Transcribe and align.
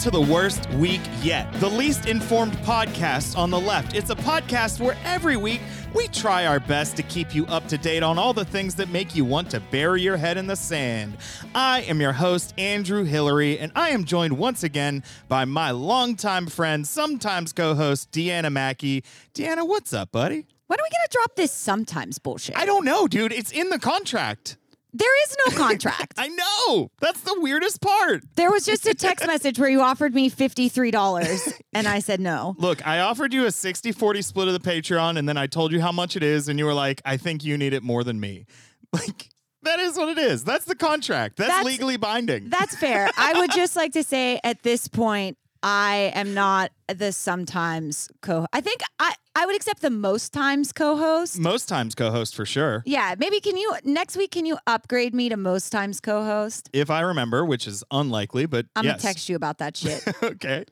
To 0.00 0.10
the 0.10 0.18
worst 0.18 0.66
week 0.70 1.02
yet, 1.20 1.52
the 1.60 1.68
least 1.68 2.06
informed 2.06 2.54
podcast 2.60 3.36
on 3.36 3.50
the 3.50 3.60
left. 3.60 3.94
It's 3.94 4.08
a 4.08 4.14
podcast 4.14 4.80
where 4.80 4.96
every 5.04 5.36
week 5.36 5.60
we 5.92 6.08
try 6.08 6.46
our 6.46 6.58
best 6.58 6.96
to 6.96 7.02
keep 7.02 7.34
you 7.34 7.44
up 7.48 7.68
to 7.68 7.76
date 7.76 8.02
on 8.02 8.18
all 8.18 8.32
the 8.32 8.46
things 8.46 8.74
that 8.76 8.88
make 8.88 9.14
you 9.14 9.26
want 9.26 9.50
to 9.50 9.60
bury 9.60 10.00
your 10.00 10.16
head 10.16 10.38
in 10.38 10.46
the 10.46 10.56
sand. 10.56 11.18
I 11.54 11.82
am 11.82 12.00
your 12.00 12.14
host, 12.14 12.54
Andrew 12.56 13.04
Hillary, 13.04 13.58
and 13.58 13.72
I 13.76 13.90
am 13.90 14.04
joined 14.04 14.38
once 14.38 14.62
again 14.62 15.04
by 15.28 15.44
my 15.44 15.70
longtime 15.70 16.46
friend, 16.46 16.88
sometimes 16.88 17.52
co 17.52 17.74
host, 17.74 18.10
Deanna 18.10 18.50
Mackey. 18.50 19.04
Deanna, 19.34 19.68
what's 19.68 19.92
up, 19.92 20.12
buddy? 20.12 20.46
When 20.66 20.80
are 20.80 20.82
we 20.82 20.88
gonna 20.88 21.08
drop 21.10 21.36
this 21.36 21.52
sometimes 21.52 22.18
bullshit? 22.18 22.56
I 22.56 22.64
don't 22.64 22.86
know, 22.86 23.06
dude. 23.06 23.34
It's 23.34 23.52
in 23.52 23.68
the 23.68 23.78
contract. 23.78 24.56
There 24.92 25.22
is 25.24 25.36
no 25.46 25.56
contract. 25.56 26.14
I 26.18 26.28
know. 26.28 26.90
That's 27.00 27.20
the 27.20 27.36
weirdest 27.40 27.80
part. 27.80 28.22
there 28.36 28.50
was 28.50 28.64
just 28.64 28.86
a 28.86 28.94
text 28.94 29.26
message 29.26 29.58
where 29.58 29.68
you 29.68 29.80
offered 29.80 30.14
me 30.14 30.30
$53 30.30 31.60
and 31.72 31.86
I 31.86 31.98
said 32.00 32.20
no. 32.20 32.54
Look, 32.58 32.86
I 32.86 33.00
offered 33.00 33.32
you 33.32 33.46
a 33.46 33.50
60 33.52 33.92
40 33.92 34.22
split 34.22 34.48
of 34.48 34.54
the 34.54 34.60
Patreon, 34.70 35.18
and 35.18 35.28
then 35.28 35.36
I 35.36 35.46
told 35.46 35.72
you 35.72 35.80
how 35.80 35.92
much 35.92 36.16
it 36.16 36.22
is, 36.22 36.48
and 36.48 36.58
you 36.58 36.64
were 36.64 36.74
like, 36.74 37.00
I 37.04 37.16
think 37.16 37.44
you 37.44 37.56
need 37.56 37.72
it 37.72 37.82
more 37.82 38.04
than 38.04 38.20
me. 38.20 38.46
Like, 38.92 39.28
that 39.62 39.78
is 39.78 39.96
what 39.96 40.08
it 40.08 40.18
is. 40.18 40.42
That's 40.42 40.64
the 40.64 40.74
contract. 40.74 41.36
That's, 41.36 41.50
That's- 41.50 41.64
legally 41.64 41.96
binding. 41.96 42.48
That's 42.48 42.74
fair. 42.74 43.08
I 43.16 43.38
would 43.38 43.52
just 43.52 43.76
like 43.76 43.92
to 43.92 44.02
say 44.02 44.40
at 44.42 44.62
this 44.64 44.88
point, 44.88 45.36
I 45.62 46.12
am 46.14 46.34
not 46.34 46.72
the 46.88 47.12
sometimes 47.12 48.08
co 48.22 48.46
I 48.52 48.60
think 48.60 48.80
I, 48.98 49.14
I 49.36 49.46
would 49.46 49.54
accept 49.54 49.82
the 49.82 49.90
most 49.90 50.32
times 50.32 50.72
co-host. 50.72 51.38
Most 51.38 51.68
times 51.68 51.94
co 51.94 52.10
host 52.10 52.34
for 52.34 52.46
sure. 52.46 52.82
Yeah, 52.86 53.14
maybe 53.18 53.40
can 53.40 53.56
you 53.56 53.74
next 53.84 54.16
week 54.16 54.30
can 54.30 54.46
you 54.46 54.58
upgrade 54.66 55.14
me 55.14 55.28
to 55.28 55.36
most 55.36 55.70
times 55.70 56.00
co-host? 56.00 56.70
If 56.72 56.90
I 56.90 57.00
remember, 57.00 57.44
which 57.44 57.66
is 57.66 57.84
unlikely, 57.90 58.46
but 58.46 58.66
I'm 58.74 58.84
yes. 58.84 59.02
gonna 59.02 59.02
text 59.02 59.28
you 59.28 59.36
about 59.36 59.58
that 59.58 59.76
shit. 59.76 60.02
okay. 60.22 60.64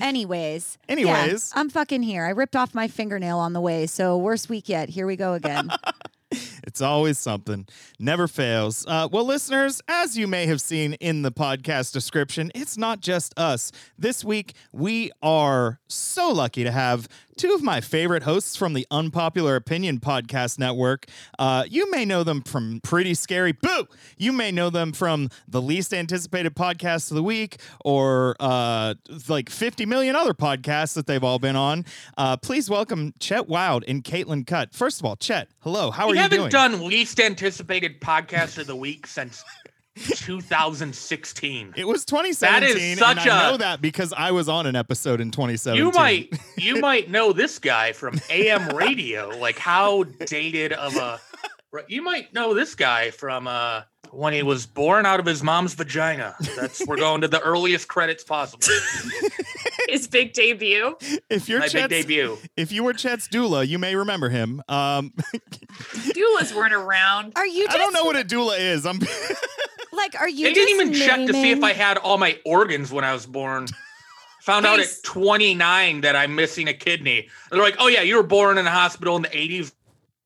Anyways. 0.00 0.78
yeah, 0.88 0.92
Anyways. 0.92 1.52
I'm 1.54 1.70
fucking 1.70 2.02
here. 2.02 2.24
I 2.24 2.30
ripped 2.30 2.56
off 2.56 2.74
my 2.74 2.88
fingernail 2.88 3.38
on 3.38 3.52
the 3.52 3.60
way, 3.60 3.86
so 3.86 4.16
worst 4.16 4.48
week 4.48 4.68
yet. 4.68 4.88
Here 4.88 5.06
we 5.06 5.16
go 5.16 5.32
again. 5.32 5.70
It's 6.66 6.80
always 6.80 7.18
something. 7.18 7.66
Never 7.98 8.26
fails. 8.26 8.84
Uh, 8.86 9.08
well, 9.10 9.24
listeners, 9.24 9.80
as 9.88 10.18
you 10.18 10.26
may 10.26 10.46
have 10.46 10.60
seen 10.60 10.94
in 10.94 11.22
the 11.22 11.30
podcast 11.30 11.92
description, 11.92 12.50
it's 12.54 12.76
not 12.76 13.00
just 13.00 13.38
us. 13.38 13.70
This 13.98 14.24
week, 14.24 14.54
we 14.72 15.12
are 15.22 15.78
so 15.88 16.30
lucky 16.30 16.64
to 16.64 16.72
have 16.72 17.08
two 17.36 17.52
of 17.52 17.62
my 17.62 17.80
favorite 17.80 18.22
hosts 18.22 18.56
from 18.56 18.72
the 18.72 18.86
Unpopular 18.90 19.56
Opinion 19.56 20.00
Podcast 20.00 20.58
Network. 20.58 21.06
Uh, 21.38 21.64
you 21.68 21.90
may 21.90 22.04
know 22.04 22.24
them 22.24 22.42
from 22.42 22.80
Pretty 22.82 23.14
Scary 23.14 23.52
Boo. 23.52 23.86
You 24.16 24.32
may 24.32 24.50
know 24.50 24.70
them 24.70 24.92
from 24.92 25.28
the 25.46 25.60
least 25.60 25.92
anticipated 25.92 26.54
podcast 26.54 27.10
of 27.10 27.16
the 27.16 27.22
week 27.22 27.58
or 27.84 28.36
uh, 28.40 28.94
like 29.28 29.50
50 29.50 29.84
million 29.86 30.16
other 30.16 30.32
podcasts 30.32 30.94
that 30.94 31.06
they've 31.06 31.22
all 31.22 31.38
been 31.38 31.56
on. 31.56 31.84
Uh, 32.16 32.36
please 32.38 32.70
welcome 32.70 33.12
Chet 33.20 33.48
Wild 33.48 33.84
and 33.86 34.02
Caitlin 34.02 34.46
Cutt. 34.46 34.72
First 34.72 35.00
of 35.00 35.06
all, 35.06 35.16
Chet, 35.16 35.48
hello. 35.60 35.90
How 35.90 36.04
are 36.04 36.12
we 36.12 36.18
you 36.18 36.28
doing? 36.28 36.30
We 36.30 36.36
haven't 36.36 36.52
done 36.52 36.86
least 36.86 37.20
anticipated 37.20 38.00
podcast 38.00 38.58
of 38.58 38.66
the 38.66 38.76
week 38.76 39.06
since 39.06 39.44
2016. 39.96 41.74
It 41.76 41.86
was 41.86 42.04
2017, 42.04 42.60
That 42.74 42.76
is 42.78 42.98
such 42.98 43.18
and 43.18 43.30
I 43.30 43.46
a- 43.48 43.50
know 43.50 43.56
that 43.58 43.80
because 43.80 44.12
I 44.16 44.30
was 44.32 44.48
on 44.48 44.66
an 44.66 44.76
episode 44.76 45.20
in 45.20 45.30
2017. 45.30 45.84
You 45.84 45.90
might 45.92 46.32
you 46.58 46.80
might 46.80 47.10
know 47.10 47.32
this 47.32 47.58
guy 47.58 47.92
from 47.92 48.20
AM 48.30 48.68
radio. 48.76 49.28
Like 49.38 49.58
how 49.58 50.04
dated 50.04 50.72
of 50.72 50.96
a 50.96 51.20
you 51.88 52.02
might 52.02 52.32
know 52.32 52.54
this 52.54 52.74
guy 52.74 53.10
from 53.10 53.46
uh 53.46 53.82
when 54.12 54.32
he 54.32 54.42
was 54.42 54.66
born 54.66 55.06
out 55.06 55.20
of 55.20 55.26
his 55.26 55.42
mom's 55.42 55.74
vagina. 55.74 56.34
That's 56.56 56.86
we're 56.86 56.96
going 56.96 57.20
to 57.22 57.28
the 57.28 57.40
earliest 57.40 57.88
credits 57.88 58.24
possible. 58.24 58.66
his 59.88 60.06
big 60.08 60.32
debut. 60.32 60.96
if 61.30 61.48
you're 61.48 61.60
My 61.60 61.68
big 61.68 61.88
debut. 61.88 62.38
if 62.56 62.72
you 62.72 62.84
were 62.84 62.92
Chet's 62.92 63.28
doula, 63.28 63.66
you 63.66 63.78
may 63.78 63.94
remember 63.96 64.28
him. 64.28 64.62
Um, 64.68 65.12
Doulas 65.92 66.54
weren't 66.54 66.74
around. 66.74 67.32
Are 67.36 67.46
you 67.46 67.66
I 67.68 67.76
don't 67.76 67.92
know 67.92 68.04
what 68.04 68.16
a 68.16 68.24
doula 68.24 68.58
is. 68.58 68.86
I'm 68.86 68.98
like 69.92 70.14
are 70.18 70.28
you 70.28 70.46
They 70.46 70.52
didn't 70.52 70.68
just 70.68 70.80
even 70.80 70.94
check 71.08 71.26
to 71.26 71.32
see 71.32 71.50
if 71.50 71.62
I 71.62 71.72
had 71.72 71.98
all 71.98 72.18
my 72.18 72.38
organs 72.44 72.92
when 72.92 73.04
I 73.04 73.12
was 73.12 73.26
born. 73.26 73.66
Found 74.42 74.64
out 74.64 74.78
at 74.78 74.88
29 75.02 76.02
that 76.02 76.14
I'm 76.14 76.34
missing 76.36 76.68
a 76.68 76.72
kidney. 76.74 77.28
They're 77.50 77.60
like, 77.60 77.76
"Oh 77.80 77.88
yeah, 77.88 78.02
you 78.02 78.16
were 78.16 78.22
born 78.22 78.58
in 78.58 78.66
a 78.66 78.70
hospital 78.70 79.16
in 79.16 79.22
the 79.22 79.28
80s, 79.28 79.72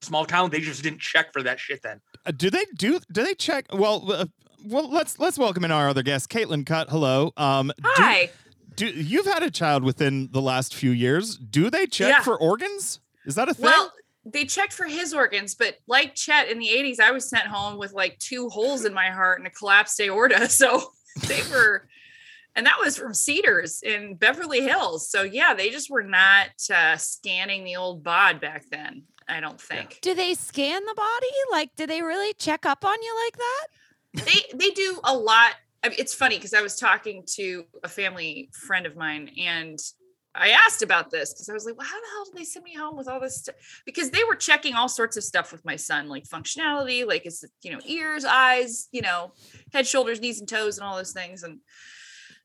small 0.01 0.25
town." 0.25 0.51
They 0.51 0.59
just 0.59 0.83
didn't 0.83 0.99
check 1.01 1.33
for 1.33 1.41
that 1.41 1.59
shit 1.59 1.81
then. 1.81 2.01
Uh, 2.25 2.31
do 2.31 2.49
they 2.49 2.65
do 2.77 2.99
do 3.11 3.23
they 3.23 3.33
check? 3.33 3.65
Well, 3.73 4.11
uh, 4.11 4.25
well, 4.65 4.89
let's 4.89 5.17
let's 5.19 5.37
welcome 5.37 5.63
in 5.65 5.71
our 5.71 5.89
other 5.89 6.03
guest, 6.03 6.29
Caitlin 6.29 6.65
Cutt. 6.65 6.89
Hello. 6.89 7.31
Um, 7.37 7.71
do- 7.77 7.83
Hi. 7.85 8.29
Do, 8.75 8.87
you've 8.87 9.25
had 9.25 9.43
a 9.43 9.51
child 9.51 9.83
within 9.83 10.29
the 10.31 10.41
last 10.41 10.73
few 10.73 10.91
years? 10.91 11.35
Do 11.37 11.69
they 11.69 11.85
check 11.87 12.07
Yeah. 12.09 12.21
for 12.21 12.39
organs? 12.39 13.01
Is 13.25 13.35
that 13.35 13.49
a 13.49 13.53
thing? 13.53 13.65
Well, 13.65 13.91
they 14.23 14.45
checked 14.45 14.71
for 14.71 14.85
his 14.85 15.13
organs, 15.13 15.55
but 15.55 15.75
like 15.87 16.15
Chet 16.15 16.47
in 16.49 16.57
the 16.57 16.67
80s, 16.69 16.99
I 17.01 17.11
was 17.11 17.29
sent 17.29 17.47
home 17.47 17.77
with 17.77 17.91
like 17.91 18.17
two 18.19 18.47
holes 18.49 18.85
in 18.85 18.93
my 18.93 19.09
heart 19.09 19.39
and 19.39 19.45
a 19.47 19.49
collapsed 19.51 19.99
aorta. 19.99 20.47
So 20.49 20.91
they 21.27 21.41
were, 21.51 21.85
and 22.55 22.65
that 22.65 22.77
was 22.79 22.97
from 22.97 23.13
Cedars 23.13 23.83
in 23.83 24.15
Beverly 24.15 24.61
Hills. 24.61 25.09
So 25.11 25.23
yeah, 25.23 25.53
they 25.53 25.69
just 25.69 25.89
were 25.89 26.03
not 26.03 26.47
uh, 26.73 26.95
scanning 26.95 27.65
the 27.65 27.75
old 27.75 28.03
bod 28.03 28.39
back 28.39 28.63
then. 28.71 29.03
I 29.31 29.39
don't 29.39 29.59
think 29.59 29.99
Do 30.01 30.13
they 30.13 30.33
scan 30.33 30.83
the 30.85 30.93
body? 30.95 31.27
Like, 31.51 31.75
do 31.75 31.87
they 31.87 32.01
really 32.01 32.33
check 32.33 32.65
up 32.65 32.83
on 32.85 32.95
you 33.01 33.15
like 33.25 33.37
that? 33.37 33.67
they 34.25 34.57
they 34.57 34.69
do 34.71 34.99
a 35.03 35.15
lot. 35.15 35.53
I 35.83 35.89
mean, 35.89 35.97
it's 35.99 36.13
funny 36.13 36.35
because 36.37 36.53
I 36.53 36.61
was 36.61 36.75
talking 36.75 37.23
to 37.35 37.63
a 37.83 37.87
family 37.87 38.49
friend 38.53 38.85
of 38.85 38.95
mine 38.95 39.31
and 39.39 39.79
I 40.33 40.49
asked 40.49 40.81
about 40.81 41.09
this 41.09 41.33
because 41.33 41.49
I 41.49 41.53
was 41.53 41.65
like, 41.65 41.77
well, 41.77 41.87
how 41.87 41.99
the 41.99 42.07
hell 42.13 42.25
did 42.25 42.35
they 42.35 42.45
send 42.45 42.63
me 42.63 42.73
home 42.73 42.95
with 42.95 43.07
all 43.07 43.19
this 43.19 43.37
stuff? 43.37 43.55
Because 43.85 44.11
they 44.11 44.23
were 44.23 44.35
checking 44.35 44.75
all 44.75 44.87
sorts 44.87 45.17
of 45.17 45.23
stuff 45.23 45.51
with 45.51 45.65
my 45.65 45.75
son, 45.75 46.07
like 46.07 46.23
functionality, 46.23 47.05
like 47.05 47.25
is 47.25 47.43
you 47.63 47.71
know, 47.71 47.79
ears, 47.85 48.23
eyes, 48.23 48.87
you 48.91 49.01
know, 49.01 49.33
head, 49.73 49.85
shoulders, 49.85 50.21
knees, 50.21 50.39
and 50.39 50.47
toes, 50.47 50.77
and 50.77 50.87
all 50.87 50.95
those 50.95 51.11
things. 51.11 51.43
And 51.43 51.59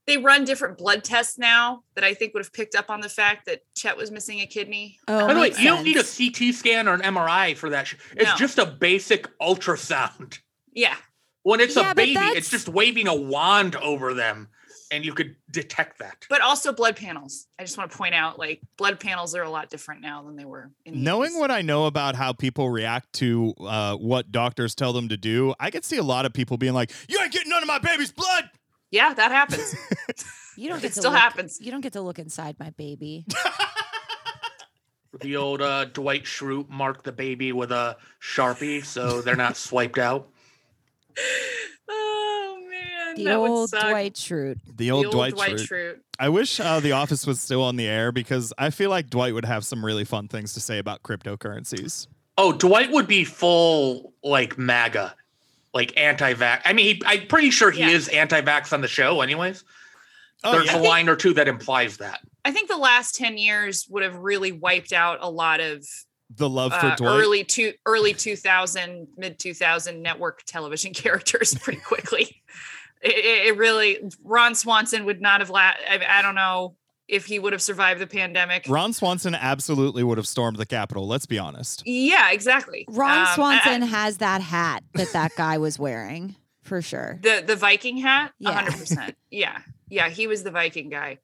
they 0.06 0.16
run 0.18 0.44
different 0.44 0.78
blood 0.78 1.02
tests 1.04 1.36
now 1.38 1.82
that 1.94 2.04
I 2.04 2.14
think 2.14 2.32
would 2.34 2.42
have 2.44 2.52
picked 2.52 2.74
up 2.74 2.90
on 2.90 3.00
the 3.00 3.08
fact 3.08 3.46
that 3.46 3.62
Chet 3.76 3.96
was 3.96 4.10
missing 4.10 4.40
a 4.40 4.46
kidney. 4.46 4.98
Oh, 5.08 5.26
By 5.26 5.34
the 5.34 5.40
way, 5.40 5.46
makes 5.48 5.60
you 5.60 5.68
don't 5.68 5.84
need 5.84 5.96
a. 5.96 6.04
CT 6.04 6.54
scan 6.54 6.86
or 6.88 6.94
an 6.94 7.00
MRI 7.02 7.56
for 7.56 7.70
that. 7.70 7.92
It's 8.16 8.24
No. 8.30 8.36
just 8.36 8.58
a 8.58 8.66
basic 8.66 9.26
ultrasound. 9.40 10.38
Yeah. 10.72 10.94
When 11.42 11.60
it's 11.60 11.76
Yeah, 11.76 11.92
a 11.92 11.94
baby, 11.94 12.18
it's 12.20 12.50
just 12.50 12.68
waving 12.68 13.06
a 13.08 13.14
wand 13.14 13.76
over 13.76 14.14
them, 14.14 14.48
and 14.90 15.04
you 15.04 15.12
could 15.12 15.36
detect 15.50 15.98
that. 16.00 16.24
But 16.28 16.40
also 16.40 16.72
blood 16.72 16.96
panels. 16.96 17.46
I 17.58 17.62
just 17.62 17.78
want 17.78 17.90
to 17.92 17.96
point 17.96 18.14
out 18.14 18.36
like 18.38 18.60
blood 18.76 18.98
panels 18.98 19.34
are 19.36 19.42
a 19.42 19.50
lot 19.50 19.70
different 19.70 20.00
now 20.00 20.22
than 20.22 20.34
they 20.36 20.44
were 20.44 20.70
in 20.84 20.94
the 20.94 21.00
Knowing 21.00 21.32
80s. 21.34 21.38
what 21.40 21.50
I 21.52 21.62
know 21.62 21.86
about 21.86 22.16
how 22.16 22.32
people 22.32 22.68
react 22.70 23.12
to 23.14 23.54
uh, 23.60 23.94
what 23.96 24.32
doctors 24.32 24.74
tell 24.74 24.92
them 24.92 25.08
to 25.08 25.16
do, 25.16 25.54
I 25.60 25.70
could 25.70 25.84
see 25.84 25.98
a 25.98 26.02
lot 26.02 26.26
of 26.26 26.32
people 26.32 26.56
being 26.58 26.74
like, 26.74 26.90
"You 27.08 27.18
ain't 27.22 27.32
getting 27.32 27.50
none 27.50 27.62
of 27.62 27.68
my 27.68 27.78
baby's 27.78 28.10
blood." 28.12 28.50
Yeah, 28.90 29.14
that 29.14 29.30
happens. 29.32 29.74
You 30.58 30.70
don't 30.70 30.78
It 30.78 30.82
get 30.82 30.92
to 30.94 31.00
still 31.00 31.10
look- 31.12 31.20
happens. 31.20 31.58
You 31.60 31.70
don't 31.70 31.82
get 31.82 31.92
to 31.92 32.00
look 32.00 32.18
inside 32.18 32.56
my 32.58 32.70
baby. 32.70 33.26
The 35.20 35.36
old 35.36 35.60
uh, 35.60 35.84
Dwight 35.86 36.24
Schrute 36.24 36.70
marked 36.70 37.04
the 37.04 37.12
baby 37.12 37.52
with 37.52 37.72
a 37.72 37.98
sharpie, 38.22 38.82
so 38.82 39.20
they're 39.20 39.36
not 39.36 39.56
swiped 39.58 39.98
out. 39.98 40.28
Oh 41.88 42.58
man, 42.68 43.14
The 43.16 43.32
old. 43.34 43.70
Dwight 43.70 44.14
Schrute. 44.14 44.58
The 44.66 44.72
The 44.76 44.90
old, 44.90 45.06
old 45.06 45.14
Dwight, 45.14 45.34
Dwight 45.34 45.52
Schrute. 45.56 45.68
Schrute. 45.68 45.96
I 46.18 46.28
wish 46.30 46.58
uh, 46.58 46.80
The 46.80 46.92
Office 46.92 47.26
was 47.26 47.40
still 47.40 47.62
on 47.62 47.76
the 47.76 47.86
air 47.86 48.10
because 48.12 48.52
I 48.58 48.70
feel 48.70 48.90
like 48.90 49.08
Dwight 49.10 49.34
would 49.34 49.44
have 49.44 49.64
some 49.64 49.84
really 49.84 50.04
fun 50.04 50.28
things 50.28 50.54
to 50.54 50.60
say 50.60 50.78
about 50.78 51.02
cryptocurrencies. 51.02 52.06
Oh, 52.38 52.52
Dwight 52.52 52.90
would 52.92 53.06
be 53.06 53.24
full 53.24 54.12
like 54.24 54.58
MAGA, 54.58 55.14
like 55.76 55.96
anti-vax. 55.96 56.62
I 56.64 56.72
mean, 56.72 56.96
he, 56.96 57.02
I'm 57.06 57.26
pretty 57.28 57.50
sure 57.50 57.70
he 57.70 57.80
Yeah. 57.80 57.90
is 57.90 58.08
anti-vax 58.08 58.72
on 58.72 58.80
the 58.80 58.88
show, 58.88 59.20
anyways. 59.20 59.62
Oh, 60.42 60.52
There's 60.52 60.66
yeah. 60.66 60.78
a 60.78 60.82
line 60.82 61.08
or 61.08 61.16
two 61.16 61.32
that 61.34 61.46
implies 61.48 61.98
that. 61.98 62.20
I 62.44 62.50
think 62.50 62.68
the 62.68 62.76
last 62.76 63.14
ten 63.14 63.38
years 63.38 63.86
would 63.90 64.02
have 64.02 64.16
really 64.16 64.52
wiped 64.52 64.92
out 64.92 65.18
a 65.20 65.30
lot 65.30 65.60
of 65.60 65.84
the 66.34 66.48
love 66.48 66.72
for 66.72 66.86
uh, 66.86 66.96
Dwight. 66.96 67.20
early 67.20 67.44
two, 67.44 67.72
early 67.86 68.12
two 68.12 68.36
thousand, 68.36 69.08
mid 69.16 69.38
two 69.38 69.54
thousand 69.54 70.02
network 70.02 70.42
television 70.44 70.92
characters 71.02 71.54
pretty 71.54 71.80
quickly. 71.80 72.42
it, 73.02 73.12
it, 73.12 73.46
it 73.48 73.56
really, 73.56 74.00
Ron 74.24 74.54
Swanson 74.54 75.04
would 75.06 75.20
not 75.20 75.40
have. 75.40 75.50
La- 75.50 75.58
I, 75.88 76.00
I 76.08 76.22
don't 76.22 76.34
know 76.34 76.76
if 77.08 77.26
he 77.26 77.38
would 77.38 77.52
have 77.52 77.62
survived 77.62 78.00
the 78.00 78.06
pandemic. 78.06 78.66
Ron 78.68 78.92
Swanson 78.92 79.34
absolutely 79.34 80.02
would 80.02 80.18
have 80.18 80.26
stormed 80.26 80.56
the 80.56 80.66
Capitol. 80.66 81.06
Let's 81.06 81.26
be 81.26 81.38
honest. 81.38 81.82
Yeah, 81.86 82.30
exactly. 82.32 82.84
Ron 82.88 83.10
Um, 83.12 83.18
I- 83.18 83.30
I- 83.30 83.34
Swanson 83.34 83.82
has 83.82 84.18
that 84.18 84.40
hat 84.40 84.82
that 84.94 85.12
that 85.12 85.32
guy 85.36 85.58
was 85.58 85.78
wearing 85.78 86.34
for 86.62 86.82
sure. 86.82 87.18
the 87.22 87.44
the 87.46 87.54
Viking 87.56 87.96
hat, 87.98 88.32
Yeah. 88.38 88.52
hundred 88.52 88.74
percent. 88.78 89.16
Yeah, 89.30 89.58
yeah, 89.88 90.08
he 90.08 90.26
was 90.26 90.42
the 90.42 90.50
Viking 90.50 90.88
guy. 90.90 91.18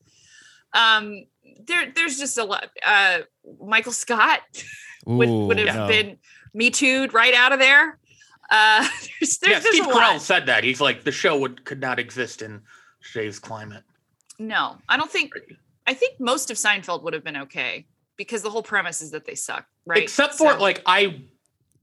Um, 0.73 1.26
there, 1.67 1.93
there's 1.94 2.19
just 2.19 2.38
a 2.38 2.44
lot. 2.44 2.70
Uh, 2.87 3.19
Michael 3.61 3.93
Scott 3.93 4.40
would 5.06 5.29
Ooh, 5.29 5.46
would 5.46 5.58
have 5.58 5.75
no. 5.75 5.88
been 5.88 6.19
me 6.55 6.70
too 6.70 7.08
right 7.12 7.34
out 7.34 7.52
of 7.52 7.58
there. 7.58 7.99
Uh, 8.50 8.81
there's, 9.20 9.38
there's, 9.38 9.52
yeah, 9.52 9.58
there's 9.58 9.75
Steve 9.76 9.87
Carell 9.87 10.20
said 10.20 10.46
that. 10.46 10.62
He's 10.64 10.81
like, 10.81 11.05
the 11.05 11.12
show 11.12 11.37
would 11.38 11.64
could 11.64 11.81
not 11.81 11.99
exist 11.99 12.40
in 12.43 12.62
today's 13.12 13.38
climate. 13.38 13.82
No, 14.38 14.79
I 14.88 14.96
don't 14.96 15.11
think. 15.11 15.32
I 15.87 15.94
think 15.94 16.20
most 16.20 16.50
of 16.50 16.56
Seinfeld 16.56 17.02
would 17.02 17.14
have 17.14 17.25
been 17.25 17.37
okay 17.38 17.87
because 18.17 18.43
the 18.43 18.50
whole 18.50 18.62
premise 18.62 19.00
is 19.00 19.11
that 19.12 19.25
they 19.25 19.34
suck, 19.34 19.67
right? 19.87 20.02
Except 20.02 20.34
for 20.34 20.52
So- 20.52 20.58
like 20.58 20.82
I 20.87 21.23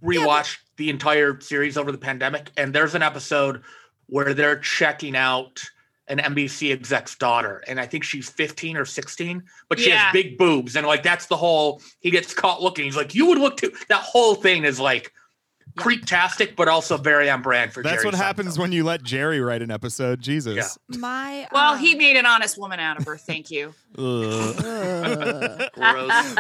rewatched 0.04 0.58
the 0.78 0.90
entire 0.90 1.40
series 1.42 1.78
over 1.78 1.92
the 1.92 1.98
pandemic, 1.98 2.50
and 2.58 2.74
there's 2.74 2.96
an 2.96 3.04
episode 3.04 3.64
where 4.08 4.34
they're 4.34 4.58
checking 4.60 5.16
out 5.16 5.62
an 6.08 6.18
NBC 6.20 6.72
exec's 6.72 7.16
daughter, 7.16 7.64
and 7.68 7.80
I 7.80 7.86
think 7.86 8.04
she's 8.04 8.30
15 8.30 8.78
or 8.78 8.86
16, 8.86 9.44
but 9.68 9.80
she 9.80 9.90
Yeah. 9.90 10.06
has 10.06 10.14
big 10.14 10.38
boobs, 10.38 10.76
and 10.76 10.88
like 10.88 11.04
that's 11.04 11.28
the 11.28 11.38
whole. 11.38 11.82
He 12.00 12.10
gets 12.10 12.34
caught 12.34 12.62
looking. 12.64 12.86
He's 12.86 12.96
like, 12.96 13.14
"You 13.14 13.28
would 13.28 13.38
look 13.38 13.58
too." 13.58 13.72
That 13.90 14.02
whole 14.02 14.34
thing 14.36 14.64
is 14.64 14.80
like 14.80 15.14
creeptastic, 15.78 16.56
but 16.56 16.68
also 16.68 16.98
very 16.98 17.30
on 17.30 17.42
brand 17.42 17.72
for. 17.74 17.84
That's 17.84 17.98
Jerry 17.98 18.06
what 18.06 18.16
happens 18.16 18.56
Seinfeld. 18.56 18.60
when 18.62 18.72
you 18.72 18.84
let 18.84 19.04
Jerry 19.04 19.40
write 19.42 19.62
an 19.62 19.72
episode. 19.72 20.22
Jesus. 20.22 20.78
My 20.90 21.48
Well, 21.52 21.74
um, 21.74 21.80
he 21.80 21.96
made 21.96 22.16
an 22.18 22.26
honest 22.26 22.58
woman 22.58 22.80
out 22.80 23.00
of 23.00 23.06
her. 23.06 23.18
Thank 23.18 23.52
you. 23.52 23.74
Ugh. 23.98 24.56
ugh. 24.66 25.70
Gross. 25.74 26.36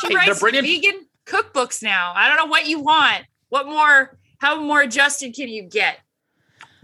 She 0.00 0.08
Hey, 0.08 0.08
they're 0.08 0.16
writes 0.16 0.40
bringing- 0.40 0.62
vegan 0.62 1.06
cookbooks 1.26 1.82
now. 1.82 2.12
I 2.14 2.28
don't 2.28 2.36
know 2.36 2.46
what 2.50 2.66
you 2.66 2.80
want. 2.80 3.24
What 3.50 3.66
more? 3.66 4.18
How 4.38 4.60
more 4.60 4.80
adjusted 4.82 5.34
can 5.34 5.48
you 5.48 5.62
get? 5.62 5.98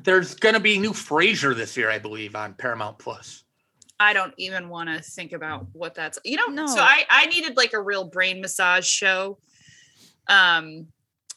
There's 0.00 0.34
gonna 0.34 0.60
be 0.60 0.78
new 0.78 0.92
Frasier 0.92 1.56
this 1.56 1.76
year, 1.76 1.90
I 1.90 1.98
believe, 1.98 2.36
on 2.36 2.54
Paramount 2.54 2.98
Plus. 2.98 3.42
I 4.00 4.12
don't 4.12 4.32
even 4.38 4.68
want 4.68 4.88
to 4.88 5.02
think 5.02 5.32
about 5.32 5.66
what 5.72 5.94
that's. 5.96 6.20
You 6.24 6.36
don't 6.36 6.54
know, 6.54 6.66
No. 6.66 6.74
so 6.76 6.80
I 6.80 7.04
I 7.10 7.26
needed 7.26 7.56
like 7.56 7.72
a 7.72 7.80
real 7.82 8.04
brain 8.04 8.40
massage 8.40 8.86
show. 8.86 9.38
Um, 10.28 10.88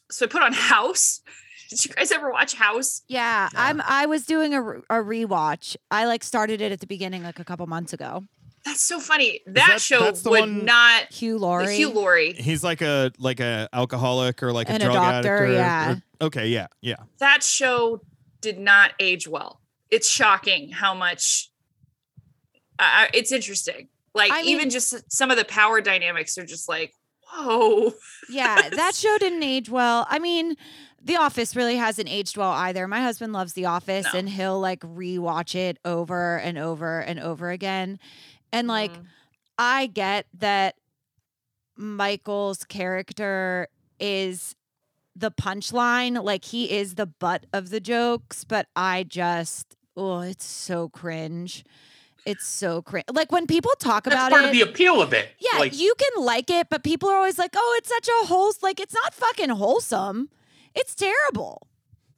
so 0.10 0.26
I 0.26 0.30
put 0.30 0.42
on 0.42 0.54
House. 0.54 1.22
Did 1.70 1.86
you 1.86 1.94
guys 1.94 2.12
ever 2.12 2.32
watch 2.32 2.54
House? 2.54 3.02
Yeah, 3.08 3.48
Yeah. 3.54 3.64
I'm. 3.68 3.82
I 3.86 4.06
was 4.06 4.26
doing 4.26 4.54
a, 4.54 4.62
a 4.62 5.02
rewatch. 5.04 5.78
I 5.90 6.06
like 6.06 6.24
started 6.24 6.62
it 6.62 6.72
at 6.72 6.82
the 6.82 6.88
beginning, 6.88 7.24
like 7.24 7.40
a 7.40 7.46
couple 7.46 7.66
months 7.68 7.94
ago. 7.94 8.26
That's 8.66 8.82
so 8.82 9.00
funny. 9.00 9.40
That, 9.48 9.54
that- 9.70 9.82
show 9.82 10.02
that's 10.02 10.24
would 10.26 10.40
one- 10.42 10.66
not. 10.66 11.12
Hugh 11.12 11.38
Laurie. 11.38 11.76
Hugh 11.78 11.90
Laurie. 11.92 12.34
He's 12.34 12.64
like 12.64 12.82
a 12.82 13.12
like 13.18 13.40
a 13.40 13.70
alcoholic 13.74 14.44
or 14.44 14.52
like 14.52 14.68
a 14.70 14.74
And 14.74 14.84
a 14.84 14.86
drug 14.88 14.96
doctor, 14.98 15.38
addict. 15.38 15.50
or- 15.50 15.54
yeah. 15.54 15.92
or- 15.94 16.26
okay, 16.28 16.48
yeah, 16.50 16.68
yeah. 16.82 16.98
That 17.20 17.42
show 17.42 18.02
did 18.42 18.60
not 18.60 18.92
age 19.00 19.28
well. 19.28 19.62
It's 19.90 20.08
shocking 20.10 20.72
how 20.72 20.94
much. 20.94 21.50
Uh, 22.78 23.06
it's 23.14 23.32
interesting. 23.32 23.88
Like 24.14 24.32
I 24.32 24.42
even 24.42 24.58
mean- 24.64 24.70
just 24.70 25.10
some 25.12 25.32
of 25.32 25.38
the 25.38 25.46
power 25.46 25.80
dynamics 25.82 26.38
are 26.38 26.46
just 26.46 26.68
like, 26.68 26.94
whoa. 27.34 27.94
yeah, 28.30 28.70
that 28.70 28.96
show 28.96 29.18
didn't 29.18 29.44
age 29.44 29.70
well. 29.70 30.06
I 30.10 30.20
mean, 30.20 30.56
The 31.04 31.16
Office 31.18 31.56
really 31.56 31.76
hasn't 31.78 32.10
aged 32.10 32.38
well 32.38 32.52
either. 32.52 32.88
My 32.88 33.02
husband 33.02 33.34
loves 33.34 33.54
The 33.54 33.66
Office, 33.66 34.06
No. 34.14 34.20
and 34.20 34.30
he'll 34.30 34.60
like 34.60 34.82
rewatch 34.82 35.56
it 35.56 35.78
over 35.86 36.38
and 36.38 36.58
over 36.58 37.00
and 37.00 37.20
over 37.20 37.50
again. 37.52 38.00
And 38.52 38.68
like, 38.68 38.92
Mm. 38.94 39.06
I 39.58 39.88
get 39.88 40.26
that 40.40 40.76
Michael's 41.78 42.64
character 42.64 43.68
is 44.00 44.56
the 45.16 45.32
punchline, 45.32 46.24
like 46.24 46.46
he 46.46 46.72
is 46.72 46.96
the 46.96 47.06
butt 47.06 47.46
of 47.54 47.70
the 47.70 47.80
jokes, 47.80 48.44
but 48.44 48.68
I 48.76 49.04
just 49.04 49.76
oh, 49.98 50.22
it's 50.22 50.46
so 50.46 50.90
cringe. 50.90 51.64
It's 52.26 52.46
so 52.46 52.82
cringe. 52.84 53.06
Like 53.12 53.32
when 53.32 53.48
people 53.48 53.72
talk 53.80 54.04
That's 54.04 54.14
about 54.16 54.32
part 54.32 54.44
it, 54.44 54.48
of 54.48 54.52
the 54.52 54.62
appeal 54.62 55.02
of 55.02 55.12
it. 55.14 55.30
yeah, 55.40 55.58
like 55.60 55.78
you 55.78 55.94
can 55.98 56.24
like 56.24 56.50
it, 56.52 56.68
but 56.70 56.84
people 56.84 57.10
are 57.10 57.16
always 57.16 57.40
like, 57.40 57.52
"Oh, 57.56 57.76
it's 57.80 57.90
such 57.90 58.08
a 58.08 58.26
whole 58.28 58.52
like 58.62 58.80
it's 58.80 58.94
not 58.94 59.14
fucking 59.14 59.50
wholesome. 59.50 60.30
It's 60.76 60.94
terrible." 60.96 61.68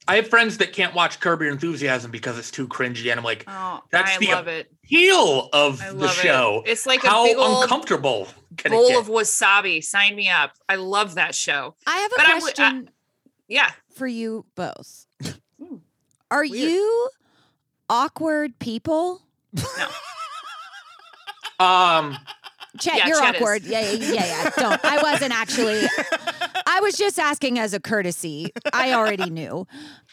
I 0.06 0.16
have 0.16 0.28
friends 0.28 0.58
that 0.58 0.74
can't 0.74 0.94
watch 0.94 1.18
Curb 1.18 1.40
Your 1.40 1.50
Enthusiasm 1.50 2.10
because 2.10 2.38
it's 2.38 2.50
too 2.50 2.68
cringy, 2.68 3.10
and 3.10 3.18
I'm 3.18 3.24
like, 3.24 3.44
Oh, 3.48 3.80
That's 3.90 4.16
I 4.16 4.18
the 4.18 4.26
love 4.32 4.48
it. 4.48 4.70
appeal 4.84 5.48
of 5.54 5.80
I 5.80 5.92
the 5.94 6.08
show. 6.08 6.62
it. 6.66 6.72
It's 6.72 6.84
like 6.84 7.02
a 7.04 7.08
How 7.08 7.24
big 7.24 7.38
old 7.38 7.62
uncomfortable 7.62 8.28
can 8.58 8.74
it 8.74 8.76
bowl 8.76 8.88
get? 8.88 8.98
of 9.00 9.06
wasabi. 9.08 9.82
Sign 9.82 10.14
me 10.14 10.28
up. 10.28 10.52
I 10.68 10.74
love 10.74 11.14
that 11.14 11.34
show. 11.34 11.74
I 11.86 11.96
have 12.00 12.12
a 12.12 12.14
But 12.16 12.26
I 12.26 12.32
w- 12.34 12.36
I- 12.48 12.52
question 12.52 12.90
Yeah. 13.48 13.70
for 13.94 14.06
you 14.06 14.44
both. 14.54 15.06
Are 16.30 16.42
weird. 16.42 16.52
you 16.54 17.08
awkward 17.88 18.58
people? 18.58 19.22
um, 21.60 22.16
Chet, 22.78 22.96
Yeah, 22.96 23.06
you're 23.06 23.20
Chet 23.20 23.36
is. 23.36 23.40
awkward. 23.40 23.62
Yeah, 23.64 23.80
yeah, 23.80 24.12
yeah, 24.12 24.26
yeah. 24.26 24.50
Don't. 24.56 24.84
I 24.84 25.00
wasn't 25.02 25.32
actually. 25.32 25.82
I 26.66 26.80
was 26.80 26.96
just 26.96 27.18
asking 27.18 27.58
as 27.58 27.72
a 27.72 27.80
courtesy. 27.80 28.50
I 28.72 28.94
already 28.94 29.30
knew. 29.30 29.66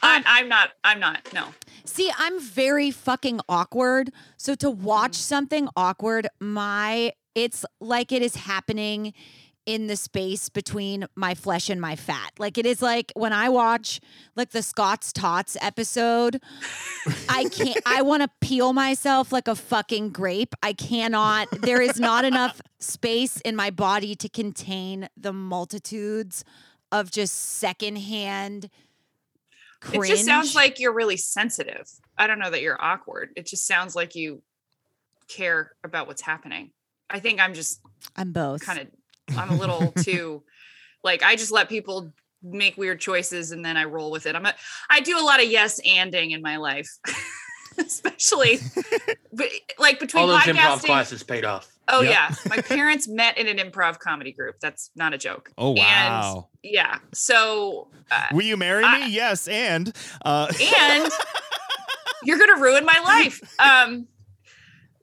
I, 0.04 0.22
I'm 0.26 0.48
not. 0.48 0.70
I'm 0.84 1.00
not. 1.00 1.28
No. 1.34 1.48
See, 1.86 2.12
I'm 2.18 2.40
very 2.40 2.92
fucking 2.92 3.42
awkward. 3.50 4.12
So 4.38 4.54
to 4.56 4.70
watch 4.70 5.16
something 5.16 5.68
awkward, 5.76 6.28
my 6.40 7.14
it's 7.34 7.66
like 7.80 8.12
it 8.12 8.22
is 8.22 8.36
happening 8.36 9.14
in 9.66 9.88
the 9.88 9.96
space 9.96 10.50
between 10.50 11.06
my 11.16 11.36
flesh 11.36 11.69
and 11.69 11.80
my 11.80 11.96
fat. 11.96 12.31
Like 12.40 12.58
it 12.58 12.66
is 12.66 12.81
like 12.81 13.12
when 13.16 13.34
I 13.34 13.50
watch 13.50 14.00
like 14.36 14.52
the 14.52 14.63
Scott's 14.63 15.13
Tots 15.13 15.56
episode, 15.62 16.42
I 17.30 17.46
can't 17.46 17.81
I 17.86 18.02
want 18.04 18.24
to 18.24 18.30
peel 18.42 18.74
myself 18.74 19.31
like 19.31 19.48
a 19.48 19.56
fucking 19.56 20.10
grape. 20.10 20.56
I 20.63 20.74
cannot 20.74 21.48
there 21.62 21.81
is 21.81 22.00
not 22.00 22.25
enough 22.25 22.62
space 22.80 23.40
in 23.42 23.56
my 23.56 23.69
body 23.69 24.16
to 24.16 24.30
contain 24.30 25.10
the 25.16 25.34
multitudes 25.34 26.44
of 26.92 27.12
just 27.12 27.34
secondhand 27.36 28.69
cringe. 29.80 30.06
It 30.06 30.10
just 30.10 30.25
sounds 30.25 30.56
like 30.56 30.80
you're 30.80 30.94
really 30.94 31.18
sensitive. 31.18 31.88
I 32.18 32.28
don't 32.28 32.40
know 32.40 32.50
that 32.50 32.62
you're 32.62 32.81
awkward. 32.81 33.31
It 33.36 33.46
just 33.46 33.66
sounds 33.66 33.96
like 33.96 34.16
you 34.16 34.42
care 35.28 35.72
about 35.84 36.07
what's 36.07 36.22
happening. 36.22 36.72
I 37.10 37.19
think 37.19 37.40
I'm 37.40 37.54
just 37.54 37.81
I'm 38.16 38.31
both. 38.31 38.66
kind 38.66 38.80
of. 38.80 38.88
I'm 39.38 39.50
a 39.51 39.56
little 39.56 39.92
too. 40.04 40.44
Like 41.04 41.24
I 41.24 41.36
just 41.36 41.51
let 41.51 41.69
people 41.69 42.11
make 42.44 42.78
weird 42.78 43.00
choices 43.00 43.52
and 43.52 43.64
then 43.64 43.78
I 43.78 43.85
roll 43.85 44.11
with 44.11 44.26
it. 44.26 44.35
I'm 44.35 44.45
a. 44.45 44.54
I 44.90 45.00
do 45.00 45.18
a 45.19 45.23
lot 45.23 45.42
of 45.42 45.50
yes 45.50 45.80
anding 45.85 46.31
in 46.31 46.42
my 46.42 46.57
life. 46.57 46.90
Especially, 47.78 48.59
but 49.33 49.47
like 49.80 50.00
between 50.00 50.21
all 50.23 50.28
those 50.28 50.42
improv 50.42 50.56
podcasting, 50.80 50.85
classes 50.85 51.23
paid 51.23 51.45
off. 51.45 51.71
Oh 51.88 52.02
Yep. 52.02 52.11
yeah, 52.11 52.35
my 52.50 52.57
parents 52.61 53.07
met 53.07 53.38
in 53.38 53.47
an 53.47 53.57
improv 53.66 53.97
comedy 53.97 54.33
group. 54.33 54.57
That's 54.61 54.92
not 54.95 55.14
a 55.14 55.18
joke. 55.18 55.52
Oh 55.57 55.71
wow. 55.71 56.50
And 56.64 56.73
yeah, 56.73 57.00
so 57.14 57.88
uh, 58.11 58.26
Will 58.33 58.44
you 58.44 58.57
marry 58.57 58.83
I- 58.83 59.06
me? 59.07 59.11
yes, 59.14 59.47
and 59.47 59.95
uh, 60.26 60.52
and 60.61 61.11
you're 62.23 62.38
gonna 62.38 62.61
ruin 62.61 62.85
my 62.85 63.00
life. 63.04 63.42
Um, 63.57 64.07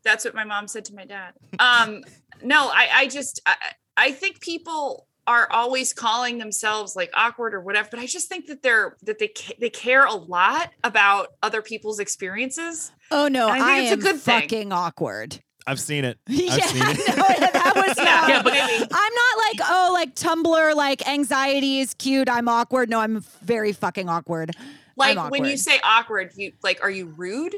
that's 0.04 0.24
what 0.26 0.34
my 0.34 0.44
mom 0.44 0.68
said 0.68 0.84
to 0.86 0.94
my 0.94 1.06
dad. 1.06 1.32
Um, 1.58 2.04
no, 2.42 2.68
I, 2.68 2.88
I 2.92 3.06
just, 3.08 3.40
I, 3.46 3.56
I 3.98 4.12
think 4.12 4.40
people 4.40 5.06
are 5.26 5.46
always 5.52 5.92
calling 5.92 6.38
themselves 6.38 6.96
like 6.96 7.10
awkward 7.12 7.52
or 7.52 7.60
whatever, 7.60 7.88
but 7.90 8.00
I 8.00 8.06
just 8.06 8.28
think 8.28 8.46
that 8.46 8.62
they're 8.62 8.96
that 9.02 9.18
they 9.18 9.28
ca- 9.28 9.54
they 9.60 9.68
care 9.68 10.06
a 10.06 10.14
lot 10.14 10.70
about 10.84 11.34
other 11.42 11.60
people's 11.60 11.98
experiences. 11.98 12.92
Oh 13.10 13.28
no, 13.28 13.48
I 13.48 13.58
I, 13.58 13.58
think 13.58 13.82
it's 13.82 13.90
a 13.90 13.92
am 13.92 14.00
good 14.14 14.20
thing. 14.22 14.40
fucking 14.42 14.72
awkward. 14.72 15.38
I've 15.66 15.80
seen 15.80 16.06
it. 16.06 16.18
yeah, 16.26 16.52
I've 16.54 16.64
seen 16.64 16.82
it. 16.82 17.08
no, 17.08 17.14
that 17.50 17.72
was 17.88 17.96
Yeah, 17.98 18.04
not. 18.04 18.28
Yeah, 18.30 18.42
but- 18.42 18.54
I'm 18.90 19.14
not 19.14 19.38
like 19.38 19.70
oh 19.70 19.90
like 19.92 20.14
Tumblr 20.14 20.74
like 20.76 21.06
anxiety 21.06 21.80
is 21.80 21.92
cute. 21.94 22.30
I'm 22.30 22.48
awkward. 22.48 22.88
No, 22.88 23.00
I'm 23.00 23.20
very 23.42 23.72
fucking 23.72 24.08
awkward. 24.08 24.52
Like 24.96 25.18
I'm 25.18 25.28
when 25.30 25.44
you 25.44 25.56
say 25.58 25.78
awkward, 25.84 26.32
you 26.36 26.52
like, 26.62 26.82
are 26.82 26.90
you 26.90 27.06
rude? 27.16 27.54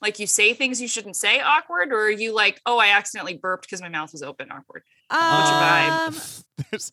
Like 0.00 0.18
you 0.18 0.26
say 0.26 0.54
things 0.54 0.80
you 0.80 0.88
shouldn't 0.88 1.16
say 1.16 1.40
awkward, 1.40 1.92
or 1.92 2.02
are 2.02 2.10
you 2.10 2.32
like, 2.34 2.60
oh, 2.66 2.78
I 2.78 2.88
accidentally 2.88 3.36
burped 3.36 3.64
because 3.64 3.80
my 3.80 3.88
mouth 3.88 4.12
was 4.12 4.22
open, 4.22 4.48
awkward? 4.52 4.82
Um, 5.10 6.14
vibe? 6.14 6.92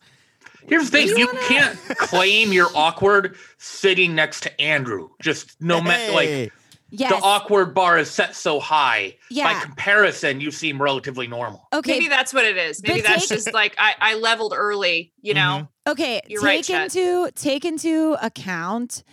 There's 0.68 0.90
the 0.90 0.98
thing, 0.98 1.08
You 1.08 1.18
you, 1.18 1.26
wanna- 1.26 1.40
can't 1.46 1.78
claim 1.98 2.52
you're 2.52 2.70
awkward 2.74 3.36
sitting 3.58 4.14
next 4.14 4.42
to 4.42 4.60
Andrew. 4.60 5.10
Just 5.22 5.60
no 5.60 5.80
matter 5.80 6.12
like 6.12 6.28
Hey. 6.28 6.50
yes. 6.90 7.10
the 7.12 7.18
awkward 7.24 7.72
bar 7.74 7.98
is 7.98 8.10
set 8.10 8.34
so 8.34 8.58
high. 8.58 9.16
Yeah. 9.30 9.52
By 9.54 9.60
comparison, 9.60 10.40
you 10.40 10.50
seem 10.50 10.82
relatively 10.82 11.28
normal. 11.28 11.68
Okay. 11.72 11.92
Maybe 11.92 12.08
that's 12.08 12.34
what 12.34 12.44
it 12.44 12.56
is. 12.56 12.82
Maybe 12.82 13.02
But 13.02 13.08
that's 13.08 13.28
take- 13.28 13.38
just 13.38 13.52
like 13.54 13.76
I, 13.78 13.94
I 14.00 14.14
leveled 14.14 14.52
early, 14.56 15.12
you 15.22 15.34
know. 15.34 15.68
Okay, 15.86 16.20
You're 16.26 16.40
take 16.40 16.46
right, 16.48 16.64
Chet. 16.64 16.96
into 16.96 17.30
take 17.36 17.64
into 17.64 18.16
account 18.20 19.04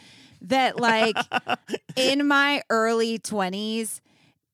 that 0.44 0.80
like 0.80 1.18
in 1.96 2.28
my 2.28 2.62
early 2.70 3.20
20s 3.20 4.02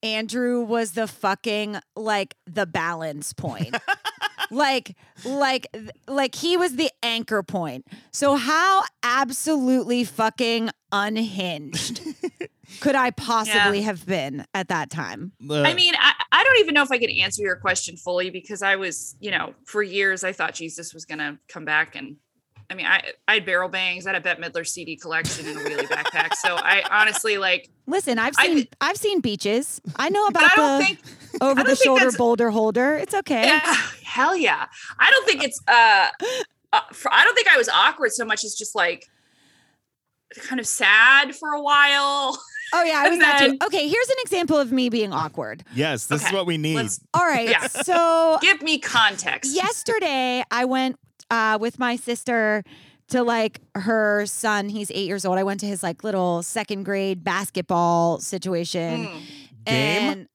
Andrew 0.01 0.61
was 0.61 0.93
the 0.93 1.07
fucking 1.07 1.77
like 1.95 2.35
the 2.45 2.65
balance 2.65 3.33
point. 3.33 3.75
like 4.51 4.95
like 5.25 5.67
like 6.07 6.35
he 6.35 6.57
was 6.57 6.75
the 6.75 6.89
anchor 7.03 7.43
point. 7.43 7.85
So 8.11 8.35
how 8.35 8.83
absolutely 9.03 10.03
fucking 10.03 10.69
unhinged 10.91 12.01
could 12.79 12.95
I 12.95 13.11
possibly 13.11 13.81
have 13.81 14.05
been 14.05 14.45
at 14.53 14.69
that 14.69 14.89
time? 14.89 15.33
I 15.49 15.73
mean, 15.73 15.93
I, 15.99 16.13
I 16.31 16.43
don't 16.43 16.59
even 16.59 16.73
know 16.73 16.83
if 16.83 16.91
I 16.91 16.97
can 16.97 17.09
answer 17.09 17.41
your 17.41 17.57
question 17.57 17.97
fully 17.97 18.29
because 18.29 18.61
I 18.61 18.75
was, 18.77 19.15
you 19.19 19.31
know, 19.31 19.53
for 19.65 19.83
years 19.83 20.23
I 20.23 20.31
thought 20.31 20.53
Jesus 20.53 20.93
was 20.93 21.05
gonna 21.05 21.39
come 21.47 21.65
back 21.65 21.95
and 21.95 22.17
I 22.71 22.75
mean, 22.75 22.85
I 22.85 23.13
I 23.27 23.35
had 23.35 23.45
barrel 23.45 23.67
bangs, 23.69 24.05
I 24.05 24.11
had 24.13 24.21
a 24.21 24.23
Bette 24.23 24.41
Midler 24.41 24.65
CD 24.67 24.95
collection 24.95 25.47
in 25.47 25.57
a 25.57 25.59
wheelie 25.61 25.87
backpack. 25.87 26.33
So 26.35 26.55
I 26.55 26.83
honestly 26.91 27.37
like, 27.37 27.69
Listen, 27.87 28.19
I've 28.19 28.35
seen 28.35 28.57
thi- 28.57 28.69
I've 28.79 28.97
seen 28.97 29.21
beaches. 29.21 29.81
I 29.95 30.09
know 30.09 30.27
about 30.27 30.43
I 30.51 30.55
don't 30.55 30.79
the 30.79 30.85
think 30.85 30.99
over 31.41 31.51
I 31.59 31.63
the 31.63 31.67
don't 31.69 31.75
think 31.77 31.83
shoulder 31.83 32.11
boulder 32.17 32.49
holder. 32.51 32.95
It's 32.95 33.13
okay. 33.15 33.47
Yeah, 33.47 33.75
hell 34.03 34.35
yeah. 34.35 34.67
I 34.99 35.09
don't 35.11 35.25
think 35.25 35.43
it's 35.43 35.59
uh, 35.67 36.09
uh 36.73 36.81
for, 36.93 37.11
I 37.11 37.23
don't 37.23 37.33
think 37.35 37.47
I 37.47 37.57
was 37.57 37.69
awkward 37.69 38.11
so 38.11 38.23
much 38.25 38.43
as 38.43 38.53
just 38.53 38.75
like 38.75 39.05
kind 40.37 40.59
of 40.59 40.67
sad 40.67 41.35
for 41.35 41.49
a 41.53 41.61
while. 41.61 42.37
Oh 42.71 42.83
yeah, 42.83 42.99
I 42.99 43.03
was 43.09 43.13
And 43.13 43.21
that 43.23 43.39
too. 43.39 43.57
Okay, 43.65 43.87
here's 43.87 44.09
an 44.09 44.17
example 44.21 44.57
of 44.57 44.71
me 44.71 44.89
being 44.89 45.11
awkward. 45.11 45.63
Yes, 45.73 46.05
this 46.05 46.23
is 46.23 46.31
what 46.31 46.45
we 46.45 46.57
need. 46.59 46.75
let's- 46.75 46.99
All 47.15 47.25
right, 47.25 47.49
Yeah. 47.49 47.65
so 47.65 48.37
Give 48.41 48.61
me 48.61 48.77
context. 48.77 49.55
yesterday 49.55 50.43
I 50.51 50.65
went 50.65 50.99
uh, 51.29 51.57
with 51.59 51.79
my 51.79 51.95
sister 51.95 52.63
to 53.09 53.23
like 53.23 53.59
her 53.75 54.25
son. 54.25 54.69
He's 54.69 54.91
eight 54.91 55.07
years 55.07 55.25
old. 55.25 55.37
I 55.37 55.43
went 55.43 55.59
to 55.61 55.65
his 55.65 55.81
like 55.83 56.03
little 56.03 56.43
second 56.43 56.83
grade 56.83 57.23
basketball 57.23 58.19
situation, 58.19 59.05
Mm. 59.07 59.11
Game? 59.65 59.67
and 59.67 60.27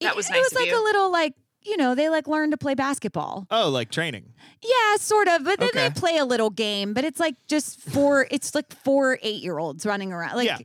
That 0.00 0.16
was 0.16 0.28
it, 0.28 0.32
nice 0.32 0.42
was 0.42 0.52
of 0.52 0.58
like 0.58 0.68
you. 0.68 0.80
a 0.80 0.84
little 0.84 1.10
like 1.10 1.34
you 1.62 1.76
know 1.76 1.94
they 1.94 2.08
like 2.08 2.26
learn 2.26 2.50
to 2.52 2.56
play 2.56 2.74
basketball. 2.74 3.46
Oh, 3.50 3.68
like 3.68 3.90
training. 3.90 4.32
Yeah, 4.62 4.96
sort 4.96 5.28
of. 5.28 5.44
But 5.44 5.58
then 5.60 5.68
Okay. 5.70 5.88
they 5.88 5.90
play 6.00 6.16
a 6.18 6.24
little 6.24 6.50
game, 6.50 6.94
but 6.94 7.04
it's 7.04 7.20
like 7.20 7.34
just 7.48 7.80
four. 7.80 8.26
It's 8.30 8.54
like 8.54 8.72
four 8.84 9.18
eight 9.22 9.42
year 9.42 9.58
olds 9.58 9.84
running 9.84 10.12
around. 10.12 10.36
Like 10.36 10.46
Yeah. 10.46 10.58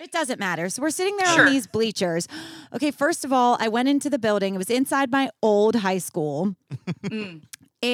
it 0.00 0.12
doesn't 0.12 0.38
matter. 0.38 0.68
So 0.68 0.82
we're 0.82 0.90
sitting 0.90 1.16
there 1.16 1.26
Sure. 1.34 1.46
on 1.46 1.52
these 1.52 1.66
bleachers. 1.66 2.28
Okay, 2.72 2.90
first 2.92 3.24
of 3.24 3.32
all, 3.32 3.56
I 3.60 3.68
went 3.68 3.88
into 3.88 4.08
the 4.10 4.18
building. 4.20 4.54
It 4.54 4.58
was 4.58 4.70
inside 4.70 5.10
my 5.10 5.30
old 5.42 5.76
high 5.76 5.98
school, 5.98 6.54
Mm. 7.02 7.42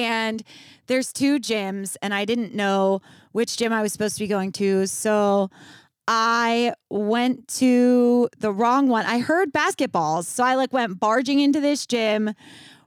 And 0.01 0.43
there's 0.87 1.13
two 1.13 1.39
gyms, 1.39 1.95
and 2.01 2.13
I 2.13 2.25
didn't 2.25 2.53
know 2.53 3.01
which 3.31 3.57
gym 3.57 3.71
I 3.71 3.81
was 3.81 3.93
supposed 3.93 4.15
to 4.15 4.23
be 4.23 4.27
going 4.27 4.51
to. 4.53 4.87
So 4.87 5.49
I 6.07 6.73
went 6.89 7.47
to 7.59 8.29
the 8.37 8.51
wrong 8.51 8.87
one. 8.87 9.05
I 9.05 9.19
heard 9.19 9.53
basketballs. 9.53 10.25
So 10.25 10.43
I 10.43 10.55
like 10.55 10.73
went 10.73 10.99
barging 10.99 11.39
into 11.39 11.59
this 11.59 11.85
gym. 11.85 12.33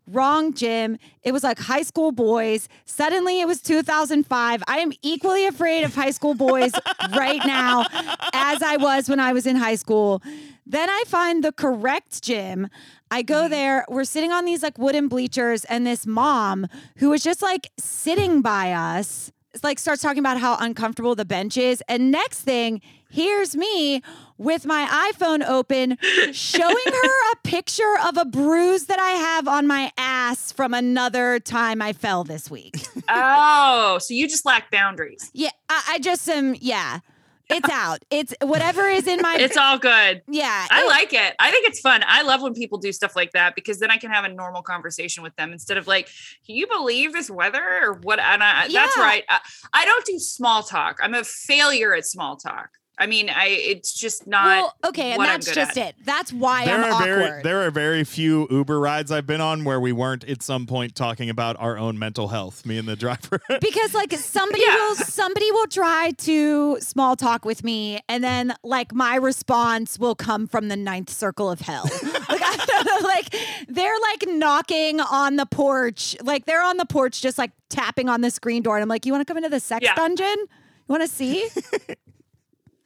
Wrong 0.06 0.52
gym. 0.52 0.98
It 1.22 1.32
was 1.32 1.42
like 1.42 1.58
high 1.58 1.82
school 1.82 2.12
boys. 2.12 2.68
Suddenly 2.84 3.40
it 3.40 3.46
was 3.46 3.60
2005. 3.60 4.62
I 4.68 4.78
am 4.78 4.92
equally 5.02 5.46
afraid 5.46 5.82
of 5.82 5.94
high 5.94 6.12
school 6.12 6.34
boys 6.34 6.72
right 7.16 7.40
now 7.44 7.86
as 8.32 8.62
I 8.62 8.76
was 8.76 9.08
when 9.08 9.18
I 9.18 9.32
was 9.32 9.46
in 9.46 9.56
high 9.56 9.75
school. 9.75 10.22
Then 10.64 10.90
I 10.90 11.04
find 11.06 11.42
the 11.42 11.52
correct 11.52 12.22
gym. 12.22 12.68
I 13.10 13.22
go 13.22 13.42
mm-hmm. 13.42 13.50
there. 13.50 13.84
We're 13.88 14.04
sitting 14.04 14.32
on 14.32 14.44
these 14.44 14.62
like 14.62 14.78
wooden 14.78 15.08
bleachers, 15.08 15.64
and 15.64 15.86
this 15.86 16.06
mom 16.06 16.66
who 16.98 17.10
was 17.10 17.22
just 17.22 17.42
like 17.42 17.70
sitting 17.78 18.42
by 18.42 18.72
us 18.72 19.32
like 19.62 19.78
starts 19.78 20.02
talking 20.02 20.18
about 20.18 20.38
how 20.38 20.56
uncomfortable 20.58 21.14
the 21.14 21.25
bench 21.25 21.56
is. 21.56 21.82
And 21.88 22.10
next 22.10 22.40
thing, 22.40 22.80
here's 23.08 23.56
me 23.56 24.02
with 24.38 24.66
my 24.66 25.12
iPhone 25.12 25.46
open 25.46 25.96
showing 26.32 26.76
her 26.86 27.32
a 27.32 27.36
picture 27.42 27.96
of 28.06 28.16
a 28.16 28.25
bruise 28.25 28.86
that 28.86 28.98
I 28.98 29.10
have 29.12 29.48
on 29.48 29.66
my 29.66 29.92
ass 29.96 30.52
from 30.52 30.75
another 30.75 31.40
time 31.40 31.80
I 31.80 31.92
fell 31.92 32.25
this 32.25 32.50
week. 32.50 32.76
Oh, 33.08 33.98
so 34.00 34.14
you 34.14 34.26
just 34.28 34.44
lack 34.44 34.68
boundaries. 34.70 35.30
Yeah, 35.32 35.50
I, 35.68 35.82
I 35.90 35.98
just 36.00 36.28
am, 36.28 36.56
yeah. 36.58 37.00
It's 37.48 37.68
out. 37.70 38.04
It's 38.10 38.34
whatever 38.42 38.82
is 38.88 39.06
in 39.06 39.20
my 39.20 39.36
It's 39.40 39.56
all 39.56 39.78
good. 39.78 40.22
yeah. 40.28 40.66
I 40.70 40.86
like 40.86 41.12
it. 41.12 41.34
I 41.38 41.50
think 41.50 41.68
it's 41.68 41.80
fun. 41.80 42.02
I 42.06 42.22
love 42.22 42.42
when 42.42 42.54
people 42.54 42.78
do 42.78 42.92
stuff 42.92 43.14
like 43.14 43.32
that 43.32 43.54
because 43.54 43.78
then 43.78 43.90
I 43.90 43.98
can 43.98 44.10
have 44.10 44.24
a 44.24 44.28
normal 44.28 44.62
conversation 44.62 45.22
with 45.22 45.34
them 45.36 45.52
instead 45.52 45.76
of 45.76 45.86
like, 45.86 46.08
"Can 46.44 46.56
you 46.56 46.66
believe 46.66 47.12
this 47.12 47.30
weather?" 47.30 47.62
or 47.82 47.94
what. 47.94 48.18
And 48.18 48.42
I, 48.42 48.68
that's 48.68 48.96
right. 48.96 49.24
I, 49.28 49.40
I 49.72 49.84
don't 49.84 50.04
do 50.04 50.18
small 50.18 50.62
talk. 50.62 50.98
I'm 51.00 51.14
a 51.14 51.24
failure 51.24 51.94
at 51.94 52.06
small 52.06 52.36
talk. 52.36 52.70
I 52.98 53.06
mean, 53.06 53.28
I 53.28 53.46
it's 53.48 53.92
just 53.92 54.26
not. 54.26 54.46
well, 54.46 54.74
okay, 54.86 55.10
and 55.12 55.18
what 55.18 55.28
I'm 55.28 55.34
that's 55.34 55.48
good 55.48 55.54
just 55.54 55.76
at. 55.76 55.88
it. 55.90 55.96
That's 56.04 56.32
why 56.32 56.64
there 56.64 56.76
I'm 56.76 56.84
are 56.84 56.90
awkward. 56.92 57.06
very 57.08 57.42
there 57.42 57.62
are 57.66 57.70
very 57.70 58.04
few 58.04 58.46
Uber 58.50 58.80
rides 58.80 59.12
I've 59.12 59.26
been 59.26 59.42
on 59.42 59.64
where 59.64 59.78
we 59.78 59.92
weren't 59.92 60.24
at 60.24 60.42
some 60.42 60.66
point 60.66 60.94
talking 60.94 61.28
about 61.28 61.56
our 61.58 61.76
own 61.76 61.98
mental 61.98 62.28
health. 62.28 62.64
Me 62.64 62.78
and 62.78 62.88
the 62.88 62.96
driver. 62.96 63.40
because 63.60 63.92
like 63.92 64.12
somebody 64.14 64.62
Yeah. 64.66 64.74
will 64.76 64.94
somebody 64.96 65.50
will 65.52 65.66
try 65.66 66.12
to 66.18 66.78
small 66.80 67.16
talk 67.16 67.44
with 67.44 67.62
me 67.62 68.00
and 68.08 68.24
then 68.24 68.54
like 68.64 68.94
my 68.94 69.16
response 69.16 69.98
will 69.98 70.14
come 70.14 70.46
from 70.46 70.68
the 70.68 70.76
ninth 70.76 71.10
circle 71.10 71.50
of 71.50 71.60
hell 71.60 71.84
like, 72.28 72.40
I 72.42 72.82
know, 73.00 73.06
like 73.06 73.34
they're 73.68 73.98
like 74.00 74.24
knocking 74.28 75.00
on 75.00 75.36
the 75.36 75.44
porch 75.46 76.16
like 76.22 76.46
they're 76.46 76.62
on 76.62 76.76
the 76.78 76.86
porch 76.86 77.20
just 77.20 77.36
like 77.36 77.50
tapping 77.68 78.08
on 78.08 78.20
the 78.22 78.30
screen 78.30 78.62
door 78.62 78.76
and 78.76 78.82
i'm 78.82 78.88
like 78.88 79.04
you 79.06 79.12
want 79.12 79.20
to 79.26 79.30
come 79.30 79.36
into 79.36 79.48
the 79.48 79.60
sex 79.60 79.84
Yeah. 79.84 79.94
dungeon 79.94 80.26
you 80.38 80.46
want 80.88 81.02
to 81.02 81.08
see 81.08 81.48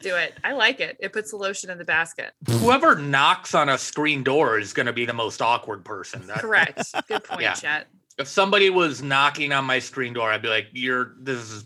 do 0.01 0.17
it. 0.17 0.35
I 0.45 0.53
like 0.53 0.81
it. 0.81 0.97
It 1.01 1.13
puts 1.13 1.31
the 1.31 1.37
lotion 1.37 1.71
in 1.71 1.79
the 1.79 1.85
basket. 1.85 2.33
Whoever 2.49 2.97
knocks 2.97 3.55
on 3.55 3.69
a 3.69 3.79
screen 3.79 4.23
door 4.23 4.59
is 4.59 4.73
going 4.73 4.87
to 4.87 4.93
be 4.93 5.05
the 5.07 5.13
most 5.15 5.41
awkward 5.43 5.85
person. 5.85 6.27
That- 6.27 6.39
Correct. 6.41 6.83
Good 7.09 7.25
point, 7.29 7.43
Yeah. 7.43 7.55
Chet. 7.55 7.87
If 8.19 8.29
somebody 8.29 8.69
was 8.69 9.03
knocking 9.03 9.53
on 9.53 9.65
my 9.65 9.79
screen 9.79 10.13
door, 10.13 10.31
I'd 10.31 10.43
be 10.43 10.49
like, 10.49 10.67
"You're 10.73 11.15
this 11.21 11.39
is 11.51 11.65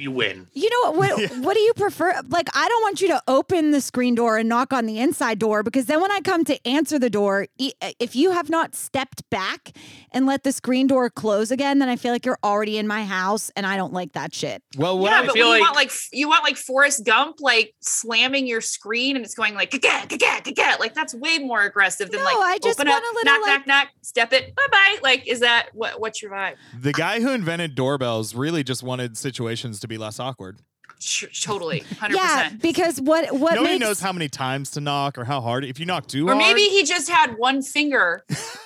you 0.00 0.10
win." 0.10 0.46
You 0.54 0.68
know 0.70 0.92
what? 0.92 0.98
What, 1.18 1.30
what 1.38 1.54
do 1.54 1.60
you 1.60 1.72
prefer? 1.74 2.20
Like, 2.28 2.48
I 2.54 2.68
don't 2.68 2.82
want 2.82 3.00
you 3.00 3.08
to 3.08 3.22
open 3.28 3.70
the 3.70 3.80
screen 3.80 4.14
door 4.14 4.36
and 4.38 4.48
knock 4.48 4.72
on 4.72 4.86
the 4.86 4.98
inside 4.98 5.38
door 5.38 5.62
because 5.62 5.86
then 5.86 6.00
when 6.00 6.10
I 6.12 6.20
come 6.20 6.44
to 6.44 6.66
answer 6.66 6.98
the 6.98 7.10
door, 7.10 7.46
e- 7.58 7.72
uh, 7.82 7.92
if 7.98 8.14
you 8.16 8.30
have 8.32 8.48
not 8.50 8.74
stepped 8.74 9.28
back 9.30 9.72
and 10.12 10.26
let 10.26 10.42
the 10.44 10.52
screen 10.52 10.86
door 10.86 11.10
close 11.10 11.50
again, 11.50 11.78
then 11.78 11.88
I 11.88 11.96
feel 11.96 12.12
like 12.12 12.24
you're 12.24 12.38
already 12.42 12.78
in 12.78 12.86
my 12.86 13.04
house 13.04 13.50
and 13.56 13.66
I 13.66 13.76
don't 13.76 13.92
like 13.92 14.12
that 14.12 14.34
shit. 14.34 14.62
well, 14.76 14.98
what 14.98 15.10
yeah, 15.10 15.18
I, 15.18 15.20
but 15.20 15.26
when 15.28 15.34
feel 15.34 15.46
you 15.46 15.52
like- 15.52 15.60
want 15.60 15.76
like 15.76 15.92
you 16.12 16.28
want 16.28 16.44
like 16.44 16.56
Forrest 16.56 17.04
Gump 17.04 17.36
like 17.40 17.74
slamming 17.80 18.46
your 18.46 18.60
screen 18.60 19.16
and 19.16 19.24
it's 19.24 19.34
going 19.34 19.54
like 19.54 19.70
gagat 19.70 20.08
gagat 20.08 20.42
gagat 20.44 20.78
like 20.80 20.94
that's 20.94 21.14
way 21.14 21.38
more 21.38 21.62
aggressive 21.62 22.10
than 22.10 22.20
No, 22.20 22.24
like 22.24 22.36
I 22.36 22.58
just 22.58 22.78
open 22.80 22.88
up, 22.88 22.94
want 23.02 23.04
a 23.04 23.16
little, 23.16 23.32
knock 23.32 23.46
like- 23.46 23.66
knock 23.66 23.66
knock 23.66 23.88
step 24.02 24.32
it 24.32 24.54
bye 24.56 24.66
bye 24.70 24.96
like 25.02 25.26
is 25.26 25.40
that 25.40 25.68
what 25.74 26.00
what's 26.00 26.22
your 26.22 26.30
vibe? 26.30 26.54
the 26.78 26.92
guy 26.92 27.20
who 27.20 27.30
invented 27.32 27.74
doorbells 27.74 28.34
really 28.34 28.62
just 28.64 28.82
wanted 28.82 29.16
situations 29.18 29.80
to 29.80 29.87
be 29.88 29.98
less 29.98 30.20
awkward. 30.20 30.58
Sh- 31.00 31.42
totally, 31.42 31.80
hundred 32.00 32.16
Yeah, 32.16 32.42
percent. 32.44 32.62
because 32.62 33.00
what 33.00 33.32
what 33.32 33.54
Nobody 33.54 33.74
makes 33.74 33.80
knows 33.80 34.00
how 34.00 34.12
many 34.12 34.28
times 34.28 34.70
to 34.72 34.80
knock 34.80 35.16
or 35.18 35.24
how 35.24 35.40
hard. 35.40 35.64
If 35.64 35.78
you 35.78 35.86
knock 35.86 36.06
too 36.08 36.26
Or 36.28 36.32
hard, 36.34 36.38
maybe 36.38 36.62
he 36.62 36.84
just 36.84 37.08
had 37.08 37.36
one 37.38 37.62
finger, 37.62 38.24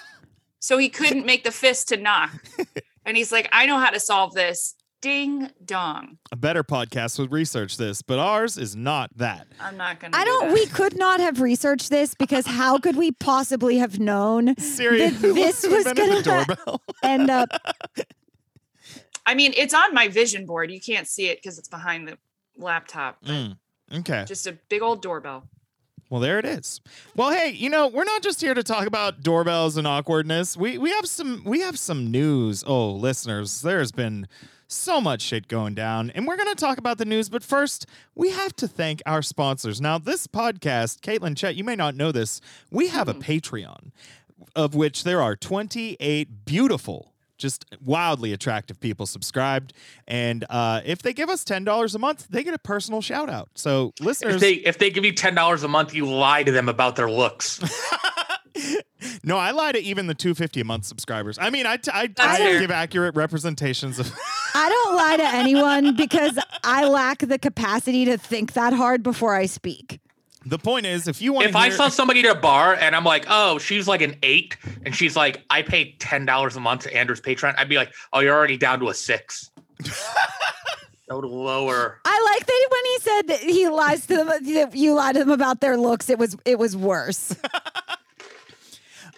so 0.60 0.78
he 0.78 0.88
couldn't 0.88 1.26
make 1.26 1.44
the 1.44 1.50
fist 1.50 1.88
to 1.88 1.96
knock, 1.98 2.30
and 3.04 3.16
he's 3.16 3.32
like, 3.32 3.48
I 3.52 3.66
know 3.66 3.78
how 3.78 3.90
to 3.90 4.00
solve 4.00 4.34
this. 4.34 4.74
Ding 5.02 5.50
dong. 5.64 6.18
a 6.30 6.36
better 6.36 6.62
podcast 6.62 7.18
would 7.18 7.32
research 7.32 7.76
this, 7.76 8.02
but 8.02 8.20
ours 8.20 8.56
is 8.56 8.76
not 8.76 9.10
that. 9.16 9.48
I'm 9.60 9.76
not 9.76 9.98
gonna. 9.98 10.16
I 10.16 10.20
do 10.24 10.30
don't. 10.30 10.46
that. 10.46 10.54
We 10.54 10.66
could 10.66 10.96
not 10.96 11.18
have 11.18 11.40
researched 11.40 11.90
this 11.90 12.14
because 12.14 12.46
how 12.46 12.78
could 12.78 12.94
we 12.96 13.10
possibly 13.10 13.78
have 13.78 13.98
known 13.98 14.54
Siri, 14.58 14.98
Th- 14.98 15.12
who 15.14 15.34
this 15.34 15.66
was 15.66 15.84
gonna- 15.92 16.22
doorbell. 16.22 16.80
end 17.02 17.30
up? 17.30 17.48
I 19.26 19.34
mean, 19.34 19.52
it's 19.56 19.74
on 19.74 19.94
my 19.94 20.08
vision 20.08 20.46
board. 20.46 20.70
You 20.70 20.80
can't 20.80 21.06
see 21.06 21.28
it 21.28 21.38
because 21.42 21.58
it's 21.58 21.68
behind 21.68 22.08
the 22.08 22.18
laptop. 22.56 23.24
Mm, 23.24 23.56
okay. 24.00 24.24
Just 24.26 24.46
a 24.46 24.58
big 24.68 24.82
old 24.82 25.02
doorbell. 25.02 25.44
Well, 26.10 26.20
there 26.20 26.38
it 26.38 26.44
is. 26.44 26.82
Well, 27.16 27.30
hey, 27.30 27.50
you 27.50 27.70
know, 27.70 27.88
we're 27.88 28.04
not 28.04 28.22
just 28.22 28.40
here 28.42 28.52
to 28.52 28.62
talk 28.62 28.86
about 28.86 29.22
doorbells 29.22 29.78
and 29.78 29.86
awkwardness. 29.86 30.58
We 30.58 30.76
we 30.76 30.90
have 30.90 31.06
some 31.06 31.42
we 31.44 31.60
have 31.60 31.78
some 31.78 32.10
news. 32.10 32.62
Oh, 32.66 32.90
listeners, 32.90 33.62
there's 33.62 33.92
been 33.92 34.28
so 34.72 35.00
much 35.00 35.22
shit 35.22 35.48
going 35.48 35.74
down, 35.74 36.10
and 36.10 36.26
we're 36.26 36.36
going 36.36 36.48
to 36.48 36.54
talk 36.54 36.78
about 36.78 36.98
the 36.98 37.04
news. 37.04 37.28
But 37.28 37.42
first, 37.42 37.86
we 38.14 38.30
have 38.30 38.54
to 38.56 38.68
thank 38.68 39.02
our 39.06 39.22
sponsors. 39.22 39.80
Now, 39.80 39.98
this 39.98 40.26
podcast, 40.26 41.00
Caitlin 41.00 41.36
Chet, 41.36 41.56
you 41.56 41.64
may 41.64 41.76
not 41.76 41.94
know 41.94 42.12
this, 42.12 42.40
we 42.70 42.88
have 42.88 43.08
a 43.08 43.14
Patreon, 43.14 43.92
of 44.56 44.74
which 44.74 45.04
there 45.04 45.22
are 45.22 45.36
28 45.36 46.44
beautiful. 46.44 47.12
Just 47.42 47.64
wildly 47.84 48.32
attractive 48.32 48.78
people 48.80 49.04
subscribed, 49.04 49.72
and 50.08 50.44
uh, 50.49 50.80
if 50.84 51.02
they 51.02 51.12
give 51.12 51.28
us 51.28 51.42
ten 51.44 51.64
dollars 51.64 51.94
a 51.94 51.99
month, 51.99 52.28
they 52.30 52.44
get 52.44 52.54
a 52.54 52.58
personal 52.58 53.02
shout 53.02 53.28
out. 53.28 53.50
So, 53.56 53.92
listeners, 54.00 54.37
If 54.37 54.40
they 54.40 54.52
if 54.54 54.78
they 54.78 54.90
give 54.90 55.04
you 55.04 55.12
ten 55.12 55.34
dollars 55.34 55.64
a 55.64 55.68
month, 55.68 55.92
you 55.92 56.06
lie 56.08 56.44
to 56.44 56.52
them 56.52 56.68
about 56.68 56.96
their 56.96 57.11
looks. 57.11 57.61
No, 59.25 59.37
I 59.37 59.50
lie 59.52 59.72
to 59.72 59.78
even 59.80 60.06
the 60.06 60.14
250 60.14 60.61
a 60.61 60.64
month 60.64 60.84
subscribers. 60.84 61.38
I 61.40 61.50
mean, 61.50 61.66
I, 61.66 61.76
t- 61.76 61.90
I, 61.92 62.08
I 62.18 62.58
give 62.58 62.70
accurate 62.70 63.14
representations 63.14 63.99
of. 63.99 64.12
I 64.54 64.68
don't 64.68 64.96
lie 64.96 65.16
to 65.16 65.37
anyone 65.37 65.96
because 65.96 66.38
I 66.62 66.87
lack 66.87 67.18
the 67.18 67.38
capacity 67.38 68.04
to 68.04 68.18
think 68.18 68.52
that 68.52 68.72
hard 68.72 69.02
before 69.02 69.34
I 69.34 69.46
speak. 69.46 70.00
The 70.44 70.58
point 70.58 70.87
is, 70.87 71.08
if 71.08 71.20
you 71.22 71.32
want 71.32 71.46
if 71.46 71.52
to 71.52 71.58
I 71.58 71.70
saw 71.70 71.88
somebody 71.88 72.20
at 72.26 72.37
a 72.37 72.38
bar 72.38 72.75
and 72.75 72.94
I'm 72.96 73.04
like, 73.04 73.26
oh, 73.28 73.58
she's 73.58 73.87
like 73.87 74.02
an 74.02 74.16
eight, 74.22 74.56
and 74.84 74.94
she's 74.94 75.16
like, 75.16 75.44
I 75.50 75.62
pay 75.62 75.92
ten 75.99 76.25
dollars 76.25 76.56
a 76.56 76.61
month 76.61 76.82
to 76.82 76.94
Andrew's 76.96 77.20
Patreon, 77.20 77.54
I'd 77.58 77.68
be 77.68 77.76
like, 77.76 77.92
oh, 78.12 78.20
you're 78.20 78.34
already 78.34 78.56
down 78.56 78.80
to 78.80 78.88
a 78.88 78.94
six. 78.94 79.50
Go 81.08 81.20
to 81.20 81.26
lower. 81.26 82.00
I 82.04 82.34
like 82.37 82.46
that 82.46 82.68
when 82.70 82.84
he 82.84 82.99
said 82.99 83.22
that 83.28 83.40
he 83.40 83.68
lies 83.68 84.06
to 84.06 84.16
them. 84.16 84.26
that 84.28 84.75
You 84.75 84.94
lied 84.94 85.14
to 85.14 85.20
them 85.20 85.30
about 85.30 85.61
their 85.61 85.76
looks. 85.76 86.08
It 86.08 86.18
was 86.18 86.37
it 86.44 86.58
was 86.58 86.76
worse. 86.76 87.34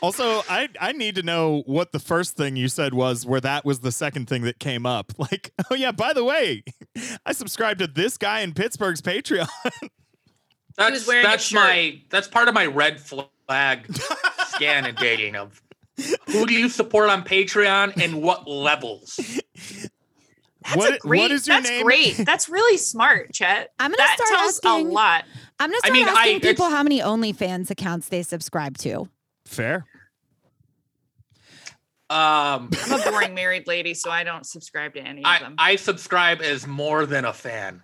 Also, 0.03 0.43
I 0.51 0.69
I 0.79 0.93
need 0.93 1.15
to 1.15 1.23
know 1.23 1.63
what 1.65 1.93
the 1.93 1.99
first 1.99 2.37
thing 2.37 2.57
you 2.57 2.69
said 2.69 2.93
was 2.93 3.25
where 3.25 3.41
that 3.41 3.65
was 3.65 3.81
the 3.81 3.91
second 3.91 4.29
thing 4.29 4.43
that 4.43 4.59
came 4.59 4.85
up. 4.85 5.15
Like, 5.19 5.53
oh 5.71 5.75
yeah, 5.75 5.93
by 5.93 6.13
the 6.13 6.23
way, 6.23 6.63
I 7.25 7.33
subscribed 7.33 7.79
to 7.81 7.87
this 7.87 8.19
guy 8.19 8.41
in 8.41 8.53
Pittsburgh's 8.53 9.01
Patreon. 9.01 9.49
That's 10.77 11.07
wearing 11.07 11.25
a 11.25 11.29
that's 11.29 11.45
shirt. 11.45 11.61
my 11.61 12.01
that's 12.11 12.29
part 12.29 12.49
of 12.49 12.55
my 12.55 12.67
red 12.67 13.01
flag 13.01 13.87
scan 14.49 14.87
and 14.87 14.97
dating 14.97 15.37
of 15.37 15.61
who 16.27 16.47
do 16.47 16.55
you 16.55 16.69
support 16.69 17.09
on 17.11 17.23
Patreon 17.23 17.97
and 18.03 18.21
what 18.23 18.49
levels. 18.49 19.15
That's 20.65 20.77
What- 20.77 20.95
a 20.95 20.99
great, 20.99 21.19
what 21.21 21.31
is 21.31 21.47
your 21.47 21.59
that's 21.59 21.69
name? 21.69 21.85
great. 21.85 22.17
That's 22.25 22.49
really 22.49 22.79
smart, 22.79 23.33
Chet. 23.35 23.71
I'm 23.79 23.91
gonna 23.91 23.99
that 23.99 24.17
start 24.17 24.31
tells 24.41 24.57
asking- 24.65 24.87
a 24.89 24.91
lot. 24.91 25.25
I'm 25.61 25.69
gonna 25.69 25.77
I 25.85 25.89
start 25.89 25.93
mean, 25.93 26.09
I- 26.09 26.13
asking 26.13 26.41
people 26.41 26.71
how 26.71 26.83
many 26.83 27.01
OnlyFans 27.01 27.71
accounts 27.71 28.09
they 28.09 28.23
subscribe 28.23 28.79
to. 28.79 29.09
Fair. 29.47 29.85
Um, 32.11 32.71
I'm 32.87 33.01
a 33.01 33.11
boring 33.11 33.35
married 33.35 33.67
lady, 33.67 33.95
so 33.95 34.11
I 34.11 34.25
don't 34.25 34.47
subscribe 34.47 34.95
to 34.95 35.01
any 35.01 35.25
of 35.25 35.41
them. 35.41 35.55
I 35.59 35.77
subscribe 35.77 36.41
as 36.43 36.67
more 36.67 37.07
than 37.07 37.25
a 37.25 37.33
fan, 37.33 37.83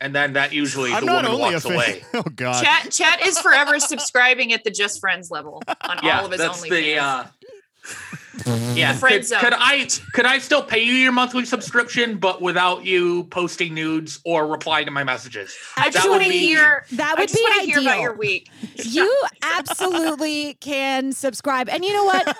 and 0.00 0.14
then 0.14 0.34
that 0.34 0.52
usually 0.52 0.92
I'm 0.92 1.00
the 1.00 1.06
not 1.06 1.24
woman 1.24 1.30
only 1.40 1.50
a 1.50 1.52
walks 1.54 1.64
fan. 1.64 1.72
away. 1.74 2.04
Oh 2.14 2.22
god. 2.22 2.62
Chat 2.62 2.90
Chet 2.90 3.26
is 3.26 3.38
forever 3.38 3.78
subscribing 3.80 4.52
at 4.52 4.64
the 4.64 4.70
just 4.70 5.00
friends 5.00 5.30
level 5.30 5.62
on 5.82 5.98
Yeah, 6.02 6.20
all 6.20 6.26
of 6.26 6.32
his 6.32 6.40
that's 6.40 6.60
OnlyFans. 6.60 6.68
the. 6.70 6.98
Uh, 6.98 7.24
Mm-hmm. 8.42 8.76
yeah, 8.76 8.94
Friend 8.94 9.14
could, 9.16 9.26
zone. 9.26 9.40
could 9.40 9.54
I 9.56 9.86
could 10.12 10.26
I 10.26 10.38
still 10.38 10.62
pay 10.62 10.82
you 10.82 10.92
your 10.94 11.12
monthly 11.12 11.44
subscription, 11.44 12.18
but 12.18 12.40
without 12.42 12.84
you 12.84 13.24
posting 13.24 13.74
nudes 13.74 14.20
or 14.24 14.46
replying 14.46 14.86
to 14.86 14.90
my 14.90 15.04
messages? 15.04 15.56
I 15.76 15.84
that 15.84 15.92
just 15.92 16.04
would 16.06 16.12
want 16.12 16.24
to 16.24 16.28
be- 16.30 16.38
hear. 16.38 16.84
That 16.92 17.16
I 17.16 17.20
would 17.20 17.28
just 17.28 17.38
be 17.40 17.60
ideal. 17.60 17.80
hear 17.80 17.90
about 17.90 18.00
your 18.00 18.14
week. 18.16 18.50
you 18.84 19.22
absolutely 19.42 20.54
can 20.54 21.12
subscribe. 21.12 21.68
And 21.68 21.84
you 21.84 21.92
know 21.92 22.04
what? 22.04 22.36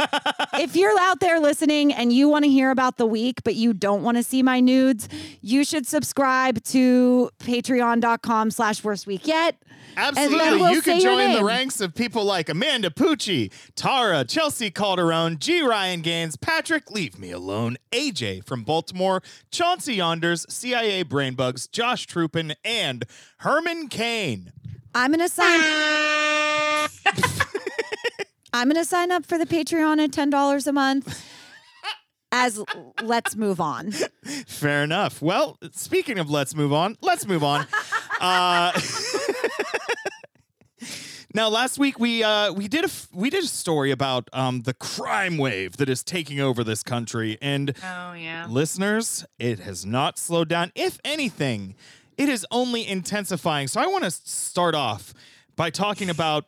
if 0.60 0.76
you're 0.76 0.98
out 1.00 1.20
there 1.20 1.40
listening 1.40 1.92
and 1.92 2.12
you 2.12 2.28
want 2.28 2.44
to 2.44 2.50
hear 2.50 2.70
about 2.70 2.96
the 2.96 3.06
week, 3.06 3.42
but 3.44 3.54
you 3.54 3.72
don't 3.72 4.02
want 4.02 4.16
to 4.16 4.22
see 4.22 4.42
my 4.42 4.60
nudes, 4.60 5.08
you 5.40 5.64
should 5.64 5.86
subscribe 5.86 6.62
to 6.64 7.30
patreon.com 7.38 8.50
slash 8.50 8.82
worst 8.84 9.06
week 9.06 9.26
yet. 9.26 9.56
Absolutely. 9.94 10.38
then 10.38 10.58
we'll 10.58 10.72
you 10.72 10.80
can 10.80 11.00
join 11.00 11.32
the 11.34 11.44
ranks 11.44 11.80
of 11.80 11.94
people 11.94 12.24
like 12.24 12.48
Amanda 12.48 12.88
Pucci, 12.88 13.52
Tara, 13.74 14.24
Chelsea 14.24 14.70
Calderon, 14.70 15.38
G. 15.38 15.60
Ryan 15.62 15.91
Gaines, 16.00 16.36
Patrick, 16.36 16.90
Leave 16.90 17.18
Me 17.18 17.30
Alone, 17.30 17.76
AJ 17.92 18.44
from 18.46 18.64
Baltimore, 18.64 19.22
Chauncey 19.50 19.98
Yonders, 19.98 20.50
CIA 20.50 21.04
Brainbugs, 21.04 21.70
Josh 21.70 22.06
Troopin, 22.06 22.54
and 22.64 23.04
Herman 23.38 23.88
Kane. 23.88 24.52
I'm 24.94 25.10
gonna 25.10 25.28
sign 25.28 25.60
I'm 28.52 28.68
gonna 28.68 28.84
sign 28.84 29.10
up 29.10 29.24
for 29.26 29.38
the 29.38 29.46
Patreon 29.46 30.02
at 30.02 30.12
ten 30.12 30.30
dollars 30.30 30.66
a 30.66 30.72
month. 30.72 31.22
As 32.34 32.62
let's 33.02 33.36
move 33.36 33.60
on. 33.60 33.92
Fair 34.46 34.82
enough. 34.82 35.20
Well, 35.20 35.58
speaking 35.72 36.18
of 36.18 36.30
let's 36.30 36.54
move 36.54 36.72
on, 36.72 36.96
let's 37.02 37.26
move 37.26 37.44
on. 37.44 37.66
uh, 38.20 38.72
now, 41.34 41.48
last 41.48 41.78
week 41.78 41.98
we 41.98 42.22
uh, 42.22 42.52
we 42.52 42.68
did 42.68 42.82
a 42.84 42.88
f- 42.88 43.08
we 43.12 43.30
did 43.30 43.44
a 43.44 43.46
story 43.48 43.90
about 43.90 44.28
um, 44.32 44.62
the 44.62 44.74
crime 44.74 45.38
wave 45.38 45.76
that 45.78 45.88
is 45.88 46.02
taking 46.02 46.40
over 46.40 46.62
this 46.64 46.82
country, 46.82 47.38
and 47.40 47.74
Oh 47.82 48.12
yeah. 48.12 48.46
listeners, 48.48 49.24
it 49.38 49.60
has 49.60 49.84
not 49.86 50.18
slowed 50.18 50.48
down. 50.48 50.72
If 50.74 50.98
anything, 51.04 51.74
it 52.16 52.28
is 52.28 52.46
only 52.50 52.86
intensifying. 52.86 53.68
So 53.68 53.80
I 53.80 53.86
want 53.86 54.04
to 54.04 54.10
start 54.10 54.74
off 54.74 55.14
by 55.56 55.70
talking 55.70 56.10
about 56.10 56.44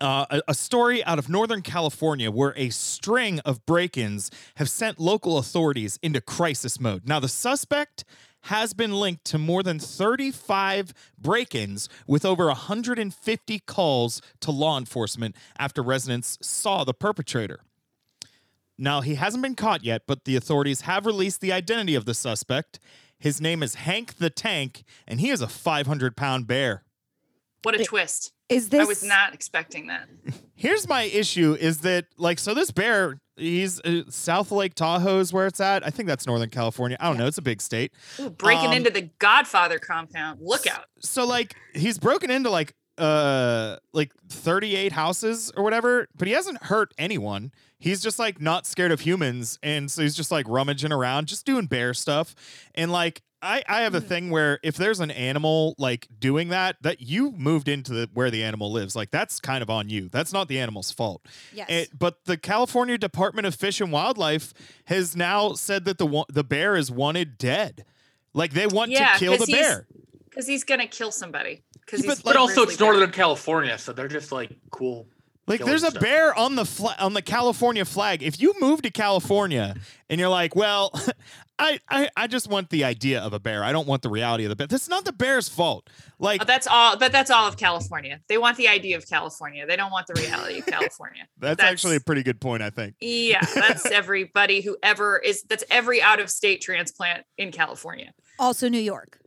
uh, 0.00 0.26
a, 0.30 0.42
a 0.48 0.54
story 0.54 1.02
out 1.04 1.18
of 1.18 1.28
Northern 1.28 1.62
California 1.62 2.30
where 2.30 2.54
a 2.56 2.70
string 2.70 3.40
of 3.40 3.64
break 3.66 3.96
ins 3.96 4.30
have 4.56 4.70
sent 4.70 5.00
local 5.00 5.38
authorities 5.38 5.98
into 6.02 6.20
crisis 6.20 6.78
mode. 6.78 7.06
Now, 7.08 7.18
the 7.20 7.28
suspect 7.28 8.04
has 8.44 8.72
been 8.72 8.92
linked 8.92 9.24
to 9.26 9.38
more 9.38 9.62
than 9.62 9.78
35 9.78 10.92
break 11.18 11.54
ins 11.54 11.88
with 12.06 12.24
over 12.24 12.46
150 12.46 13.58
calls 13.60 14.22
to 14.40 14.50
law 14.50 14.78
enforcement 14.78 15.36
after 15.58 15.82
residents 15.82 16.38
saw 16.40 16.84
the 16.84 16.94
perpetrator. 16.94 17.60
Now, 18.78 19.00
he 19.00 19.16
hasn't 19.16 19.42
been 19.42 19.56
caught 19.56 19.84
yet, 19.84 20.02
but 20.06 20.24
the 20.24 20.36
authorities 20.36 20.82
have 20.82 21.04
released 21.04 21.40
the 21.40 21.52
identity 21.52 21.96
of 21.96 22.04
the 22.04 22.14
suspect. 22.14 22.78
His 23.18 23.40
name 23.40 23.62
is 23.62 23.74
Hank 23.74 24.18
the 24.18 24.30
Tank, 24.30 24.84
and 25.06 25.20
he 25.20 25.30
is 25.30 25.40
a 25.40 25.48
500 25.48 26.16
pound 26.16 26.46
bear. 26.46 26.84
What 27.62 27.78
a 27.78 27.84
twist. 27.84 28.32
Is 28.48 28.70
this 28.70 28.80
I 28.80 28.84
was 28.84 29.02
not 29.02 29.34
expecting 29.34 29.88
that. 29.88 30.08
Here's 30.54 30.88
my 30.88 31.02
issue 31.02 31.56
is 31.58 31.80
that, 31.80 32.06
like, 32.16 32.38
so 32.38 32.52
this 32.54 32.70
bear, 32.70 33.20
he's 33.36 33.80
uh, 33.82 34.02
South 34.08 34.50
Lake 34.50 34.74
Tahoe 34.74 35.20
is 35.20 35.32
where 35.32 35.46
it's 35.46 35.60
at. 35.60 35.86
I 35.86 35.90
think 35.90 36.08
that's 36.08 36.26
Northern 36.26 36.50
California. 36.50 36.96
I 36.98 37.08
don't 37.08 37.16
know. 37.18 37.26
It's 37.26 37.38
a 37.38 37.42
big 37.42 37.60
state. 37.60 37.92
Ooh, 38.18 38.30
breaking 38.30 38.68
Um, 38.68 38.72
into 38.72 38.90
the 38.90 39.10
Godfather 39.18 39.78
compound. 39.78 40.40
Look 40.42 40.66
out. 40.66 40.86
So, 41.00 41.26
like, 41.26 41.54
he's 41.74 41.98
broken 41.98 42.30
into 42.30 42.50
like, 42.50 42.74
uh, 42.96 43.76
like 43.92 44.12
38 44.28 44.90
houses 44.92 45.52
or 45.56 45.62
whatever, 45.62 46.08
but 46.16 46.26
he 46.26 46.34
hasn't 46.34 46.64
hurt 46.64 46.92
anyone. 46.98 47.52
He's 47.78 48.02
just 48.02 48.18
like 48.18 48.40
not 48.40 48.66
scared 48.66 48.90
of 48.90 48.98
humans. 49.00 49.56
And 49.62 49.88
so 49.88 50.02
he's 50.02 50.16
just 50.16 50.32
like 50.32 50.48
rummaging 50.48 50.90
around, 50.90 51.28
just 51.28 51.46
doing 51.46 51.66
bear 51.66 51.94
stuff. 51.94 52.34
And 52.74 52.90
like, 52.90 53.22
I, 53.40 53.62
I 53.68 53.82
have 53.82 53.94
a 53.94 54.00
mm. 54.00 54.06
thing 54.06 54.30
where 54.30 54.58
if 54.62 54.76
there's 54.76 55.00
an 55.00 55.10
animal 55.10 55.74
like 55.78 56.08
doing 56.18 56.48
that, 56.48 56.76
that 56.82 57.00
you 57.00 57.30
moved 57.32 57.68
into 57.68 57.92
the 57.92 58.10
where 58.12 58.30
the 58.30 58.42
animal 58.42 58.72
lives, 58.72 58.96
like 58.96 59.10
that's 59.10 59.38
kind 59.38 59.62
of 59.62 59.70
on 59.70 59.88
you. 59.88 60.08
That's 60.08 60.32
not 60.32 60.48
the 60.48 60.58
animal's 60.58 60.90
fault. 60.90 61.22
Eh, 61.24 61.30
yes. 61.54 61.66
It, 61.68 61.98
but 61.98 62.24
the 62.24 62.36
California 62.36 62.98
Department 62.98 63.46
of 63.46 63.54
Fish 63.54 63.80
and 63.80 63.92
Wildlife 63.92 64.52
has 64.86 65.14
now 65.14 65.52
said 65.52 65.84
that 65.84 65.98
the 65.98 66.24
the 66.28 66.44
bear 66.44 66.76
is 66.76 66.90
wanted 66.90 67.38
dead. 67.38 67.84
Like 68.34 68.52
they 68.52 68.66
want 68.66 68.90
Yeah, 68.90 69.12
to 69.12 69.18
kill 69.18 69.36
the 69.36 69.46
bear. 69.46 69.86
Because 70.28 70.46
he's 70.46 70.64
gonna 70.64 70.86
kill 70.86 71.12
somebody. 71.12 71.62
Because 71.80 72.02
But- 72.02 72.16
he's 72.16 72.22
But 72.22 72.36
also, 72.36 72.54
grizzly 72.64 72.72
it's 72.74 72.76
bear. 72.76 72.92
Northern 72.92 73.12
California, 73.12 73.78
so 73.78 73.92
they're 73.92 74.08
just 74.08 74.32
like 74.32 74.50
cool. 74.70 75.06
Like 75.46 75.58
killing 75.60 75.70
there's 75.70 75.82
a 75.82 75.90
stuff. 75.90 76.02
bear 76.02 76.34
on 76.34 76.56
the 76.56 76.66
fla- 76.66 76.96
on 76.98 77.14
the 77.14 77.22
California 77.22 77.84
flag. 77.84 78.22
If 78.22 78.40
you 78.40 78.54
move 78.60 78.82
to 78.82 78.90
California 78.90 79.74
and 80.10 80.20
you're 80.20 80.28
like, 80.28 80.54
well, 80.54 80.92
I, 81.58 81.80
I 81.88 82.08
I 82.16 82.26
just 82.28 82.48
want 82.48 82.70
the 82.70 82.84
idea 82.84 83.20
of 83.20 83.32
a 83.32 83.40
bear. 83.40 83.64
I 83.64 83.72
don't 83.72 83.88
want 83.88 84.02
the 84.02 84.08
reality 84.10 84.44
of 84.44 84.50
the 84.50 84.56
bear. 84.56 84.66
That's 84.68 84.88
not 84.88 85.04
the 85.04 85.12
bear's 85.12 85.48
fault. 85.48 85.88
Like 86.18 86.40
Oh, 86.42 86.44
that's 86.44 86.66
all, 86.66 86.96
but 86.96 87.10
that's 87.10 87.30
all 87.30 87.48
of 87.48 87.56
California. 87.56 88.20
They 88.28 88.38
want 88.38 88.56
the 88.56 88.68
idea 88.68 88.96
of 88.96 89.08
California. 89.08 89.66
They 89.66 89.74
don't 89.76 89.90
want 89.90 90.06
the 90.06 90.14
reality 90.14 90.60
of 90.60 90.66
California. 90.76 91.26
that's, 91.38 91.56
that's- 91.56 91.72
actually 91.72 91.96
a 91.96 92.00
pretty 92.00 92.22
good 92.22 92.40
point. 92.40 92.62
I 92.62 92.70
think. 92.70 92.94
Yeah, 93.00 93.40
that's 93.54 93.86
everybody 93.90 94.60
who 94.60 94.76
ever 94.82 95.18
is. 95.18 95.42
That's 95.44 95.64
every 95.70 96.00
out 96.00 96.20
of 96.20 96.30
state 96.30 96.60
transplant 96.60 97.24
in 97.36 97.50
California. 97.52 98.12
also 98.38 98.68
New 98.68 98.78
York. 98.78 99.18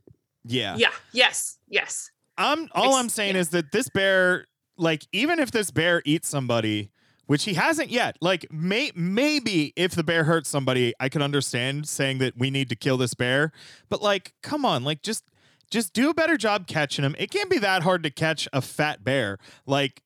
Yeah. 0.44 0.76
Yeah. 0.76 0.90
Yes. 1.12 1.58
Yes. 1.68 2.10
I'm 2.38 2.68
all 2.72 2.92
Ex- 2.92 2.96
I'm 2.96 3.08
saying 3.10 3.34
yeah. 3.34 3.40
is 3.42 3.50
that 3.50 3.72
this 3.72 3.88
bear, 3.90 4.46
like, 4.78 5.06
even 5.12 5.38
if 5.38 5.50
this 5.50 5.70
bear 5.70 6.00
eats 6.06 6.28
somebody, 6.28 6.90
which 7.26 7.44
he 7.44 7.54
hasn't 7.54 7.90
yet, 7.90 8.16
like, 8.20 8.50
may 8.52 8.90
maybe 8.94 9.72
if 9.76 9.92
the 9.94 10.02
bear 10.02 10.24
hurts 10.24 10.48
somebody, 10.48 10.92
I 11.00 11.08
could 11.08 11.22
understand 11.22 11.88
saying 11.88 12.18
that 12.18 12.36
we 12.36 12.50
need 12.50 12.68
to 12.70 12.76
kill 12.76 12.96
this 12.96 13.14
bear. 13.14 13.52
But 13.88 14.02
like, 14.02 14.34
come 14.42 14.64
on, 14.64 14.84
like, 14.84 15.02
just 15.02 15.24
just 15.70 15.92
do 15.94 16.10
a 16.10 16.14
better 16.14 16.36
job 16.36 16.66
catching 16.66 17.04
him. 17.04 17.14
It 17.18 17.30
can't 17.30 17.48
be 17.48 17.58
that 17.58 17.82
hard 17.82 18.02
to 18.02 18.10
catch 18.10 18.46
a 18.52 18.60
fat 18.60 19.02
bear. 19.04 19.38
Like, 19.66 20.02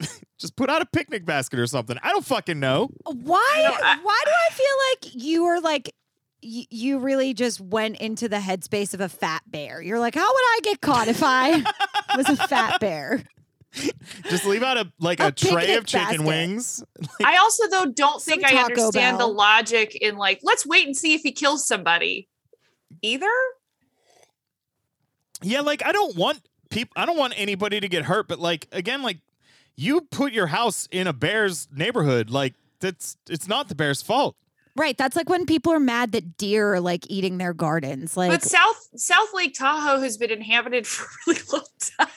just 0.38 0.56
put 0.56 0.70
out 0.70 0.82
a 0.82 0.86
picnic 0.86 1.24
basket 1.24 1.58
or 1.58 1.66
something. 1.66 1.96
I 2.02 2.10
don't 2.10 2.24
fucking 2.24 2.60
know. 2.60 2.90
Why? 3.04 3.60
No, 3.64 3.74
I- 3.86 3.98
why 4.02 4.22
do 4.24 4.30
I 4.30 4.52
feel 4.52 5.12
like 5.14 5.24
you 5.24 5.44
were 5.44 5.60
like 5.60 5.92
y- 6.42 6.66
you 6.70 6.98
really 6.98 7.34
just 7.34 7.60
went 7.60 7.96
into 7.96 8.28
the 8.28 8.36
headspace 8.36 8.94
of 8.94 9.00
a 9.00 9.08
fat 9.08 9.42
bear? 9.46 9.80
You're 9.82 9.98
like, 10.00 10.14
how 10.14 10.26
would 10.32 10.44
I 10.44 10.58
get 10.62 10.80
caught 10.80 11.08
if 11.08 11.22
I 11.24 11.62
was 12.16 12.28
a 12.28 12.36
fat 12.36 12.80
bear? 12.80 13.22
Just 14.30 14.44
leave 14.46 14.62
out 14.62 14.76
a 14.76 14.92
like 15.00 15.20
A 15.20 15.28
a, 15.28 15.32
tray 15.32 15.74
of 15.74 15.86
chicken 15.86 16.06
basket. 16.06 16.24
wings. 16.24 16.84
I 17.24 17.36
also 17.38 17.68
though 17.68 17.86
don't 17.86 18.22
think 18.22 18.44
I 18.44 18.62
understand 18.62 19.18
Bell. 19.18 19.28
the 19.28 19.34
logic 19.34 19.94
in 19.96 20.16
like 20.16 20.40
let's 20.42 20.66
wait 20.66 20.86
and 20.86 20.96
see 20.96 21.14
if 21.14 21.22
he 21.22 21.32
kills 21.32 21.66
somebody. 21.66 22.28
Either. 23.02 23.30
Yeah, 25.42 25.60
like 25.60 25.84
I 25.84 25.92
don't 25.92 26.16
want 26.16 26.40
people 26.70 26.92
I 26.96 27.06
don't 27.06 27.18
want 27.18 27.34
anybody 27.36 27.80
to 27.80 27.88
get 27.88 28.04
hurt, 28.04 28.28
but 28.28 28.38
like 28.38 28.68
again, 28.72 29.02
like 29.02 29.18
you 29.76 30.02
put 30.02 30.32
your 30.32 30.48
house 30.48 30.88
in 30.90 31.06
a 31.06 31.12
bear's 31.12 31.68
neighborhood, 31.74 32.30
like 32.30 32.54
that's 32.80 33.16
it's 33.28 33.48
not 33.48 33.68
the 33.68 33.74
bear's 33.74 34.02
fault. 34.02 34.36
Right. 34.76 34.98
That's 34.98 35.14
like 35.14 35.28
when 35.28 35.46
people 35.46 35.72
are 35.72 35.80
mad 35.80 36.12
that 36.12 36.36
deer 36.36 36.74
are 36.74 36.80
like 36.80 37.08
eating 37.08 37.38
their 37.38 37.52
gardens. 37.54 38.16
Like 38.16 38.30
but 38.30 38.42
South 38.42 38.88
South 38.96 39.32
Lake 39.32 39.54
Tahoe 39.54 40.00
has 40.00 40.16
been 40.16 40.30
inhabited 40.30 40.86
for 40.88 41.04
a 41.04 41.08
really 41.26 41.40
long 41.52 41.64
time. 41.98 42.08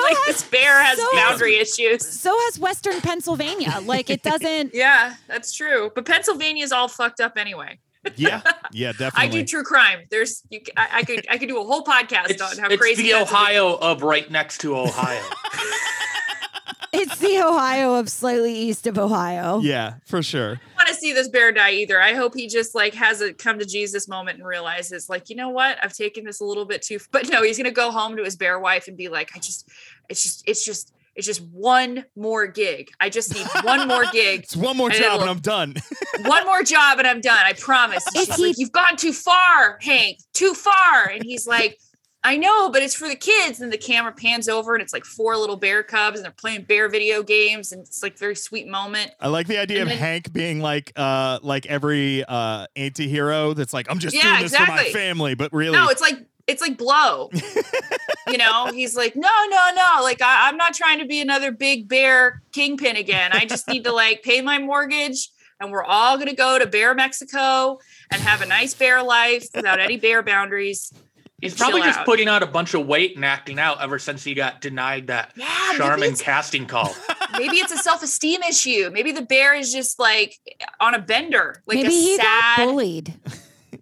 Like 0.00 0.16
So 0.16 0.16
like 0.16 0.26
has- 0.26 0.36
this 0.42 0.42
bear 0.50 0.82
has 0.82 0.98
so 0.98 1.08
has- 1.12 1.30
boundary 1.30 1.56
issues. 1.58 2.06
so 2.06 2.36
has 2.46 2.58
Western 2.58 3.00
Pennsylvania. 3.00 3.80
Like 3.84 4.10
it 4.10 4.22
doesn't 4.22 4.74
Yeah, 4.74 5.14
that's 5.28 5.52
true. 5.52 5.90
But 5.94 6.04
Pennsylvania 6.06 6.64
is 6.64 6.72
all 6.72 6.88
fucked 6.88 7.20
up 7.20 7.36
anyway. 7.36 7.78
Yeah, 8.16 8.42
yeah, 8.72 8.90
definitely. 8.92 9.20
I 9.22 9.28
do 9.28 9.44
true 9.44 9.62
crime. 9.62 10.00
There's 10.10 10.42
you. 10.50 10.58
c- 10.66 10.72
I, 10.76 10.88
I 10.94 11.02
could 11.04 11.24
I 11.30 11.38
could 11.38 11.48
do 11.48 11.60
a 11.60 11.64
whole 11.64 11.84
podcast 11.84 12.30
It's, 12.30 12.42
on 12.42 12.58
how 12.58 12.66
it's 12.68 12.76
crazy 12.80 13.04
the 13.04 13.14
Ohio 13.14 13.74
of 13.76 14.02
right 14.02 14.28
next 14.30 14.58
to 14.62 14.76
Ohio. 14.76 15.22
it 17.02 17.08
it's 17.12 17.18
the 17.18 17.38
Ohio 17.42 17.94
of 17.94 18.08
slightly 18.08 18.54
east 18.54 18.86
of 18.86 18.98
Ohio. 18.98 19.60
Yeah, 19.60 19.94
for 20.06 20.22
sure. 20.22 20.60
I 20.76 20.76
want 20.76 20.88
to 20.88 20.94
see 20.94 21.12
this 21.12 21.28
bear 21.28 21.52
die 21.52 21.72
either. 21.72 22.00
I 22.00 22.14
hope 22.14 22.34
he 22.34 22.46
just 22.48 22.74
like 22.74 22.94
has 22.94 23.20
a 23.20 23.32
come 23.34 23.58
to 23.58 23.64
Jesus 23.66 24.08
moment 24.08 24.38
and 24.38 24.46
realizes 24.46 25.08
like, 25.08 25.28
you 25.30 25.36
know 25.36 25.50
what? 25.50 25.78
I've 25.82 25.92
taken 25.92 26.24
this 26.24 26.40
a 26.40 26.44
little 26.44 26.64
bit 26.64 26.82
too 26.82 26.98
but 27.10 27.28
no, 27.28 27.42
he's 27.42 27.56
going 27.56 27.64
to 27.64 27.70
go 27.70 27.90
home 27.90 28.16
to 28.16 28.24
his 28.24 28.36
bear 28.36 28.58
wife 28.58 28.88
and 28.88 28.96
be 28.96 29.08
like, 29.08 29.30
I 29.34 29.38
just 29.38 29.68
it's 30.08 30.22
just 30.22 30.42
it's 30.48 30.64
just 30.64 30.92
it's 31.14 31.26
just 31.26 31.42
one 31.42 32.06
more 32.16 32.46
gig. 32.46 32.90
I 32.98 33.10
just 33.10 33.34
need 33.34 33.46
one 33.64 33.86
more 33.86 34.04
gig. 34.12 34.44
It's 34.44 34.56
one 34.56 34.76
more 34.78 34.88
And 34.90 34.98
job 34.98 35.20
and 35.20 35.28
I'm 35.28 35.40
done. 35.40 35.74
one 36.24 36.46
more 36.46 36.62
job 36.62 36.98
and 36.98 37.06
I'm 37.06 37.20
done. 37.20 37.44
I 37.44 37.52
promise. 37.52 38.02
She's 38.14 38.34
he- 38.34 38.46
like, 38.46 38.58
You've 38.58 38.72
gone 38.72 38.96
too 38.96 39.12
far, 39.12 39.78
Hank, 39.82 40.18
too 40.32 40.54
far. 40.54 41.10
And 41.12 41.22
he's 41.22 41.46
like, 41.46 41.78
I 42.24 42.36
know, 42.36 42.70
but 42.70 42.82
it's 42.82 42.94
for 42.94 43.08
the 43.08 43.16
kids. 43.16 43.60
And 43.60 43.72
the 43.72 43.78
camera 43.78 44.12
pans 44.12 44.48
over 44.48 44.74
and 44.74 44.82
it's 44.82 44.92
like 44.92 45.04
four 45.04 45.36
little 45.36 45.56
bear 45.56 45.82
cubs 45.82 46.18
and 46.18 46.24
they're 46.24 46.32
playing 46.32 46.62
bear 46.62 46.88
video 46.88 47.22
games. 47.22 47.72
And 47.72 47.82
it's 47.82 48.02
like 48.02 48.16
very 48.16 48.36
sweet 48.36 48.68
moment. 48.68 49.10
I 49.20 49.28
like 49.28 49.48
the 49.48 49.58
idea 49.58 49.82
of 49.82 49.88
then- 49.88 49.98
Hank 49.98 50.32
being 50.32 50.60
like 50.60 50.92
uh 50.96 51.40
like 51.42 51.66
every 51.66 52.24
uh 52.24 52.66
anti-hero 52.76 53.54
that's 53.54 53.72
like 53.72 53.90
I'm 53.90 53.98
just 53.98 54.14
Yeah, 54.14 54.38
doing 54.38 54.42
this 54.42 54.56
for 54.56 54.66
my 54.66 54.84
family, 54.90 55.34
but 55.34 55.52
really 55.52 55.76
No, 55.76 55.88
it's 55.88 56.00
like 56.00 56.24
it's 56.46 56.60
like 56.60 56.76
blow. 56.76 57.30
you 58.28 58.38
know, 58.38 58.70
he's 58.72 58.96
like, 58.96 59.14
no, 59.16 59.28
no, 59.48 59.70
no. 59.74 60.02
Like 60.02 60.22
I, 60.22 60.48
I'm 60.48 60.56
not 60.56 60.74
trying 60.74 60.98
to 61.00 61.06
be 61.06 61.20
another 61.20 61.52
big 61.52 61.88
bear 61.88 62.42
kingpin 62.52 62.96
again. 62.96 63.30
I 63.32 63.44
just 63.46 63.68
need 63.68 63.84
to 63.84 63.92
like 64.02 64.22
pay 64.22 64.40
my 64.40 64.58
mortgage, 64.58 65.28
and 65.60 65.70
we're 65.70 65.84
all 65.84 66.18
gonna 66.18 66.34
go 66.34 66.58
to 66.58 66.66
Bear 66.66 66.94
Mexico 66.94 67.78
and 68.10 68.20
have 68.22 68.42
a 68.42 68.46
nice 68.46 68.74
bear 68.74 69.02
life 69.02 69.46
without 69.54 69.80
any 69.80 69.96
bear 69.96 70.22
boundaries. 70.22 70.92
He's 71.42 71.54
probably 71.56 71.82
just 71.82 71.98
out. 71.98 72.06
putting 72.06 72.28
out 72.28 72.42
a 72.42 72.46
bunch 72.46 72.72
of 72.72 72.86
weight 72.86 73.16
and 73.16 73.24
acting 73.24 73.58
out 73.58 73.82
ever 73.82 73.98
since 73.98 74.22
he 74.22 74.32
got 74.32 74.60
denied 74.60 75.08
that 75.08 75.32
Yeah, 75.36 75.72
Charmin 75.76 76.14
casting 76.14 76.66
call. 76.66 76.94
maybe 77.32 77.56
it's 77.56 77.72
a 77.72 77.76
self-esteem 77.78 78.42
issue. 78.44 78.90
Maybe 78.92 79.10
the 79.12 79.22
bear 79.22 79.54
is 79.54 79.72
just 79.72 79.98
like 79.98 80.38
on 80.80 80.94
a 80.94 81.00
bender, 81.00 81.60
like 81.66 81.76
Maybe 81.78 81.88
a 81.88 81.90
he 81.90 82.16
got 82.16 82.56
sad. 82.56 82.64
bullied. 82.66 83.14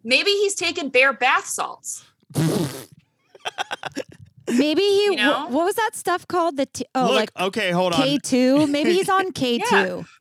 Maybe 0.03 0.31
he's 0.31 0.55
taking 0.55 0.89
bear 0.89 1.13
bath 1.13 1.47
salts. 1.47 2.03
Maybe 4.59 4.83
he. 4.83 5.05
You 5.05 5.17
know? 5.17 5.47
wh- 5.47 5.53
what 5.53 5.65
was 5.65 5.75
that 5.77 5.91
stuff 5.95 6.27
called? 6.27 6.57
The 6.57 6.67
t- 6.67 6.87
oh, 6.95 7.07
Look, 7.07 7.15
like 7.15 7.31
okay, 7.39 7.71
hold 7.71 7.93
on. 7.93 8.01
K 8.03 8.19
two. 8.19 8.67
Maybe 8.67 8.93
he's 8.93 9.09
on 9.09 9.33
K 9.41 9.59
two. 9.59 9.65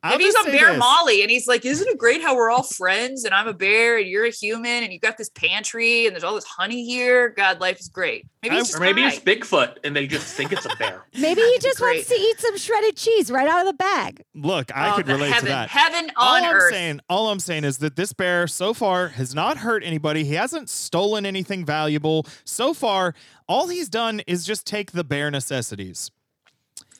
Yeah. 0.04 0.10
Maybe 0.10 0.24
he's 0.24 0.34
on 0.36 0.46
Bear 0.46 0.70
this. 0.70 0.78
Molly 0.78 1.22
and 1.22 1.30
he's 1.30 1.46
like, 1.46 1.64
Isn't 1.64 1.88
it 1.88 1.98
great 1.98 2.22
how 2.22 2.34
we're 2.36 2.50
all 2.50 2.62
friends 2.62 3.24
and 3.24 3.34
I'm 3.34 3.48
a 3.48 3.54
bear 3.54 3.98
and 3.98 4.06
you're 4.06 4.26
a 4.26 4.30
human 4.30 4.82
and 4.82 4.92
you 4.92 4.98
got 4.98 5.18
this 5.18 5.28
pantry 5.30 6.06
and 6.06 6.14
there's 6.14 6.24
all 6.24 6.34
this 6.34 6.44
honey 6.44 6.84
here? 6.84 7.28
God, 7.30 7.60
life 7.60 7.78
is 7.80 7.88
great. 7.88 8.26
Maybe 8.42 8.54
I- 8.54 8.58
he's 8.58 8.68
just 8.68 8.78
or 8.78 8.80
maybe 8.80 9.02
high. 9.02 9.08
it's 9.08 9.18
Bigfoot 9.20 9.76
and 9.84 9.94
they 9.94 10.06
just 10.06 10.34
think 10.34 10.52
it's 10.52 10.64
a 10.64 10.74
bear. 10.76 11.02
Maybe 11.18 11.42
he 11.42 11.58
just 11.58 11.80
wants 11.80 12.08
to 12.08 12.14
eat 12.14 12.40
some 12.40 12.56
shredded 12.56 12.96
cheese 12.96 13.30
right 13.30 13.46
out 13.46 13.60
of 13.60 13.66
the 13.66 13.74
bag. 13.74 14.22
Look, 14.34 14.74
I 14.74 14.92
Oh, 14.92 14.96
could 14.96 15.08
relate 15.08 15.28
heaven, 15.30 15.44
to 15.46 15.48
that. 15.50 15.68
Heaven 15.68 16.10
all 16.16 16.36
on 16.36 16.44
I'm 16.44 16.54
earth. 16.54 16.72
saying, 16.72 17.00
all 17.10 17.28
I'm 17.28 17.38
saying 17.40 17.64
is 17.64 17.78
that 17.78 17.96
this 17.96 18.12
bear 18.14 18.46
so 18.46 18.72
far 18.72 19.08
has 19.08 19.34
not 19.34 19.58
hurt 19.58 19.82
anybody. 19.84 20.24
He 20.24 20.34
hasn't 20.34 20.70
stolen 20.70 21.26
anything 21.26 21.64
valuable. 21.66 22.26
So 22.44 22.72
far, 22.72 23.14
all 23.46 23.68
he's 23.68 23.88
done 23.90 24.20
is 24.26 24.46
just 24.46 24.66
take 24.66 24.92
the 24.92 25.04
bare 25.04 25.30
necessities. 25.30 26.10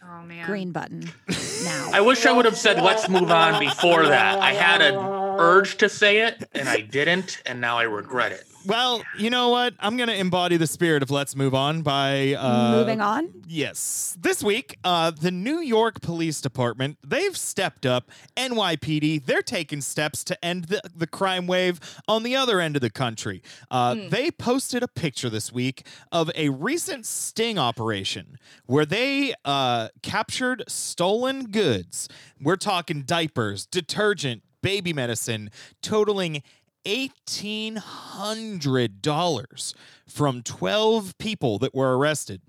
Oh 0.03 0.23
man. 0.23 0.47
Green 0.47 0.73
button 0.73 1.11
now. 1.65 1.91
I 1.93 2.01
wish 2.01 2.25
I 2.25 2.33
would 2.33 2.47
have 2.47 2.57
said 2.57 2.83
let's 2.83 3.09
move 3.09 3.31
on 3.31 3.61
before 3.61 4.07
that. 4.07 4.39
I 4.39 4.53
had 4.55 4.81
an 4.81 4.95
urge 5.41 5.77
to 5.79 5.89
say 5.89 6.21
it 6.21 6.49
and 6.53 6.69
I 6.69 6.81
didn't, 6.81 7.43
and 7.47 7.61
now 7.61 7.79
I 7.79 7.85
regret 7.85 8.33
it. 8.33 8.45
Well, 8.67 9.03
you 9.17 9.31
know 9.31 9.49
what? 9.49 9.73
I'm 9.81 9.97
going 9.97 10.11
to 10.11 10.15
embody 10.15 10.59
the 10.59 10.67
spirit 10.67 11.03
of 11.03 11.11
let's 11.11 11.35
move 11.35 11.55
on 11.55 11.81
by 11.81 12.35
uh, 12.35 12.73
Moving 12.73 13.01
on. 13.01 13.33
Yes. 13.49 14.15
This 14.21 14.43
week, 14.43 14.77
uh, 14.85 15.13
the 15.13 15.31
New 15.31 15.61
York 15.61 16.03
Police 16.03 16.43
Department, 16.43 16.99
they've 17.03 17.35
stepped 17.35 17.87
up. 17.87 18.11
NYPD, 18.37 19.25
they're 19.25 19.41
taking 19.41 19.81
steps 19.81 20.23
to 20.25 20.45
end 20.45 20.65
the, 20.65 20.83
the 20.95 21.07
crime 21.07 21.47
wave 21.47 21.81
on 22.07 22.23
the 22.23 22.37
other 22.37 22.61
end 22.61 22.77
of 22.77 22.83
the 22.83 22.91
country. 22.91 23.43
Uh, 23.71 23.95
They 24.11 24.31
posted 24.31 24.83
a 24.83 24.89
picture 24.89 25.31
this 25.31 25.51
week 25.51 25.87
of 26.13 26.31
a 26.35 26.51
recent 26.51 27.07
sting 27.07 27.59
operation 27.59 28.37
where 28.67 28.85
they 28.85 29.33
uh, 29.43 29.89
captured 30.03 30.65
stolen 30.69 31.45
goods. 31.51 32.11
We're 32.39 32.57
talking 32.57 33.03
diapers, 33.03 33.65
detergent, 33.65 34.43
baby 34.63 34.93
medicine, 34.93 35.51
totaling 35.83 36.43
$1,800 36.85 39.75
from 40.07 40.43
12 40.43 41.19
people 41.19 41.59
that 41.59 41.75
were 41.75 41.99
arrested. 41.99 42.41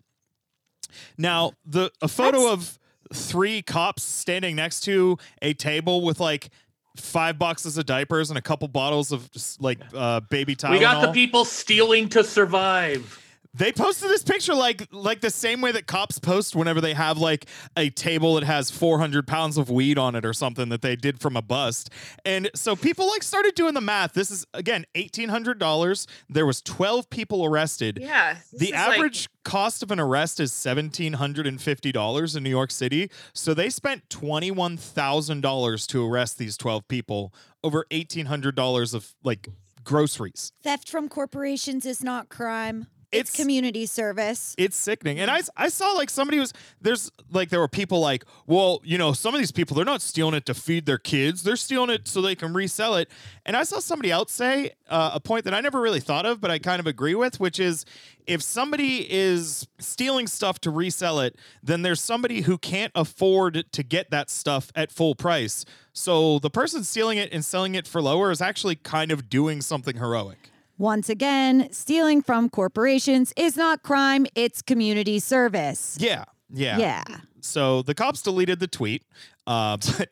Now, 1.17 1.53
the 1.65 1.91
a 2.01 2.07
photo 2.07 2.43
That's- 2.43 2.53
of 2.53 2.79
three 3.13 3.61
cops 3.61 4.03
standing 4.03 4.55
next 4.55 4.81
to 4.81 5.17
a 5.41 5.53
table 5.53 6.01
with 6.01 6.19
like 6.19 6.49
five 6.97 7.39
boxes 7.39 7.77
of 7.77 7.85
diapers 7.85 8.29
and 8.29 8.37
a 8.37 8.41
couple 8.41 8.67
bottles 8.67 9.11
of 9.11 9.31
just, 9.31 9.61
like 9.61 9.79
uh, 9.93 10.19
baby 10.29 10.55
Tylenol. 10.55 10.71
We 10.71 10.79
got 10.79 11.05
the 11.05 11.11
people 11.11 11.45
stealing 11.45 12.09
to 12.09 12.23
survive. 12.23 13.17
They 13.53 13.73
posted 13.73 14.09
this 14.09 14.23
picture 14.23 14.55
like 14.55 14.87
like 14.91 15.19
the 15.19 15.29
same 15.29 15.59
way 15.59 15.73
that 15.73 15.85
cops 15.85 16.19
post 16.19 16.55
whenever 16.55 16.79
they 16.79 16.93
have 16.93 17.17
like 17.17 17.47
a 17.75 17.89
table 17.89 18.35
that 18.35 18.43
has 18.45 18.71
400 18.71 19.27
pounds 19.27 19.57
of 19.57 19.69
weed 19.69 19.97
on 19.97 20.15
it 20.15 20.25
or 20.25 20.31
something 20.31 20.69
that 20.69 20.81
they 20.81 20.95
did 20.95 21.19
from 21.19 21.35
a 21.35 21.41
bust. 21.41 21.89
And 22.23 22.49
so 22.55 22.77
people 22.77 23.07
like 23.09 23.23
started 23.23 23.53
doing 23.55 23.73
the 23.73 23.81
math. 23.81 24.13
This 24.13 24.31
is 24.31 24.45
again 24.53 24.85
$1800. 24.95 26.07
There 26.29 26.45
was 26.45 26.61
12 26.61 27.09
people 27.09 27.43
arrested. 27.45 27.99
Yeah. 28.01 28.37
The 28.53 28.67
is 28.67 28.71
like- 28.71 28.79
average 28.95 29.27
cost 29.43 29.83
of 29.83 29.91
an 29.91 29.99
arrest 29.99 30.39
is 30.39 30.51
$1,750 30.53 32.35
in 32.37 32.43
New 32.43 32.49
York 32.49 32.71
City. 32.71 33.09
So 33.33 33.53
they 33.53 33.69
spent 33.69 34.07
$21,000 34.09 35.87
to 35.87 36.05
arrest 36.07 36.37
these 36.37 36.55
12 36.57 36.87
people 36.87 37.33
over 37.63 37.85
$1,800 37.91 38.93
of 38.93 39.13
like 39.23 39.49
groceries. 39.83 40.51
Theft 40.63 40.89
from 40.89 41.09
corporations 41.09 41.85
is 41.85 42.03
not 42.03 42.29
crime. 42.29 42.87
It's, 43.11 43.29
It's- 43.31 43.35
community 43.35 43.85
service. 43.85 44.55
It's 44.57 44.77
sickening. 44.77 45.19
And 45.19 45.29
I, 45.29 45.41
I 45.57 45.67
saw 45.67 45.91
like 45.91 46.09
somebody 46.09 46.39
was, 46.39 46.53
there's 46.81 47.11
like, 47.29 47.49
there 47.49 47.59
were 47.59 47.67
people 47.67 47.99
like, 47.99 48.23
well, 48.47 48.79
you 48.83 48.97
know, 48.97 49.11
some 49.11 49.33
of 49.33 49.39
these 49.39 49.51
people, 49.51 49.75
they're 49.75 49.83
not 49.85 50.01
stealing 50.01 50.33
it 50.33 50.45
to 50.45 50.53
feed 50.53 50.85
their 50.85 50.97
kids. 50.97 51.43
They're 51.43 51.55
stealing 51.57 51.89
it 51.89 52.07
so 52.07 52.21
they 52.21 52.35
can 52.35 52.53
resell 52.53 52.95
it. 52.95 53.09
And 53.45 53.57
I 53.57 53.63
saw 53.63 53.79
somebody 53.79 54.11
else 54.11 54.31
say 54.31 54.71
uh, 54.89 55.11
a 55.13 55.19
point 55.19 55.43
that 55.45 55.53
I 55.53 55.59
never 55.61 55.81
really 55.81 55.99
thought 55.99 56.25
of, 56.25 56.39
but 56.39 56.51
I 56.51 56.59
kind 56.59 56.79
of 56.79 56.87
agree 56.87 57.15
with, 57.15 57.39
which 57.39 57.59
is 57.59 57.85
if 58.27 58.41
somebody 58.41 59.11
is 59.11 59.67
stealing 59.79 60.27
stuff 60.27 60.59
to 60.61 60.71
resell 60.71 61.19
it, 61.19 61.35
then 61.61 61.81
there's 61.81 61.99
somebody 62.01 62.41
who 62.41 62.57
can't 62.57 62.91
afford 62.95 63.65
to 63.71 63.83
get 63.83 64.09
that 64.11 64.29
stuff 64.29 64.71
at 64.75 64.91
full 64.91 65.15
price. 65.15 65.65
So 65.91 66.39
the 66.39 66.49
person 66.49 66.83
stealing 66.85 67.17
it 67.17 67.33
and 67.33 67.43
selling 67.43 67.75
it 67.75 67.87
for 67.87 68.01
lower 68.01 68.31
is 68.31 68.41
actually 68.41 68.75
kind 68.75 69.11
of 69.11 69.29
doing 69.29 69.61
something 69.61 69.97
heroic. 69.97 70.50
Once 70.81 71.09
again, 71.09 71.71
stealing 71.71 72.23
from 72.23 72.49
corporations 72.49 73.31
is 73.37 73.55
not 73.55 73.83
crime, 73.83 74.25
it's 74.33 74.63
community 74.63 75.19
service. 75.19 75.95
Yeah. 75.99 76.25
Yeah. 76.51 76.79
Yeah. 76.79 77.03
So 77.39 77.83
the 77.83 77.93
cops 77.93 78.23
deleted 78.23 78.59
the 78.59 78.67
tweet, 78.67 79.03
uh, 79.45 79.77
but 79.97 80.09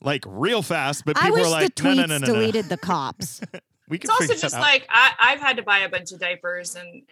like 0.00 0.24
real 0.26 0.62
fast. 0.62 1.04
But 1.04 1.18
I 1.18 1.24
people 1.24 1.34
wish 1.34 1.44
were 1.44 1.50
like, 1.50 1.74
the 1.74 1.82
no, 1.82 1.90
tweets 1.90 1.96
no, 1.96 2.06
no, 2.06 2.18
no, 2.18 2.26
no. 2.26 2.32
deleted 2.32 2.70
the 2.70 2.76
cops. 2.78 3.42
We 3.90 3.98
can 3.98 4.08
It's 4.10 4.18
also 4.18 4.34
just 4.34 4.54
out. 4.54 4.62
like 4.62 4.86
I, 4.88 5.12
I've 5.20 5.40
had 5.40 5.56
to 5.58 5.62
buy 5.62 5.80
a 5.80 5.90
bunch 5.90 6.10
of 6.12 6.18
diapers 6.20 6.74
and 6.74 7.02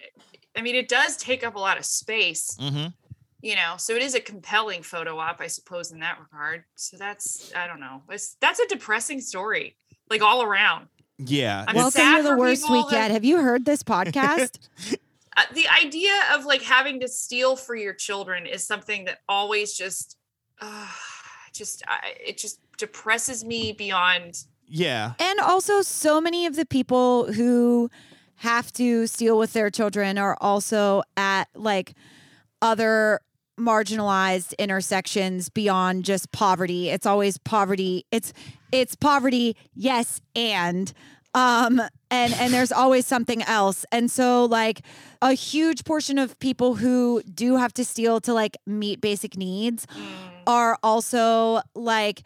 I 0.57 0.63
mean 0.63 0.75
it 0.75 0.89
does 0.89 1.19
take 1.19 1.45
up 1.45 1.57
a 1.57 1.61
lot 1.61 1.77
of 1.77 1.85
space. 1.85 2.57
Mhm. 2.59 2.95
you 3.43 3.57
know 3.57 3.75
so 3.77 3.95
it 3.95 4.01
is 4.03 4.15
a 4.15 4.21
compelling 4.21 4.83
photo 4.83 5.19
op 5.19 5.41
i 5.41 5.47
suppose 5.47 5.93
in 5.93 6.01
that 6.01 6.19
regard 6.19 6.65
so 6.77 6.97
that's 6.99 7.53
i 7.55 7.67
don't 7.67 7.81
know 7.81 8.03
it's 8.11 8.37
that's 8.41 8.61
a 8.61 8.67
depressing 8.69 9.21
story 9.21 9.77
like 10.11 10.21
all 10.23 10.43
around 10.43 10.89
Yeah. 11.27 11.65
I'm 11.69 11.77
Welcome 11.77 12.17
to 12.17 12.23
the 12.23 12.37
worst 12.37 12.71
week 12.71 12.89
that- 12.91 12.97
yet. 12.97 13.11
Have 13.11 13.25
you 13.25 13.39
heard 13.39 13.65
this 13.65 13.83
podcast? 13.83 14.59
uh, 15.37 15.43
the 15.55 15.67
idea 15.69 16.15
of 16.35 16.45
like 16.45 16.63
having 16.63 17.01
to 17.01 17.09
steal 17.09 17.57
for 17.57 17.75
your 17.75 17.93
children 17.93 18.47
is 18.47 18.67
something 18.67 19.05
that 19.05 19.19
always 19.29 19.75
just 19.77 20.17
uh, 20.61 20.89
just 21.53 21.83
I, 21.87 22.15
it 22.27 22.39
just 22.39 22.61
depresses 22.79 23.45
me 23.45 23.73
beyond 23.73 24.45
yeah. 24.73 25.15
and 25.19 25.41
also, 25.41 25.83
so 25.83 26.21
many 26.21 26.47
of 26.47 26.55
the 26.55 26.65
people 26.65 27.33
who 27.33 27.91
have 28.37 28.73
to 28.75 29.07
steal 29.09 29.37
with 29.37 29.53
their 29.53 29.69
children 29.69 30.17
are 30.17 30.37
also 30.41 31.03
at 31.17 31.49
like 31.55 31.95
other 32.63 33.21
marginalized 33.61 34.57
intersections 34.59 35.49
beyond 35.49 36.05
just 36.05 36.33
poverty. 36.33 36.91
It's 36.91 37.07
always 37.07 37.39
poverty. 37.39 38.05
It's 38.11 38.33
it's 38.73 38.95
poverty, 38.97 39.57
yes, 39.75 40.21
and 40.35 40.93
um 41.35 41.81
and 42.11 42.33
and 42.35 42.53
there's 42.53 42.73
always 42.73 43.07
something 43.07 43.43
else. 43.43 43.85
And 43.93 44.11
so 44.11 44.45
like 44.47 44.81
a 45.23 45.33
huge 45.33 45.85
portion 45.85 46.19
of 46.19 46.39
people 46.39 46.75
who 46.77 47.23
do 47.23 47.57
have 47.57 47.73
to 47.75 47.85
steal 47.85 48.21
to 48.23 48.35
like 48.35 48.57
meet 48.67 49.01
basic 49.01 49.37
needs 49.37 49.87
are 50.47 50.79
also 50.83 51.61
like 51.75 52.23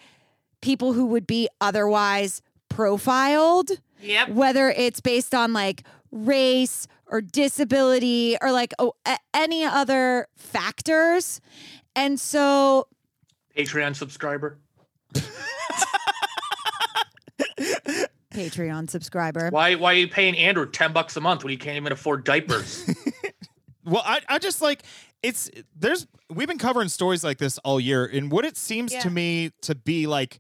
people 0.63 0.95
who 0.95 1.05
would 1.07 1.27
be 1.27 1.49
otherwise 1.61 2.41
profiled, 2.69 3.71
yep 4.01 4.29
whether 4.31 4.71
it's 4.71 5.01
based 5.01 5.35
on 5.35 5.53
like 5.53 5.85
race 6.11 6.87
or 7.07 7.21
disability 7.21 8.37
or 8.41 8.51
like 8.53 8.73
oh, 8.79 8.95
a- 9.07 9.19
any 9.35 9.65
other 9.65 10.27
factors. 10.37 11.41
And 11.97 12.19
so 12.19 12.89
Patreon 13.57 13.95
subscriber. 13.97 14.59
Patreon 18.33 18.91
subscriber. 18.91 19.49
Why 19.51 19.75
why 19.77 19.93
are 19.93 19.97
you 19.97 20.09
paying 20.09 20.37
Andrew 20.37 20.67
ten 20.69 20.93
bucks 20.93 21.17
a 21.17 21.21
month 21.21 21.45
when 21.45 21.53
you 21.53 21.59
can't 21.59 21.77
even 21.77 21.93
afford 21.93 22.25
diapers? 22.25 22.89
Well, 23.87 24.03
I, 24.03 24.21
I 24.31 24.39
just 24.39 24.63
like 24.63 24.83
it's 25.23 25.51
there's 25.77 26.07
we've 26.31 26.49
been 26.49 26.57
covering 26.57 26.89
stories 26.89 27.23
like 27.23 27.37
this 27.37 27.59
all 27.59 27.79
year, 27.79 28.07
and 28.07 28.33
what 28.33 28.47
it 28.47 28.57
seems 28.57 28.95
Yeah. 28.95 29.01
to 29.01 29.11
me 29.11 29.51
to 29.61 29.75
be 29.75 30.07
like 30.07 30.39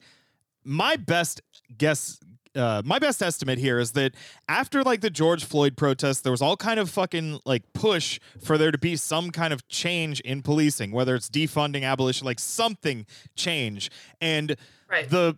my 0.64 0.96
best 0.96 1.42
guess. 1.76 2.18
Uh, 2.54 2.82
my 2.84 2.98
best 2.98 3.22
estimate 3.22 3.58
here 3.58 3.78
is 3.78 3.92
that 3.92 4.14
after 4.48 4.82
like 4.82 5.00
the 5.00 5.10
George 5.10 5.44
Floyd 5.44 5.76
protest, 5.76 6.22
there 6.22 6.30
was 6.32 6.42
all 6.42 6.56
kind 6.56 6.78
of 6.78 6.88
fucking 6.90 7.40
like 7.44 7.64
push 7.72 8.20
for 8.42 8.56
there 8.56 8.70
to 8.70 8.78
be 8.78 8.96
some 8.96 9.30
kind 9.30 9.52
of 9.52 9.66
change 9.68 10.20
in 10.20 10.42
policing, 10.42 10.92
whether 10.92 11.14
it's 11.14 11.28
defunding, 11.28 11.82
abolition, 11.82 12.24
like 12.24 12.38
something 12.38 13.06
change. 13.36 13.90
And 14.20 14.56
Right. 14.88 15.08
the 15.08 15.36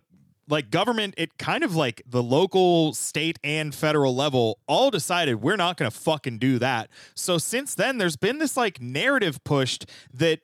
like 0.49 0.69
government 0.69 1.13
it 1.17 1.37
kind 1.37 1.63
of 1.63 1.75
like 1.75 2.01
the 2.07 2.23
local 2.23 2.93
state 2.93 3.39
and 3.43 3.73
federal 3.73 4.15
level 4.15 4.59
all 4.67 4.89
decided 4.91 5.41
we're 5.41 5.55
not 5.57 5.77
going 5.77 5.89
to 5.91 5.97
fucking 5.97 6.37
do 6.37 6.57
that 6.59 6.89
so 7.15 7.37
since 7.37 7.75
then 7.75 7.97
there's 7.97 8.15
been 8.15 8.37
this 8.37 8.55
like 8.55 8.81
narrative 8.81 9.43
pushed 9.43 9.85
that 10.13 10.39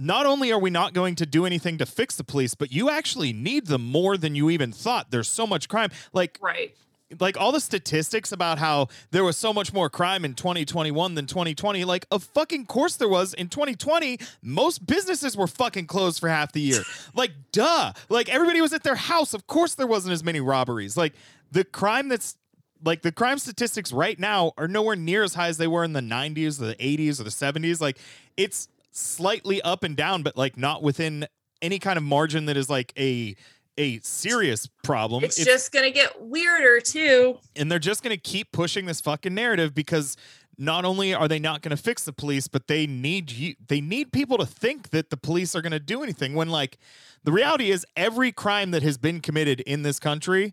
not 0.00 0.24
only 0.24 0.50
are 0.50 0.58
we 0.58 0.70
not 0.70 0.94
going 0.94 1.14
to 1.14 1.26
do 1.26 1.44
anything 1.44 1.76
to 1.76 1.84
fix 1.84 2.16
the 2.16 2.24
police 2.24 2.54
but 2.54 2.72
you 2.72 2.88
actually 2.88 3.32
need 3.32 3.66
them 3.66 3.84
more 3.84 4.16
than 4.16 4.34
you 4.34 4.48
even 4.50 4.72
thought. 4.72 5.10
There's 5.10 5.28
so 5.28 5.46
much 5.46 5.68
crime. 5.68 5.90
Like 6.12 6.38
right. 6.40 6.74
like 7.20 7.38
all 7.38 7.52
the 7.52 7.60
statistics 7.60 8.32
about 8.32 8.58
how 8.58 8.88
there 9.10 9.22
was 9.22 9.36
so 9.36 9.52
much 9.52 9.72
more 9.74 9.90
crime 9.90 10.24
in 10.24 10.34
2021 10.34 11.14
than 11.14 11.26
2020 11.26 11.84
like 11.84 12.06
of 12.10 12.24
fucking 12.24 12.64
course 12.66 12.96
there 12.96 13.08
was. 13.08 13.34
In 13.34 13.48
2020 13.48 14.18
most 14.42 14.86
businesses 14.86 15.36
were 15.36 15.46
fucking 15.46 15.86
closed 15.86 16.18
for 16.18 16.28
half 16.28 16.52
the 16.52 16.60
year. 16.60 16.82
Like 17.14 17.32
duh. 17.52 17.92
Like 18.08 18.32
everybody 18.32 18.60
was 18.60 18.72
at 18.72 18.82
their 18.82 18.94
house. 18.94 19.34
Of 19.34 19.46
course 19.46 19.74
there 19.74 19.86
wasn't 19.86 20.12
as 20.12 20.24
many 20.24 20.40
robberies. 20.40 20.96
Like 20.96 21.12
the 21.52 21.64
crime 21.64 22.08
that's 22.08 22.36
like 22.82 23.02
the 23.02 23.12
crime 23.12 23.38
statistics 23.38 23.92
right 23.92 24.18
now 24.18 24.52
are 24.56 24.68
nowhere 24.68 24.96
near 24.96 25.22
as 25.22 25.34
high 25.34 25.48
as 25.48 25.58
they 25.58 25.66
were 25.66 25.84
in 25.84 25.92
the 25.92 26.00
90s 26.00 26.60
or 26.60 26.66
the 26.66 26.76
80s 26.76 27.20
or 27.20 27.24
the 27.24 27.30
70s 27.30 27.80
like 27.80 27.98
it's 28.36 28.68
slightly 28.92 29.62
up 29.62 29.84
and 29.84 29.96
down 29.96 30.22
but 30.22 30.36
like 30.36 30.56
not 30.56 30.82
within 30.82 31.26
any 31.62 31.78
kind 31.78 31.96
of 31.96 32.02
margin 32.02 32.46
that 32.46 32.56
is 32.56 32.68
like 32.68 32.92
a 32.98 33.34
a 33.78 33.98
serious 34.00 34.68
problem. 34.84 35.24
It's, 35.24 35.42
just 35.42 35.72
gonna 35.72 35.90
get 35.90 36.20
weirder 36.20 36.80
too. 36.80 37.38
and 37.56 37.70
they're 37.70 37.78
just 37.78 38.02
going 38.02 38.14
to 38.14 38.20
keep 38.20 38.52
pushing 38.52 38.84
this 38.84 39.00
fucking 39.00 39.34
narrative 39.34 39.74
because 39.74 40.16
not 40.58 40.84
only 40.84 41.14
are 41.14 41.28
they 41.28 41.38
not 41.38 41.62
going 41.62 41.74
to 41.74 41.82
fix 41.82 42.04
the 42.04 42.12
police 42.12 42.46
but 42.46 42.66
they 42.66 42.86
need 42.86 43.30
you 43.30 43.54
they 43.68 43.80
need 43.80 44.12
people 44.12 44.36
to 44.36 44.44
think 44.44 44.90
that 44.90 45.08
the 45.08 45.16
police 45.16 45.54
are 45.54 45.62
going 45.62 45.72
to 45.72 45.80
do 45.80 46.02
anything 46.02 46.34
when 46.34 46.50
like 46.50 46.76
the 47.24 47.32
reality 47.32 47.70
is 47.70 47.86
every 47.96 48.32
crime 48.32 48.70
that 48.72 48.82
has 48.82 48.98
been 48.98 49.20
committed 49.20 49.60
in 49.60 49.82
this 49.82 49.98
country 49.98 50.52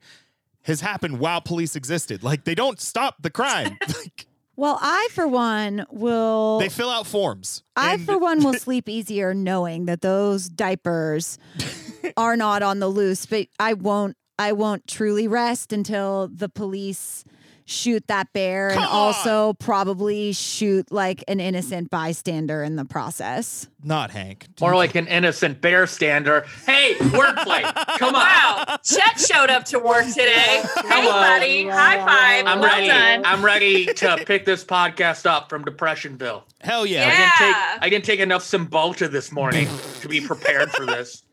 has 0.68 0.82
happened 0.82 1.18
while 1.20 1.40
police 1.40 1.76
existed. 1.78 2.24
Like 2.24 2.44
they 2.44 2.56
don't 2.56 2.80
stop 2.80 3.22
the 3.22 3.30
crime. 3.30 3.78
Like, 3.88 4.27
Well, 4.58 4.80
I 4.82 5.08
for 5.12 5.28
one 5.28 5.86
will 5.92 6.58
they 6.60 6.68
fill 6.70 6.90
out 6.90 7.06
forms 7.08 7.64
I 7.76 7.94
And- 7.94 8.06
for 8.06 8.18
one 8.18 8.44
will 8.44 8.56
sleep 8.56 8.90
easier 8.90 9.34
knowing 9.34 9.86
that 9.86 10.02
those 10.02 10.50
diapers 10.50 11.38
are 12.18 12.36
not 12.36 12.64
on 12.64 12.80
the 12.80 12.88
loose, 12.88 13.26
but 13.28 13.48
I 13.60 13.74
won't 13.74 14.18
I 14.40 14.52
won't 14.54 14.88
truly 14.88 15.28
rest 15.28 15.72
until 15.72 16.28
the 16.34 16.50
police 16.50 17.24
shoot 17.70 18.02
that 18.08 18.32
bear 18.32 18.70
and 18.70 18.78
Come 18.78 18.86
on! 18.86 18.90
also 18.90 19.54
probably 19.54 20.32
shoot 20.32 20.90
like 20.92 21.24
an 21.28 21.40
innocent 21.42 21.90
bystander 21.90 22.64
in 22.64 22.78
the 22.78 22.86
process. 22.86 23.68
not 23.84 24.10
hank 24.12 24.48
More 24.62 24.74
like 24.76 24.96
an 24.96 25.06
innocent 25.08 25.60
bear 25.60 25.86
stander. 25.86 26.46
Hey, 26.66 26.96
wordplay. 26.96 27.62
Come 28.00 28.16
on. 28.16 28.22
Wow. 28.22 28.78
Chet 28.84 29.20
showed 29.20 29.50
up 29.50 29.66
to 29.66 29.80
work 29.80 30.06
today. 30.08 30.32
Hey, 30.34 30.62
Hello. 30.86 31.12
buddy. 31.12 31.68
High 31.68 31.98
five. 32.06 32.46
I'm 32.48 32.60
well 32.62 32.70
ready. 32.70 32.88
done. 32.88 33.26
I'm 33.26 33.44
ready 33.44 33.86
to 33.86 34.24
pick 34.26 34.46
this 34.46 34.64
podcast 34.64 35.26
up 35.26 35.50
from 35.50 35.66
Depressionville. 35.66 36.44
hell 36.62 36.86
yeah, 36.86 37.02
I 37.02 37.10
didn't 37.10 37.32
take 37.38 37.56
Yeah. 37.56 37.78
I 37.82 37.90
didn't 37.90 38.06
take 38.06 38.20
enough 38.22 38.44
Cymbalta 38.44 39.12
this 39.12 39.32
morning 39.34 39.68
to 40.02 40.08
be 40.08 40.22
prepared 40.22 40.72
for 40.72 40.86
this. 40.86 41.24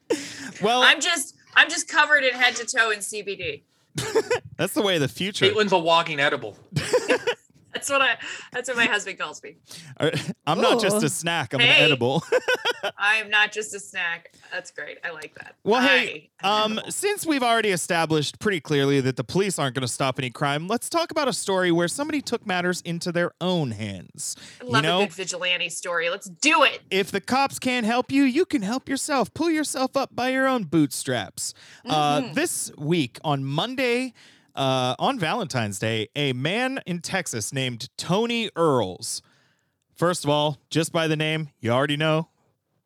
well 0.61 0.83
I'm 0.83 1.01
just 1.01 1.37
I'm 1.55 1.71
just 1.71 1.89
covered 1.89 2.25
in 2.25 2.35
head 2.35 2.57
to 2.57 2.67
toe 2.67 2.91
in 2.91 2.99
CBD. 2.99 3.63
that's 4.57 4.75
the 4.75 4.83
way 4.83 4.97
of 4.97 5.01
the 5.01 5.09
future 5.09 5.47
Caitlin's 5.47 5.73
a 5.73 5.79
walking 5.79 6.21
edible. 6.21 6.59
That's 7.75 7.91
what 7.91 8.01
I 8.01 8.17
that's 8.53 8.69
what 8.69 8.77
my 8.79 8.87
husband 8.87 9.19
calls 9.19 9.43
me. 9.43 9.57
i'm 10.47 10.61
not 10.61 10.81
just 10.81 11.03
a 11.03 11.09
snack 11.09 11.53
i'm 11.55 11.61
an 11.61 11.67
edible 11.69 12.23
I 12.99 13.15
am 13.17 13.31
not 13.31 13.51
just 13.51 13.75
a 13.75 13.81
snack. 13.81 14.35
That's 14.53 14.71
great. 14.71 14.99
I 15.03 15.11
like 15.11 15.35
that. 15.37 15.55
Well, 15.65 15.81
hey, 15.81 16.29
I 16.43 16.49
am 16.57 16.63
um, 16.65 16.73
edible. 16.73 16.93
since 16.93 17.25
we've 17.25 17.43
already 17.43 17.71
established 17.71 18.39
pretty 18.41 18.61
clearly 18.61 19.01
that 19.01 19.17
the 19.17 19.25
police 19.25 19.59
aren't 19.59 19.75
going 19.75 19.87
to 19.87 19.93
stop 19.93 20.19
any 20.19 20.29
crime, 20.29 20.69
let's 20.69 20.91
talk 20.91 21.11
about 21.11 21.27
a 21.27 21.33
story 21.33 21.73
where 21.73 21.89
somebody 21.89 22.21
took 22.21 22.47
matters 22.47 22.83
into 22.83 23.11
their 23.11 23.33
own 23.41 23.71
hands. 23.71 24.37
I 24.61 24.65
You 24.67 24.71
love 24.71 24.83
know, 24.83 25.01
a 25.01 25.05
good 25.07 25.15
vigilante 25.15 25.71
story. 25.71 26.11
Let's 26.11 26.29
do 26.29 26.63
it. 26.63 26.83
if 26.91 27.11
the 27.11 27.23
cops 27.23 27.59
can't 27.59 27.87
help 27.87 28.13
you, 28.13 28.25
you 28.25 28.45
can 28.45 28.61
help 28.61 28.87
yourself. 28.87 29.33
Pull 29.33 29.51
yourself 29.51 29.97
up 29.97 30.15
by 30.15 30.29
your 30.29 30.47
own 30.47 30.65
bootstraps. 30.65 31.55
Uh, 31.89 32.21
Mm-hmm. 32.21 32.35
this 32.35 32.71
week 32.77 33.19
on 33.25 33.45
Monday, 33.47 34.13
uh, 34.55 34.95
on 34.99 35.19
Valentine's 35.19 35.79
Day, 35.79 36.09
a 36.15 36.33
man 36.33 36.81
in 36.87 37.01
Texas 37.01 37.53
named 37.53 37.89
Tony 37.97 38.51
Earls. 38.57 39.23
First 39.97 40.25
of 40.25 40.31
all, 40.31 40.59
just 40.71 40.93
by 40.93 41.07
the 41.09 41.17
name, 41.17 41.51
you 41.61 41.71
already 41.71 41.97
know 41.97 42.29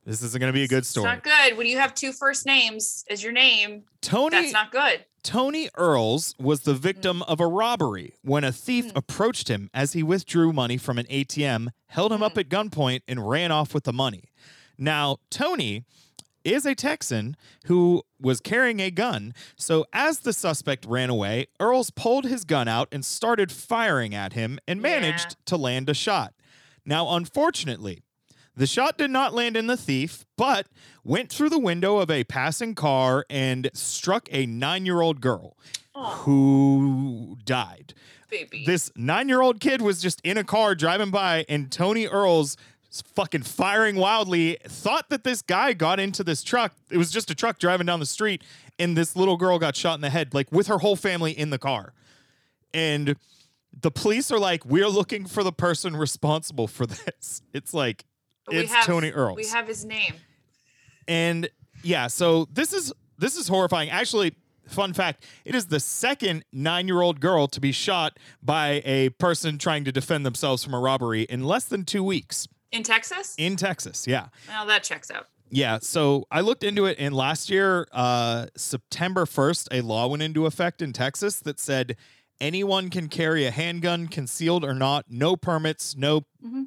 this 0.05 0.23
isn't 0.23 0.41
going 0.41 0.53
to 0.53 0.57
be 0.57 0.65
a 0.65 0.69
good 0.69 0.79
It's 0.79 0.89
story. 0.89 1.05
not 1.07 1.23
good 1.23 1.57
when 1.57 1.67
you 1.67 1.79
have 1.79 1.95
two 1.95 2.13
first 2.13 2.47
names 2.47 3.05
as 3.11 3.23
your 3.23 3.33
name. 3.33 3.85
Tony 4.01 4.37
That's 4.37 4.53
not 4.53 4.71
good. 4.73 5.05
Tony 5.23 5.69
Earls 5.77 6.35
was 6.39 6.61
the 6.61 6.75
victim 6.75 7.23
of 7.25 7.41
a 7.41 7.47
robbery 7.47 8.15
when 8.23 8.45
a 8.45 8.53
thief 8.53 8.91
approached 8.95 9.49
him 9.49 9.69
as 9.75 9.93
he 9.93 10.03
withdrew 10.03 10.53
money 10.53 10.79
from 10.79 10.97
an 10.97 11.05
ATM, 11.07 11.69
held 11.89 12.13
him 12.13 12.23
up 12.23 12.39
at 12.39 12.49
gunpoint, 12.49 13.03
and 13.07 13.29
ran 13.29 13.51
off 13.53 13.75
with 13.75 13.85
the 13.85 13.93
money. 13.93 14.31
Now, 14.79 15.17
Tony 15.29 15.85
is 16.53 16.67
a 16.67 16.75
Texan 16.75 17.37
who 17.67 18.03
was 18.21 18.41
carrying 18.41 18.81
a 18.81 18.91
gun. 18.91 19.33
So, 19.57 19.87
as 19.93 20.21
the 20.21 20.33
suspect 20.33 20.85
ran 20.87 21.11
away, 21.11 21.47
Earls 21.61 21.91
pulled 21.91 22.25
his 22.27 22.45
gun 22.45 22.69
out 22.69 22.89
and 22.93 23.05
started 23.05 23.51
firing 23.53 24.15
at 24.15 24.33
him 24.33 24.59
and 24.67 24.81
managed 24.83 25.31
Yeah. 25.31 25.35
to 25.47 25.57
land 25.57 25.89
a 25.89 25.95
shot. 25.95 26.35
Now, 26.85 27.11
unfortunately, 27.15 28.03
the 28.57 28.67
shot 28.67 28.99
did 28.99 29.11
not 29.11 29.35
land 29.35 29.57
in 29.57 29.67
the 29.69 29.77
thief, 29.77 30.25
but 30.37 30.67
went 31.05 31.31
through 31.31 31.51
the 31.51 31.59
window 31.61 31.99
of 31.99 32.11
a 32.11 32.25
passing 32.25 32.75
car 32.75 33.25
and 33.31 33.71
struck 33.73 34.29
a 34.33 34.47
nine 34.47 34.85
year 34.85 35.01
old 35.01 35.21
girl 35.21 35.57
who 35.95 37.37
died. 37.45 37.95
baby. 38.31 38.65
This 38.67 38.91
nine 38.95 39.29
year 39.29 39.41
old 39.41 39.59
kid 39.61 39.81
was 39.81 40.03
just 40.03 40.21
in 40.23 40.37
a 40.37 40.45
car 40.45 40.75
driving 40.75 41.11
by, 41.11 41.45
and 41.49 41.71
Tony 41.73 42.07
Earls 42.07 42.57
fucking 43.15 43.43
firing 43.43 43.97
wildly 43.97 44.57
thought 44.67 45.09
that 45.11 45.25
this 45.25 45.43
guy 45.43 45.73
got 45.73 46.01
into 46.01 46.25
this 46.25 46.43
truck. 46.43 46.73
It 46.91 46.97
was 46.97 47.11
just 47.11 47.31
a 47.31 47.35
truck 47.35 47.59
driving 47.59 47.87
down 47.87 48.01
the 48.01 48.07
street, 48.07 48.43
and 48.79 48.97
this 48.97 49.15
little 49.17 49.37
girl 49.37 49.59
got 49.59 49.77
shot 49.77 49.95
in 49.95 50.01
the 50.01 50.11
head, 50.11 50.33
like 50.35 50.51
with 50.51 50.67
her 50.69 50.79
whole 50.79 50.97
family 50.97 51.33
in 51.33 51.51
the 51.51 51.59
car. 51.59 51.93
And 52.73 53.17
the 53.81 53.91
police 53.91 54.31
are 54.31 54.39
like, 54.39 54.65
We're 54.65 54.89
looking 54.89 55.27
for 55.27 55.43
the 55.45 55.53
person 55.53 55.97
responsible 55.97 56.67
for 56.67 56.87
this. 56.87 57.43
It's 57.53 57.75
like, 57.75 58.05
we 58.49 58.59
it's 58.59 58.73
have- 58.73 58.87
Tony 58.87 59.11
Earl. 59.11 59.35
We 59.35 59.47
have 59.47 59.67
his 59.69 59.85
name. 59.85 60.15
And 61.07 61.49
yeah, 61.83 62.07
so 62.07 62.47
this 62.53 62.73
is 62.73 62.93
this 63.19 63.37
is 63.37 63.49
horrifying. 63.49 63.91
Actually, 63.91 64.35
fun 64.67 64.93
fact, 64.93 65.25
it 65.45 65.55
is 65.55 65.67
the 65.67 65.81
second 65.81 66.45
9-year-old 66.55 67.21
girl 67.21 67.47
to 67.49 67.61
be 67.61 67.73
shot 67.73 68.19
by 68.43 68.83
a 68.85 69.09
person 69.11 69.59
trying 69.59 69.85
to 69.85 69.93
defend 69.93 70.25
themselves 70.27 70.63
from 70.63 70.75
a 70.75 70.79
robbery 70.79 71.23
in 71.23 71.45
less 71.45 71.65
than 71.65 71.85
2 71.85 72.03
weeks 72.05 72.47
In 72.73 72.83
Texas? 72.83 73.35
in 73.39 73.57
Texas. 73.57 74.07
Yeah. 74.07 74.29
well, 74.49 74.67
that 74.67 74.83
checks 74.83 75.11
out. 75.11 75.27
Yeah, 75.51 75.79
so 75.81 76.27
I 76.31 76.43
looked 76.43 76.63
into 76.63 76.85
it 76.85 76.97
and 77.01 77.15
last 77.15 77.49
year 77.49 77.87
uh 77.93 78.47
September 78.57 79.25
1st 79.25 79.69
a 79.73 79.81
law 79.81 80.07
went 80.07 80.23
into 80.23 80.45
effect 80.45 80.83
in 80.83 80.93
Texas 80.93 81.41
that 81.41 81.59
said 81.59 81.97
anyone 82.41 82.91
can 82.91 83.09
carry 83.09 83.47
a 83.47 83.51
handgun 83.51 84.09
concealed 84.09 84.65
or 84.65 84.75
not, 84.75 85.07
no 85.09 85.37
permits, 85.37 85.97
no 85.97 86.25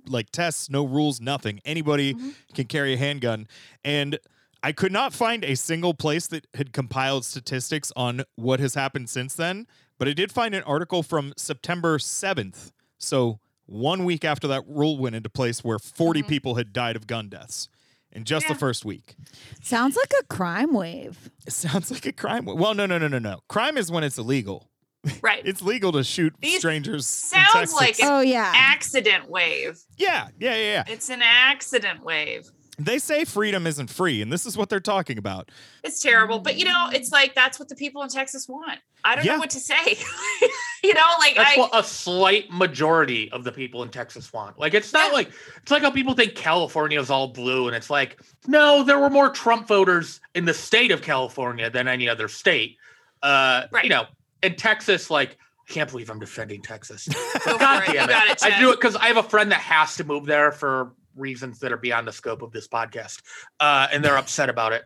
like 0.07 0.31
tests, 0.31 0.69
no 0.69 0.83
rules, 0.83 1.21
nothing. 1.21 1.59
Anybody 1.63 2.15
can 2.55 2.65
carry 2.65 2.93
a 2.93 2.97
handgun. 2.97 3.47
And 3.85 4.17
I 4.63 4.71
could 4.71 4.91
not 4.91 5.13
find 5.13 5.43
a 5.43 5.55
single 5.55 5.93
place 5.93 6.27
that 6.27 6.45
had 6.55 6.73
compiled 6.73 7.25
statistics 7.25 7.91
on 7.95 8.23
what 8.35 8.59
has 8.59 8.73
happened 8.75 9.09
since 9.09 9.33
then, 9.35 9.65
but 9.97 10.07
I 10.07 10.13
did 10.13 10.31
find 10.31 10.53
an 10.53 10.63
article 10.63 11.03
from 11.03 11.33
September 11.37 11.97
7th. 11.97 12.71
So, 12.99 13.39
one 13.71 14.03
week 14.03 14.25
after 14.25 14.47
that 14.49 14.63
rule 14.67 14.97
went 14.97 15.15
into 15.15 15.29
place 15.29 15.63
where 15.63 15.79
40 15.79 16.19
mm-hmm. 16.19 16.29
people 16.29 16.55
had 16.55 16.73
died 16.73 16.95
of 16.95 17.07
gun 17.07 17.29
deaths 17.29 17.69
in 18.11 18.25
just 18.25 18.47
the 18.47 18.55
first 18.55 18.83
week. 18.83 19.15
Sounds 19.61 19.95
like 19.95 20.11
a 20.19 20.23
crime 20.25 20.73
wave. 20.73 21.29
It 21.47 21.53
sounds 21.53 21.89
like 21.89 22.05
a 22.05 22.11
crime. 22.11 22.45
Wave. 22.45 22.59
Well, 22.59 22.73
no, 22.73 22.85
no, 22.85 22.97
no, 22.97 23.07
no, 23.07 23.19
no. 23.19 23.39
Crime 23.47 23.77
is 23.77 23.91
when 23.91 24.03
it's 24.03 24.17
illegal. 24.17 24.67
Right. 25.23 25.41
It's 25.43 25.63
legal 25.63 25.91
to 25.93 26.03
shoot 26.03 26.31
These 26.41 26.59
strangers. 26.59 27.07
in 27.33 27.39
sounds 27.39 27.53
Texas. 27.53 27.75
like 27.75 27.99
an 28.01 28.07
Oh 28.07 28.19
yeah. 28.19 28.51
accident 28.53 29.27
wave. 29.31 29.79
yeah, 29.97 30.27
yeah, 30.37 30.55
yeah, 30.55 30.61
yeah. 30.63 30.83
It's 30.87 31.09
an 31.09 31.23
accident 31.23 32.03
wave. 32.05 32.51
They 32.79 32.99
say 32.99 33.25
freedom 33.25 33.67
isn't 33.67 33.89
free, 33.89 34.21
and 34.21 34.31
this 34.31 34.45
is 34.45 34.57
what 34.57 34.69
they're 34.69 34.79
talking 34.79 35.17
about. 35.17 35.49
It's 35.83 36.01
terrible, 36.01 36.39
but 36.39 36.57
you 36.57 36.65
know, 36.65 36.89
it's 36.91 37.11
like 37.11 37.35
that's 37.35 37.59
what 37.59 37.69
the 37.69 37.75
people 37.75 38.01
in 38.01 38.09
Texas 38.09 38.47
want. 38.47 38.79
I 39.03 39.15
don't 39.15 39.25
Yeah. 39.25 39.33
know 39.33 39.39
what 39.39 39.49
to 39.51 39.59
say. 39.59 39.75
you 40.83 40.93
know, 40.93 41.01
like 41.19 41.35
That's 41.35 41.57
I 41.57 41.59
what 41.59 41.71
a 41.73 41.83
slight 41.83 42.49
majority 42.51 43.31
of 43.31 43.43
the 43.43 43.51
people 43.51 43.83
in 43.83 43.89
Texas 43.89 44.31
want. 44.31 44.57
Like 44.57 44.73
it's 44.73 44.93
not 44.93 45.07
Yeah. 45.09 45.13
like 45.13 45.31
it's 45.61 45.71
like 45.71 45.81
how 45.83 45.91
people 45.91 46.13
think 46.13 46.33
California 46.35 46.99
is 46.99 47.09
all 47.09 47.27
blue, 47.27 47.67
and 47.67 47.75
it's 47.75 47.89
like 47.89 48.19
no, 48.47 48.83
there 48.83 48.99
were 48.99 49.09
more 49.09 49.29
Trump 49.29 49.67
voters 49.67 50.19
in 50.33 50.45
the 50.45 50.53
state 50.53 50.91
of 50.91 51.01
California 51.01 51.69
than 51.69 51.87
any 51.87 52.07
other 52.09 52.27
state. 52.27 52.77
Uh, 53.21 53.63
Right. 53.71 53.83
You 53.83 53.89
know, 53.89 54.05
in 54.41 54.55
Texas, 54.55 55.09
like 55.11 55.37
I 55.69 55.73
can't 55.73 55.89
believe 55.89 56.09
I'm 56.09 56.19
defending 56.19 56.61
Texas. 56.61 57.07
Go 57.45 57.57
God 57.57 57.83
for 57.83 57.91
it. 57.91 57.95
damn 57.95 58.07
You 58.09 58.13
got 58.15 58.27
it, 58.29 58.43
I 58.43 58.59
do 58.59 58.71
it 58.71 58.75
because 58.77 58.95
I 58.95 59.05
have 59.07 59.17
a 59.17 59.23
friend 59.23 59.51
that 59.51 59.61
has 59.61 59.95
to 59.97 60.03
move 60.03 60.25
there 60.25 60.51
for 60.51 60.93
reasons 61.15 61.59
that 61.59 61.71
are 61.71 61.77
beyond 61.77 62.07
the 62.07 62.11
scope 62.11 62.41
of 62.41 62.51
this 62.51 62.67
podcast, 62.67 63.21
uh, 63.59 63.87
and 63.91 64.03
they're 64.03 64.17
upset 64.17 64.49
about 64.49 64.73
it. 64.73 64.83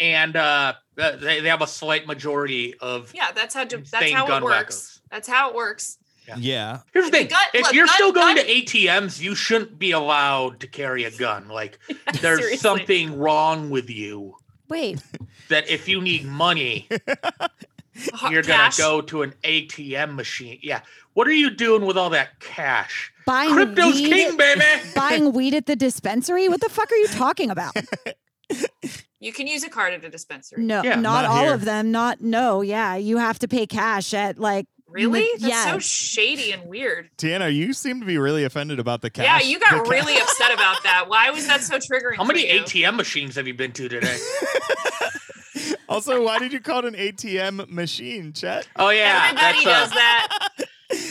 And 0.00 0.36
uh, 0.36 0.74
they, 0.94 1.40
they 1.40 1.48
have 1.48 1.60
a 1.62 1.66
slight 1.66 2.06
majority 2.06 2.74
of 2.80 3.12
yeah, 3.14 3.32
that's 3.32 3.54
how 3.54 3.64
that's 3.64 3.90
how 4.12 4.36
it 4.36 4.42
works. 4.42 4.76
wackos. 4.76 5.00
That's 5.10 5.28
how 5.28 5.50
it 5.50 5.54
works. 5.56 5.98
Yeah. 6.36 6.80
Here's 6.92 7.06
the 7.06 7.10
The 7.10 7.16
thing: 7.18 7.26
gun- 7.28 7.40
if 7.54 7.62
look, 7.64 7.72
you're 7.74 7.86
gun- 7.86 7.94
still 7.94 8.12
going 8.12 8.36
gun- 8.36 8.44
to 8.46 8.50
ATMs, 8.52 9.20
you 9.20 9.34
shouldn't 9.34 9.78
be 9.78 9.92
allowed 9.92 10.60
to 10.60 10.66
carry 10.66 11.04
a 11.04 11.10
gun. 11.10 11.48
Like 11.48 11.78
there's 12.20 12.38
Seriously. 12.40 12.56
something 12.58 13.18
wrong 13.18 13.70
with 13.70 13.88
you. 13.90 14.34
Wait, 14.68 15.02
That 15.48 15.68
if 15.70 15.88
you 15.88 16.02
need 16.02 16.26
money, 16.26 16.86
Hard 16.90 17.50
you're 18.30 18.42
cash. 18.42 18.76
gonna 18.76 18.90
go 18.90 19.00
to 19.02 19.22
an 19.22 19.34
ATM 19.44 20.14
machine. 20.14 20.58
Yeah. 20.62 20.80
What 21.14 21.26
are 21.26 21.32
you 21.32 21.50
doing 21.50 21.84
with 21.86 21.96
all 21.98 22.10
that 22.10 22.38
cash? 22.40 23.12
buying 23.26 23.50
Crypto's 23.50 23.94
weed, 23.96 24.10
king, 24.12 24.36
baby. 24.36 24.62
buying 24.94 25.32
weed 25.32 25.52
at 25.54 25.66
the 25.66 25.76
dispensary? 25.76 26.48
What 26.48 26.60
the 26.60 26.68
fuck 26.68 26.90
are 26.92 26.96
you 26.96 27.08
talking 27.08 27.50
about? 27.50 27.76
You 29.20 29.32
can 29.32 29.48
use 29.48 29.64
a 29.64 29.68
card 29.68 29.92
at 29.94 30.04
a 30.04 30.08
dispensary. 30.08 30.62
No, 30.62 30.80
Yeah, 30.84 30.94
not, 30.94 31.02
not 31.02 31.24
all 31.24 31.42
here. 31.46 31.54
of 31.54 31.64
them. 31.64 31.90
Not 31.90 32.20
no. 32.20 32.62
Yeah, 32.62 32.94
you 32.94 33.16
have 33.18 33.36
to 33.40 33.48
pay 33.48 33.66
cash 33.66 34.14
at 34.14 34.38
like. 34.38 34.66
Really? 34.88 35.28
Ma- 35.40 35.48
That's 35.48 35.64
so 35.64 35.78
shady 35.80 36.52
and 36.52 36.62
weird. 36.68 37.10
Deanna, 37.18 37.52
you 37.52 37.72
seem 37.72 37.98
to 37.98 38.06
be 38.06 38.16
really 38.16 38.44
offended 38.44 38.78
about 38.78 39.02
the 39.02 39.10
cash. 39.10 39.24
yeah, 39.24 39.40
you 39.46 39.58
got 39.58 39.88
really 39.88 40.16
upset 40.16 40.54
about 40.54 40.84
that. 40.84 41.06
Why 41.08 41.30
was 41.30 41.48
that 41.48 41.62
so 41.62 41.76
triggering? 41.78 42.14
How 42.16 42.22
for 42.22 42.28
many 42.28 42.46
you? 42.50 42.62
ATM 42.62 42.94
machines 42.94 43.34
have 43.34 43.48
you 43.48 43.54
been 43.54 43.72
to 43.72 43.88
today? 43.88 44.16
Also, 45.88 46.22
why 46.24 46.38
did 46.38 46.52
you 46.52 46.60
call 46.60 46.80
it 46.80 46.84
an 46.86 46.94
ATM 46.94 47.68
machine, 47.70 48.32
Chet? 48.32 48.68
Oh 48.76 48.90
yeah, 48.90 49.28
Everybody 49.30 49.64
that's, 49.64 49.64
does 49.64 49.92
uh, 49.92 49.94
that. 49.94 50.38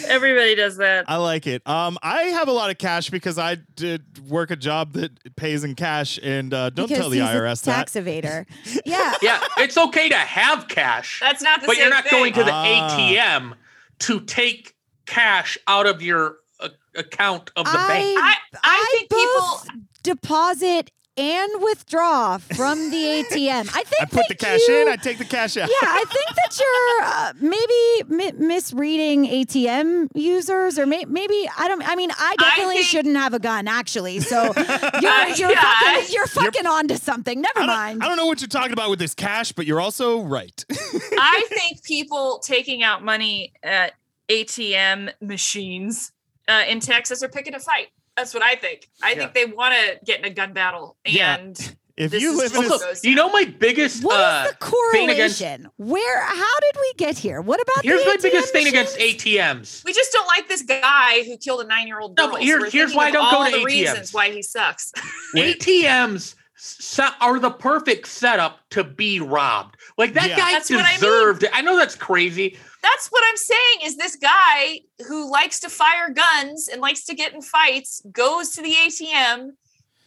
Everybody 0.08 0.56
does 0.56 0.78
that. 0.78 1.06
I 1.08 1.18
like 1.18 1.46
it. 1.46 1.62
Um, 1.68 2.00
I 2.02 2.24
have 2.24 2.48
a 2.48 2.52
lot 2.52 2.72
of 2.72 2.78
cash 2.80 3.10
because 3.12 3.38
I 3.38 3.56
did 3.76 4.28
work 4.28 4.50
a 4.50 4.56
job 4.56 4.94
that 4.94 5.36
pays 5.36 5.64
in 5.64 5.76
cash, 5.76 6.18
and 6.24 6.52
uh, 6.54 6.70
don't 6.72 6.88
because 6.88 7.00
tell 7.02 7.10
the 7.12 7.20
he's 7.20 7.30
IRS 7.30 7.62
a 7.62 7.66
that. 7.66 7.76
tax 7.76 7.92
evader. 7.94 8.46
yeah. 8.86 9.14
yeah, 9.22 9.40
it's 9.58 9.78
okay 9.78 10.10
to 10.10 10.16
have 10.16 10.68
cash, 10.68 11.20
That's 11.20 11.44
not 11.44 11.62
the 11.62 11.68
but 11.68 11.76
same 11.76 11.84
you're 11.84 11.94
not 11.94 12.06
thing. 12.06 12.20
going 12.20 12.34
to 12.34 12.44
the 12.44 12.52
Ah. 12.52 12.98
ATM 12.98 13.54
to 14.00 14.20
take 14.22 14.76
cash 15.06 15.58
out 15.68 15.86
of 15.86 16.02
your 16.02 16.38
uh, 16.60 16.70
account 16.96 17.52
of 17.56 17.66
the 17.66 17.72
bank. 17.78 18.18
I, 18.20 18.36
I, 18.64 18.88
think 18.98 19.10
both 19.10 19.68
people. 19.68 19.82
deposit 20.04 20.92
and 21.18 21.62
withdraw 21.64 22.38
from 22.38 22.92
the 22.92 22.98
ATM. 23.32 23.70
I 23.76 23.84
think 23.84 24.02
I 24.02 24.06
put 24.06 24.26
the 24.28 24.36
cash 24.36 24.60
you- 24.68 24.82
in, 24.82 24.88
I 24.88 24.96
take 24.96 25.18
the 25.18 25.26
cash 25.26 25.58
out. 25.58 25.70
yeah, 25.70 25.88
I 25.90 26.04
think 26.08 26.36
that 26.36 26.60
you're 26.60 27.04
uh, 27.08 27.34
maybe 27.42 28.16
mi- 28.16 28.46
misreading 28.48 29.26
ATM 29.26 30.10
users, 30.14 30.78
or 30.78 30.86
may- 30.86 31.06
maybe 31.06 31.50
I 31.58 31.68
don't. 31.68 31.82
I 31.88 31.96
mean, 31.96 32.12
I 32.18 32.36
definitely 32.40 32.76
think- 32.76 32.86
shouldn't 32.88 33.18
have 33.18 33.34
a 33.34 33.40
gun, 33.40 33.68
actually. 33.68 34.20
So 34.20 34.44
you're 34.56 34.56
Uh, 34.58 35.34
you're 35.36 35.52
yeah, 35.52 35.62
I- 35.64 35.96
fucking 36.02 36.14
you're 36.14 36.28
fucking 36.28 36.66
onto 36.68 36.96
something. 36.96 37.42
Never 37.42 37.60
I 37.62 37.66
mind. 37.66 38.04
I 38.04 38.08
don't 38.08 38.18
know 38.18 38.26
what 38.26 38.42
you're 38.42 38.48
talking 38.48 38.74
about 38.74 38.90
with 38.90 39.00
this 39.00 39.14
cash, 39.14 39.52
but 39.52 39.66
you're 39.66 39.82
also 39.82 40.22
right. 40.22 40.64
I 40.70 41.46
think 41.50 41.84
people 41.84 42.40
taking 42.40 42.84
out 42.84 43.04
money 43.04 43.54
at 43.64 43.94
ATM 44.30 45.12
machines 45.22 46.12
uh, 46.48 46.64
in 46.68 46.80
Texas 46.80 47.24
are 47.24 47.30
picking 47.30 47.56
a 47.56 47.60
fight. 47.60 47.88
That's 48.18 48.34
what 48.34 48.44
I 48.44 48.56
think. 48.56 48.90
I 49.02 49.16
think 49.16 49.34
they 49.34 49.46
want 49.46 49.76
to 49.76 50.00
get 50.06 50.20
in 50.20 50.26
a 50.26 50.30
gun 50.32 50.52
battle, 50.52 50.98
Yeah. 51.06 51.36
and 51.38 51.76
if 51.98 52.14
you 52.14 52.32
is 52.32 52.38
live 52.38 52.56
in 52.56 52.66
a 52.66 52.70
just- 52.70 52.84
Also, 52.86 53.08
you 53.08 53.16
know 53.16 53.30
my 53.32 53.46
biggest 53.46 54.04
what 54.04 54.20
uh, 54.20 54.48
the 54.48 54.66
thing 54.92 55.10
against- 55.10 55.40
correlation? 55.40 55.68
Where? 55.78 56.22
How 56.24 56.60
did 56.62 56.76
we 56.82 56.94
get 56.98 57.18
here? 57.18 57.42
What 57.42 57.62
about 57.62 57.86
here's 57.86 58.02
the 58.04 58.10
my 58.10 58.16
ATM 58.18 58.22
biggest 58.24 58.52
thing 58.54 58.68
against 58.68 58.98
ATMs. 58.98 59.86
we 59.86 59.94
just 59.94 60.12
don't 60.12 60.26
like 60.28 60.48
this 60.50 60.64
guy 60.64 61.24
who 61.26 61.38
killed 61.38 61.62
a 61.62 61.68
nine-year-old 61.68 62.18
No, 62.18 62.26
girl. 62.26 62.32
but 62.34 62.42
here- 62.42 62.60
we're 62.60 62.70
here's 62.72 62.94
why 62.96 63.08
I 63.08 63.12
don't 63.12 63.30
go 63.32 63.46
to 63.46 63.52
the 63.52 63.58
ATMs. 63.58 63.66
reasons 63.66 64.14
why 64.14 64.32
he 64.32 64.42
sucks. 64.42 64.92
ATMs 65.36 66.36
se- 66.56 67.10
are 67.22 67.40
the 67.40 67.52
perfect 67.52 68.08
setup 68.08 68.60
to 68.72 68.84
be 68.84 69.20
robbed. 69.20 69.76
Like 69.98 70.14
that 70.14 70.30
Yeah. 70.30 70.38
guy 70.38 70.52
That's 70.54 70.70
what 70.70 70.80
I 70.86 70.92
mean. 70.92 71.00
deserved 71.00 71.44
it. 71.44 71.52
I 71.54 71.62
know 71.62 71.78
that's 71.78 71.96
crazy. 71.96 72.58
That's 72.90 73.08
what 73.10 73.24
I'm 73.28 73.38
saying. 73.38 73.78
Is 73.84 73.98
this 73.98 74.16
guy 74.16 74.82
who 75.08 75.30
likes 75.30 75.60
to 75.62 75.70
fire 75.70 76.10
guns 76.10 76.70
and 76.72 76.82
likes 76.82 77.06
to 77.06 77.16
get 77.16 77.34
in 77.34 77.42
fights 77.42 78.02
goes 78.12 78.52
to 78.52 78.62
the 78.62 78.72
ATM, 78.72 79.52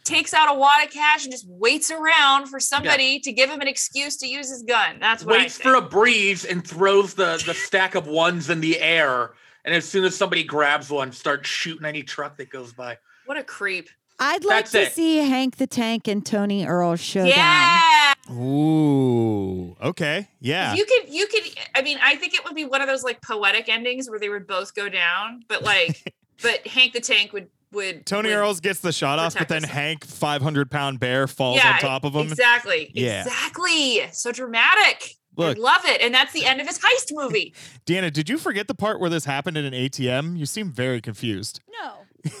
takes 0.03 0.33
out 0.33 0.53
a 0.53 0.57
wad 0.57 0.83
of 0.83 0.91
cash, 0.91 1.23
and 1.23 1.31
just 1.31 1.47
waits 1.47 1.91
around 1.91 2.47
for 2.47 2.59
somebody 2.59 3.19
to 3.19 3.31
give 3.31 3.49
him 3.49 3.61
an 3.61 3.67
excuse 3.67 4.17
to 4.17 4.27
use 4.27 4.49
his 4.49 4.63
gun. 4.63 4.99
That's 4.99 5.23
what 5.23 5.39
Waits 5.39 5.59
I 5.59 5.63
for 5.63 5.75
a 5.75 5.81
breeze 5.81 6.43
and 6.43 6.65
throws 6.65 7.13
the 7.13 7.41
the 7.45 7.53
stack 7.53 7.95
of 7.95 8.07
ones 8.07 8.49
in 8.49 8.61
the 8.61 8.79
air. 8.79 9.31
And 9.63 9.75
as 9.75 9.87
soon 9.87 10.03
as 10.05 10.15
somebody 10.15 10.43
grabs 10.43 10.89
one, 10.89 11.11
starts 11.11 11.47
shooting 11.47 11.85
any 11.85 12.01
truck 12.01 12.37
that 12.37 12.49
goes 12.49 12.73
by. 12.73 12.97
what 13.25 13.37
a 13.37 13.43
creep. 13.43 13.89
I'd 14.21 14.45
like 14.45 14.65
That's 14.65 14.71
to 14.73 14.81
it. 14.83 14.91
see 14.93 15.17
Hank 15.17 15.57
the 15.57 15.65
Tank 15.65 16.07
and 16.07 16.23
Tony 16.23 16.65
Earl 16.65 16.95
showdown. 16.95 17.33
Yeah. 17.35 18.13
Ooh, 18.31 19.75
okay, 19.81 20.29
yeah. 20.39 20.75
You 20.75 20.85
could 20.85 21.09
you 21.09 21.25
could 21.27 21.41
I 21.75 21.81
mean, 21.81 21.97
I 22.01 22.15
think 22.15 22.35
it 22.35 22.43
would 22.45 22.55
be 22.55 22.65
one 22.65 22.81
of 22.81 22.87
those 22.87 23.03
like 23.03 23.21
poetic 23.21 23.67
endings 23.67 24.09
where 24.09 24.19
they 24.19 24.29
would 24.29 24.45
both 24.45 24.75
go 24.75 24.89
down, 24.89 25.43
but 25.47 25.63
like 25.63 26.13
but 26.41 26.65
Hank 26.67 26.93
the 26.93 27.01
Tank 27.01 27.33
would 27.33 27.49
would 27.71 28.05
Tony 28.05 28.29
would, 28.29 28.35
Earls 28.35 28.59
gets 28.59 28.79
the 28.79 28.91
shot 28.91 29.17
off, 29.17 29.35
but 29.35 29.47
then 29.47 29.63
us. 29.63 29.69
Hank, 29.71 30.05
500 30.05 30.69
pound 30.69 30.99
bear, 30.99 31.27
falls 31.27 31.57
Yeah, 31.57 31.73
on 31.73 31.79
top 31.79 32.03
of 32.05 32.13
him. 32.13 32.27
Exactly. 32.27 32.91
Yeah. 32.93 33.23
Exactly. 33.23 34.01
So 34.11 34.31
dramatic. 34.31 35.15
Look, 35.37 35.57
I 35.57 35.61
love 35.61 35.81
it. 35.85 36.01
And 36.01 36.13
that's 36.13 36.33
the 36.33 36.45
end 36.45 36.59
of 36.61 36.67
his 36.67 36.77
heist 36.77 37.11
movie. 37.11 37.55
Deanna, 37.85 38.11
did 38.11 38.29
you 38.29 38.37
forget 38.37 38.67
the 38.67 38.75
part 38.75 38.99
where 38.99 39.09
this 39.09 39.25
happened 39.25 39.57
in 39.57 39.65
an 39.65 39.73
ATM? 39.73 40.37
You 40.37 40.45
seem 40.45 40.69
very 40.71 41.01
confused. 41.01 41.61
No. 41.81 41.93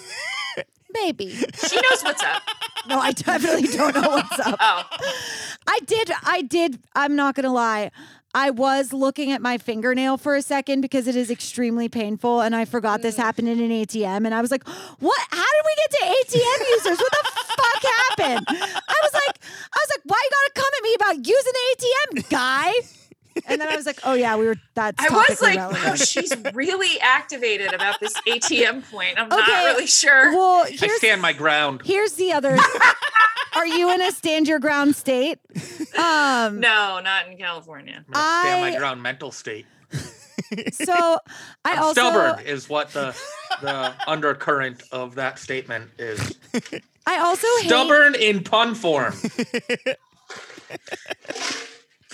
Maybe. 0.93 1.29
She 1.29 1.75
knows 1.75 2.03
what's 2.03 2.23
up. 2.23 2.41
No, 2.87 2.97
I 2.97 3.11
definitely 3.11 3.67
don't 3.67 3.93
know 3.93 4.09
what's 4.09 4.39
up. 4.39 4.57
Oh. 4.59 4.83
I 5.67 5.79
did. 5.85 6.09
I 6.23 6.41
did. 6.41 6.79
I'm 6.95 7.15
not 7.15 7.35
going 7.35 7.43
to 7.43 7.51
lie. 7.51 7.91
I 8.33 8.49
was 8.49 8.91
looking 8.91 9.31
at 9.31 9.39
my 9.39 9.59
fingernail 9.59 10.17
for 10.17 10.35
a 10.35 10.41
second 10.41 10.81
because 10.81 11.07
it 11.07 11.15
is 11.15 11.29
extremely 11.29 11.89
painful, 11.89 12.41
and 12.41 12.55
I 12.55 12.65
forgot 12.65 13.03
this 13.03 13.17
mm. 13.17 13.23
happened 13.23 13.49
in 13.49 13.59
an 13.59 13.69
ATM. 13.69 14.25
And 14.25 14.33
I 14.33 14.41
was 14.41 14.49
like, 14.49 14.67
"What? 14.67 15.19
How 15.29 15.45
did 15.45 15.63
we 15.65 15.75
get 15.75 15.91
to 15.91 16.37
ATM 16.39 16.69
users? 16.69 16.97
What 16.97 17.11
the 17.11 17.29
fuck 17.53 17.91
happened?" 17.99 18.47
I 18.49 18.99
was 19.03 19.13
like, 19.13 19.39
"I 19.73 19.77
was 19.79 19.89
like, 19.91 20.01
why 20.05 20.21
you 20.23 20.29
gotta 20.31 20.53
come 20.55 20.71
at 20.77 20.83
me 20.83 20.93
about 20.95 21.27
using 21.27 21.53
the 21.53 22.21
ATM, 22.23 22.29
guy?" 22.29 23.00
And 23.45 23.59
then 23.61 23.67
I 23.69 23.75
was 23.75 23.85
like, 23.85 23.99
"Oh 24.03 24.13
yeah, 24.13 24.35
we 24.37 24.45
were." 24.45 24.55
That's 24.73 25.03
I 25.03 25.13
was 25.13 25.25
topically 25.27 25.55
like, 25.55 25.71
wow, 25.71 25.95
she's 25.95 26.33
really 26.53 26.99
activated 27.01 27.73
about 27.73 27.99
this 27.99 28.13
ATM 28.27 28.89
point. 28.89 29.19
I'm 29.19 29.27
not 29.29 29.47
really 29.47 29.87
sure. 29.87 30.31
Well, 30.31 30.65
I 30.65 30.87
stand 30.97 31.21
my 31.21 31.33
ground. 31.33 31.81
here's 31.85 32.13
the 32.13 32.31
other. 32.33 32.57
Are 33.55 33.65
you 33.67 33.91
in 33.93 34.01
a 34.01 34.11
stand 34.11 34.47
your 34.47 34.59
ground 34.59 34.95
state? 34.95 35.37
Um, 35.97 36.59
No, 36.61 37.01
not 37.03 37.27
in 37.27 37.37
California. 37.37 38.03
I'm 38.07 38.13
gonna 38.13 38.39
stand 38.41 38.61
my 38.73 38.79
ground 38.79 39.03
mental 39.03 39.31
state. 39.31 39.65
So 40.71 40.93
I 41.65 41.73
I'm 41.73 41.79
also 41.79 42.01
stubborn 42.01 42.45
is 42.45 42.69
what 42.69 42.91
the 42.91 43.15
the 43.61 43.93
undercurrent 44.07 44.83
of 44.91 45.15
that 45.15 45.37
statement 45.37 45.89
is. 45.99 46.37
I 47.05 47.17
also 47.19 47.47
hate 47.59 47.67
Stubborn 47.67 48.15
in 48.15 48.43
pun 48.43 48.73
form. 48.75 49.13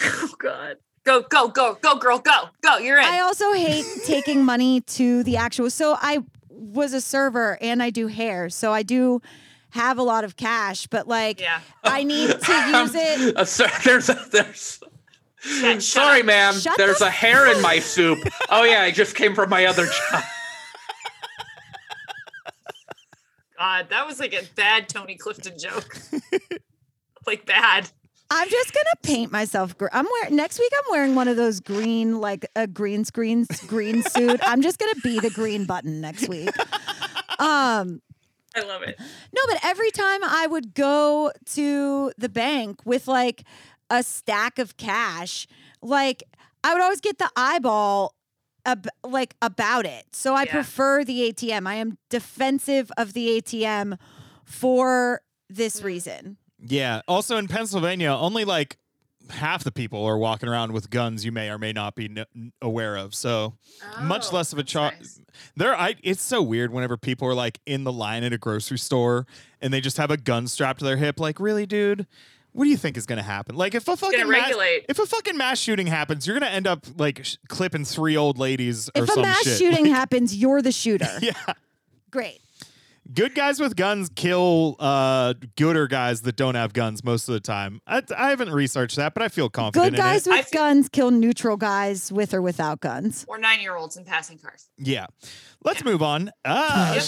Oh 0.03 0.29
God. 0.39 0.77
Go, 1.07 1.21
go, 1.21 1.47
go, 1.47 1.77
go, 1.81 1.95
girl, 1.95 2.19
go, 2.19 2.49
go. 2.61 2.79
You're 2.79 2.99
in. 2.99 3.05
I 3.05 3.19
also 3.19 3.53
hate 3.53 3.85
taking 4.05 4.43
money 4.43 4.81
to 4.81 5.23
the 5.23 5.37
actual. 5.37 5.69
So 5.69 5.95
I 5.97 6.21
was 6.49 6.91
a 6.91 6.99
server 6.99 7.57
and 7.61 7.81
I 7.81 7.91
do 7.91 8.07
hair, 8.07 8.49
so 8.49 8.73
I 8.73 8.83
do 8.83 9.21
have 9.69 9.97
a 9.99 10.03
lot 10.03 10.25
of 10.25 10.35
cash, 10.35 10.85
but 10.87 11.07
like 11.07 11.39
yeah. 11.39 11.61
I 11.81 12.03
need 12.03 12.31
to 12.31 12.69
use 12.81 12.93
it. 12.93 13.37
Uh, 13.37 13.45
sir, 13.45 13.69
there's 13.85 14.09
a, 14.09 14.19
there's. 14.33 14.81
shut 15.39 15.81
Sorry, 15.81 16.19
up. 16.19 16.25
ma'am. 16.25 16.53
Shut 16.55 16.77
there's 16.77 16.99
the 16.99 17.07
a 17.07 17.09
hair 17.09 17.55
in 17.55 17.61
my 17.61 17.79
soup. 17.79 18.19
Oh 18.49 18.65
yeah, 18.65 18.81
I 18.81 18.91
just 18.91 19.15
came 19.15 19.33
from 19.33 19.49
my 19.49 19.63
other 19.65 19.85
job. 19.85 20.23
God, 23.57 23.87
that 23.91 24.05
was 24.05 24.19
like 24.19 24.33
a 24.33 24.43
bad 24.57 24.89
Tony 24.89 25.15
Clifton 25.15 25.57
joke. 25.57 25.97
like 27.25 27.45
bad. 27.45 27.89
I'm 28.29 28.49
just 28.49 28.73
gonna 28.73 28.95
paint 29.03 29.31
myself. 29.31 29.77
Gr- 29.77 29.87
I'm 29.91 30.05
wearing 30.21 30.35
next 30.35 30.59
week. 30.59 30.71
I'm 30.77 30.91
wearing 30.91 31.15
one 31.15 31.27
of 31.27 31.37
those 31.37 31.59
green, 31.59 32.19
like 32.19 32.45
a 32.55 32.67
green 32.67 33.05
screen 33.05 33.45
green 33.67 34.03
suit. 34.09 34.39
I'm 34.43 34.61
just 34.61 34.79
gonna 34.79 34.95
be 35.03 35.19
the 35.19 35.29
green 35.29 35.65
button 35.65 36.01
next 36.01 36.27
week. 36.27 36.49
Um, 37.39 38.01
I 38.55 38.61
love 38.65 38.81
it. 38.83 38.99
No, 38.99 39.41
but 39.47 39.59
every 39.63 39.91
time 39.91 40.21
I 40.23 40.47
would 40.49 40.73
go 40.73 41.31
to 41.53 42.11
the 42.17 42.29
bank 42.29 42.81
with 42.85 43.07
like 43.07 43.43
a 43.89 44.03
stack 44.03 44.59
of 44.59 44.75
cash, 44.77 45.47
like 45.81 46.23
I 46.63 46.73
would 46.73 46.81
always 46.81 46.99
get 47.01 47.19
the 47.19 47.29
eyeball 47.35 48.13
ab- 48.65 48.89
like 49.05 49.35
about 49.41 49.85
it. 49.85 50.05
So 50.11 50.33
I 50.33 50.43
Yeah. 50.43 50.51
prefer 50.51 51.03
the 51.05 51.21
ATM. 51.31 51.65
I 51.67 51.75
am 51.75 51.97
defensive 52.09 52.91
of 52.97 53.13
the 53.13 53.29
ATM 53.37 53.97
for 54.43 55.21
this 55.49 55.79
Mm. 55.81 55.83
reason. 55.85 56.37
Yeah. 56.59 57.01
Also 57.07 57.37
in 57.37 57.47
Pennsylvania, 57.47 58.11
only 58.11 58.45
like 58.45 58.77
half 59.29 59.63
the 59.63 59.71
people 59.71 60.05
are 60.05 60.17
walking 60.17 60.47
around 60.47 60.71
with 60.71 60.89
guns 60.89 61.25
you 61.25 61.31
may 61.33 61.49
or 61.49 61.57
may 61.57 61.73
not 61.73 61.95
be 61.95 62.07
kn- 62.07 62.51
aware 62.61 62.95
of. 62.95 63.13
So 63.13 63.55
much 64.01 64.27
Oh, 64.31 64.35
less 64.35 64.53
of 64.53 64.59
a 64.59 64.61
that's 64.61 64.71
charge. 64.71 64.93
nice. 64.99 65.19
There, 65.55 65.75
I. 65.75 65.95
It's 66.01 66.21
so 66.21 66.41
weird 66.41 66.71
whenever 66.73 66.97
people 66.97 67.27
are 67.27 67.33
like 67.35 67.59
in 67.65 67.83
the 67.83 67.91
line 67.91 68.23
at 68.23 68.33
a 68.33 68.37
grocery 68.37 68.79
store 68.79 69.27
and 69.61 69.73
they 69.73 69.81
just 69.81 69.97
have 69.97 70.09
a 70.11 70.17
gun 70.17 70.47
strapped 70.47 70.79
to 70.79 70.85
their 70.85 70.97
hip. 70.97 71.19
Like, 71.19 71.39
really, 71.39 71.65
dude? 71.65 72.07
What 72.53 72.63
do 72.63 72.71
you 72.71 72.77
think 72.77 72.97
is 72.97 73.05
going 73.05 73.17
to 73.17 73.23
happen? 73.23 73.55
Like, 73.55 73.75
if 73.75 73.87
a 73.87 73.95
fucking 73.95 74.27
mass, 74.27 74.51
if 74.89 74.97
a 74.97 75.05
fucking 75.05 75.37
mass 75.37 75.59
shooting 75.59 75.85
happens, 75.85 76.25
you're 76.25 76.39
going 76.39 76.49
to 76.49 76.55
end 76.55 76.65
up 76.65 76.87
like 76.97 77.23
sh- 77.23 77.35
clipping 77.49 77.85
three 77.85 78.17
old 78.17 78.39
ladies 78.39 78.89
or 78.95 79.03
If 79.03 79.09
a 79.09 79.13
some 79.13 79.21
mass 79.21 79.43
shit. 79.43 79.59
shooting 79.59 79.85
happens, 79.85 80.35
you're 80.35 80.63
the 80.63 80.71
shooter. 80.71 81.09
yeah. 81.21 81.33
Great. 82.09 82.39
Good 83.13 83.35
guys 83.35 83.59
with 83.59 83.75
guns 83.75 84.09
kill 84.15 84.75
uh, 84.79 85.33
gooder 85.55 85.87
guys 85.87 86.21
that 86.23 86.35
don't 86.35 86.55
have 86.55 86.73
guns 86.73 87.03
most 87.03 87.29
of 87.29 87.33
the 87.33 87.39
time. 87.39 87.81
I, 87.87 88.01
I 88.15 88.29
haven't 88.29 88.51
researched 88.51 88.97
that, 88.97 89.13
but 89.13 89.23
I 89.23 89.29
feel 89.29 89.49
confident 89.49 89.91
Good 89.91 89.97
guys 89.97 90.27
in 90.27 90.33
it. 90.33 90.35
with 90.37 90.45
I 90.47 90.49
feel- 90.49 90.61
guns 90.61 90.89
kill 90.89 91.11
neutral 91.11 91.55
guys 91.57 92.11
with 92.11 92.33
or 92.33 92.41
without 92.41 92.81
guns. 92.81 93.25
Or 93.27 93.37
nine 93.37 93.61
year 93.61 93.75
olds 93.75 93.95
in 93.97 94.03
passing 94.03 94.37
cars. 94.37 94.67
Yeah. 94.77 95.05
Let's 95.63 95.83
move 95.85 96.01
on. 96.03 96.31
Uh, 96.43 96.99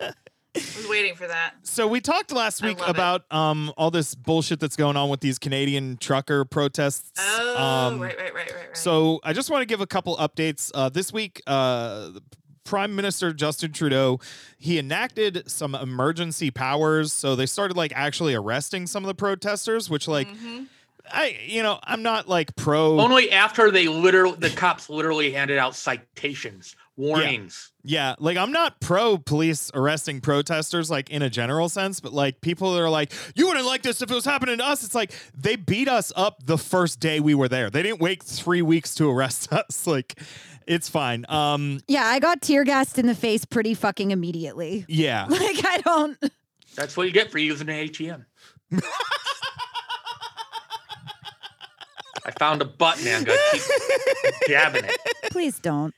Yep. 0.00 0.12
I 0.56 0.62
was 0.76 0.88
waiting 0.88 1.16
for 1.16 1.26
that. 1.26 1.54
So 1.64 1.88
we 1.88 2.00
talked 2.00 2.30
last 2.30 2.62
week 2.62 2.78
about 2.86 3.22
um 3.32 3.72
all 3.76 3.90
this 3.90 4.14
bullshit 4.14 4.60
that's 4.60 4.76
going 4.76 4.96
on 4.96 5.08
with 5.08 5.18
these 5.20 5.36
Canadian 5.38 5.96
trucker 5.96 6.44
protests. 6.44 7.10
Oh, 7.18 7.56
um, 7.90 8.00
right, 8.00 8.16
right, 8.16 8.32
right, 8.32 8.52
right, 8.52 8.66
right. 8.68 8.76
So 8.76 9.18
I 9.24 9.32
just 9.32 9.50
want 9.50 9.62
to 9.62 9.66
give 9.66 9.80
a 9.80 9.86
couple 9.86 10.16
updates. 10.16 10.70
Uh, 10.72 10.88
this 10.90 11.12
week, 11.12 11.42
uh, 11.48 12.10
the 12.10 12.22
Prime 12.64 12.96
Minister 12.96 13.32
Justin 13.32 13.72
Trudeau 13.72 14.18
he 14.58 14.78
enacted 14.78 15.48
some 15.50 15.74
emergency 15.74 16.50
powers. 16.50 17.12
So 17.12 17.36
they 17.36 17.46
started 17.46 17.76
like 17.76 17.92
actually 17.94 18.34
arresting 18.34 18.86
some 18.86 19.04
of 19.04 19.08
the 19.08 19.14
protesters, 19.14 19.90
which 19.90 20.08
like 20.08 20.28
Mhm. 20.28 20.66
I 21.12 21.38
you 21.46 21.62
know 21.62 21.78
I'm 21.84 22.02
not 22.02 22.28
like 22.28 22.56
pro. 22.56 22.98
Only 22.98 23.30
after 23.30 23.70
they 23.70 23.88
literally, 23.88 24.36
the 24.38 24.48
cops 24.50 24.88
literally 24.88 25.32
handed 25.32 25.58
out 25.58 25.76
citations, 25.76 26.74
warnings. 26.96 27.72
Yeah, 27.86 28.14
like 28.18 28.38
I'm 28.38 28.52
not 28.52 28.80
pro 28.80 29.18
police 29.18 29.70
arresting 29.74 30.22
protesters, 30.22 30.90
like 30.90 31.10
in 31.10 31.20
a 31.20 31.28
general 31.28 31.68
sense, 31.68 32.00
but 32.00 32.14
like 32.14 32.40
people 32.40 32.72
that 32.72 32.80
are 32.80 32.88
like, 32.88 33.12
you 33.34 33.46
wouldn't 33.46 33.66
like 33.66 33.82
this 33.82 34.00
if 34.00 34.10
it 34.10 34.14
was 34.14 34.24
happening 34.24 34.56
to 34.56 34.64
us. 34.64 34.82
It's 34.82 34.94
like 34.94 35.12
they 35.36 35.56
beat 35.56 35.88
us 35.88 36.10
up 36.16 36.46
the 36.46 36.56
first 36.56 37.00
day 37.00 37.20
we 37.20 37.34
were 37.34 37.48
there. 37.48 37.68
They 37.68 37.82
didn't 37.82 38.00
wait 38.00 38.22
three 38.22 38.62
weeks 38.62 38.94
to 38.94 39.10
arrest 39.10 39.52
us. 39.52 39.86
Like, 39.86 40.18
it's 40.66 40.88
fine. 40.88 41.24
Um, 41.28 41.80
Yeah, 41.88 42.04
I 42.06 42.18
got 42.18 42.40
tear 42.42 42.64
gassed 42.64 42.98
in 42.98 43.06
the 43.06 43.14
face 43.14 43.44
pretty 43.44 43.74
fucking 43.74 44.10
immediately. 44.10 44.84
yeah. 44.88 45.26
Like 45.30 45.64
I 45.64 45.78
don't 45.84 46.18
That's 46.76 46.96
what 46.96 47.06
you 47.06 47.12
get 47.12 47.30
for 47.30 47.38
using 47.38 47.68
an 47.68 47.88
ATM. 47.88 48.24
I 52.26 52.30
found 52.38 52.62
a 52.62 52.64
button 52.64 53.06
and 53.06 53.16
I'm 53.16 53.24
gonna 53.24 53.38
keep 53.52 53.62
jabbing 54.48 54.84
it. 54.84 54.96
please 55.30 55.58
don't. 55.58 55.94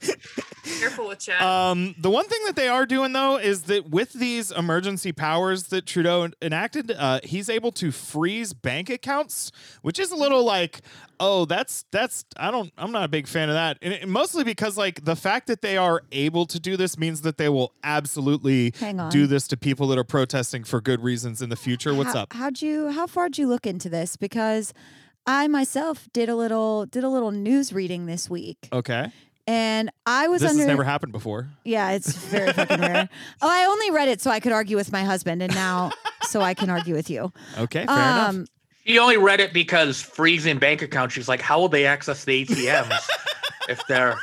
Careful 0.67 1.09
with 1.09 1.19
Chet. 1.19 1.41
Um, 1.41 1.95
the 1.99 2.11
one 2.11 2.27
thing 2.27 2.41
that 2.47 2.57
they 2.57 2.69
are 2.69 2.87
doing 2.87 3.13
though 3.13 3.37
is 3.37 3.63
that 3.63 3.91
with 3.91 4.13
these 4.13 4.51
emergency 4.51 5.13
powers 5.13 5.65
that 5.65 5.87
Trudeau 5.87 6.29
enacted, 6.43 6.91
uh, 6.91 7.21
he's 7.23 7.49
able 7.49 7.73
to 7.73 7.91
freeze 7.91 8.53
bank 8.53 8.91
accounts, 8.91 9.53
which 9.83 9.99
is 9.99 10.11
a 10.11 10.17
little 10.17 10.45
like, 10.45 10.81
oh, 11.21 11.45
that's 11.45 11.85
that's 11.91 12.25
I 12.37 12.51
don't 12.51 12.73
I'm 12.77 12.93
not 12.93 13.05
a 13.05 13.09
big 13.09 13.27
fan 13.27 13.49
of 13.49 13.55
that, 13.55 13.79
and 13.83 13.95
it, 13.95 14.09
mostly 14.09 14.45
because 14.45 14.77
like 14.77 15.05
the 15.05 15.17
fact 15.17 15.47
that 15.47 15.63
they 15.63 15.77
are 15.77 16.03
able 16.13 16.47
to 16.47 16.61
do 16.61 16.77
this 16.77 16.99
means 16.99 17.23
that 17.23 17.39
they 17.39 17.49
will 17.49 17.73
absolutely 17.85 18.73
Hang 18.79 19.01
on. 19.01 19.11
do 19.11 19.27
this 19.27 19.49
to 19.49 19.57
people 19.57 19.87
that 19.89 19.99
are 19.99 20.05
protesting 20.05 20.65
for 20.65 20.81
good 20.81 21.03
reasons 21.03 21.43
in 21.43 21.49
the 21.49 21.57
future. 21.57 21.95
What's 21.95 22.13
how, 22.13 22.23
up? 22.23 22.33
How'd 22.33 22.63
you 22.63 22.91
how 22.91 23.07
far 23.07 23.29
did 23.29 23.39
you 23.39 23.47
look 23.49 23.67
into 23.67 23.89
this? 23.89 24.17
Because 24.17 24.73
I 25.27 25.49
myself 25.49 26.09
did 26.13 26.29
a 26.29 26.37
little 26.37 26.87
did 26.87 27.05
a 27.05 27.09
little 27.09 27.33
news 27.33 27.73
reading 27.73 28.07
this 28.07 28.31
week. 28.31 28.69
Okay, 28.73 29.11
And 29.49 29.91
I 30.07 30.27
was 30.29 30.43
this 30.43 30.51
under 30.51 30.63
has 30.63 30.69
never 30.69 30.83
happened 30.85 31.13
before. 31.13 31.49
Yeah, 31.65 31.93
it's 31.93 32.13
very 32.17 32.53
fucking 32.53 32.81
rare. 32.81 33.09
Oh, 33.43 33.49
I 33.49 33.65
only 33.67 33.91
read 33.93 34.09
it 34.09 34.21
so 34.21 34.31
I 34.31 34.41
could 34.41 34.53
argue 34.53 34.77
with 34.77 34.91
my 34.91 35.05
husband 35.05 35.41
and 35.43 35.55
now 35.55 35.93
so 36.23 36.41
I 36.41 36.55
can 36.55 36.69
argue 36.69 36.95
with 36.95 37.09
you. 37.11 37.33
Okay, 37.59 37.87
fair 37.87 37.95
enough. 37.95 38.29
Um 38.31 38.47
She 38.85 38.99
only 38.99 39.17
read 39.17 39.39
it 39.41 39.53
because 39.53 40.01
freezing 40.03 40.59
bank 40.59 40.83
accounts. 40.83 41.15
She's 41.15 41.29
like, 41.29 41.41
how 41.41 41.61
will 41.61 41.69
they 41.69 41.87
access 41.87 42.25
the 42.25 42.45
ATMs 42.45 43.09
if 43.69 43.81
they're 43.87 44.17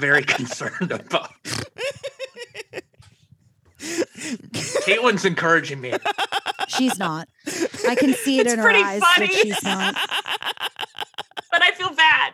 very 0.00 0.22
concerned 0.24 0.92
about? 0.92 1.30
Caitlin's 3.78 5.24
encouraging 5.24 5.80
me. 5.80 5.92
she's 6.68 6.98
not. 6.98 7.28
I 7.88 7.94
can 7.96 8.14
see 8.14 8.38
it 8.38 8.46
It's 8.46 8.52
in 8.54 8.58
her 8.58 8.64
pretty 8.64 8.82
eyes 8.82 9.02
funny. 9.02 9.26
that 9.26 9.34
she's 9.34 9.62
not. 9.64 9.94
but 11.50 11.62
I 11.62 11.70
feel 11.72 11.90
bad. 11.90 12.32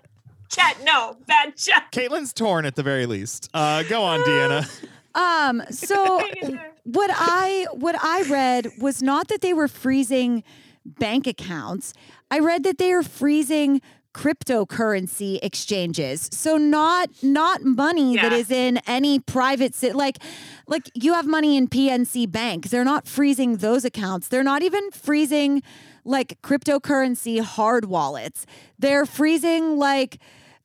Chet, 0.50 0.76
no, 0.84 1.16
bad 1.26 1.56
Chet. 1.56 1.90
Caitlin's 1.92 2.32
torn 2.32 2.66
at 2.66 2.74
the 2.74 2.82
very 2.82 3.06
least. 3.06 3.48
Uh, 3.54 3.82
go 3.84 4.02
on, 4.02 4.20
Deanna. 4.28 4.68
Um 5.14 5.62
so 5.70 6.20
what 6.84 7.10
I 7.12 7.66
what 7.72 7.96
I 8.02 8.22
read 8.30 8.68
was 8.78 9.02
not 9.02 9.28
that 9.28 9.40
they 9.40 9.52
were 9.52 9.68
freezing 9.68 10.44
bank 10.84 11.26
accounts. 11.26 11.94
I 12.30 12.38
read 12.38 12.62
that 12.64 12.78
they 12.78 12.92
are 12.92 13.02
freezing 13.02 13.80
cryptocurrency 14.14 15.38
exchanges. 15.42 16.28
So 16.32 16.56
not 16.56 17.10
not 17.22 17.62
money 17.64 18.16
that 18.16 18.32
Yeah. 18.32 18.38
is 18.38 18.50
in 18.50 18.78
any 18.86 19.18
private 19.18 19.74
si- 19.74 19.92
like 19.92 20.18
like 20.66 20.90
you 20.94 21.14
have 21.14 21.26
money 21.26 21.56
in 21.56 21.68
PNC 21.68 22.30
Bank. 22.30 22.70
They're 22.70 22.84
not 22.84 23.06
freezing 23.08 23.56
those 23.58 23.84
accounts. 23.84 24.28
They're 24.28 24.44
not 24.44 24.62
even 24.62 24.90
freezing 24.92 25.62
like 26.04 26.40
cryptocurrency 26.42 27.40
hard 27.40 27.84
wallets. 27.86 28.46
They're 28.78 29.06
freezing 29.06 29.76
like 29.76 30.18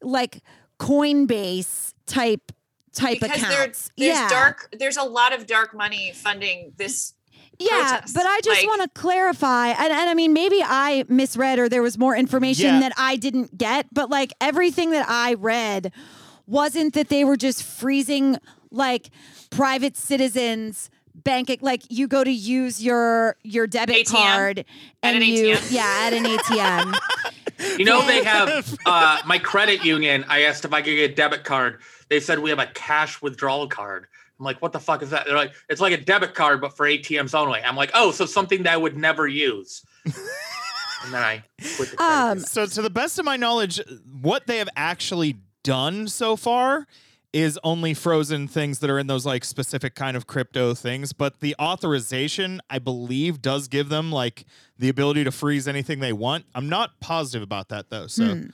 like 0.06 0.42
Coinbase 0.80 1.94
type 2.06 2.52
type 2.94 3.20
because 3.20 3.42
there, 3.42 3.66
there's 3.68 3.92
yeah. 3.98 4.30
dark 4.30 4.70
there's 4.80 4.96
a 4.98 5.04
lot 5.04 5.34
of 5.34 5.46
dark 5.48 5.74
money 5.74 6.12
funding 6.14 6.72
this 6.78 7.14
Yeah, 7.60 7.70
protest. 7.98 8.14
but 8.16 8.26
I 8.26 8.40
just 8.44 8.62
Like- 8.62 8.68
want 8.68 8.82
to 8.84 8.90
clarify, 9.00 9.70
and, 9.70 9.92
and 9.92 10.10
I 10.10 10.14
mean, 10.14 10.32
maybe 10.34 10.62
I 10.64 11.04
misread 11.10 11.58
or 11.60 11.68
there 11.70 11.82
was 11.82 11.98
more 11.98 12.16
information 12.16 12.66
Yeah. 12.76 12.80
that 12.82 12.94
I 12.98 13.16
didn't 13.18 13.58
get, 13.58 13.88
but 13.94 14.10
like 14.10 14.34
everything 14.42 14.92
that 14.92 15.06
I 15.10 15.34
read 15.36 15.92
wasn't 16.48 16.94
that 16.94 17.10
they 17.10 17.24
were 17.26 17.38
just 17.38 17.64
freezing 17.64 18.38
like 18.72 19.10
private 19.50 19.96
citizens 19.98 20.90
bank 21.16 21.50
like 21.62 21.82
you 21.90 22.08
go 22.10 22.24
to 22.26 22.32
use 22.32 22.84
your 22.84 23.38
your 23.42 23.66
debit 23.68 24.06
ATM? 24.06 24.12
card 24.12 24.60
At 25.02 25.14
and 25.16 25.24
an 25.24 25.30
you 25.30 25.56
ATM? 25.56 25.72
yeah 25.72 26.00
at 26.04 26.14
an 26.14 26.26
ATM 26.26 26.94
You 27.78 27.86
know, 27.86 28.06
they 28.06 28.24
have 28.26 28.78
uh, 28.86 29.22
my 29.26 29.38
credit 29.40 29.84
union. 29.86 30.26
I 30.28 30.44
asked 30.44 30.66
if 30.66 30.74
I 30.74 30.82
could 30.82 30.96
get 30.96 31.12
a 31.12 31.16
debit 31.16 31.44
card. 31.44 31.80
They 32.10 32.20
said 32.20 32.40
we 32.40 32.50
have 32.50 32.60
a 32.60 32.68
cash 32.68 33.22
withdrawal 33.22 33.68
card. 33.68 34.08
I'm 34.40 34.46
like, 34.46 34.62
what 34.62 34.74
the 34.74 34.80
fuck 34.80 35.02
is 35.02 35.12
that? 35.12 35.26
They're 35.26 35.36
like, 35.38 35.54
it's 35.70 35.80
like 35.82 35.94
a 35.94 35.98
debit 36.04 36.36
card, 36.36 36.60
but 36.62 36.76
for 36.76 36.86
ATMs 36.86 37.34
only. 37.34 37.62
I'm 37.62 37.76
like, 37.78 37.92
oh, 37.94 38.12
so 38.12 38.26
something 38.26 38.64
that 38.64 38.74
I 38.74 38.78
would 38.78 38.98
never 38.98 39.28
use. 39.28 39.84
and 40.06 41.14
then 41.14 41.24
I 41.24 41.44
quit 41.78 41.92
the 41.92 41.98
credit 41.98 42.14
Um, 42.14 42.28
union. 42.30 42.46
So, 42.46 42.66
to 42.66 42.82
the 42.82 42.90
best 42.90 43.18
of 43.20 43.26
my 43.26 43.38
knowledge, 43.38 43.80
what 44.22 44.46
they 44.48 44.58
have 44.58 44.70
actually 44.76 45.38
done 45.64 46.08
so 46.08 46.36
far 46.36 46.86
is 47.36 47.60
only 47.66 47.94
frozen 47.94 48.48
things 48.48 48.80
that 48.80 48.90
are 48.90 48.98
in 48.98 49.08
those 49.08 49.26
like 49.26 49.44
specific 49.44 49.94
kind 49.94 50.16
of 50.16 50.26
crypto 50.26 50.74
things. 50.74 51.12
But 51.12 51.42
the 51.42 51.54
authorization, 51.60 52.62
I 52.70 52.80
believe, 52.80 53.42
does 53.42 53.68
give 53.68 53.90
them 53.90 54.10
like 54.10 54.46
the 54.80 54.88
ability 54.88 55.26
to 55.26 55.32
freeze 55.32 55.68
anything 55.68 56.00
they 56.00 56.14
want. 56.14 56.46
I'm 56.56 56.70
not 56.70 56.92
positive 57.02 57.44
about 57.44 57.68
that 57.70 57.90
though. 57.90 58.08
So 58.08 58.24
Hmm. 58.36 58.46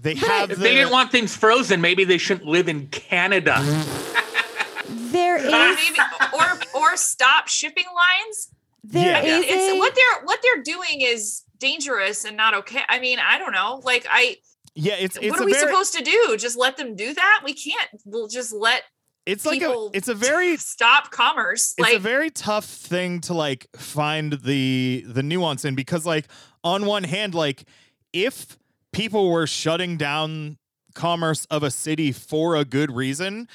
they 0.00 0.14
have. 0.16 0.50
if 0.50 0.58
the, 0.58 0.64
they 0.64 0.74
didn't 0.74 0.92
want 0.92 1.10
things 1.10 1.34
frozen, 1.34 1.80
maybe 1.80 2.04
they 2.04 2.18
shouldn't 2.18 2.46
live 2.46 2.68
in 2.68 2.88
Canada. 2.88 3.56
there 4.86 5.38
is 5.38 5.50
maybe, 5.50 5.98
or 6.34 6.60
or 6.74 6.96
stop 6.96 7.48
shipping 7.48 7.86
lines 7.86 8.50
there 8.84 9.22
Yeah. 9.24 9.38
is 9.38 9.44
it's 9.48 9.74
a- 9.74 9.78
what 9.78 9.94
they're 9.94 10.24
what 10.24 10.40
they're 10.42 10.62
doing 10.62 11.00
is 11.00 11.42
dangerous 11.58 12.24
and 12.24 12.36
not 12.36 12.54
okay 12.54 12.82
i 12.88 13.00
mean 13.00 13.18
i 13.18 13.38
don't 13.38 13.52
know 13.52 13.80
like 13.84 14.06
i 14.10 14.36
yeah, 14.76 14.94
it's 14.98 15.16
it's 15.16 15.30
what 15.30 15.40
are 15.40 15.44
we 15.46 15.52
very, 15.52 15.66
supposed 15.66 15.94
to 15.94 16.02
do? 16.02 16.36
Just 16.38 16.56
let 16.56 16.76
them 16.76 16.94
do 16.94 17.14
that? 17.14 17.40
We 17.44 17.54
can't. 17.54 17.88
We'll 18.04 18.28
just 18.28 18.52
let 18.52 18.82
it's 19.24 19.44
like 19.44 19.62
a 19.62 19.88
it's 19.92 20.08
a 20.08 20.14
very 20.14 20.56
stop 20.56 21.10
commerce 21.10 21.74
it's 21.76 21.88
like 21.88 21.96
a 21.96 21.98
very 21.98 22.30
tough 22.30 22.64
thing 22.64 23.20
to 23.20 23.34
like 23.34 23.66
find 23.74 24.34
the 24.44 25.04
the 25.06 25.22
nuance 25.22 25.64
in 25.64 25.74
because 25.74 26.06
like 26.06 26.28
on 26.62 26.86
one 26.86 27.02
hand 27.02 27.34
like 27.34 27.64
if 28.12 28.56
people 28.92 29.30
were 29.30 29.46
shutting 29.46 29.96
down 29.96 30.58
commerce 30.94 31.44
of 31.46 31.64
a 31.64 31.70
city 31.70 32.12
for 32.12 32.54
a 32.54 32.64
good 32.64 32.90
reason 32.90 33.48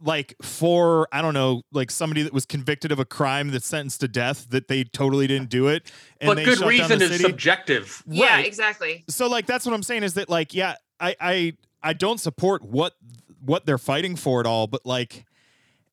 like 0.00 0.34
for 0.42 1.08
I 1.12 1.22
don't 1.22 1.34
know, 1.34 1.62
like 1.72 1.90
somebody 1.90 2.22
that 2.22 2.32
was 2.32 2.46
convicted 2.46 2.92
of 2.92 2.98
a 2.98 3.04
crime 3.04 3.50
that's 3.50 3.66
sentenced 3.66 4.00
to 4.00 4.08
death 4.08 4.46
that 4.50 4.68
they 4.68 4.84
totally 4.84 5.26
didn't 5.26 5.50
do 5.50 5.68
it. 5.68 5.90
And 6.20 6.28
but 6.28 6.36
they 6.36 6.44
good 6.44 6.60
reason 6.60 7.00
is 7.02 7.10
city. 7.10 7.24
subjective. 7.24 8.02
Yeah, 8.06 8.38
exactly. 8.38 9.04
so 9.08 9.28
like 9.28 9.46
that's 9.46 9.66
what 9.66 9.74
I'm 9.74 9.82
saying 9.82 10.02
is 10.04 10.14
that 10.14 10.28
like 10.28 10.54
yeah, 10.54 10.76
I 11.00 11.16
I 11.20 11.52
I 11.82 11.92
don't 11.92 12.18
support 12.18 12.62
what 12.62 12.94
what 13.44 13.66
they're 13.66 13.78
fighting 13.78 14.16
for 14.16 14.40
at 14.40 14.46
all, 14.46 14.66
but 14.66 14.84
like 14.86 15.24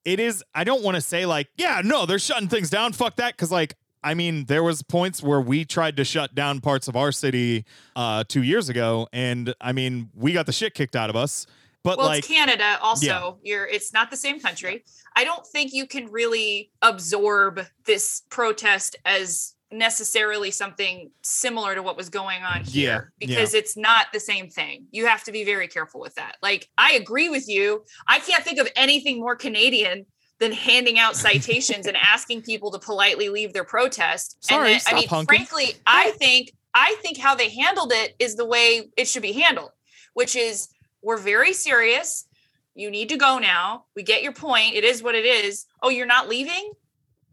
it 0.03 0.19
is 0.19 0.43
I 0.53 0.63
don't 0.63 0.83
want 0.83 0.95
to 0.95 1.01
say 1.01 1.25
like 1.25 1.47
yeah, 1.57 1.81
no, 1.83 2.05
they're 2.05 2.19
shutting 2.19 2.47
things 2.47 2.69
down, 2.69 2.93
fuck 2.93 3.15
that 3.17 3.37
cuz 3.37 3.51
like 3.51 3.75
I 4.03 4.13
mean, 4.13 4.45
there 4.45 4.61
was 4.61 4.83
points 4.83 5.23
where 5.23 5.41
we 5.41 5.65
tried 5.65 5.97
to 5.97 6.05
shut 6.05 6.35
down 6.35 6.61
parts 6.61 6.87
of 6.87 6.95
our 6.95 7.11
city 7.11 7.65
uh 7.95 8.23
2 8.27 8.43
years 8.43 8.69
ago 8.69 9.07
and 9.11 9.55
I 9.59 9.71
mean, 9.71 10.11
we 10.13 10.33
got 10.33 10.45
the 10.45 10.53
shit 10.53 10.75
kicked 10.75 10.95
out 10.95 11.09
of 11.09 11.15
us. 11.15 11.47
But 11.85 11.99
well, 11.99 12.07
like 12.07 12.19
it's 12.19 12.27
Canada 12.27 12.79
also. 12.81 13.37
You're 13.43 13.67
it's 13.67 13.93
not 13.93 14.09
the 14.09 14.17
same 14.17 14.39
country. 14.39 14.83
I 15.15 15.23
don't 15.23 15.45
think 15.45 15.71
you 15.71 15.85
can 15.85 16.11
really 16.11 16.71
absorb 16.81 17.61
this 17.85 18.23
protest 18.31 18.95
as 19.05 19.53
necessarily 19.71 20.49
something 20.49 21.11
similar 21.21 21.75
to 21.75 21.83
what 21.83 21.95
was 21.95 22.09
going 22.09 22.41
on 22.41 22.63
here 22.63 23.11
Yeah, 23.19 23.27
because 23.27 23.53
it's 23.53 23.77
not 23.77 24.07
the 24.13 24.19
same 24.19 24.49
thing. 24.49 24.87
You 24.89 25.05
have 25.05 25.23
to 25.25 25.31
be 25.31 25.43
very 25.43 25.67
careful 25.67 26.01
with 26.01 26.15
that. 26.15 26.37
Like 26.41 26.67
I 26.75 26.93
agree 26.93 27.29
with 27.29 27.47
you. 27.47 27.85
I 28.07 28.17
can't 28.17 28.43
think 28.43 28.59
of 28.59 28.67
anything 28.75 29.19
more 29.19 29.35
Canadian 29.35 30.07
than 30.39 30.53
handing 30.53 30.97
out 30.97 31.15
citations 31.15 31.85
and 31.85 31.95
asking 31.97 32.41
people 32.41 32.71
to 32.71 32.79
politely 32.79 33.29
leave 33.29 33.53
their 33.53 33.63
protest. 33.63 34.43
Sorry, 34.43 34.59
and 34.59 34.73
then, 34.73 34.79
stop 34.79 34.93
I 34.93 34.95
mean, 34.97 35.07
honking. 35.07 35.27
frankly, 35.27 35.75
I 35.85 36.11
think 36.17 36.51
I 36.73 36.95
think 37.03 37.19
how 37.19 37.35
they 37.35 37.49
handled 37.49 37.91
it 37.93 38.15
is 38.17 38.35
the 38.35 38.45
way 38.45 38.89
it 38.97 39.07
should 39.07 39.21
be 39.21 39.33
handled, 39.33 39.69
which 40.15 40.35
is 40.35 40.69
we're 41.05 41.17
very 41.17 41.53
serious. 41.53 42.25
You 42.73 42.89
need 42.91 43.09
to 43.09 43.17
go 43.17 43.37
now. 43.39 43.85
We 43.95 44.03
get 44.03 44.23
your 44.23 44.33
point. 44.33 44.73
It 44.75 44.83
is 44.83 45.01
what 45.01 45.15
it 45.15 45.23
is. 45.25 45.65
Oh, 45.81 45.89
you're 45.89 46.05
not 46.07 46.27
leaving? 46.27 46.73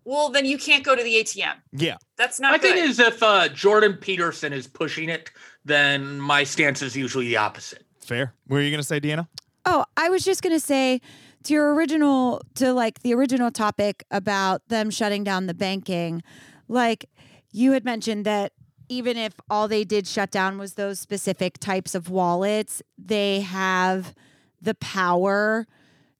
Well, 0.04 0.28
then 0.30 0.44
you 0.44 0.58
can't 0.58 0.84
go 0.84 0.94
to 0.94 1.02
the 1.02 1.14
ATM. 1.14 1.54
yeah. 1.72 1.96
That's 2.16 2.38
not 2.38 2.52
My 2.52 2.58
good. 2.58 2.74
thing 2.74 2.84
is, 2.84 2.98
if 3.00 3.22
uh, 3.22 3.48
Jordan 3.48 3.94
Peterson 3.94 4.52
is 4.52 4.66
pushing 4.66 5.08
it, 5.08 5.30
then 5.64 6.20
my 6.20 6.44
stance 6.44 6.82
is 6.82 6.96
usually 6.96 7.26
the 7.26 7.36
opposite. 7.38 7.84
Fair. 8.00 8.34
What 8.46 8.56
were 8.56 8.62
you 8.62 8.70
going 8.70 8.80
to 8.80 8.86
say, 8.86 9.00
Deanna? 9.00 9.26
Oh, 9.64 9.84
I 9.96 10.08
was 10.10 10.24
just 10.24 10.42
gonna 10.42 10.58
say 10.58 11.00
to 11.44 11.54
your 11.54 11.72
original 11.74 12.42
to 12.56 12.72
like 12.72 13.02
the 13.02 13.14
original 13.14 13.52
topic 13.52 14.04
about 14.10 14.60
them 14.68 14.90
shutting 14.90 15.22
down 15.22 15.46
the 15.46 15.54
banking, 15.54 16.20
like 16.66 17.04
you 17.52 17.70
had 17.70 17.84
mentioned 17.84 18.24
that 18.24 18.52
even 18.92 19.16
if 19.16 19.32
all 19.48 19.68
they 19.68 19.84
did 19.84 20.06
shut 20.06 20.30
down 20.30 20.58
was 20.58 20.74
those 20.74 20.98
specific 21.00 21.58
types 21.58 21.94
of 21.94 22.10
wallets, 22.10 22.82
they 22.98 23.40
have 23.40 24.14
the 24.60 24.74
power 24.74 25.66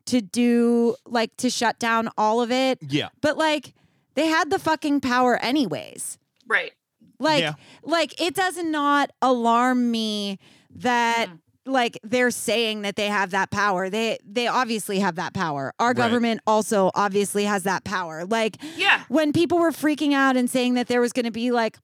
to 0.07 0.21
do 0.21 0.97
like 1.07 1.37
to 1.37 1.49
shut 1.51 1.79
down 1.79 2.09
all 2.17 2.41
of 2.41 2.51
it. 2.51 2.79
Yeah. 2.89 3.09
But 3.21 3.37
like 3.39 3.75
they 4.15 4.27
had 4.27 4.51
the 4.51 4.59
fucking 4.59 5.01
power 5.01 5.37
anyways. 5.37 6.19
right. 6.49 6.73
Like 7.19 7.43
Yeah. 7.43 7.53
like 7.85 8.21
it 8.21 8.35
does 8.35 8.57
not 8.63 9.11
alarm 9.23 9.91
me 9.93 10.39
that 10.75 11.29
Mhm. 11.29 11.39
like 11.67 11.97
they're 12.03 12.33
saying 12.33 12.83
that 12.83 12.97
they 12.97 13.07
have 13.07 13.31
that 13.31 13.51
power. 13.53 13.89
They 13.89 14.19
they 14.27 14.49
obviously 14.49 14.99
have 14.99 15.15
that 15.15 15.33
power. 15.35 15.73
Our 15.79 15.89
Right. 15.91 15.97
government 15.97 16.41
also 16.49 16.91
obviously 16.97 17.45
has 17.45 17.63
that 17.63 17.85
power. 17.85 18.25
Like 18.25 18.57
Yeah. 18.77 19.05
when 19.09 19.33
people 19.33 19.59
were 19.59 19.71
freaking 19.71 20.13
out 20.15 20.37
and 20.37 20.51
saying 20.51 20.75
that 20.75 20.89
there 20.89 21.01
was 21.01 21.13
going 21.13 21.27
to 21.27 21.31
be 21.31 21.53
like 21.53 21.79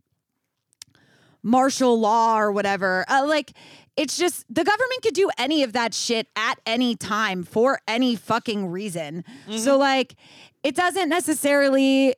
martial 1.43 1.99
law 1.99 2.39
or 2.39 2.53
whatever, 2.53 3.05
uh, 3.09 3.25
like 3.27 3.53
it's 3.97 4.17
just 4.17 4.45
the 4.49 4.65
government 4.65 5.03
could 5.03 5.15
do 5.15 5.31
any 5.39 5.63
of 5.63 5.73
that 5.73 5.93
shit 5.93 6.29
at 6.37 6.61
any 6.67 6.95
time 6.95 7.43
for 7.43 7.81
any 7.89 8.15
fucking 8.17 8.67
reason. 8.69 9.25
So 9.57 9.77
like 9.77 10.15
it 10.63 10.75
doesn't 10.75 11.09
necessarily 11.09 12.15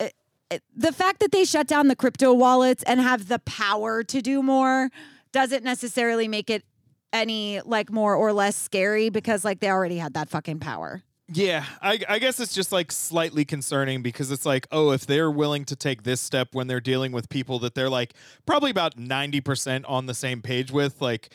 uh, 0.00 0.08
uh, 0.50 0.58
the 0.76 0.92
fact 0.92 1.20
that 1.20 1.32
they 1.32 1.44
shut 1.44 1.66
down 1.66 1.88
the 1.88 1.96
crypto 1.96 2.32
wallets 2.32 2.82
and 2.84 3.00
have 3.00 3.28
the 3.28 3.38
power 3.40 4.02
to 4.04 4.20
do 4.20 4.42
more 4.42 4.90
doesn't 5.32 5.64
necessarily 5.64 6.28
make 6.28 6.50
it 6.50 6.64
any 7.12 7.60
like 7.62 7.90
more 7.90 8.14
or 8.14 8.32
less 8.32 8.56
scary 8.56 9.08
because 9.08 9.44
like 9.44 9.60
they 9.60 9.70
already 9.70 9.96
had 9.98 10.14
that 10.14 10.28
fucking 10.28 10.58
power. 10.58 11.02
Yeah, 11.36 11.64
I, 11.82 11.98
I 12.08 12.18
guess 12.20 12.38
it's 12.38 12.54
just 12.54 12.70
like 12.70 12.92
slightly 12.92 13.44
concerning 13.44 14.02
because 14.02 14.30
it's 14.30 14.46
like, 14.46 14.68
oh, 14.70 14.92
if 14.92 15.04
they're 15.04 15.30
willing 15.30 15.64
to 15.64 15.74
take 15.74 16.04
this 16.04 16.20
step 16.20 16.48
when 16.52 16.68
they're 16.68 16.80
dealing 16.80 17.10
with 17.10 17.28
people 17.28 17.58
that 17.60 17.74
they're 17.74 17.90
like 17.90 18.14
probably 18.46 18.70
about 18.70 18.96
90% 18.96 19.84
on 19.88 20.06
the 20.06 20.14
same 20.14 20.42
page 20.42 20.70
with, 20.70 21.00
like, 21.00 21.30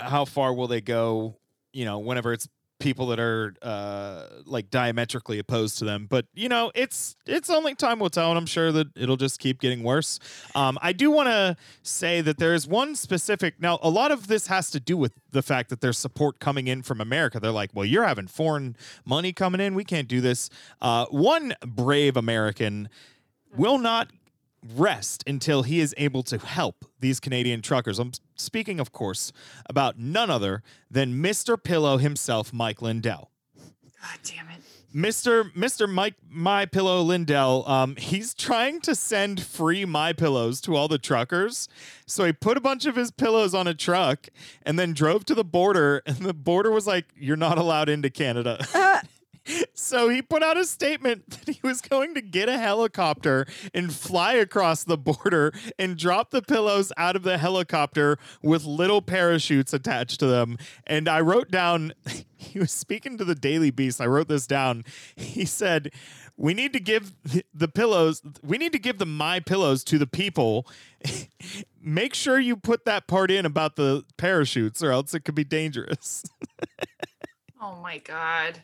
how 0.00 0.26
far 0.26 0.52
will 0.52 0.66
they 0.66 0.82
go, 0.82 1.36
you 1.72 1.84
know, 1.86 1.98
whenever 1.98 2.32
it's 2.34 2.46
people 2.78 3.08
that 3.08 3.18
are 3.18 3.54
uh 3.62 4.26
like 4.44 4.70
diametrically 4.70 5.38
opposed 5.38 5.78
to 5.78 5.84
them 5.84 6.06
but 6.08 6.26
you 6.34 6.48
know 6.48 6.70
it's 6.74 7.16
it's 7.26 7.50
only 7.50 7.74
time 7.74 7.98
will 7.98 8.10
tell 8.10 8.28
and 8.30 8.38
i'm 8.38 8.46
sure 8.46 8.70
that 8.70 8.86
it'll 8.96 9.16
just 9.16 9.40
keep 9.40 9.60
getting 9.60 9.82
worse. 9.82 10.18
Um 10.54 10.78
i 10.80 10.92
do 10.92 11.10
want 11.10 11.28
to 11.28 11.56
say 11.82 12.20
that 12.20 12.38
there 12.38 12.54
is 12.54 12.66
one 12.68 12.94
specific 12.94 13.60
now 13.60 13.78
a 13.82 13.90
lot 13.90 14.12
of 14.12 14.28
this 14.28 14.46
has 14.46 14.70
to 14.70 14.80
do 14.80 14.96
with 14.96 15.12
the 15.32 15.42
fact 15.42 15.70
that 15.70 15.80
there's 15.80 15.98
support 15.98 16.38
coming 16.38 16.68
in 16.68 16.82
from 16.82 17.00
america. 17.00 17.40
They're 17.40 17.50
like 17.50 17.70
well 17.74 17.84
you're 17.84 18.06
having 18.06 18.28
foreign 18.28 18.76
money 19.04 19.32
coming 19.32 19.60
in. 19.60 19.74
We 19.74 19.84
can't 19.84 20.08
do 20.08 20.20
this. 20.20 20.50
Uh 20.80 21.06
one 21.06 21.54
brave 21.66 22.16
american 22.16 22.88
will 23.56 23.78
not 23.78 24.08
rest 24.74 25.24
until 25.26 25.62
he 25.62 25.80
is 25.80 25.94
able 25.98 26.22
to 26.24 26.38
help 26.38 26.84
these 27.00 27.20
Canadian 27.20 27.62
truckers. 27.62 27.98
I'm 27.98 28.12
speaking, 28.36 28.80
of 28.80 28.92
course, 28.92 29.32
about 29.68 29.98
none 29.98 30.30
other 30.30 30.62
than 30.90 31.22
Mr. 31.22 31.62
Pillow 31.62 31.98
himself, 31.98 32.52
Mike 32.52 32.82
Lindell. 32.82 33.30
God 33.56 34.18
damn 34.24 34.48
it. 34.48 34.62
Mr. 34.94 35.52
Mr. 35.52 35.88
Mike 35.88 36.14
My 36.30 36.64
Pillow 36.64 37.02
Lindell, 37.02 37.68
um, 37.68 37.96
he's 37.96 38.32
trying 38.32 38.80
to 38.80 38.94
send 38.94 39.42
free 39.42 39.84
My 39.84 40.14
Pillows 40.14 40.62
to 40.62 40.76
all 40.76 40.88
the 40.88 40.98
truckers. 40.98 41.68
So 42.06 42.24
he 42.24 42.32
put 42.32 42.56
a 42.56 42.60
bunch 42.60 42.86
of 42.86 42.96
his 42.96 43.10
pillows 43.10 43.54
on 43.54 43.66
a 43.66 43.74
truck 43.74 44.28
and 44.62 44.78
then 44.78 44.94
drove 44.94 45.26
to 45.26 45.34
the 45.34 45.44
border, 45.44 46.02
and 46.06 46.16
the 46.18 46.32
border 46.32 46.70
was 46.70 46.86
like, 46.86 47.06
"You're 47.16 47.36
not 47.36 47.58
allowed 47.58 47.90
into 47.90 48.08
Canada." 48.08 48.64
So 49.74 50.08
he 50.08 50.22
put 50.22 50.42
out 50.42 50.56
a 50.56 50.64
statement 50.64 51.30
that 51.46 51.48
he 51.48 51.60
was 51.62 51.80
going 51.80 52.14
to 52.14 52.20
get 52.20 52.48
a 52.48 52.58
helicopter 52.58 53.46
and 53.72 53.92
fly 53.92 54.34
across 54.34 54.84
the 54.84 54.98
border 54.98 55.52
and 55.78 55.96
drop 55.96 56.30
the 56.30 56.42
pillows 56.42 56.92
out 56.96 57.16
of 57.16 57.22
the 57.22 57.38
helicopter 57.38 58.18
with 58.42 58.64
little 58.64 59.02
parachutes 59.02 59.72
attached 59.72 60.20
to 60.20 60.26
them. 60.26 60.58
And 60.86 61.08
I 61.08 61.20
wrote 61.20 61.50
down, 61.50 61.94
he 62.36 62.58
was 62.58 62.72
speaking 62.72 63.18
to 63.18 63.24
the 63.24 63.34
Daily 63.34 63.70
Beast. 63.70 64.00
I 64.00 64.06
wrote 64.06 64.28
this 64.28 64.46
down. 64.46 64.84
He 65.16 65.44
said, 65.44 65.90
we 66.36 66.54
need 66.54 66.72
to 66.72 66.80
give 66.80 67.14
the 67.52 67.68
pillows, 67.68 68.22
we 68.44 68.58
need 68.58 68.72
to 68.72 68.78
give 68.78 68.98
the 68.98 69.06
my 69.06 69.40
pillows 69.40 69.82
to 69.84 69.98
the 69.98 70.06
people. 70.06 70.66
Make 71.82 72.14
sure 72.14 72.38
you 72.38 72.56
put 72.56 72.84
that 72.84 73.06
part 73.06 73.30
in 73.30 73.44
about 73.44 73.76
the 73.76 74.04
parachutes 74.16 74.82
or 74.82 74.92
else 74.92 75.14
it 75.14 75.24
could 75.24 75.34
be 75.34 75.44
dangerous. 75.44 76.24
Oh 77.60 77.76
my 77.82 77.98
God. 77.98 78.60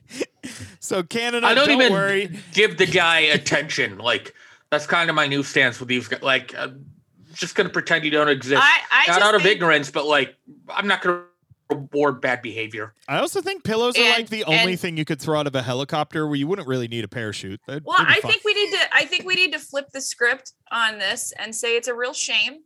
So 0.78 1.02
Canada, 1.02 1.46
I 1.46 1.54
don't, 1.54 1.68
don't 1.68 1.80
even 1.80 1.92
worry. 1.92 2.38
give 2.52 2.76
the 2.76 2.86
guy 2.86 3.20
attention. 3.20 3.98
Like 3.98 4.34
that's 4.70 4.86
kind 4.86 5.08
of 5.08 5.16
my 5.16 5.26
new 5.26 5.42
stance 5.42 5.78
with 5.80 5.88
these 5.88 6.08
guys. 6.08 6.22
Like, 6.22 6.54
I'm 6.56 6.84
just 7.32 7.54
gonna 7.54 7.68
pretend 7.70 8.04
you 8.04 8.10
don't 8.10 8.28
exist. 8.28 8.62
I, 8.62 8.80
I 8.90 8.98
Not 8.98 9.06
just 9.06 9.20
out 9.22 9.34
of 9.34 9.42
think- 9.42 9.56
ignorance, 9.56 9.90
but 9.90 10.04
like, 10.06 10.36
I'm 10.68 10.86
not 10.86 11.00
gonna 11.02 11.22
reward 11.70 12.20
bad 12.20 12.42
behavior. 12.42 12.92
I 13.08 13.18
also 13.18 13.40
think 13.40 13.64
pillows 13.64 13.96
are 13.96 14.02
like 14.02 14.18
And- 14.20 14.28
the 14.28 14.44
only 14.44 14.72
and- 14.72 14.80
thing 14.80 14.96
you 14.96 15.04
could 15.04 15.20
throw 15.20 15.40
out 15.40 15.46
of 15.46 15.54
a 15.54 15.62
helicopter 15.62 16.26
where 16.26 16.36
you 16.36 16.46
wouldn't 16.46 16.68
really 16.68 16.88
need 16.88 17.04
a 17.04 17.08
parachute. 17.08 17.60
That'd- 17.66 17.84
Well, 17.86 17.96
that'd 17.98 18.12
I 18.16 18.20
fine. 18.20 18.32
think 18.32 18.44
we 18.44 18.52
need 18.54 18.70
to. 18.72 18.78
I 18.94 19.04
think 19.06 19.24
we 19.24 19.34
need 19.34 19.52
to 19.54 19.58
flip 19.58 19.90
the 19.92 20.00
script 20.02 20.52
on 20.70 20.98
this 20.98 21.32
and 21.38 21.54
say 21.54 21.76
it's 21.76 21.88
a 21.88 21.94
real 21.94 22.12
shame 22.12 22.60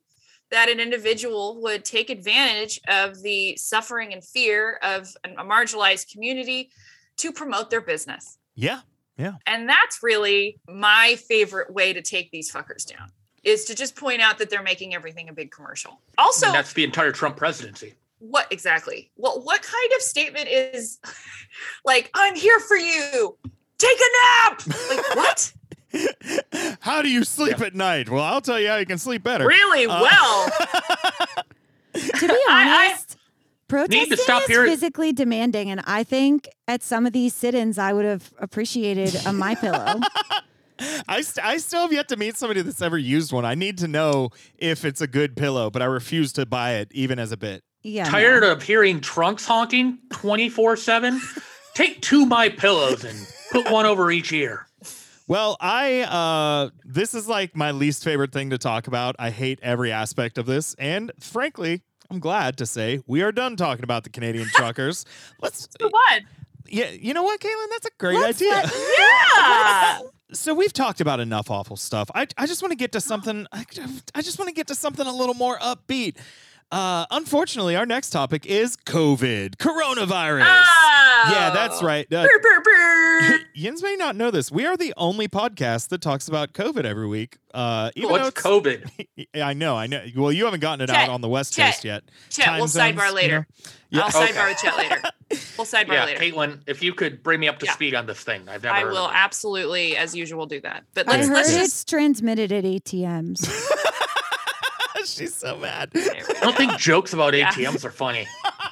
that 0.51 0.69
an 0.69 0.81
individual 0.81 1.61
would 1.63 1.85
take 1.85 2.11
advantage 2.11 2.81
of 2.89 3.23
the 3.23 3.57
suffering 3.57 4.13
and 4.13 4.25
fear 4.25 4.79
of 4.83 5.09
a 5.25 5.45
marginalized 5.45 6.11
community 6.13 6.71
to 7.19 7.33
promote 7.33 7.71
their 7.71 7.81
business. 7.81 8.39
Yeah. 8.55 8.81
Yeah. 9.19 9.33
And 9.47 9.69
that's 9.69 10.03
really 10.03 10.59
my 10.69 11.17
favorite 11.29 11.73
way 11.73 11.93
to 11.93 12.01
take 12.01 12.31
these 12.31 12.51
fuckers 12.51 12.87
down 12.87 13.11
is 13.43 13.65
to 13.67 13.75
just 13.75 13.97
point 13.97 14.21
out 14.21 14.39
that 14.39 14.49
they're 14.51 14.63
making 14.63 14.95
everything 14.95 15.29
a 15.29 15.33
big 15.33 15.51
commercial. 15.51 16.01
Also, 16.19 16.47
and 16.47 16.55
that's 16.55 16.73
the 16.73 16.85
entire 16.85 17.13
Trump 17.13 17.37
presidency. 17.37 17.95
what 18.19 18.47
exactly? 18.51 19.11
Well, 19.17 19.41
what 19.43 19.63
kind 19.63 19.93
of 19.97 20.03
statement 20.03 20.49
is 20.49 20.99
like, 21.85 22.11
I'm 22.15 22.35
here 22.35 22.61
for 22.61 22.77
you. 22.77 23.37
Take 23.79 23.99
a 23.99 24.51
nap. 24.51 24.63
Like, 24.89 25.17
what? 25.17 25.53
how 26.81 27.03
do 27.03 27.11
you 27.11 27.25
sleep 27.25 27.61
at 27.61 27.75
night? 27.75 28.09
Well, 28.11 28.23
I'll 28.23 28.41
tell 28.41 28.61
you 28.61 28.69
how 28.69 28.77
you 28.77 28.87
can 28.87 28.99
sleep 28.99 29.23
better. 29.23 29.47
Really 29.47 29.87
Uh, 29.87 30.03
well. 30.03 30.51
to 31.95 32.29
be 32.29 32.35
I- 32.49 32.89
honest, 32.91 33.17
protesting 33.69 34.17
stop 34.19 34.43
is 34.43 34.49
here- 34.49 34.67
physically 34.67 35.13
demanding, 35.13 35.71
and 35.71 35.81
I 35.87 36.05
think 36.05 36.49
at 36.67 36.83
some 36.83 37.07
of 37.07 37.13
these 37.13 37.35
sit-ins, 37.35 37.79
I 37.79 37.93
would 37.93 38.05
have 38.05 38.33
appreciated 38.39 39.17
a 39.27 39.33
my 39.33 39.55
pillow. 39.55 40.01
I, 41.09 41.23
st- 41.23 41.45
I 41.45 41.57
still 41.57 41.81
have 41.83 41.93
yet 41.93 42.07
to 42.09 42.17
meet 42.17 42.37
somebody 42.37 42.63
that's 42.63 42.81
ever 42.81 42.97
used 42.97 43.33
one. 43.33 43.45
I 43.45 43.57
need 43.57 43.79
to 43.79 43.89
know 43.89 44.31
if 44.59 44.85
it's 44.85 45.01
a 45.01 45.09
good 45.09 45.37
pillow, 45.37 45.71
but 45.71 45.83
I 45.83 45.87
refuse 45.87 46.33
to 46.35 46.47
buy 46.47 46.75
it 46.75 46.89
even 46.93 47.19
as 47.19 47.33
a 47.33 47.37
bit. 47.37 47.65
Yeah, 47.83 48.05
no. 48.05 48.11
Tired 48.11 48.45
of 48.45 48.63
hearing 48.63 49.01
trunks 49.01 49.45
honking 49.45 49.99
24 50.11 50.77
7? 50.77 51.21
take 51.75 52.01
two 52.01 52.27
my 52.27 52.49
pillows 52.49 53.03
and 53.05 53.27
put 53.51 53.69
one 53.73 53.87
over 53.87 54.09
each 54.13 54.33
ear. 54.33 54.68
Well, 55.29 55.57
I 55.61 56.01
uh 56.03 56.71
this 56.85 57.15
is 57.15 57.29
like 57.29 57.55
my 57.55 57.71
least 57.71 58.03
favorite 58.03 58.33
thing 58.33 58.51
to 58.51 58.59
talk 58.59 58.87
about. 58.87 59.15
I 59.19 59.31
hate 59.31 59.59
every 59.63 59.93
aspect 59.93 60.39
of 60.39 60.47
this, 60.47 60.75
and 60.79 61.13
frankly, 61.21 61.83
I'm 62.11 62.19
glad 62.19 62.57
to 62.59 62.67
say 62.67 63.01
we 63.07 63.23
are 63.23 63.31
done 63.33 63.55
talking 63.57 63.85
about 63.85 64.05
the 64.05 64.11
Canadian 64.11 64.49
truckers. 64.55 65.05
Let's 65.43 65.69
one. 65.81 66.27
yeah, 66.67 66.91
you 66.91 67.13
know 67.15 67.23
what, 67.23 67.41
Caitlin? 67.41 67.69
That's 67.71 67.87
a 67.87 67.91
great 67.99 68.15
Let's 68.19 68.41
idea. 68.41 68.53
let- 68.53 68.73
Yeah. 68.99 70.01
so 70.33 70.55
we've 70.55 70.73
talked 70.73 71.01
about 71.03 71.21
enough 71.21 71.51
awful 71.51 71.77
stuff. 71.77 72.11
I 72.15 72.27
I 72.39 72.47
just 72.47 72.63
want 72.63 72.73
to 72.73 72.77
get 72.77 72.93
to 72.93 73.01
something. 73.01 73.47
I, 73.53 73.67
I 74.15 74.23
just 74.23 74.39
want 74.39 74.49
to 74.49 74.55
get 74.55 74.67
to 74.69 74.75
something 74.75 75.07
a 75.07 75.13
little 75.15 75.35
more 75.35 75.59
upbeat. 75.59 76.17
Uh, 76.71 77.07
unfortunately, 77.11 77.77
our 77.77 77.87
next 77.87 78.11
topic 78.11 78.45
is 78.45 78.77
COVID, 78.77 79.57
coronavirus. 79.57 80.45
Oh. 80.47 81.29
Yeah, 81.33 81.51
that's 81.55 81.83
right. 81.83 82.07
Uh, 82.13 82.27
Brr, 82.27 82.39
brr, 82.41 82.61
brr. 82.63 83.39
Yins 83.55 83.83
may 83.83 83.97
not 83.97 84.17
know 84.17 84.31
this. 84.31 84.53
We 84.53 84.67
are 84.67 84.77
the 84.77 84.93
only 84.99 85.29
podcast 85.29 85.89
that 85.89 86.03
talks 86.03 86.29
about 86.29 86.53
COVID 86.53 86.85
every 86.85 87.07
week. 87.09 87.39
Uh, 87.55 87.91
even 87.97 88.11
What's 88.11 88.29
it's- 88.29 88.45
COVID? 88.45 89.07
I 89.43 89.55
know, 89.55 89.77
I 89.77 89.87
know. 89.87 90.05
Well, 90.15 90.31
you 90.31 90.45
haven't 90.45 90.61
gotten 90.61 90.83
it 90.85 90.89
Chet, 90.89 90.97
out 90.97 91.09
on 91.09 91.23
the 91.23 91.29
West 91.29 91.55
Chet, 91.55 91.73
Coast 91.73 91.85
yet. 91.85 92.05
Chet, 92.29 92.45
Time 92.45 92.59
we'll 92.59 92.69
zones, 92.69 92.97
sidebar 92.99 93.09
you 93.09 93.15
later. 93.15 93.39
know? 93.65 93.71
Yeah. 93.91 94.01
I'll 94.05 94.09
Okay. 94.23 94.33
sidebar 94.33 94.49
with 94.51 94.59
Chet 94.59 94.77
later. 94.77 95.03
We'll 95.59 95.67
sidebar 95.67 95.93
Yeah, 95.93 96.05
later. 96.07 96.21
Caitlin, 96.21 96.61
if 96.67 96.83
you 96.83 96.95
could 96.95 97.23
bring 97.23 97.39
me 97.41 97.49
up 97.49 97.59
to 97.59 97.67
Yeah. 97.67 97.73
speed 97.73 97.95
on 97.95 98.07
this 98.07 98.21
thing, 98.21 98.49
I've 98.49 98.63
never. 98.63 98.75
I 98.75 98.81
heard 98.81 98.93
will 98.93 99.07
of 99.07 99.11
it. 99.11 99.17
absolutely, 99.17 99.95
as 99.97 100.15
usual, 100.15 100.47
do 100.47 100.59
that. 100.63 100.85
But 100.95 101.07
I 101.07 101.13
let's 101.17 101.29
heard 101.29 101.35
let's 101.35 101.49
it's 101.51 101.59
just 101.59 101.89
transmitted 101.91 102.51
at 102.53 102.65
ATMs. 102.65 103.47
She's 105.05 105.35
so 105.35 105.57
mad. 105.57 105.91
I 105.95 106.39
don't 106.41 106.57
think 106.57 106.79
jokes 106.79 107.13
about. 107.13 107.35
ATMs 107.39 107.85
are 107.85 107.91
funny. 107.91 108.27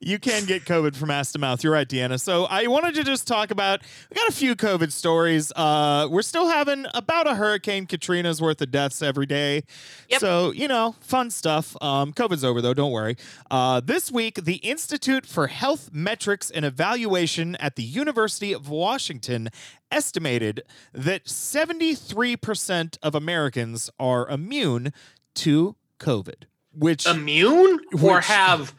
you 0.00 0.18
can 0.18 0.44
get 0.44 0.64
COVID 0.64 0.96
from 0.96 1.10
ass 1.10 1.32
to 1.32 1.38
mouth. 1.38 1.62
You're 1.62 1.72
right, 1.72 1.88
Deanna. 1.88 2.20
So 2.20 2.44
I 2.44 2.66
wanted 2.66 2.94
to 2.96 3.04
just 3.04 3.26
talk 3.26 3.50
about. 3.50 3.82
We 4.10 4.14
got 4.14 4.28
a 4.28 4.32
few 4.32 4.54
COVID 4.54 4.92
stories. 4.92 5.52
Uh, 5.54 6.08
we're 6.10 6.22
still 6.22 6.48
having 6.48 6.86
about 6.94 7.26
a 7.26 7.34
Hurricane 7.34 7.86
Katrina's 7.86 8.40
worth 8.40 8.60
of 8.60 8.70
deaths 8.70 9.02
every 9.02 9.26
day. 9.26 9.64
Yep. 10.08 10.20
So 10.20 10.52
you 10.52 10.68
know, 10.68 10.94
fun 11.00 11.30
stuff. 11.30 11.76
Um, 11.82 12.12
COVID's 12.12 12.44
over 12.44 12.60
though. 12.60 12.74
Don't 12.74 12.92
worry. 12.92 13.16
Uh, 13.50 13.80
this 13.80 14.10
week, 14.10 14.44
the 14.44 14.56
Institute 14.56 15.26
for 15.26 15.46
Health 15.46 15.90
Metrics 15.92 16.50
and 16.50 16.64
Evaluation 16.64 17.56
at 17.56 17.76
the 17.76 17.82
University 17.82 18.52
of 18.52 18.68
Washington 18.68 19.50
estimated 19.90 20.62
that 20.92 21.24
73% 21.24 22.98
of 23.02 23.14
Americans 23.14 23.90
are 23.98 24.28
immune 24.28 24.92
to 25.34 25.76
COVID, 25.98 26.44
which 26.72 27.06
Immune 27.06 27.80
or 28.02 28.20
have 28.20 28.74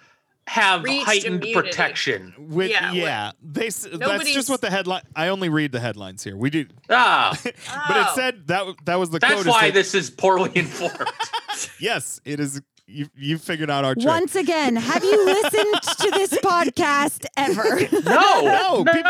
have 0.48 0.84
Reached 0.84 1.06
heightened 1.06 1.44
immunity. 1.44 1.54
protection. 1.54 2.34
With, 2.38 2.70
yeah, 2.70 2.92
Yeah, 2.92 3.26
what- 3.28 3.36
they 3.54 3.70
that's 3.70 4.34
just 4.34 4.50
what 4.50 4.62
the 4.62 4.70
headline. 4.70 5.02
I 5.16 5.30
only 5.30 5.50
read 5.50 5.72
the 5.72 5.80
headlines 5.80 6.24
here. 6.24 6.38
We 6.38 6.50
do, 6.52 6.68
Ah, 6.90 7.38
but 7.44 7.54
it 7.54 7.56
Oh. 7.72 8.12
said 8.16 8.48
that 8.48 8.66
that 8.86 8.96
was 9.00 9.10
the 9.10 9.20
that's 9.20 9.34
code. 9.34 9.42
is 9.42 9.48
why 9.48 9.72
this 9.72 9.96
is 9.96 10.10
poorly 10.12 10.52
informed. 10.54 11.10
yes, 11.80 12.22
it 12.26 12.40
is. 12.40 12.62
You 12.88 13.08
you 13.16 13.40
figured 13.40 13.72
out 13.72 13.84
our 13.84 13.96
trick. 13.96 14.06
Once 14.06 14.36
again, 14.36 14.76
have 14.76 15.04
you 15.04 15.26
listened 15.26 15.82
to 16.02 16.12
this 16.12 16.34
podcast 16.36 17.26
ever? 17.36 17.80
No, 18.04 18.42
No, 18.44 18.84
no, 18.84 18.94
peop- 18.94 19.04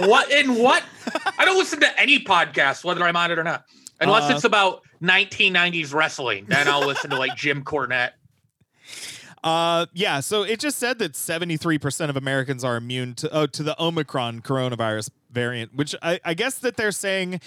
no. 0.00 0.08
What 0.08 0.30
in 0.32 0.54
what? 0.54 0.82
I 1.38 1.44
don't 1.44 1.58
listen 1.58 1.80
to 1.80 2.00
any 2.00 2.20
podcast, 2.24 2.82
whether 2.84 3.04
I'm 3.04 3.16
on 3.16 3.30
it 3.30 3.38
or 3.38 3.44
not, 3.44 3.64
unless 4.00 4.30
Uh, 4.30 4.36
it's 4.36 4.44
about 4.44 4.80
1990s 5.02 5.92
wrestling. 5.92 6.46
Then 6.48 6.66
I'll 6.68 6.86
listen 6.86 7.10
to 7.10 7.18
like 7.18 7.36
Jim 7.36 7.62
Cornette. 7.62 8.12
Uh, 9.44 9.86
yeah. 9.92 10.20
So 10.20 10.42
it 10.42 10.60
just 10.60 10.78
said 10.78 10.98
that 11.00 11.16
seventy 11.16 11.56
three 11.56 11.78
percent 11.78 12.10
of 12.10 12.16
Americans 12.16 12.62
are 12.64 12.76
immune 12.76 13.14
to 13.16 13.30
oh 13.34 13.46
to 13.46 13.62
the 13.62 13.80
Omicron 13.82 14.40
coronavirus 14.42 15.10
variant, 15.30 15.74
which 15.74 15.94
I, 16.02 16.20
I 16.24 16.34
guess 16.34 16.58
that 16.60 16.76
they're 16.76 16.92
saying 16.92 17.40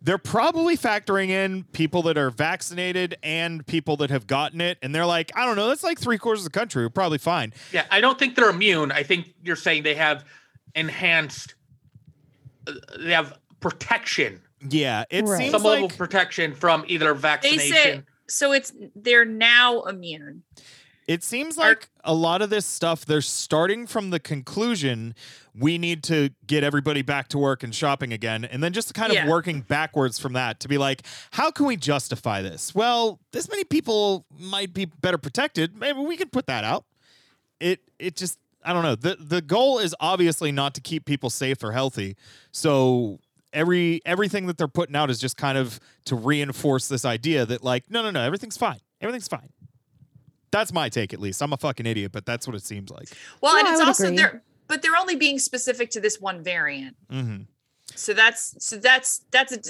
they're 0.00 0.18
probably 0.18 0.76
factoring 0.76 1.28
in 1.28 1.64
people 1.72 2.02
that 2.02 2.18
are 2.18 2.30
vaccinated 2.30 3.16
and 3.22 3.64
people 3.66 3.96
that 3.98 4.10
have 4.10 4.26
gotten 4.26 4.60
it, 4.60 4.78
and 4.82 4.92
they're 4.94 5.06
like, 5.06 5.30
I 5.36 5.46
don't 5.46 5.54
know, 5.56 5.68
that's 5.68 5.84
like 5.84 5.98
three 5.98 6.18
quarters 6.18 6.44
of 6.44 6.52
the 6.52 6.58
country. 6.58 6.84
We're 6.84 6.90
probably 6.90 7.18
fine. 7.18 7.52
Yeah, 7.72 7.86
I 7.90 8.00
don't 8.00 8.18
think 8.18 8.34
they're 8.34 8.50
immune. 8.50 8.90
I 8.92 9.02
think 9.04 9.32
you're 9.44 9.54
saying 9.56 9.84
they 9.84 9.94
have 9.94 10.24
enhanced. 10.74 11.54
uh, 12.66 12.72
They 12.98 13.12
have 13.12 13.38
protection, 13.60 14.40
Yeah, 14.68 15.04
it 15.10 15.24
Right. 15.24 15.38
seems 15.38 15.50
some 15.52 15.62
level 15.62 15.82
like 15.84 15.92
of 15.92 15.98
protection 15.98 16.54
from 16.54 16.84
either 16.88 17.12
They 17.14 17.20
vaccination. 17.20 17.72
say 17.72 18.02
so. 18.28 18.50
It's 18.52 18.72
they're 18.96 19.24
now 19.24 19.82
immune. 19.82 20.42
It 21.12 21.22
seems 21.22 21.58
like 21.58 21.90
a 22.04 22.14
lot 22.14 22.40
of 22.40 22.48
this 22.48 22.64
stuff, 22.64 23.04
they're 23.04 23.20
starting 23.20 23.86
from 23.86 24.08
the 24.10 24.18
conclusion 24.18 25.14
we 25.54 25.76
need 25.76 26.02
to 26.04 26.30
get 26.46 26.64
everybody 26.64 27.02
back 27.02 27.28
to 27.28 27.38
work 27.38 27.62
and 27.62 27.74
shopping 27.74 28.14
again. 28.14 28.46
And 28.46 28.62
then 28.62 28.72
just 28.72 28.94
kind 28.94 29.10
of 29.10 29.16
Yeah. 29.16 29.28
working 29.28 29.60
backwards 29.60 30.18
from 30.18 30.32
that 30.32 30.58
to 30.60 30.68
be 30.68 30.78
like, 30.78 31.02
how 31.32 31.50
can 31.50 31.66
we 31.66 31.76
justify 31.76 32.40
this? 32.40 32.74
Well, 32.74 33.20
this 33.32 33.50
many 33.50 33.64
people 33.64 34.24
might 34.38 34.72
be 34.72 34.86
better 34.86 35.18
protected. 35.18 35.76
Maybe 35.76 35.98
we 35.98 36.16
could 36.16 36.32
put 36.32 36.46
that 36.46 36.64
out. 36.64 36.86
It 37.60 37.80
it 37.98 38.16
just 38.16 38.38
I 38.64 38.72
don't 38.72 38.82
know. 38.82 38.94
The 38.94 39.16
the 39.20 39.42
goal 39.42 39.78
is 39.80 39.94
obviously 40.00 40.50
not 40.50 40.74
to 40.76 40.80
keep 40.80 41.04
people 41.04 41.28
safe 41.28 41.62
or 41.62 41.72
healthy. 41.72 42.16
So 42.52 43.18
every 43.52 44.00
everything 44.06 44.46
that 44.46 44.56
they're 44.56 44.66
putting 44.66 44.96
out 44.96 45.10
is 45.10 45.18
just 45.18 45.36
kind 45.36 45.58
of 45.58 45.78
to 46.06 46.16
reinforce 46.16 46.88
this 46.88 47.04
idea 47.04 47.44
that 47.44 47.62
like, 47.62 47.90
no, 47.90 48.02
no, 48.02 48.10
no, 48.10 48.22
everything's 48.22 48.56
fine. 48.56 48.80
Everything's 49.02 49.28
fine. 49.28 49.50
That's 50.52 50.72
my 50.72 50.88
take, 50.88 51.12
at 51.12 51.18
least. 51.20 51.42
I'm 51.42 51.52
a 51.52 51.56
fucking 51.56 51.86
idiot, 51.86 52.12
but 52.12 52.24
that's 52.24 52.46
what 52.46 52.54
it 52.54 52.62
seems 52.62 52.90
like. 52.90 53.08
Well, 53.40 53.54
No, 53.54 53.60
and 53.60 53.68
it's 53.68 53.80
also 53.80 54.04
agree. 54.04 54.16
they're 54.18 54.42
but 54.68 54.80
they're 54.80 54.96
only 54.96 55.16
being 55.16 55.38
specific 55.38 55.90
to 55.90 56.00
this 56.00 56.20
one 56.20 56.42
variant. 56.44 56.96
hmm 57.10 57.38
So 57.94 58.12
that's 58.14 58.54
so 58.64 58.76
that's 58.76 59.22
that's 59.32 59.52
a. 59.52 59.60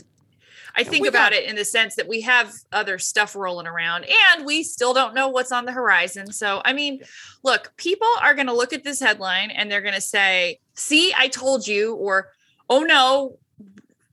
I 0.74 0.84
think 0.84 1.02
we 1.02 1.08
about 1.08 1.32
got- 1.32 1.40
it 1.40 1.44
in 1.48 1.54
the 1.56 1.64
sense 1.66 1.96
that 1.96 2.08
we 2.08 2.22
have 2.22 2.52
other 2.72 2.98
stuff 2.98 3.36
rolling 3.36 3.66
around 3.66 4.06
and 4.34 4.46
we 4.46 4.62
still 4.62 4.94
don't 4.94 5.14
know 5.14 5.28
what's 5.28 5.52
on 5.52 5.66
the 5.66 5.72
horizon. 5.72 6.32
So, 6.32 6.62
I 6.64 6.72
mean, 6.72 7.02
look, 7.42 7.72
people 7.76 8.08
are 8.22 8.32
going 8.34 8.46
to 8.46 8.54
look 8.54 8.72
at 8.72 8.82
this 8.82 8.98
headline 8.98 9.50
and 9.50 9.70
they're 9.70 9.82
going 9.82 9.94
to 9.94 10.00
say, 10.00 10.60
"See, 10.74 11.12
I 11.16 11.28
told 11.28 11.66
you," 11.66 11.94
or 11.96 12.30
"Oh 12.70 12.80
no, 12.84 13.38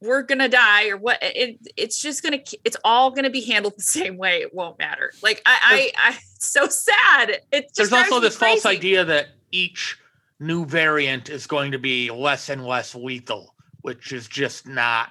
we're 0.01 0.21
going 0.23 0.39
to 0.39 0.47
die," 0.49 0.89
or 0.89 0.97
what 0.97 1.17
it, 1.21 1.57
it's 1.77 1.99
just 1.99 2.23
going 2.23 2.41
to 2.43 2.57
it's 2.63 2.77
all 2.83 3.11
going 3.11 3.23
to 3.25 3.29
be 3.29 3.41
handled 3.41 3.73
the 3.77 3.83
same 3.83 4.17
way. 4.17 4.37
It 4.41 4.53
won't 4.53 4.77
matter. 4.79 5.11
Like 5.21 5.41
I 5.45 5.91
I, 5.97 6.09
I 6.11 6.17
it's 6.35 6.47
so 6.49 6.67
sad. 6.67 7.41
It 7.51 7.65
just 7.65 7.75
There's 7.77 7.93
also 7.93 8.15
me 8.15 8.21
this 8.21 8.35
false 8.37 8.65
idea 8.65 9.03
that 9.05 9.27
each 9.51 9.97
new 10.39 10.65
variant 10.65 11.29
is 11.29 11.45
going 11.47 11.71
to 11.73 11.79
be 11.79 12.09
less 12.11 12.49
and 12.49 12.65
less 12.65 12.95
lethal, 12.95 13.53
which 13.81 14.13
is 14.13 14.27
just 14.27 14.65
not 14.67 15.09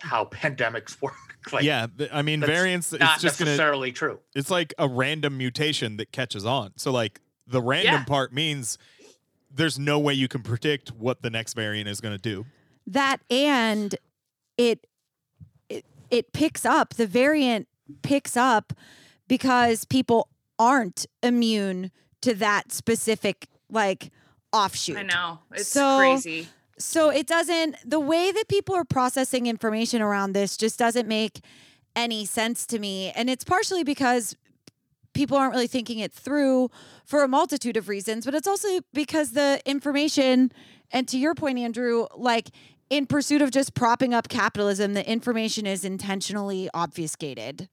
how 0.00 0.26
pandemics 0.26 1.00
work. 1.02 1.14
Like, 1.52 1.64
yeah, 1.64 1.86
th- 1.96 2.10
I 2.12 2.22
mean, 2.22 2.40
variants. 2.40 2.92
not 2.92 3.00
It's 3.14 3.22
just 3.22 3.38
gonna. 3.38 3.50
necessarily 3.50 3.92
true. 3.92 4.18
It's 4.34 4.50
like 4.50 4.74
a 4.78 4.88
random 4.88 5.38
mutation 5.38 5.96
that 5.98 6.10
catches 6.12 6.44
on. 6.44 6.72
So 6.76 6.90
like 6.90 7.20
the 7.46 7.62
random 7.62 7.94
Yeah. 7.94 8.04
part 8.04 8.32
means 8.32 8.78
there's 9.50 9.78
no 9.78 9.98
way 9.98 10.12
you 10.12 10.26
can 10.28 10.42
predict 10.42 10.90
what 10.90 11.22
the 11.22 11.30
next 11.30 11.54
variant 11.54 11.88
is 11.88 12.00
going 12.00 12.14
to 12.16 12.20
do. 12.20 12.44
That 12.86 13.18
and 13.30 13.94
it 14.56 14.86
it 15.68 15.84
it 16.10 16.32
picks 16.32 16.64
up 16.64 16.94
the 16.94 17.06
variant 17.06 17.68
picks 18.02 18.36
up 18.36 18.72
because 19.28 19.84
people 19.84 20.28
aren't 20.58 21.06
immune 21.22 21.90
to 22.22 22.34
that 22.34 22.72
specific 22.72 23.48
like 23.70 24.10
offshoot. 24.52 24.96
I 24.96 25.02
know. 25.02 25.40
It's 25.54 25.68
So- 25.68 25.98
crazy. 25.98 26.48
So 26.78 27.08
it 27.08 27.26
doesn't 27.26 27.76
the 27.84 27.98
way 28.00 28.30
that 28.32 28.48
people 28.48 28.74
are 28.74 28.84
processing 28.84 29.46
information 29.46 30.02
around 30.02 30.32
this 30.34 30.56
just 30.58 30.78
doesn't 30.78 31.08
make 31.08 31.40
any 31.94 32.26
sense 32.26 32.66
to 32.66 32.78
me 32.78 33.10
and 33.12 33.30
it's 33.30 33.44
partially 33.44 33.82
because 33.82 34.36
people 35.14 35.38
aren't 35.38 35.54
really 35.54 35.66
thinking 35.66 35.98
it 36.00 36.12
through 36.12 36.70
for 37.06 37.24
a 37.24 37.28
multitude 37.28 37.78
of 37.78 37.88
reasons 37.88 38.26
but 38.26 38.34
it's 38.34 38.46
also 38.46 38.68
because 38.92 39.30
the 39.32 39.58
information 39.64 40.52
and 40.92 41.08
to 41.08 41.16
your 41.18 41.34
point 41.34 41.58
Andrew 41.58 42.06
like 42.14 42.50
in 42.90 43.06
pursuit 43.06 43.42
of 43.42 43.50
just 43.50 43.74
propping 43.74 44.14
up 44.14 44.28
capitalism 44.28 44.94
the 44.94 45.08
information 45.08 45.66
is 45.66 45.84
intentionally 45.84 46.68
obfuscated. 46.74 47.68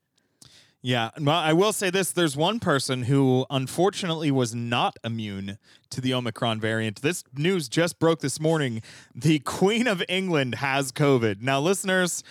Yeah, 0.85 1.11
I 1.25 1.53
will 1.53 1.71
say 1.71 1.89
this: 1.89 2.11
there's 2.11 2.35
one 2.35 2.59
person 2.59 3.03
who 3.03 3.45
unfortunately 3.49 4.31
was 4.31 4.53
not 4.53 4.97
immune 5.01 5.57
to 5.91 6.01
the 6.01 6.13
Omicron 6.13 6.59
variant. 6.59 7.01
This 7.01 7.23
news 7.33 7.69
just 7.69 7.99
broke 7.99 8.19
this 8.19 8.37
morning. 8.37 8.81
The 9.15 9.39
Queen 9.39 9.87
of 9.87 10.03
England 10.09 10.55
has 10.55 10.91
COVID. 10.91 11.41
Now, 11.41 11.61
listeners. 11.61 12.23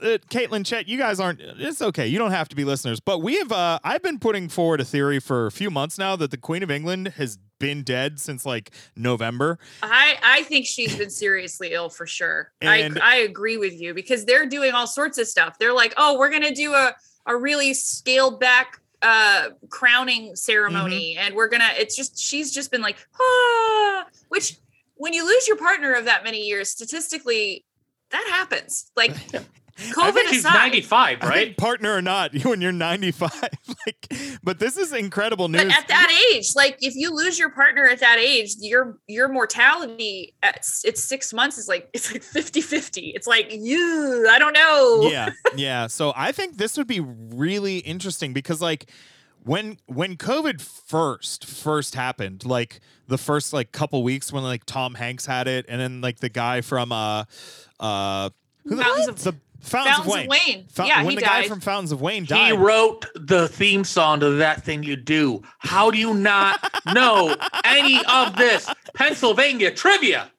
Uh, 0.00 0.16
Caitlin, 0.30 0.64
Chet, 0.64 0.88
you 0.88 0.96
guys 0.96 1.20
aren't. 1.20 1.42
It's 1.42 1.82
okay. 1.82 2.06
You 2.06 2.18
don't 2.18 2.30
have 2.30 2.48
to 2.48 2.56
be 2.56 2.64
listeners. 2.64 2.98
But 2.98 3.18
we 3.18 3.36
have. 3.36 3.52
Uh, 3.52 3.78
I've 3.84 4.02
been 4.02 4.18
putting 4.18 4.48
forward 4.48 4.80
a 4.80 4.84
theory 4.86 5.20
for 5.20 5.44
a 5.44 5.50
few 5.50 5.70
months 5.70 5.98
now 5.98 6.16
that 6.16 6.30
the 6.30 6.38
Queen 6.38 6.62
of 6.62 6.70
England 6.70 7.08
has 7.18 7.38
been 7.60 7.84
dead 7.84 8.18
since 8.18 8.44
like 8.44 8.72
November. 8.96 9.60
I 9.84 10.18
I 10.20 10.42
think 10.42 10.66
she's 10.66 10.96
been 10.96 11.10
seriously 11.10 11.72
ill 11.72 11.88
for 11.88 12.06
sure. 12.06 12.50
And- 12.60 12.98
I 12.98 13.12
I 13.12 13.16
agree 13.18 13.56
with 13.56 13.80
you 13.80 13.94
because 13.94 14.24
they're 14.24 14.46
doing 14.46 14.72
all 14.72 14.88
sorts 14.88 15.18
of 15.18 15.28
stuff. 15.28 15.58
They're 15.60 15.72
like, 15.74 15.94
"Oh, 15.96 16.18
we're 16.18 16.30
going 16.30 16.42
to 16.42 16.54
do 16.54 16.74
a 16.74 16.96
a 17.26 17.36
really 17.36 17.72
scaled 17.74 18.40
back 18.40 18.80
uh 19.02 19.50
crowning 19.70 20.36
ceremony 20.36 21.16
and 21.16 21.34
we're 21.34 21.48
gonna 21.48 21.70
it's 21.78 21.96
just 21.96 22.18
she's 22.18 22.52
just 22.52 22.70
been 22.70 22.82
like 22.82 22.98
ah 23.18 24.04
which 24.28 24.58
when 24.96 25.14
you 25.14 25.24
lose 25.24 25.48
your 25.48 25.56
partner 25.56 25.94
of 25.94 26.04
that 26.04 26.22
many 26.22 26.40
years 26.42 26.68
statistically 26.68 27.64
that 28.10 28.26
happens 28.28 28.90
like 28.96 29.12
covid 29.94 30.12
think 30.14 30.28
she's 30.28 30.38
aside 30.40 30.54
95, 30.54 31.18
I 31.18 31.20
think 31.20 31.30
right? 31.30 31.56
partner 31.56 31.92
or 31.94 32.02
not, 32.02 32.34
when 32.44 32.60
you're 32.60 32.72
95, 32.72 33.30
like, 33.86 34.12
but 34.42 34.58
this 34.58 34.76
is 34.76 34.92
incredible 34.92 35.48
news. 35.48 35.64
but 35.64 35.72
at 35.72 35.88
that 35.88 36.30
age 36.32 36.54
like 36.54 36.76
if 36.80 36.94
you 36.94 37.14
lose 37.14 37.38
your 37.38 37.50
partner 37.50 37.86
at 37.88 38.00
that 38.00 38.18
age 38.18 38.54
your 38.60 38.98
your 39.06 39.28
mortality 39.28 40.34
at 40.42 40.56
it's 40.84 41.02
six 41.02 41.32
months 41.32 41.58
is 41.58 41.68
like 41.68 41.88
it's 41.92 42.12
like 42.12 42.22
50 42.22 42.60
50 42.60 43.00
it's 43.14 43.26
like 43.26 43.48
you 43.52 44.26
i 44.30 44.38
don't 44.38 44.52
know 44.52 45.08
yeah, 45.10 45.30
yeah. 45.56 45.86
So 45.86 46.12
I 46.16 46.32
think 46.32 46.56
this 46.56 46.76
would 46.76 46.86
be 46.86 47.00
really 47.00 47.78
interesting 47.78 48.32
because, 48.32 48.60
like, 48.60 48.90
when 49.44 49.78
when 49.86 50.16
COVID 50.16 50.60
first 50.60 51.46
first 51.46 51.94
happened, 51.94 52.44
like 52.44 52.80
the 53.08 53.16
first 53.18 53.52
like 53.52 53.72
couple 53.72 54.02
weeks 54.02 54.32
when 54.32 54.42
like 54.42 54.64
Tom 54.66 54.94
Hanks 54.94 55.26
had 55.26 55.48
it, 55.48 55.64
and 55.68 55.80
then 55.80 56.00
like 56.00 56.20
the 56.20 56.28
guy 56.28 56.60
from 56.60 56.92
uh 56.92 57.24
uh 57.80 58.30
who 58.64 58.76
the- 58.76 58.82
Fountains 58.82 59.08
of- 59.08 59.22
the 59.24 59.34
Fountains, 59.60 59.96
Fountains 59.96 59.98
of 59.98 60.06
of 60.06 60.12
Wayne. 60.12 60.28
Wayne. 60.56 60.66
Fou- 60.68 60.84
Yeah, 60.86 61.02
when 61.02 61.10
he 61.10 61.16
the 61.16 61.22
guy 61.22 61.46
from 61.48 61.60
Fountains 61.60 61.92
of 61.92 62.00
Wayne 62.00 62.24
died, 62.24 62.52
He 62.52 62.56
wrote 62.56 63.06
the 63.14 63.48
theme 63.48 63.84
song 63.84 64.20
to 64.20 64.30
that 64.32 64.64
thing 64.64 64.82
you 64.82 64.96
do. 64.96 65.42
How 65.58 65.90
do 65.90 65.98
you 65.98 66.14
not 66.14 66.60
know 66.94 67.34
any 67.64 68.00
of 68.08 68.36
this 68.36 68.68
Pennsylvania 68.94 69.70
trivia? 69.72 70.30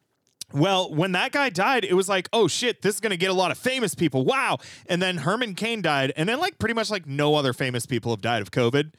Well, 0.54 0.94
when 0.94 1.14
that 1.14 1.32
guy 1.32 1.50
died, 1.50 1.86
it 1.86 1.94
was 1.94 2.10
like, 2.10 2.28
oh 2.34 2.48
shit, 2.48 2.82
this 2.82 2.96
is 2.96 3.00
gonna 3.00 3.16
get 3.18 3.30
a 3.30 3.34
lot 3.34 3.52
of 3.52 3.58
famous 3.58 3.96
people. 3.96 4.26
Wow. 4.26 4.58
And 4.88 5.02
then 5.02 5.18
Herman 5.18 5.56
Cain 5.56 5.82
died, 5.82 6.12
and 6.18 6.28
then 6.28 6.40
like 6.40 6.60
pretty 6.60 6.74
much 6.74 6.90
like 6.90 7.06
no 7.08 7.36
other 7.36 7.54
famous 7.54 7.86
people 7.86 8.12
have 8.12 8.22
died 8.22 8.42
of 8.42 8.52
COVID. 8.52 8.92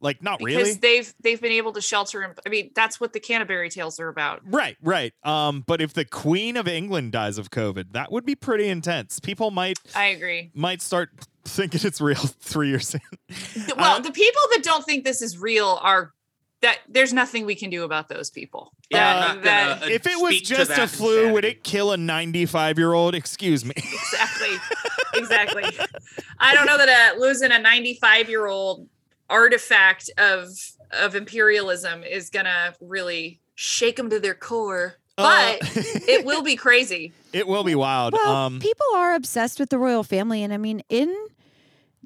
Like 0.00 0.22
not 0.22 0.40
really. 0.40 0.56
because 0.56 0.68
really. 0.68 0.78
they've 0.80 1.14
they've 1.22 1.40
been 1.40 1.52
able 1.52 1.72
to 1.72 1.80
shelter 1.80 2.22
him 2.22 2.34
i 2.46 2.48
mean 2.48 2.70
that's 2.74 3.00
what 3.00 3.12
the 3.12 3.20
canterbury 3.20 3.68
tales 3.70 3.98
are 3.98 4.08
about 4.08 4.40
Right, 4.44 4.76
right. 4.82 5.12
Um, 5.24 5.64
but 5.66 5.80
if 5.80 5.92
the 5.92 6.04
Queen 6.04 6.56
of 6.56 6.68
England 6.68 7.12
dies 7.12 7.36
of 7.38 7.50
COVID, 7.50 7.92
that 7.92 8.12
would 8.12 8.24
be 8.24 8.34
pretty 8.34 8.68
intense. 8.68 9.18
People 9.20 9.50
might 9.50 9.78
i 9.94 10.06
agree 10.06 10.50
might 10.54 10.80
start 10.82 11.10
thinking 11.44 11.80
it's 11.84 12.00
real 12.00 12.16
three 12.40 12.68
years 12.68 12.94
in. 12.94 13.00
Well 13.76 13.96
Uh, 13.96 14.00
the 14.00 14.12
people 14.12 14.42
that 14.52 14.62
don't 14.62 14.84
think 14.84 15.04
this 15.04 15.20
is 15.22 15.36
real 15.38 15.78
are 15.82 16.12
that 16.60 16.78
there's 16.88 17.12
nothing 17.12 17.46
we 17.46 17.54
can 17.54 17.70
do 17.70 17.84
about 17.84 18.08
those 18.08 18.30
people 18.30 18.72
Yeah, 18.90 19.16
Uh, 19.16 19.34
that- 19.42 19.78
gonna, 19.80 19.86
uh, 19.86 19.94
if 19.94 20.06
it 20.06 20.20
was 20.20 20.40
just 20.40 20.70
a 20.70 20.74
that 20.74 20.90
flu, 20.90 21.32
would 21.32 21.44
it 21.44 21.62
kill 21.64 21.92
a 21.92 21.96
95 21.96 22.78
year 22.78 22.92
old? 22.92 23.14
Excuse 23.14 23.64
me. 23.64 23.74
exactly 23.76 24.56
exactly 25.14 25.64
i 26.38 26.54
don't 26.54 26.66
know 26.66 26.76
that 26.76 26.88
uh, 27.16 27.18
losing 27.20 27.50
a 27.50 27.58
95 27.58 28.28
year 28.28 28.46
old 28.46 28.86
artifact 29.30 30.10
of 30.18 30.48
of 30.92 31.14
imperialism 31.14 32.02
is 32.02 32.30
gonna 32.30 32.74
really 32.80 33.40
shake 33.54 33.96
them 33.96 34.10
to 34.10 34.20
their 34.20 34.34
core 34.34 34.96
but 35.16 35.62
Uh, 35.62 35.66
it 36.08 36.24
will 36.24 36.42
be 36.42 36.56
crazy 36.56 37.12
it 37.32 37.46
will 37.46 37.64
be 37.64 37.74
wild. 37.74 38.14
Well, 38.14 38.34
um, 38.34 38.58
people 38.60 38.86
are 38.94 39.14
obsessed 39.14 39.60
with 39.60 39.70
the 39.70 39.78
royal 39.78 40.02
family, 40.02 40.42
and 40.42 40.52
I 40.52 40.56
mean, 40.56 40.82
in 40.88 41.14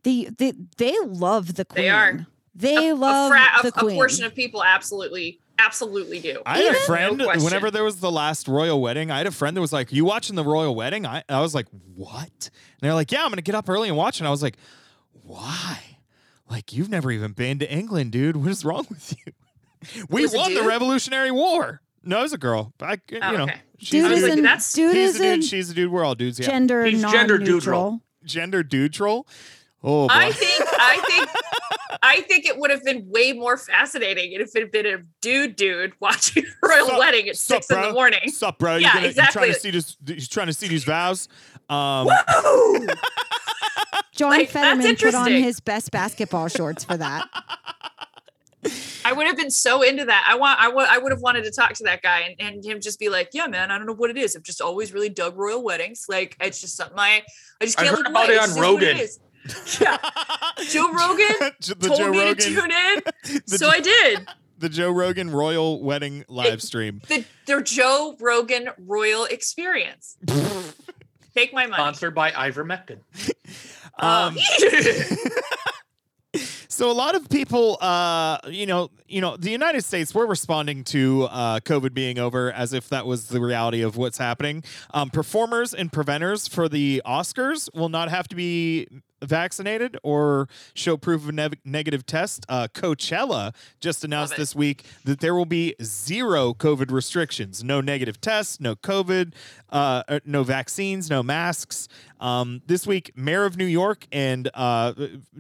the, 0.03 0.29
the 0.37 0.55
they 0.77 0.97
love 1.05 1.55
the 1.55 1.64
queen. 1.64 1.85
They 1.85 1.91
are. 1.91 2.27
They 2.55 2.91
a, 2.91 2.95
love 2.95 3.33
a, 3.33 3.35
fra- 3.35 3.70
the 3.70 3.81
a, 3.81 3.87
a 3.87 3.95
portion 3.95 4.25
of 4.25 4.35
people 4.35 4.62
absolutely 4.62 5.39
absolutely 5.59 6.18
do 6.18 6.43
I 6.45 6.59
had 6.59 6.75
a 6.75 6.79
friend 6.81 7.18
No 7.18 7.29
whenever 7.29 7.70
there 7.70 7.85
was 7.85 7.97
the 7.97 8.11
last 8.11 8.49
royal 8.49 8.81
wedding. 8.81 9.11
I 9.11 9.18
had 9.18 9.27
a 9.27 9.31
friend 9.31 9.57
that 9.57 9.61
was 9.61 9.73
like, 9.73 9.93
"You 9.93 10.05
watching 10.05 10.37
the 10.37 10.45
royal 10.45 10.75
wedding?" 10.75 11.07
I, 11.07 11.23
I 11.29 11.41
was 11.41 11.55
like, 11.55 11.66
"What?" 11.95 12.20
And 12.31 12.81
they're 12.81 12.95
like, 12.95 13.12
"Yeah, 13.12 13.23
I'm 13.25 13.31
gonna 13.31 13.43
get 13.43 13.55
up 13.55 13.68
early 13.68 13.89
and 13.89 13.97
watch." 13.97 14.18
And 14.18 14.27
I 14.27 14.31
was 14.31 14.43
like, 14.43 14.57
"Why? 15.23 15.79
Like 16.53 16.73
you've 16.73 16.91
never 16.91 17.11
even 17.11 17.33
been 17.33 17.59
to 17.61 17.73
England, 17.73 18.13
dude. 18.13 18.37
What 18.37 18.51
is 18.51 18.63
wrong 18.65 18.87
with 18.91 19.15
you? 19.27 19.33
We 20.11 20.27
won 20.29 20.55
the? 20.55 20.63
Revolutionary 20.63 21.31
War. 21.33 21.81
No, 22.05 22.21
it 22.21 22.23
was 22.23 22.33
a 22.33 22.39
girl. 22.39 22.73
I, 22.81 22.99
you 23.11 23.19
Oh, 23.21 23.31
know, 23.33 23.43
okay. 23.45 23.61
she's 23.79 23.91
dude 23.91 24.13
I 24.13 24.15
is 24.15 24.23
a 24.25 24.29
like, 24.29 24.43
that's- 24.43 24.73
dude 24.75 24.95
he's 24.95 25.15
is 25.17 25.21
a 25.21 25.25
a 25.33 25.37
dude. 25.37 25.45
She's 25.45 25.71
a 25.71 25.75
dude. 25.75 25.91
We're 25.91 26.05
all 26.05 26.15
dudes. 26.15 26.39
Yeah. 26.39 26.47
gender 26.47 26.85
He's 26.85 27.01
gender 27.03 27.39
non-neutral. 27.39 28.01
Gender 28.25 28.63
dude 28.63 28.93
troll. 28.93 29.27
Oh 29.83 30.07
boy. 30.09 30.15
I 30.15 30.31
think 30.31 30.63
I 30.79 31.05
think 31.09 31.29
I 32.05 32.21
think 32.23 32.47
it 32.47 32.59
would 32.59 32.71
have 32.71 32.85
been 32.85 33.09
way 33.11 33.33
more 33.33 33.57
fascinating 33.57 34.33
if 34.33 34.55
it 34.55 34.61
had 34.61 34.71
been 34.71 34.87
a 34.87 34.99
dude 35.21 35.57
dude 35.57 35.95
watching 36.01 36.45
a 36.65 36.69
royal 36.69 36.87
Sup- 36.89 36.99
wedding 36.99 37.29
at 37.29 37.37
sup, 37.37 37.57
six 37.65 37.71
in 37.71 37.77
the 37.81 37.83
bro? 37.89 37.93
morning. 37.95 38.21
Sup, 38.29 38.59
bro? 38.59 38.77
You 38.77 38.83
Yeah, 38.83 38.93
gonna, 38.95 39.07
You 39.09 39.13
trying 39.15 39.27
exactly. 39.27 39.53
to 39.55 39.59
see 39.61 39.71
this? 39.73 39.97
He's 40.07 40.29
trying 40.29 40.47
to 40.49 40.53
see 40.53 40.69
these 40.69 40.85
vows. 40.85 41.29
Um, 41.69 42.07
Woo! 42.07 42.87
John 44.13 44.31
Like, 44.31 44.51
Fetterman 44.51 44.97
put 44.97 45.15
on 45.15 45.31
his 45.31 45.61
best 45.61 45.91
basketball 45.91 46.49
shorts 46.49 46.85
for 46.85 46.97
that. 46.97 47.29
I 49.05 49.13
would 49.13 49.27
have 49.27 49.37
been 49.37 49.51
so 49.51 49.83
into 49.83 50.05
that. 50.05 50.25
I 50.29 50.37
want 50.37 50.61
I 50.61 50.69
would 50.69 50.87
I 50.87 50.99
would 50.99 51.11
have 51.11 51.21
wanted 51.21 51.43
to 51.45 51.51
talk 51.51 51.73
to 51.75 51.85
that 51.85 52.01
guy 52.03 52.21
and, 52.21 52.37
and 52.55 52.65
him 52.65 52.81
just 52.81 53.01
be 53.01 53.09
like, 53.09 53.31
yeah, 53.33 53.47
man, 53.49 53.73
I 53.73 53.77
don't 53.79 53.87
know 53.89 53.93
what 53.95 54.11
it 54.11 54.17
is. 54.17 54.37
I've 54.37 54.45
just 54.45 54.61
always 54.61 54.93
really 54.93 55.09
dug 55.09 55.37
royal 55.37 55.65
weddings. 55.65 56.07
Like 56.09 56.37
it's 56.41 56.61
just 56.61 56.77
something 56.77 56.97
I 56.99 57.23
I 57.61 57.65
just 57.65 57.77
can't 57.77 57.89
heard 57.91 57.99
look 57.99 58.09
about 58.11 58.27
away. 58.29 58.35
it 58.37 58.43
It's 58.43 58.43
on 58.43 58.49
just 58.49 58.59
what 58.61 58.83
it 58.83 59.81
Rogan. 59.81 60.01
Yeah. 60.05 60.65
Joe 60.71 60.93
Rogan 60.93 61.53
the 61.81 61.89
told 61.89 61.99
Joe 61.99 62.11
me 62.13 62.19
Rogan, 62.21 62.37
to 62.37 62.55
tune 62.55 62.71
in. 62.71 63.47
so 63.49 63.67
Jo- 63.67 63.71
I 63.71 63.81
did. 63.81 64.29
the 64.59 64.69
Joe 64.69 64.93
Rogan 64.93 65.31
royal 65.31 65.83
wedding 65.83 66.25
live 66.29 66.63
stream. 66.63 67.03
The 67.09 67.25
the 67.47 67.63
Joe 67.63 68.15
Rogan 68.21 68.69
Royal 68.79 69.25
Experience. 69.25 70.19
Take 71.35 71.53
my 71.53 71.63
money. 71.67 71.75
Sponsored 71.75 72.15
by 72.15 72.31
ivermectin. 72.31 72.99
Um, 73.99 74.36
Um, 76.34 76.38
so 76.68 76.90
a 76.90 76.93
lot 76.93 77.14
of 77.14 77.28
people, 77.28 77.78
uh, 77.80 78.38
you 78.49 78.66
know, 78.66 78.90
you 79.07 79.20
know, 79.20 79.36
the 79.36 79.51
United 79.51 79.84
States, 79.84 80.14
we're 80.14 80.26
responding 80.26 80.84
to 80.84 81.24
uh, 81.24 81.61
COVID 81.61 81.93
being 81.95 82.18
over 82.18 82.51
as 82.53 82.72
if 82.72 82.88
that 82.88 83.07
was 83.07 83.28
the 83.28 83.40
reality 83.40 83.82
of 83.82 83.97
what's 83.97 84.18
happening. 84.18 84.64
Um, 84.95 85.11
performers 85.11 85.74
and 85.74 85.93
preventers 85.93 86.49
for 86.49 86.68
the 86.68 87.03
Oscars 87.05 87.68
will 87.74 87.90
not 87.90 88.09
have 88.09 88.28
to 88.28 88.36
be 88.36 88.88
vaccinated 89.23 89.97
or 90.03 90.49
show 90.75 90.97
proof 90.97 91.23
of 91.23 91.37
a 91.37 91.51
negative 91.64 92.05
test. 92.07 92.45
Uh, 92.49 92.68
Coachella 92.73 93.55
just 93.81 94.05
announced 94.05 94.37
this 94.37 94.55
week 94.55 94.85
that 95.05 95.20
there 95.20 95.35
will 95.35 95.47
be 95.47 95.75
zero 95.83 96.55
COVID 96.55 96.91
restrictions, 96.91 97.62
no 97.64 97.81
negative 97.81 98.20
tests, 98.20 98.61
no 98.61 98.75
COVID, 98.75 99.33
uh, 99.70 100.03
uh, 100.09 100.20
no 100.25 100.43
vaccines, 100.43 101.09
no 101.09 101.23
masks. 101.23 101.89
Um, 102.20 102.62
this 102.66 102.87
week, 102.87 103.11
Mayor 103.16 103.45
of 103.45 103.57
New 103.57 103.64
York 103.66 104.07
and 104.12 104.49
uh, 104.55 104.93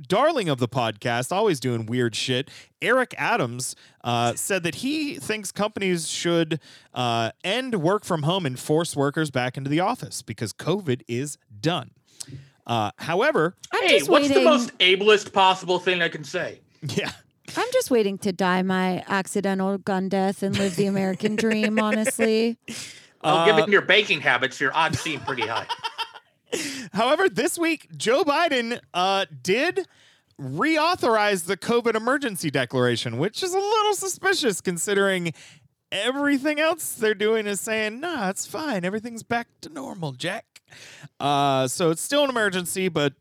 darling 0.08 0.48
of 0.48 0.58
the 0.58 0.68
podcast, 0.68 1.30
always 1.30 1.60
doing 1.60 1.86
weird 1.86 2.16
shit, 2.16 2.50
Eric 2.80 3.14
Adams 3.16 3.76
uh, 4.02 4.34
said 4.34 4.64
that 4.64 4.76
he 4.76 5.14
thinks 5.14 5.52
companies 5.52 6.08
should 6.08 6.60
uh, 6.92 7.30
end 7.44 7.80
work 7.80 8.04
from 8.04 8.24
home 8.24 8.44
and 8.44 8.58
force 8.58 8.96
workers 8.96 9.30
back 9.30 9.56
into 9.56 9.70
the 9.70 9.80
office 9.80 10.22
because 10.22 10.52
COVID 10.52 11.02
is 11.06 11.38
done. 11.60 11.92
Uh, 12.66 12.90
however, 12.98 13.56
I'm 13.72 13.82
hey, 13.82 13.98
just 13.98 14.10
what's 14.10 14.28
waiting. 14.28 14.44
the 14.44 14.50
most 14.50 14.76
ableist 14.78 15.32
possible 15.32 15.78
thing 15.78 16.02
I 16.02 16.08
can 16.08 16.24
say? 16.24 16.60
yeah. 16.82 17.10
I'm 17.56 17.68
just 17.72 17.90
waiting 17.90 18.16
to 18.18 18.32
die 18.32 18.62
my 18.62 19.04
accidental 19.08 19.76
gun 19.76 20.08
death 20.08 20.42
and 20.42 20.56
live 20.56 20.76
the 20.76 20.86
American 20.86 21.36
dream. 21.36 21.78
Honestly, 21.78 22.56
Well, 23.24 23.36
Uh, 23.38 23.46
given 23.46 23.70
your 23.70 23.82
baking 23.82 24.20
habits, 24.20 24.60
your 24.60 24.74
odds 24.74 24.98
seem 25.00 25.20
pretty 25.20 25.42
high. 25.46 25.66
However, 26.92 27.28
this 27.28 27.58
week, 27.58 27.88
Joe 27.96 28.24
Biden 28.24 28.80
uh, 28.94 29.26
did 29.42 29.86
reauthorize 30.40 31.46
the 31.46 31.56
COVID 31.56 31.94
emergency 31.94 32.50
declaration, 32.50 33.18
which 33.18 33.42
is 33.42 33.52
a 33.54 33.58
little 33.58 33.94
suspicious 33.94 34.60
considering 34.60 35.32
everything 35.90 36.58
else 36.60 36.94
they're 36.94 37.14
doing 37.14 37.46
is 37.46 37.60
saying, 37.60 38.00
nah, 38.00 38.28
it's 38.30 38.46
fine. 38.46 38.84
Everything's 38.84 39.22
back 39.22 39.48
to 39.60 39.68
normal, 39.68 40.12
Jack. 40.12 40.51
Uh, 41.20 41.68
so 41.68 41.90
it's 41.90 42.02
still 42.02 42.24
an 42.24 42.30
emergency, 42.30 42.88
but 42.88 43.12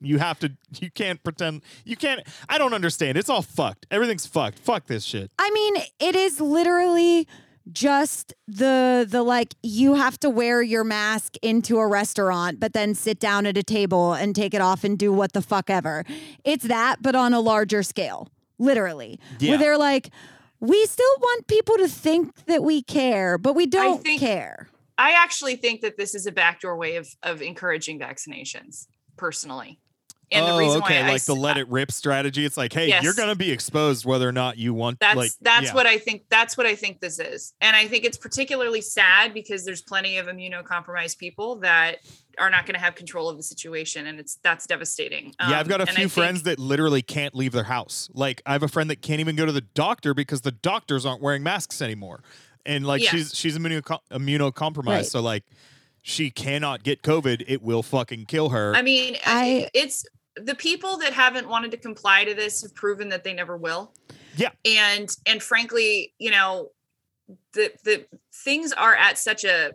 you 0.00 0.18
have 0.18 0.38
to, 0.40 0.52
you 0.80 0.90
can't 0.90 1.22
pretend, 1.22 1.62
you 1.84 1.96
can't, 1.96 2.20
I 2.48 2.58
don't 2.58 2.74
understand. 2.74 3.18
It's 3.18 3.28
all 3.28 3.42
fucked. 3.42 3.86
Everything's 3.90 4.26
fucked. 4.26 4.58
Fuck 4.58 4.86
this 4.86 5.04
shit. 5.04 5.30
I 5.38 5.50
mean, 5.50 5.76
it 5.98 6.14
is 6.16 6.40
literally 6.40 7.26
just 7.70 8.32
the 8.46 9.06
the 9.06 9.22
like 9.22 9.54
you 9.62 9.94
have 9.94 10.18
to 10.18 10.30
wear 10.30 10.62
your 10.62 10.84
mask 10.84 11.34
into 11.42 11.76
a 11.78 11.86
restaurant 11.86 12.58
but 12.58 12.72
then 12.72 12.94
sit 12.94 13.20
down 13.20 13.44
at 13.44 13.58
a 13.58 13.62
table 13.62 14.14
and 14.14 14.34
take 14.34 14.54
it 14.54 14.62
off 14.62 14.84
and 14.84 14.98
do 14.98 15.12
what 15.12 15.32
the 15.34 15.42
fuck 15.42 15.68
ever. 15.68 16.02
It's 16.44 16.64
that 16.64 16.96
but 17.02 17.14
on 17.14 17.34
a 17.34 17.40
larger 17.40 17.82
scale. 17.82 18.28
Literally. 18.58 19.20
Yeah. 19.38 19.50
Where 19.50 19.58
they're 19.58 19.78
like 19.78 20.08
we 20.60 20.86
still 20.86 21.14
want 21.20 21.46
people 21.46 21.76
to 21.76 21.88
think 21.88 22.34
that 22.46 22.62
we 22.62 22.82
care, 22.82 23.36
but 23.36 23.54
we 23.54 23.66
don't 23.66 24.02
think- 24.02 24.20
care. 24.20 24.68
I 24.98 25.12
actually 25.12 25.56
think 25.56 25.80
that 25.82 25.96
this 25.96 26.14
is 26.14 26.26
a 26.26 26.32
backdoor 26.32 26.76
way 26.76 26.96
of 26.96 27.08
of 27.22 27.40
encouraging 27.40 27.98
vaccinations. 28.00 28.86
Personally, 29.16 29.80
And 30.30 30.44
oh, 30.44 30.52
the 30.52 30.58
reason 30.58 30.82
okay, 30.82 31.00
why 31.02 31.08
I 31.08 31.12
like 31.12 31.24
the 31.24 31.34
let 31.34 31.56
it 31.56 31.68
rip 31.68 31.90
strategy. 31.90 32.44
It's 32.44 32.56
like, 32.56 32.72
hey, 32.72 32.86
Yes. 32.88 33.02
you're 33.02 33.14
gonna 33.14 33.34
be 33.34 33.50
exposed 33.50 34.04
whether 34.04 34.28
or 34.28 34.32
not 34.32 34.58
you 34.58 34.72
want. 34.74 35.00
that's 35.00 35.16
like, 35.16 35.30
that's 35.40 35.66
yeah. 35.68 35.74
what 35.74 35.86
I 35.86 35.98
think 35.98 36.24
that's 36.28 36.56
what 36.56 36.66
I 36.66 36.74
think 36.76 37.00
this 37.00 37.18
is. 37.18 37.54
And 37.60 37.74
I 37.74 37.88
think 37.88 38.04
it's 38.04 38.16
particularly 38.18 38.80
sad 38.80 39.34
because 39.34 39.64
there's 39.64 39.82
plenty 39.82 40.18
of 40.18 40.26
immunocompromised 40.26 41.18
people 41.18 41.56
that 41.60 41.96
are 42.38 42.50
not 42.50 42.66
going 42.66 42.74
to 42.74 42.80
have 42.80 42.94
control 42.94 43.28
of 43.28 43.36
the 43.36 43.42
situation 43.42 44.06
and 44.06 44.20
it's 44.20 44.36
that's 44.44 44.66
devastating. 44.68 45.34
Yeah, 45.40 45.58
I've 45.58 45.68
got 45.68 45.80
a 45.80 45.82
Um, 45.84 45.88
and 45.88 45.98
I 45.98 46.00
few 46.02 46.08
think- 46.08 46.12
friends 46.12 46.42
that 46.44 46.58
literally 46.60 47.02
can't 47.02 47.34
leave 47.34 47.50
their 47.52 47.64
house. 47.64 48.08
Like, 48.12 48.40
I 48.46 48.52
have 48.52 48.62
a 48.62 48.68
friend 48.68 48.88
that 48.90 49.02
can't 49.02 49.18
even 49.18 49.34
go 49.34 49.46
to 49.46 49.52
the 49.52 49.62
doctor 49.62 50.14
because 50.14 50.42
the 50.42 50.52
doctors 50.52 51.04
aren't 51.04 51.20
wearing 51.22 51.42
masks 51.42 51.82
anymore, 51.82 52.22
and 52.66 52.86
like 52.86 53.02
Yeah. 53.02 53.10
she's 53.10 53.34
she's 53.34 53.58
immuno- 53.58 54.00
immunocompromised, 54.10 54.86
Right. 54.86 55.06
so 55.06 55.20
like 55.20 55.44
she 56.02 56.30
cannot 56.30 56.82
get 56.82 57.02
COVID. 57.02 57.44
It 57.46 57.62
will 57.62 57.82
fucking 57.82 58.26
kill 58.26 58.50
her. 58.50 58.74
I 58.74 58.82
mean, 58.82 59.16
I- 59.26 59.68
it's 59.74 60.04
the 60.36 60.54
people 60.54 60.96
that 60.98 61.12
haven't 61.12 61.48
wanted 61.48 61.70
to 61.72 61.76
comply 61.76 62.24
to 62.24 62.34
this 62.34 62.62
have 62.62 62.74
proven 62.74 63.08
that 63.08 63.24
they 63.24 63.34
never 63.34 63.56
will. 63.56 63.92
Yeah. 64.36 64.50
And 64.64 65.14
and 65.26 65.42
frankly, 65.42 66.14
you 66.18 66.30
know, 66.30 66.70
the 67.52 67.72
the 67.84 68.06
things 68.32 68.72
are 68.72 68.94
at 68.94 69.18
such 69.18 69.44
a 69.44 69.72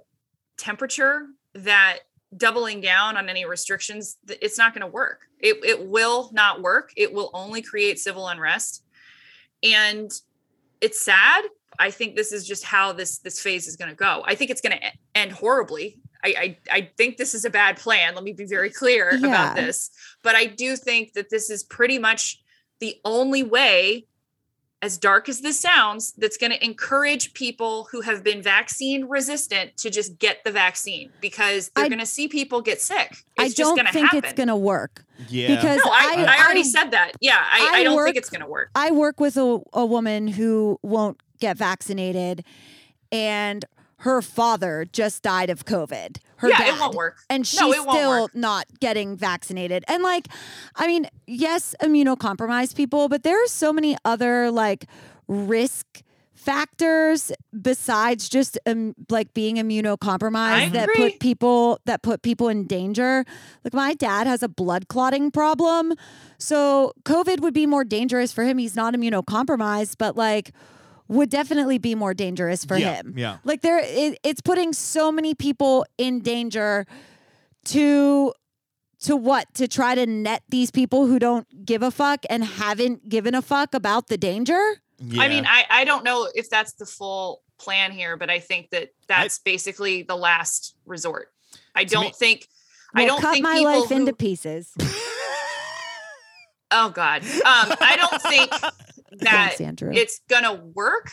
temperature 0.57 1.27
that 1.53 1.99
doubling 2.37 2.81
down 2.81 3.15
on 3.17 3.29
any 3.29 3.45
restrictions 3.45 4.17
th- 4.27 4.39
it's 4.41 4.57
not 4.57 4.73
going 4.73 4.81
to 4.81 4.87
work. 4.87 5.27
It 5.39 5.57
it 5.63 5.85
will 5.85 6.29
not 6.33 6.61
work. 6.61 6.91
It 6.95 7.13
will 7.13 7.29
only 7.33 7.61
create 7.61 7.99
civil 7.99 8.27
unrest. 8.27 8.83
And 9.61 10.11
it's 10.81 11.01
sad. 11.01 11.43
I 11.79 11.91
think 11.91 12.15
this 12.15 12.31
is 12.31 12.47
just 12.47 12.63
how 12.63 12.93
this 12.93 13.19
this 13.19 13.39
phase 13.39 13.67
is 13.67 13.75
going 13.75 13.89
to 13.89 13.95
go. 13.95 14.23
I 14.25 14.35
think 14.35 14.51
it's 14.51 14.61
going 14.61 14.77
to 14.77 14.83
end 15.15 15.31
horribly. 15.31 15.99
I, 16.23 16.57
I 16.71 16.75
I 16.77 16.89
think 16.97 17.17
this 17.17 17.33
is 17.33 17.45
a 17.45 17.49
bad 17.49 17.77
plan. 17.77 18.15
Let 18.15 18.23
me 18.23 18.33
be 18.33 18.45
very 18.45 18.69
clear 18.69 19.11
Yeah. 19.13 19.27
about 19.27 19.55
this. 19.55 19.89
But 20.23 20.35
I 20.35 20.45
do 20.45 20.75
think 20.75 21.13
that 21.13 21.29
this 21.29 21.49
is 21.49 21.63
pretty 21.63 21.99
much 21.99 22.41
the 22.79 22.95
only 23.05 23.43
way, 23.43 24.07
as 24.81 24.97
dark 24.97 25.29
as 25.29 25.39
this 25.41 25.59
sounds, 25.59 26.11
that's 26.17 26.35
going 26.37 26.51
to 26.51 26.63
encourage 26.63 27.33
people 27.33 27.87
who 27.91 28.01
have 28.01 28.23
been 28.23 28.41
vaccine 28.41 29.05
resistant 29.05 29.77
to 29.77 29.89
just 29.89 30.19
get 30.19 30.43
the 30.43 30.51
vaccine 30.51 31.09
because 31.21 31.69
they're 31.69 31.87
going 31.87 31.99
to 31.99 32.05
see 32.05 32.27
people 32.27 32.61
get 32.61 32.81
sick. 32.81 33.11
It's 33.11 33.23
I 33.37 33.43
just 33.47 33.57
don't 33.59 33.75
going 33.75 33.85
to 33.87 33.93
think 33.93 34.05
happen. 34.07 34.23
it's 34.25 34.33
going 34.33 34.49
to 34.49 34.57
work 34.57 35.05
yeah, 35.29 35.55
because 35.55 35.77
no, 35.85 35.91
I, 35.91 36.15
I, 36.27 36.35
I, 36.37 36.43
already 36.45 36.61
I- 36.61 36.63
said 36.63 36.91
that. 36.91 37.13
Yeah, 37.21 37.37
I, 37.41 37.69
I, 37.73 37.77
I 37.79 37.83
don't 37.83 37.95
work- 37.95 38.07
think 38.07 38.17
it's 38.17 38.29
going 38.29 38.41
to 38.41 38.47
work. 38.47 38.71
I 38.75 38.91
work 38.91 39.19
with 39.21 39.37
a, 39.37 39.59
a 39.73 39.85
woman 39.85 40.27
who 40.27 40.77
won't 40.83 41.21
get 41.43 41.57
vaccinated, 41.57 42.43
and 43.11 43.65
her 43.97 44.21
father 44.21 44.85
just 44.91 45.21
died 45.23 45.49
of 45.49 45.65
COVID. 45.65 46.17
Her 46.37 46.49
yeah, 46.49 46.57
dad. 46.57 46.67
it 46.75 46.79
won't 46.79 46.95
work. 46.95 47.17
And 47.29 47.45
she's 47.47 47.59
No, 47.59 47.71
still 47.71 48.21
work. 48.23 48.35
not 48.35 48.65
getting 48.81 49.15
vaccinated. 49.15 49.83
And 49.87 50.03
like, 50.03 50.27
I 50.75 50.87
mean, 50.87 51.07
yes, 51.27 51.73
immunocompromised 51.81 52.75
people, 52.75 53.07
but 53.07 53.23
there 53.23 53.41
are 53.41 53.47
so 53.47 53.71
many 53.71 53.95
other 54.03 54.51
like 54.51 54.85
risk 55.27 56.01
factors 56.33 57.31
besides 57.61 58.27
just 58.27 58.59
um, 58.65 58.93
like 59.09 59.33
being 59.33 59.55
immunocompromised 59.55 60.71
that 60.73 60.89
put 60.97 61.19
people 61.21 61.79
that 61.85 62.01
put 62.01 62.21
people 62.21 62.49
in 62.49 62.67
danger. 62.67 63.23
Like 63.63 63.73
my 63.73 63.93
dad 63.93 64.27
has 64.27 64.43
a 64.43 64.49
blood 64.49 64.89
clotting 64.89 65.31
problem. 65.31 65.93
So 66.37 66.91
COVID 67.03 67.39
would 67.39 67.53
be 67.53 67.65
more 67.65 67.85
dangerous 67.85 68.33
for 68.33 68.43
him. 68.43 68.57
He's 68.57 68.75
not 68.75 68.93
immunocompromised, 68.93 69.95
but 69.97 70.17
like 70.17 70.51
would 71.07 71.29
definitely 71.29 71.77
be 71.77 71.95
more 71.95 72.13
dangerous 72.13 72.65
for 72.65 72.77
yeah, 72.77 72.95
him. 72.95 73.13
Yeah, 73.17 73.37
Like 73.43 73.61
there, 73.61 73.79
it, 73.79 74.19
it's 74.23 74.41
putting 74.41 74.73
so 74.73 75.11
many 75.11 75.35
people 75.35 75.85
in 75.97 76.21
danger 76.21 76.85
to 77.65 78.33
to 79.01 79.15
what 79.17 79.53
to 79.53 79.67
try 79.67 79.95
to 79.95 80.05
net 80.05 80.43
these 80.47 80.71
people 80.71 81.07
who 81.07 81.19
don't 81.19 81.65
give 81.65 81.83
a 81.83 81.91
fuck 81.91 82.25
and 82.29 82.43
haven't 82.43 83.09
given 83.09 83.35
a 83.35 83.41
fuck 83.41 83.73
about 83.73 84.07
the 84.07 84.17
danger. 84.17 84.59
yeah. 84.99 85.21
I 85.21 85.27
mean, 85.27 85.45
I, 85.45 85.65
I 85.69 85.83
don't 85.83 86.05
know 86.05 86.29
if 86.33 86.49
that's 86.49 86.73
the 86.73 86.85
full 86.85 87.41
plan 87.59 87.91
here, 87.91 88.15
but 88.15 88.29
I 88.29 88.39
think 88.39 88.69
that 88.69 88.89
that's 89.07 89.39
basically 89.39 90.03
the 90.03 90.15
last 90.15 90.75
resort. 90.85 91.29
I 91.75 91.83
don't 91.83 92.15
think. 92.15 92.47
I 92.95 93.05
don't 93.05 93.19
cut 93.19 93.33
think 93.33 93.43
my 93.43 93.59
life 93.59 93.89
who, 93.89 93.95
into 93.95 94.13
pieces. 94.13 94.71
Oh 96.73 96.89
God. 96.89 97.21
Um, 97.23 97.29
I 97.45 97.95
don't 97.97 98.21
think 98.23 98.51
that 99.19 99.47
Thanks, 99.49 99.61
Andrew. 99.61 99.91
it's 99.93 100.21
gonna 100.29 100.55
work. 100.73 101.09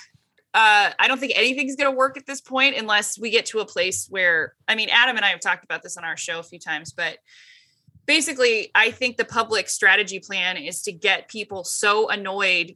Uh, 0.52 0.90
I 0.98 1.06
don't 1.06 1.20
think 1.20 1.32
anything's 1.36 1.76
gonna 1.76 1.94
work 1.94 2.16
at 2.16 2.26
this 2.26 2.40
point 2.40 2.76
unless 2.76 3.18
we 3.18 3.30
get 3.30 3.46
to 3.46 3.60
a 3.60 3.66
place 3.66 4.06
where 4.10 4.54
I 4.68 4.74
mean, 4.74 4.88
Adam 4.90 5.16
and 5.16 5.24
I 5.24 5.28
have 5.28 5.40
talked 5.40 5.64
about 5.64 5.82
this 5.82 5.96
on 5.96 6.04
our 6.04 6.16
show 6.16 6.38
a 6.38 6.42
few 6.42 6.58
times, 6.58 6.92
but 6.92 7.18
basically, 8.06 8.70
I 8.74 8.90
think 8.90 9.16
the 9.16 9.24
public 9.24 9.68
strategy 9.68 10.18
plan 10.18 10.56
is 10.56 10.82
to 10.82 10.92
get 10.92 11.28
people 11.28 11.64
so 11.64 12.08
annoyed 12.08 12.74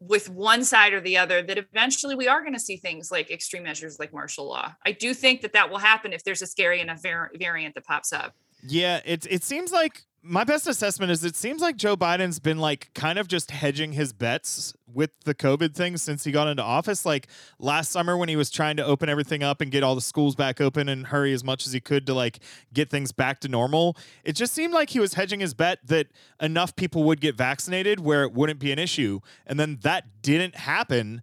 with 0.00 0.30
one 0.30 0.64
side 0.64 0.92
or 0.94 1.00
the 1.00 1.18
other 1.18 1.42
that 1.42 1.58
eventually 1.58 2.14
we 2.14 2.26
are 2.26 2.40
going 2.40 2.54
to 2.54 2.60
see 2.60 2.78
things 2.78 3.12
like 3.12 3.30
extreme 3.30 3.64
measures 3.64 3.98
like 3.98 4.12
martial 4.14 4.48
law. 4.48 4.72
I 4.86 4.92
do 4.92 5.12
think 5.12 5.42
that 5.42 5.52
that 5.52 5.70
will 5.70 5.78
happen 5.78 6.12
if 6.14 6.24
there's 6.24 6.40
a 6.40 6.46
scary 6.46 6.80
enough 6.80 7.02
var- 7.02 7.30
variant 7.38 7.74
that 7.74 7.84
pops 7.84 8.12
up. 8.12 8.34
Yeah, 8.66 9.00
it 9.04 9.26
it 9.30 9.42
seems 9.42 9.72
like 9.72 10.02
my 10.22 10.44
best 10.44 10.66
assessment 10.66 11.10
is 11.10 11.24
it 11.24 11.34
seems 11.34 11.62
like 11.62 11.76
Joe 11.76 11.96
Biden's 11.96 12.38
been 12.38 12.58
like 12.58 12.90
kind 12.94 13.18
of 13.18 13.26
just 13.26 13.50
hedging 13.50 13.92
his 13.92 14.12
bets 14.12 14.74
with 14.92 15.10
the 15.24 15.34
COVID 15.34 15.74
thing 15.74 15.96
since 15.96 16.24
he 16.24 16.32
got 16.32 16.46
into 16.46 16.62
office. 16.62 17.06
Like 17.06 17.28
last 17.58 17.90
summer 17.90 18.16
when 18.16 18.28
he 18.28 18.36
was 18.36 18.50
trying 18.50 18.76
to 18.76 18.84
open 18.84 19.08
everything 19.08 19.42
up 19.42 19.62
and 19.62 19.70
get 19.70 19.82
all 19.82 19.94
the 19.94 20.02
schools 20.02 20.34
back 20.34 20.60
open 20.60 20.88
and 20.90 21.06
hurry 21.06 21.32
as 21.32 21.42
much 21.42 21.66
as 21.66 21.72
he 21.72 21.80
could 21.80 22.06
to 22.06 22.14
like 22.14 22.40
get 22.74 22.90
things 22.90 23.12
back 23.12 23.40
to 23.40 23.48
normal. 23.48 23.96
It 24.22 24.34
just 24.34 24.52
seemed 24.52 24.74
like 24.74 24.90
he 24.90 25.00
was 25.00 25.14
hedging 25.14 25.40
his 25.40 25.54
bet 25.54 25.78
that 25.86 26.08
enough 26.40 26.76
people 26.76 27.04
would 27.04 27.20
get 27.20 27.34
vaccinated 27.36 28.00
where 28.00 28.22
it 28.22 28.34
wouldn't 28.34 28.58
be 28.58 28.72
an 28.72 28.78
issue. 28.78 29.20
And 29.46 29.58
then 29.58 29.78
that 29.82 30.22
didn't 30.22 30.54
happen. 30.54 31.22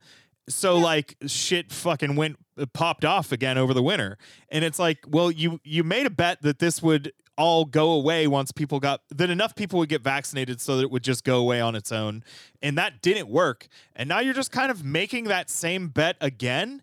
So 0.49 0.77
like 0.77 1.17
shit 1.27 1.71
fucking 1.71 2.15
went 2.15 2.37
uh, 2.57 2.65
popped 2.73 3.05
off 3.05 3.31
again 3.31 3.59
over 3.59 3.75
the 3.75 3.83
winter. 3.83 4.17
And 4.49 4.65
it's 4.65 4.79
like, 4.79 4.99
well, 5.07 5.29
you 5.29 5.59
you 5.63 5.83
made 5.83 6.07
a 6.07 6.09
bet 6.09 6.41
that 6.41 6.57
this 6.57 6.81
would 6.81 7.11
all 7.37 7.65
go 7.65 7.91
away 7.91 8.27
once 8.27 8.51
people 8.51 8.79
got 8.79 9.01
that 9.09 9.29
enough 9.29 9.55
people 9.55 9.79
would 9.79 9.89
get 9.89 10.01
vaccinated 10.01 10.59
so 10.59 10.77
that 10.77 10.83
it 10.83 10.91
would 10.91 11.03
just 11.03 11.23
go 11.23 11.37
away 11.37 11.61
on 11.61 11.75
its 11.75 11.91
own. 11.91 12.23
And 12.61 12.77
that 12.77 13.01
didn't 13.01 13.27
work. 13.29 13.67
And 13.95 14.09
now 14.09 14.19
you're 14.19 14.33
just 14.33 14.51
kind 14.51 14.71
of 14.71 14.83
making 14.83 15.25
that 15.25 15.49
same 15.49 15.87
bet 15.89 16.17
again. 16.19 16.81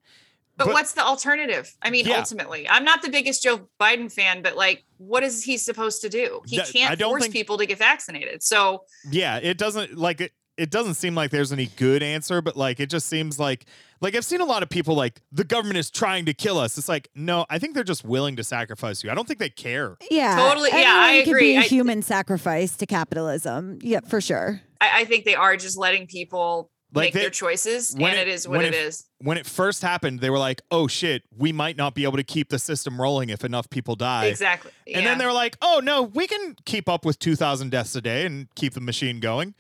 But, 0.57 0.67
But- 0.67 0.75
what's 0.75 0.93
the 0.93 1.03
alternative? 1.05 1.75
I 1.83 1.91
mean, 1.91 2.07
Yeah. 2.07 2.19
ultimately, 2.19 2.69
I'm 2.69 2.85
not 2.85 3.03
the 3.03 3.09
biggest 3.09 3.43
Joe 3.43 3.69
Biden 3.81 4.11
fan, 4.13 4.41
but 4.41 4.57
like, 4.57 4.85
what 4.99 5.25
is 5.25 5.43
he 5.43 5.59
supposed 5.59 6.01
to 6.03 6.09
do? 6.09 6.43
He 6.47 6.59
can't 6.61 6.97
don't 6.99 7.11
force 7.11 7.23
think- 7.25 7.33
people 7.35 7.59
to 7.59 7.67
get 7.67 7.79
vaccinated. 7.79 8.43
So 8.45 8.85
Yeah, 9.11 9.39
it 9.43 9.59
doesn't 9.59 9.97
like 9.99 10.21
it 10.57 10.63
it 10.65 10.71
doesn't 10.71 10.95
seem 10.95 11.15
like 11.15 11.31
there's 11.31 11.53
any 11.53 11.67
good 11.67 12.03
answer, 12.03 12.41
but 12.43 12.57
like 12.57 12.81
it 12.81 12.91
just 12.91 13.07
seems 13.09 13.39
like 13.39 13.67
like 14.01 14.15
I've 14.15 14.25
seen 14.25 14.41
a 14.41 14.45
lot 14.45 14.63
of 14.63 14.69
people 14.69 14.95
like 14.95 15.21
the 15.33 15.45
government 15.45 15.79
is 15.79 15.91
trying 15.91 16.25
to 16.27 16.35
kill 16.35 16.59
us. 16.59 16.77
It's 16.79 16.89
like, 16.89 17.09
no, 17.15 17.47
I 17.51 17.59
think 17.59 17.75
they're 17.75 17.85
just 17.85 18.05
willing 18.05 18.37
to 18.37 18.45
sacrifice 18.45 19.03
you. 19.05 19.11
I 19.11 19.15
don't 19.15 19.27
think 19.27 19.39
they 19.41 19.49
care. 19.51 19.97
yeah, 20.11 20.37
Totally- 20.37 20.71
yeah, 20.73 20.85
I 20.87 21.09
anyone 21.11 21.25
could 21.25 21.31
agree. 21.31 21.53
Be 21.53 21.57
a 21.57 21.61
I- 21.61 21.63
human 21.63 22.03
sacrifice 22.03 22.77
to 22.77 22.87
capitalism. 22.87 23.79
Yeah, 23.83 24.01
for 24.09 24.21
sure. 24.21 24.61
I, 24.81 25.01
I 25.01 25.05
think 25.05 25.25
they 25.25 25.35
are 25.35 25.57
just 25.57 25.79
letting 25.79 26.07
people 26.07 26.71
Like 26.93 27.07
make 27.07 27.13
they- 27.15 27.21
their 27.23 27.31
choices, 27.31 27.95
when 27.97 28.11
and 28.13 28.21
it- 28.21 28.29
it 28.29 28.35
is 28.35 28.47
what 28.49 28.59
when 28.59 28.67
it 28.67 28.75
it- 28.75 28.87
is. 28.87 29.05
When 29.19 29.39
it 29.39 29.47
first 29.47 29.81
happened, 29.81 30.21
they 30.21 30.29
were 30.29 30.39
like, 30.39 30.61
"Oh 30.71 30.87
shit, 30.87 31.23
we 31.35 31.51
might 31.51 31.79
not 31.79 31.95
be 31.95 32.05
able 32.05 32.19
to 32.19 32.23
keep 32.25 32.51
the 32.51 32.59
system 32.59 33.01
rolling 33.01 33.31
if 33.31 33.43
enough 33.43 33.71
people 33.71 33.97
die." 33.97 34.27
Exactly. 34.27 34.71
And 34.87 34.97
yeah. 35.03 35.09
then 35.09 35.19
they 35.19 35.25
were 35.25 35.33
like, 35.33 35.57
"Oh 35.63 35.81
no, 35.83 36.03
we 36.03 36.27
can 36.27 36.57
keep 36.67 36.89
up 36.91 37.07
with 37.07 37.19
2,000 37.19 37.71
deaths 37.71 37.97
a 37.97 38.03
day 38.03 38.27
and 38.27 38.49
keep 38.55 38.75
the 38.75 38.83
machine 38.83 39.21
going." 39.21 39.55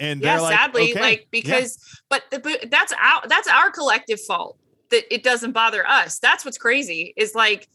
And 0.00 0.20
yeah, 0.20 0.32
they're 0.34 0.42
like, 0.42 0.58
sadly, 0.58 0.90
okay, 0.92 1.00
like 1.00 1.18
yeah. 1.20 1.26
because, 1.30 1.78
but, 2.08 2.22
the, 2.30 2.38
but 2.38 2.70
that's 2.70 2.92
our 2.92 3.22
that's 3.28 3.48
our 3.48 3.70
collective 3.70 4.20
fault 4.20 4.58
that 4.90 5.12
it 5.12 5.22
doesn't 5.22 5.52
bother 5.52 5.86
us. 5.86 6.18
That's 6.18 6.44
what's 6.44 6.58
crazy 6.58 7.14
is 7.16 7.34
like 7.34 7.68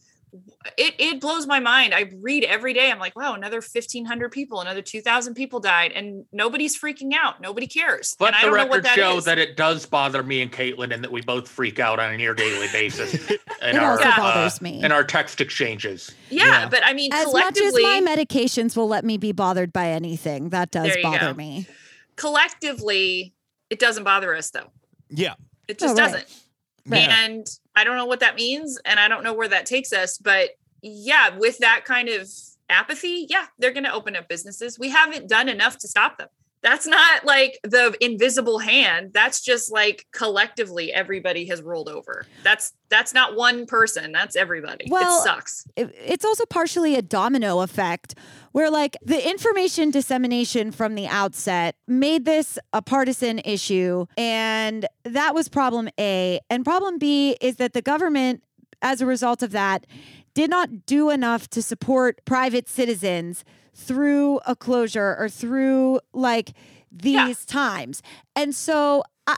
it 0.78 0.93
it 0.99 1.22
blows 1.22 1.47
my 1.47 1.59
mind. 1.59 1.93
I 1.93 2.11
read 2.22 2.43
every 2.43 2.74
day. 2.74 2.91
I'm 2.91 2.99
like, 2.99 3.15
wow, 3.15 3.34
another 3.34 3.57
1,500 3.57 4.30
people, 4.32 4.59
another 4.59 4.82
2,000 4.82 5.34
people 5.36 5.59
died, 5.61 5.93
and 5.93 6.26
nobody's 6.34 6.78
freaking 6.80 7.13
out. 7.18 7.39
Nobody 7.41 7.65
cares. 7.65 8.15
Let 8.20 8.28
and 8.28 8.36
I 8.36 8.41
the 8.41 8.47
don't 8.47 8.57
know 8.57 8.63
what 8.63 8.70
record 8.72 8.84
that 8.86 8.95
show 8.95 9.18
is. 9.18 9.26
that 9.26 9.38
it 9.38 9.55
does 9.55 9.86
bother 9.86 10.24
me 10.24 10.41
and 10.41 10.51
Caitlin, 10.51 10.93
and 10.93 11.01
that 11.03 11.11
we 11.11 11.22
both 11.22 11.47
freak 11.47 11.80
out 11.80 11.99
on 11.99 12.13
a 12.13 12.18
near 12.18 12.34
daily 12.34 12.68
basis 12.74 13.13
in 13.32 13.38
It 13.61 13.76
our 13.78 13.91
also 13.91 14.03
Yeah. 14.03 14.18
bothers 14.18 14.59
uh, 14.59 14.63
me. 14.63 14.84
in 14.84 14.91
our 14.91 15.03
text 15.03 15.39
exchanges. 15.39 16.11
yeah, 16.30 16.45
Yeah. 16.45 16.70
but 16.70 16.82
I 16.86 16.93
mean, 16.93 17.13
As 17.13 17.32
much 17.32 17.59
as 17.59 17.74
my 17.74 18.01
medications 18.05 18.76
will 18.76 18.88
let 18.89 19.05
me 19.05 19.18
be 19.18 19.32
bothered 19.32 19.72
by 19.72 19.88
anything, 19.89 20.49
that 20.49 20.72
does 20.72 20.91
bother 21.01 21.32
go. 21.32 21.34
me. 21.36 21.68
Collectively, 22.18 23.34
it 23.70 23.80
doesn't 23.80 24.03
bother 24.03 24.36
us 24.36 24.51
though. 24.51 24.72
yeah, 25.09 25.36
It 25.68 25.78
Oh, 25.82 25.86
just 25.88 25.97
right. 25.97 26.11
doesn't. 26.11 26.41
Right. 26.86 27.07
And 27.09 27.45
I 27.76 27.84
don't 27.84 27.97
know 27.97 28.05
what 28.05 28.20
that 28.22 28.36
means, 28.36 28.78
and 28.86 28.99
I 28.99 29.07
don't 29.07 29.24
know 29.24 29.34
where 29.34 29.47
that 29.49 29.65
takes 29.65 29.91
us. 29.93 30.18
But 30.18 30.51
yeah, 30.82 31.38
with 31.38 31.57
that 31.59 31.84
kind 31.86 32.07
of 32.09 32.30
apathy, 32.70 33.28
yeah, 33.30 33.47
they're 33.59 33.74
going 33.74 33.84
to 33.84 33.91
open 33.93 34.15
up 34.15 34.28
businesses. 34.30 34.80
We 34.80 34.89
haven't 34.89 35.28
done 35.28 35.49
enough 35.49 35.78
to 35.80 35.88
stop 35.88 36.18
them. 36.18 36.30
That's 36.62 36.88
not 36.88 37.24
like 37.26 37.60
the 37.64 37.95
invisible 38.01 38.60
hand. 38.60 39.12
That's 39.14 39.41
just 39.41 39.72
like 39.72 40.05
collectively 40.12 40.91
everybody 40.91 41.45
has 41.47 41.62
rolled 41.62 41.89
over. 41.89 42.26
That's 42.43 42.74
that's 42.89 43.14
not 43.14 43.36
one 43.36 43.66
person. 43.66 44.12
That's 44.12 44.36
everybody. 44.36 44.88
Well, 44.89 45.20
it 45.20 45.24
sucks. 45.24 45.66
it's 45.76 46.26
also 46.26 46.45
partially 46.45 46.95
a 46.95 47.01
domino 47.01 47.62
effect 47.62 48.16
where 48.53 48.72
like 48.72 48.97
the 49.03 49.30
information 49.30 49.91
dissemination 49.91 50.72
from 50.72 50.95
the 50.95 51.08
outset 51.08 51.76
made 51.88 52.26
this 52.26 52.58
a 52.74 52.82
partisan 52.82 53.39
issue 53.39 54.05
and 54.18 54.88
that 55.03 55.36
was 55.36 55.47
problem 55.47 55.89
A 55.99 56.39
and 56.49 56.66
problem 56.66 56.97
B 56.97 57.38
is 57.39 57.58
that 57.58 57.74
the 57.74 57.82
government 57.82 58.43
as 58.82 59.01
a 59.01 59.05
result 59.05 59.43
of 59.43 59.51
that 59.51 59.86
did 60.34 60.49
not 60.49 60.86
do 60.86 61.10
enough 61.10 61.47
to 61.49 61.62
support 61.62 62.24
private 62.26 62.68
citizens 62.68 63.43
through 63.78 64.39
a 64.45 64.55
closure 64.55 65.15
or 65.19 65.30
through 65.30 65.99
like 66.13 66.53
these 66.91 67.45
Yeah. 67.47 67.53
times. 67.53 68.01
And 68.36 68.53
so 68.55 69.03
I 69.28 69.36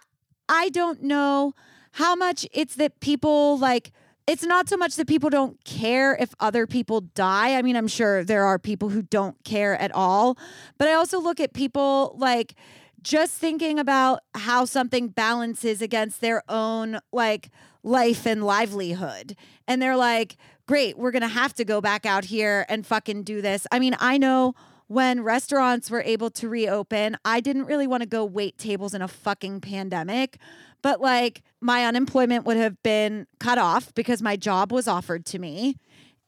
I 0.48 0.70
don't 0.70 1.04
know 1.04 1.54
how 1.94 2.16
much 2.16 2.48
it's 2.54 2.76
that 2.76 3.00
people 3.02 3.58
like 3.58 3.92
it's 4.28 4.44
not 4.44 4.70
so 4.70 4.78
much 4.78 4.96
that 4.96 5.08
people 5.08 5.30
don't 5.32 5.58
care 5.66 6.16
if 6.16 6.34
other 6.40 6.68
people 6.68 7.02
die. 7.02 7.56
I 7.58 7.64
mean, 7.64 7.76
I'm 7.76 7.88
sure 7.88 8.24
there 8.24 8.46
are 8.46 8.60
people 8.60 8.90
who 8.90 9.02
don't 9.02 9.36
care 9.44 9.76
at 9.82 9.92
all, 9.94 10.38
but 10.78 10.88
I 10.88 10.94
also 10.94 11.20
look 11.20 11.40
at 11.40 11.52
people 11.54 12.16
like 12.20 12.54
just 13.02 13.34
thinking 13.34 13.80
about 13.80 14.20
how 14.36 14.66
something 14.66 15.08
balances 15.08 15.82
against 15.82 16.22
their 16.22 16.44
own 16.48 17.00
like 17.12 17.50
life 17.82 18.28
and 18.28 18.44
livelihood. 18.46 19.36
And 19.68 19.82
they're 19.82 19.96
like, 19.98 20.38
great, 20.70 21.00
we're 21.00 21.10
going 21.10 21.24
to 21.24 21.28
have 21.28 21.52
to 21.52 21.66
go 21.66 21.82
back 21.82 22.06
out 22.06 22.24
here 22.24 22.64
and 22.70 22.86
fucking 22.86 23.24
do 23.24 23.42
this. 23.42 23.66
I 23.72 23.80
mean, 23.80 23.96
I 24.00 24.20
know 24.20 24.54
when 24.86 25.24
restaurants 25.24 25.90
were 25.90 26.04
able 26.04 26.30
to 26.30 26.48
reopen, 26.48 27.18
I 27.26 27.40
didn't 27.40 27.66
really 27.66 27.88
want 27.88 28.04
to 28.04 28.08
go 28.08 28.24
wait 28.24 28.60
tables 28.60 28.94
in 28.94 29.02
a 29.02 29.08
fucking 29.08 29.62
pandemic, 29.62 30.38
but 30.84 31.02
like 31.02 31.42
my 31.60 31.86
unemployment 31.86 32.46
would 32.46 32.58
have 32.58 32.80
been 32.84 33.26
cut 33.40 33.58
off 33.58 33.96
because 33.96 34.22
my 34.22 34.36
job 34.36 34.72
was 34.72 34.88
offered 34.88 35.26
to 35.26 35.40
me 35.40 35.76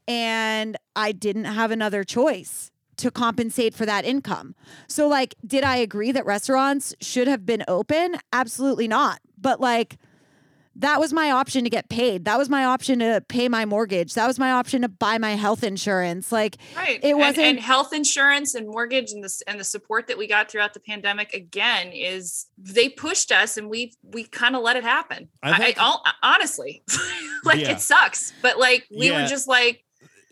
and 0.07 0.75
I 0.95 1.11
didn't 1.11 1.45
have 1.45 1.69
another 1.69 2.03
choice 2.03 2.71
to 2.97 3.11
compensate 3.11 3.75
for 3.75 3.85
that 3.85 4.05
income. 4.05 4.55
So 4.87 5.07
like 5.07 5.35
did 5.45 5.63
I 5.63 5.75
agree 5.75 6.11
that 6.13 6.25
restaurants 6.25 6.95
should 6.99 7.27
have 7.27 7.45
been 7.45 7.63
open? 7.67 8.15
Absolutely 8.33 8.87
not. 8.87 9.19
But 9.37 9.61
like 9.61 9.99
that 10.77 10.99
was 10.99 11.11
my 11.11 11.31
option 11.31 11.63
to 11.65 11.69
get 11.69 11.89
paid. 11.89 12.25
That 12.25 12.37
was 12.37 12.47
my 12.49 12.63
option 12.65 12.99
to 12.99 13.23
pay 13.27 13.49
my 13.49 13.65
mortgage. 13.65 14.13
That 14.13 14.25
was 14.27 14.39
my 14.39 14.51
option 14.51 14.83
to 14.83 14.87
buy 14.89 15.17
my 15.17 15.31
health 15.31 15.63
insurance. 15.63 16.31
Like 16.31 16.57
Right. 16.75 16.99
It 17.03 17.17
wasn't- 17.17 17.45
and, 17.45 17.59
health 17.59 17.93
insurance 17.93 18.55
and 18.55 18.67
mortgage 18.67 19.11
and 19.11 19.23
this 19.23 19.41
and 19.43 19.59
the 19.59 19.63
support 19.65 20.07
that 20.07 20.17
we 20.17 20.27
got 20.27 20.49
throughout 20.49 20.73
the 20.73 20.79
pandemic 20.79 21.33
again 21.33 21.91
is 21.91 22.45
they 22.57 22.87
pushed 22.87 23.31
us 23.31 23.57
and 23.57 23.69
we 23.69 23.93
we 24.03 24.23
kind 24.23 24.55
of 24.55 24.63
let 24.63 24.77
it 24.77 24.83
happen. 24.83 25.27
I 25.43 25.51
I, 25.51 25.57
think- 25.57 25.77
I, 25.77 25.83
I'll- 25.83 26.03
honestly, 26.23 26.83
like 27.43 27.59
Yeah. 27.59 27.71
it 27.73 27.81
sucks, 27.81 28.31
but 28.41 28.57
like 28.57 28.87
we 28.95 29.07
Yeah. 29.09 29.23
were 29.23 29.27
just 29.27 29.47
like 29.47 29.83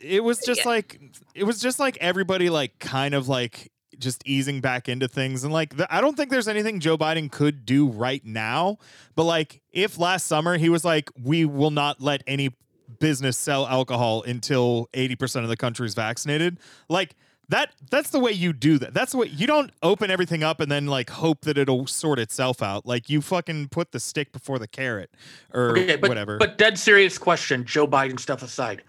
it 0.02 0.24
was 0.24 0.40
just 0.40 0.62
Yeah. 0.62 0.70
like 0.70 1.00
it 1.36 1.44
was 1.44 1.60
just 1.60 1.80
like 1.80 1.98
everybody 2.00 2.50
like 2.50 2.80
kind 2.80 3.14
of 3.14 3.28
like 3.28 3.72
just 4.00 4.24
easing 4.26 4.62
back 4.62 4.90
into 4.90 5.08
things. 5.08 5.44
And 5.44 5.54
like 5.54 5.78
the, 5.78 5.94
I 5.94 6.02
don't 6.02 6.18
think 6.18 6.30
there's 6.30 6.48
anything 6.48 6.80
Joe 6.80 6.98
Biden 6.98 7.32
could 7.32 7.66
do 7.66 7.90
right 7.90 8.26
now 8.26 8.78
but 9.16 9.24
like 9.26 9.62
if 9.72 9.98
last 9.98 10.26
summer 10.26 10.58
he 10.58 10.70
was 10.70 10.86
like 10.86 11.10
we 11.22 11.46
will 11.46 11.72
not 11.72 12.02
let 12.02 12.24
any 12.28 12.56
business 13.00 13.38
sell 13.38 13.68
alcohol 13.68 14.24
until 14.24 14.90
80% 14.94 15.44
of 15.44 15.50
the 15.50 15.58
country's 15.58 15.94
vaccinated 15.94 16.60
like 16.88 17.16
that 17.50 17.74
that's 17.90 18.12
the 18.12 18.20
way 18.20 18.32
you 18.32 18.54
do 18.54 18.78
that. 18.78 18.94
That's 18.94 19.16
what 19.16 19.32
you 19.32 19.48
don't 19.48 19.72
open 19.82 20.12
everything 20.12 20.44
up 20.44 20.60
and 20.60 20.72
then 20.72 20.86
like 20.86 21.10
hope 21.10 21.42
that 21.42 21.58
it'll 21.58 21.88
sort 21.88 22.20
itself 22.20 22.62
out. 22.62 22.86
Like 22.86 23.10
you 23.10 23.22
fucking 23.22 23.70
put 23.70 23.92
the 23.92 24.00
stick 24.00 24.32
before 24.32 24.60
the 24.60 24.68
carrot 24.68 25.10
or 25.52 25.72
Okay, 25.72 25.96
but, 25.96 26.10
whatever. 26.10 26.38
But 26.38 26.60
dead 26.60 26.78
serious 26.78 27.18
question, 27.18 27.66
Joe 27.66 27.88
Biden 27.88 28.20
stuff 28.20 28.44
aside, 28.44 28.84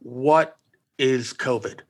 what 0.00 0.58
is 0.98 1.32
COVID? 1.32 1.80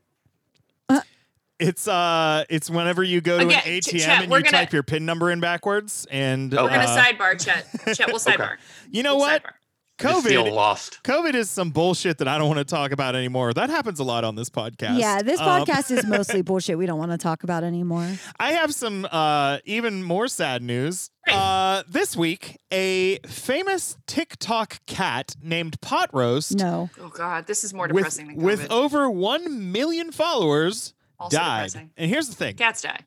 It's 1.58 1.88
uh, 1.88 2.44
it's 2.50 2.68
whenever 2.68 3.02
you 3.02 3.20
go 3.20 3.38
to 3.38 3.46
Again, 3.46 3.62
an 3.64 3.80
Ch- 3.80 3.86
ATM 3.88 4.00
Chet, 4.00 4.22
and 4.22 4.30
we're 4.30 4.38
you 4.38 4.44
gonna- 4.44 4.58
type 4.58 4.72
your 4.72 4.82
PIN 4.82 5.06
number 5.06 5.30
in 5.30 5.40
backwards, 5.40 6.06
and 6.10 6.52
Okay. 6.52 6.62
we're 6.62 6.68
gonna 6.68 6.82
uh, 6.84 7.02
sidebar 7.02 7.42
chat. 7.42 7.66
we'll 7.86 8.18
sidebar. 8.18 8.56
you 8.90 9.02
know 9.02 9.16
We'll 9.16 9.26
what? 9.26 9.42
sidebar. 9.42 9.50
I 9.98 10.02
just 10.12 10.26
feel 10.28 10.44
COVID, 10.44 10.52
lost. 10.52 11.00
COVID 11.04 11.32
is 11.32 11.48
some 11.48 11.70
bullshit 11.70 12.18
that 12.18 12.28
I 12.28 12.36
don't 12.36 12.48
want 12.48 12.58
to 12.58 12.66
talk 12.66 12.92
about 12.92 13.14
anymore. 13.16 13.54
That 13.54 13.70
happens 13.70 13.98
a 13.98 14.04
lot 14.04 14.24
on 14.24 14.34
this 14.34 14.50
podcast. 14.50 14.98
Yeah, 14.98 15.22
this 15.22 15.40
Um, 15.40 15.64
podcast 15.64 15.90
is 15.90 16.04
mostly 16.04 16.42
bullshit 16.42 16.76
we 16.76 16.84
don't 16.84 16.98
want 16.98 17.12
to 17.12 17.16
talk 17.16 17.44
about 17.44 17.64
anymore. 17.64 18.06
I 18.38 18.52
have 18.52 18.74
some 18.74 19.06
uh, 19.10 19.56
even 19.64 20.02
more 20.02 20.28
sad 20.28 20.62
news. 20.62 21.08
Uh, 21.26 21.82
this 21.88 22.14
week, 22.14 22.58
a 22.70 23.20
famous 23.26 23.96
TikTok 24.06 24.84
cat 24.84 25.34
named 25.42 25.80
Pot 25.80 26.10
Roast 26.12 26.58
No. 26.58 26.90
Oh 27.00 27.08
god, 27.08 27.46
this 27.46 27.64
is 27.64 27.72
more 27.72 27.86
with, 27.86 27.96
depressing 27.96 28.26
than 28.26 28.36
COVID. 28.36 28.42
with 28.42 28.70
over 28.70 29.08
1 29.08 29.72
million 29.72 30.12
followers 30.12 30.92
Also 31.18 31.36
died. 31.36 31.66
depressing. 31.68 31.90
And 31.96 32.10
here's 32.10 32.28
the 32.28 32.34
thing. 32.34 32.54
Cats 32.56 32.82
die. 32.82 33.00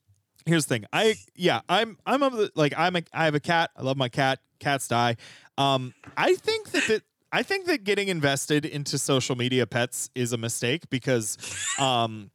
here's 0.46 0.66
the 0.66 0.76
thing. 0.76 0.86
I 0.94 1.16
yeah, 1.36 1.62
I'm 1.70 1.98
I'm 2.06 2.24
of 2.24 2.34
the 2.34 2.52
like 2.56 2.74
I'm 2.78 2.96
a 2.96 3.04
I 3.14 3.26
have 3.26 3.36
a 3.36 3.40
cat. 3.40 3.72
I 3.76 3.82
love 3.84 3.98
my 3.98 4.10
cat. 4.10 4.40
Cats 4.60 4.88
die. 4.88 5.16
Um, 5.58 5.94
I 6.18 6.36
think 6.36 6.72
that 6.72 6.84
the, 6.88 7.02
I 7.32 7.44
think 7.44 7.66
that 7.68 7.84
getting 7.84 8.08
invested 8.08 8.66
into 8.66 8.98
social 8.98 9.36
media 9.36 9.66
pets 9.68 10.10
is 10.16 10.34
a 10.34 10.38
mistake 10.38 10.90
because 10.90 11.38
um 11.80 12.32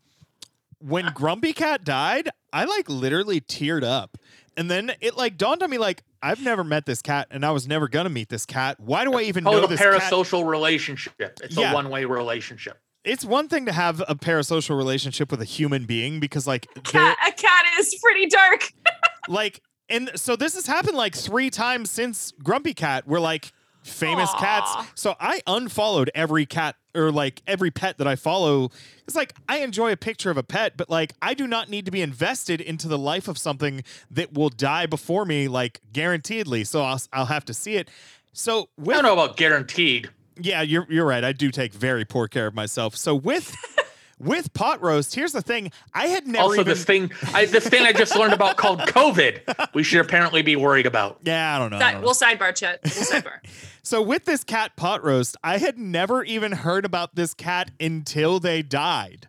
when 0.78 1.06
Grumpy 1.14 1.52
Cat 1.54 1.84
died, 1.84 2.28
I 2.52 2.64
like 2.64 2.88
literally 2.90 3.40
teared 3.40 3.82
up. 3.84 4.18
And 4.56 4.70
then 4.70 4.92
it 5.00 5.16
like 5.16 5.36
dawned 5.38 5.62
on 5.62 5.70
me 5.70 5.78
like 5.78 6.02
I've 6.22 6.42
never 6.42 6.62
met 6.62 6.86
this 6.86 7.02
cat 7.02 7.26
and 7.30 7.44
I 7.44 7.50
was 7.50 7.66
never 7.66 7.88
gonna 7.88 8.08
meet 8.10 8.28
this 8.28 8.46
cat. 8.46 8.78
Why 8.78 9.04
do 9.04 9.14
I 9.14 9.22
even 9.22 9.46
Oh, 9.48 9.52
know 9.52 9.60
the 9.62 9.66
this 9.68 9.80
cat? 9.80 9.94
parasocial 10.00 10.46
relationship. 10.46 11.14
It's 11.42 11.56
Yeah. 11.56 11.72
a 11.72 11.74
one-way 11.74 12.04
relationship. 12.04 12.78
It's 13.04 13.24
one 13.24 13.48
thing 13.48 13.66
to 13.66 13.72
have 13.72 14.00
a 14.08 14.14
parasocial 14.14 14.76
relationship 14.76 15.30
with 15.30 15.40
a 15.42 15.44
human 15.44 15.84
being 15.84 16.20
because 16.20 16.46
like 16.46 16.66
they're- 16.74 16.82
Cat, 16.82 17.18
a 17.26 17.32
cat 17.32 17.64
is 17.78 17.94
pretty 18.02 18.26
dark. 18.26 18.72
like 19.28 19.60
and 19.88 20.10
so 20.14 20.36
this 20.36 20.54
has 20.54 20.66
happened 20.66 20.96
like 20.96 21.14
three 21.14 21.50
times 21.50 21.90
since 21.90 22.32
grumpy 22.42 22.74
cat 22.74 23.06
where 23.06 23.20
like 23.20 23.52
famous 23.82 24.30
Aw. 24.30 24.38
cats 24.38 24.90
so 24.94 25.14
i 25.20 25.42
unfollowed 25.46 26.10
every 26.14 26.46
cat 26.46 26.74
or 26.94 27.12
like 27.12 27.42
every 27.46 27.70
pet 27.70 27.98
that 27.98 28.06
i 28.06 28.16
follow 28.16 28.70
it's 29.06 29.14
like 29.14 29.34
i 29.46 29.58
enjoy 29.58 29.92
a 29.92 29.96
picture 29.96 30.30
of 30.30 30.38
a 30.38 30.42
pet 30.42 30.74
but 30.78 30.88
like 30.88 31.12
i 31.20 31.34
do 31.34 31.46
not 31.46 31.68
need 31.68 31.84
to 31.84 31.90
be 31.90 32.00
invested 32.00 32.62
into 32.62 32.88
the 32.88 32.96
life 32.96 33.28
of 33.28 33.36
something 33.36 33.84
that 34.10 34.32
will 34.32 34.48
die 34.48 34.86
before 34.86 35.26
me 35.26 35.48
like 35.48 35.80
guaranteedly 35.92 36.64
so 36.64 36.82
i'll, 36.82 37.00
I'll 37.12 37.26
have 37.26 37.44
to 37.44 37.52
see 37.52 37.76
it 37.76 37.90
so 38.36 38.68
I 38.80 38.94
don't 38.94 39.04
know 39.04 39.12
about 39.12 39.36
guaranteed. 39.36 40.10
Yeah, 40.40 40.62
you're 40.62 40.86
you're 40.88 41.06
right. 41.06 41.24
I 41.24 41.32
do 41.32 41.50
take 41.50 41.72
very 41.72 42.04
poor 42.04 42.28
care 42.28 42.46
of 42.46 42.54
myself. 42.54 42.96
So 42.96 43.14
with 43.14 43.54
with 44.18 44.52
pot 44.54 44.82
roast, 44.82 45.14
here's 45.14 45.32
the 45.32 45.42
thing. 45.42 45.70
I 45.92 46.06
had 46.06 46.26
never 46.26 46.44
also, 46.44 46.54
even 46.60 46.66
this 46.66 46.84
thing, 46.84 47.10
I, 47.32 47.46
this 47.46 47.66
thing 47.66 47.82
I 47.82 47.92
just 47.92 48.16
learned 48.16 48.32
about 48.32 48.56
called 48.56 48.80
COVID, 48.80 49.74
we 49.74 49.82
should 49.82 50.00
apparently 50.00 50.42
be 50.42 50.56
worried 50.56 50.86
about. 50.86 51.20
Yeah, 51.22 51.56
I 51.56 51.58
don't 51.58 51.70
know. 51.70 51.78
I 51.78 51.92
don't 51.92 52.00
know. 52.00 52.06
we'll 52.06 52.14
sidebar 52.14 52.54
chat. 52.54 52.80
We'll 52.84 52.92
sidebar. 52.92 53.38
So 53.86 54.00
with 54.00 54.24
this 54.24 54.44
cat 54.44 54.76
pot 54.76 55.04
roast, 55.04 55.36
I 55.44 55.58
had 55.58 55.76
never 55.76 56.24
even 56.24 56.52
heard 56.52 56.86
about 56.86 57.16
this 57.16 57.34
cat 57.34 57.70
until 57.78 58.40
they 58.40 58.62
died. 58.62 59.28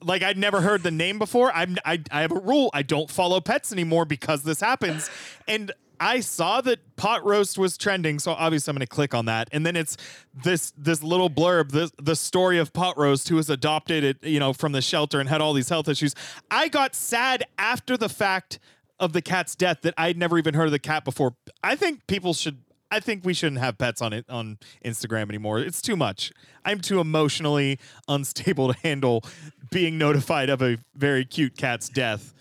Like 0.00 0.22
I'd 0.22 0.38
never 0.38 0.60
heard 0.60 0.84
the 0.84 0.92
name 0.92 1.18
before. 1.18 1.52
I'm 1.52 1.76
I, 1.84 2.00
I 2.12 2.20
have 2.20 2.30
a 2.30 2.38
rule. 2.38 2.70
I 2.72 2.82
don't 2.82 3.10
follow 3.10 3.40
pets 3.40 3.72
anymore 3.72 4.04
because 4.04 4.44
this 4.44 4.60
happens. 4.60 5.10
And 5.48 5.72
I 6.00 6.20
saw 6.20 6.62
that 6.62 6.96
pot 6.96 7.24
roast 7.26 7.58
was 7.58 7.76
trending, 7.76 8.18
so 8.18 8.32
obviously 8.32 8.70
I'm 8.70 8.76
going 8.76 8.86
to 8.86 8.92
click 8.92 9.14
on 9.14 9.26
that. 9.26 9.48
And 9.52 9.66
then 9.66 9.76
it's 9.76 9.98
this 10.34 10.72
this 10.76 11.02
little 11.02 11.28
blurb, 11.28 11.72
the 11.72 11.90
the 12.02 12.16
story 12.16 12.58
of 12.58 12.72
pot 12.72 12.96
roast 12.96 13.28
who 13.28 13.36
was 13.36 13.50
adopted, 13.50 14.02
at, 14.02 14.24
you 14.24 14.40
know, 14.40 14.54
from 14.54 14.72
the 14.72 14.80
shelter 14.80 15.20
and 15.20 15.28
had 15.28 15.42
all 15.42 15.52
these 15.52 15.68
health 15.68 15.88
issues. 15.88 16.14
I 16.50 16.68
got 16.68 16.94
sad 16.94 17.44
after 17.58 17.98
the 17.98 18.08
fact 18.08 18.58
of 18.98 19.12
the 19.12 19.22
cat's 19.22 19.54
death 19.54 19.82
that 19.82 19.94
I'd 19.98 20.16
never 20.16 20.38
even 20.38 20.54
heard 20.54 20.66
of 20.66 20.72
the 20.72 20.78
cat 20.78 21.04
before. 21.04 21.34
I 21.62 21.76
think 21.76 22.06
people 22.06 22.32
should 22.32 22.58
I 22.90 23.00
think 23.00 23.24
we 23.24 23.34
shouldn't 23.34 23.60
have 23.60 23.78
pets 23.78 24.02
on 24.02 24.12
it 24.12 24.24
on 24.28 24.58
Instagram 24.84 25.28
anymore. 25.28 25.60
It's 25.60 25.80
too 25.80 25.96
much. 25.96 26.32
I'm 26.64 26.80
too 26.80 27.00
emotionally 27.00 27.78
unstable 28.08 28.72
to 28.72 28.78
handle 28.80 29.24
being 29.70 29.96
notified 29.96 30.50
of 30.50 30.60
a 30.62 30.78
very 30.94 31.24
cute 31.24 31.56
cat's 31.56 31.88
death. 31.88 32.34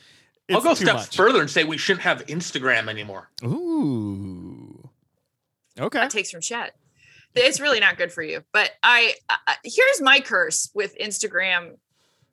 It's 0.49 0.55
I'll 0.55 0.61
go 0.61 0.69
too 0.75 0.83
steps 0.85 1.07
much. 1.07 1.15
further 1.15 1.39
and 1.41 1.49
say 1.49 1.63
we 1.63 1.77
shouldn't 1.77 2.01
have 2.03 2.25
Instagram 2.25 2.89
anymore. 2.89 3.29
Ooh. 3.43 4.89
Okay. 5.79 5.99
That 5.99 6.09
takes 6.09 6.31
from 6.31 6.41
chat. 6.41 6.75
It's 7.35 7.59
really 7.59 7.79
not 7.79 7.97
good 7.97 8.11
for 8.11 8.21
you. 8.23 8.43
But 8.51 8.71
I, 8.83 9.13
I 9.29 9.55
here's 9.63 10.01
my 10.01 10.19
curse 10.19 10.69
with 10.73 10.97
Instagram. 10.99 11.77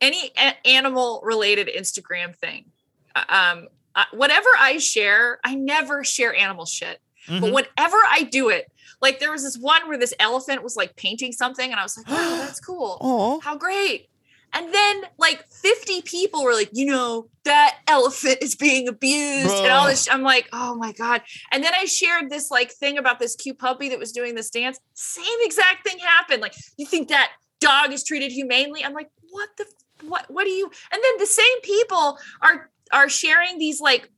Any 0.00 0.32
a- 0.36 0.66
animal 0.66 1.20
related 1.24 1.68
Instagram 1.68 2.34
thing, 2.36 2.66
Uh, 3.14 3.24
um, 3.28 3.68
uh, 3.94 4.04
whatever 4.12 4.48
I 4.58 4.78
share, 4.78 5.38
I 5.44 5.54
never 5.54 6.04
share 6.04 6.34
animal 6.34 6.66
shit. 6.66 7.00
But 7.28 7.34
Mhm. 7.42 7.52
whenever 7.54 7.96
I 8.08 8.22
do 8.30 8.50
it, 8.50 8.70
like 9.00 9.20
there 9.20 9.30
was 9.32 9.42
this 9.42 9.56
one 9.56 9.88
where 9.88 9.98
this 9.98 10.12
elephant 10.20 10.62
was 10.62 10.76
like 10.76 10.96
painting 10.96 11.32
something, 11.32 11.70
and 11.70 11.78
I 11.80 11.82
was 11.82 11.96
like, 11.96 12.08
"Wow, 12.08 12.36
that's 12.44 12.60
cool! 12.60 12.98
Aw. 13.00 13.40
How 13.40 13.56
great!" 13.56 14.08
And 14.56 14.72
then 14.72 15.02
like 15.18 15.44
50 15.50 16.00
people 16.02 16.42
were 16.42 16.54
like, 16.54 16.70
you 16.72 16.86
know, 16.86 17.28
that 17.44 17.78
elephant 17.86 18.38
is 18.40 18.54
being 18.54 18.88
abused 18.88 19.54
and 19.54 19.70
all 19.70 19.86
this. 19.86 20.08
I'm 20.10 20.22
like, 20.22 20.48
oh 20.52 20.74
my 20.74 20.92
God. 20.92 21.20
And 21.52 21.62
then 21.62 21.74
I 21.74 21.84
shared 21.84 22.30
this 22.30 22.50
like 22.50 22.72
thing 22.72 22.96
about 22.96 23.18
this 23.18 23.36
cute 23.36 23.58
puppy 23.58 23.90
that 23.90 23.98
was 23.98 24.12
doing 24.12 24.34
this 24.34 24.48
dance. 24.48 24.80
Same 24.94 25.24
exact 25.40 25.86
thing 25.86 25.98
happened. 25.98 26.40
Like, 26.40 26.54
you 26.78 26.86
think 26.86 27.08
that 27.08 27.32
dog 27.60 27.92
is 27.92 28.02
treated 28.02 28.32
humanely? 28.32 28.82
I'm 28.82 28.94
like, 28.94 29.10
what 29.30 29.50
the 29.58 29.66
what 30.02 30.26
what 30.28 30.44
do 30.44 30.50
you 30.50 30.70
and 30.92 31.02
then 31.02 31.12
the 31.18 31.26
same 31.26 31.60
people 31.62 32.18
are 32.42 32.70
are 32.92 33.08
sharing 33.08 33.58
these 33.58 33.80
like 33.80 34.10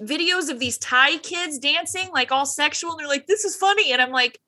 videos 0.00 0.50
of 0.50 0.58
these 0.58 0.78
Thai 0.78 1.18
kids 1.18 1.58
dancing, 1.58 2.10
like 2.12 2.32
all 2.32 2.46
sexual, 2.46 2.92
and 2.92 3.00
they're 3.00 3.08
like, 3.08 3.26
this 3.26 3.44
is 3.44 3.56
funny. 3.56 3.92
And 3.92 4.00
I'm 4.00 4.10
like, 4.10 4.40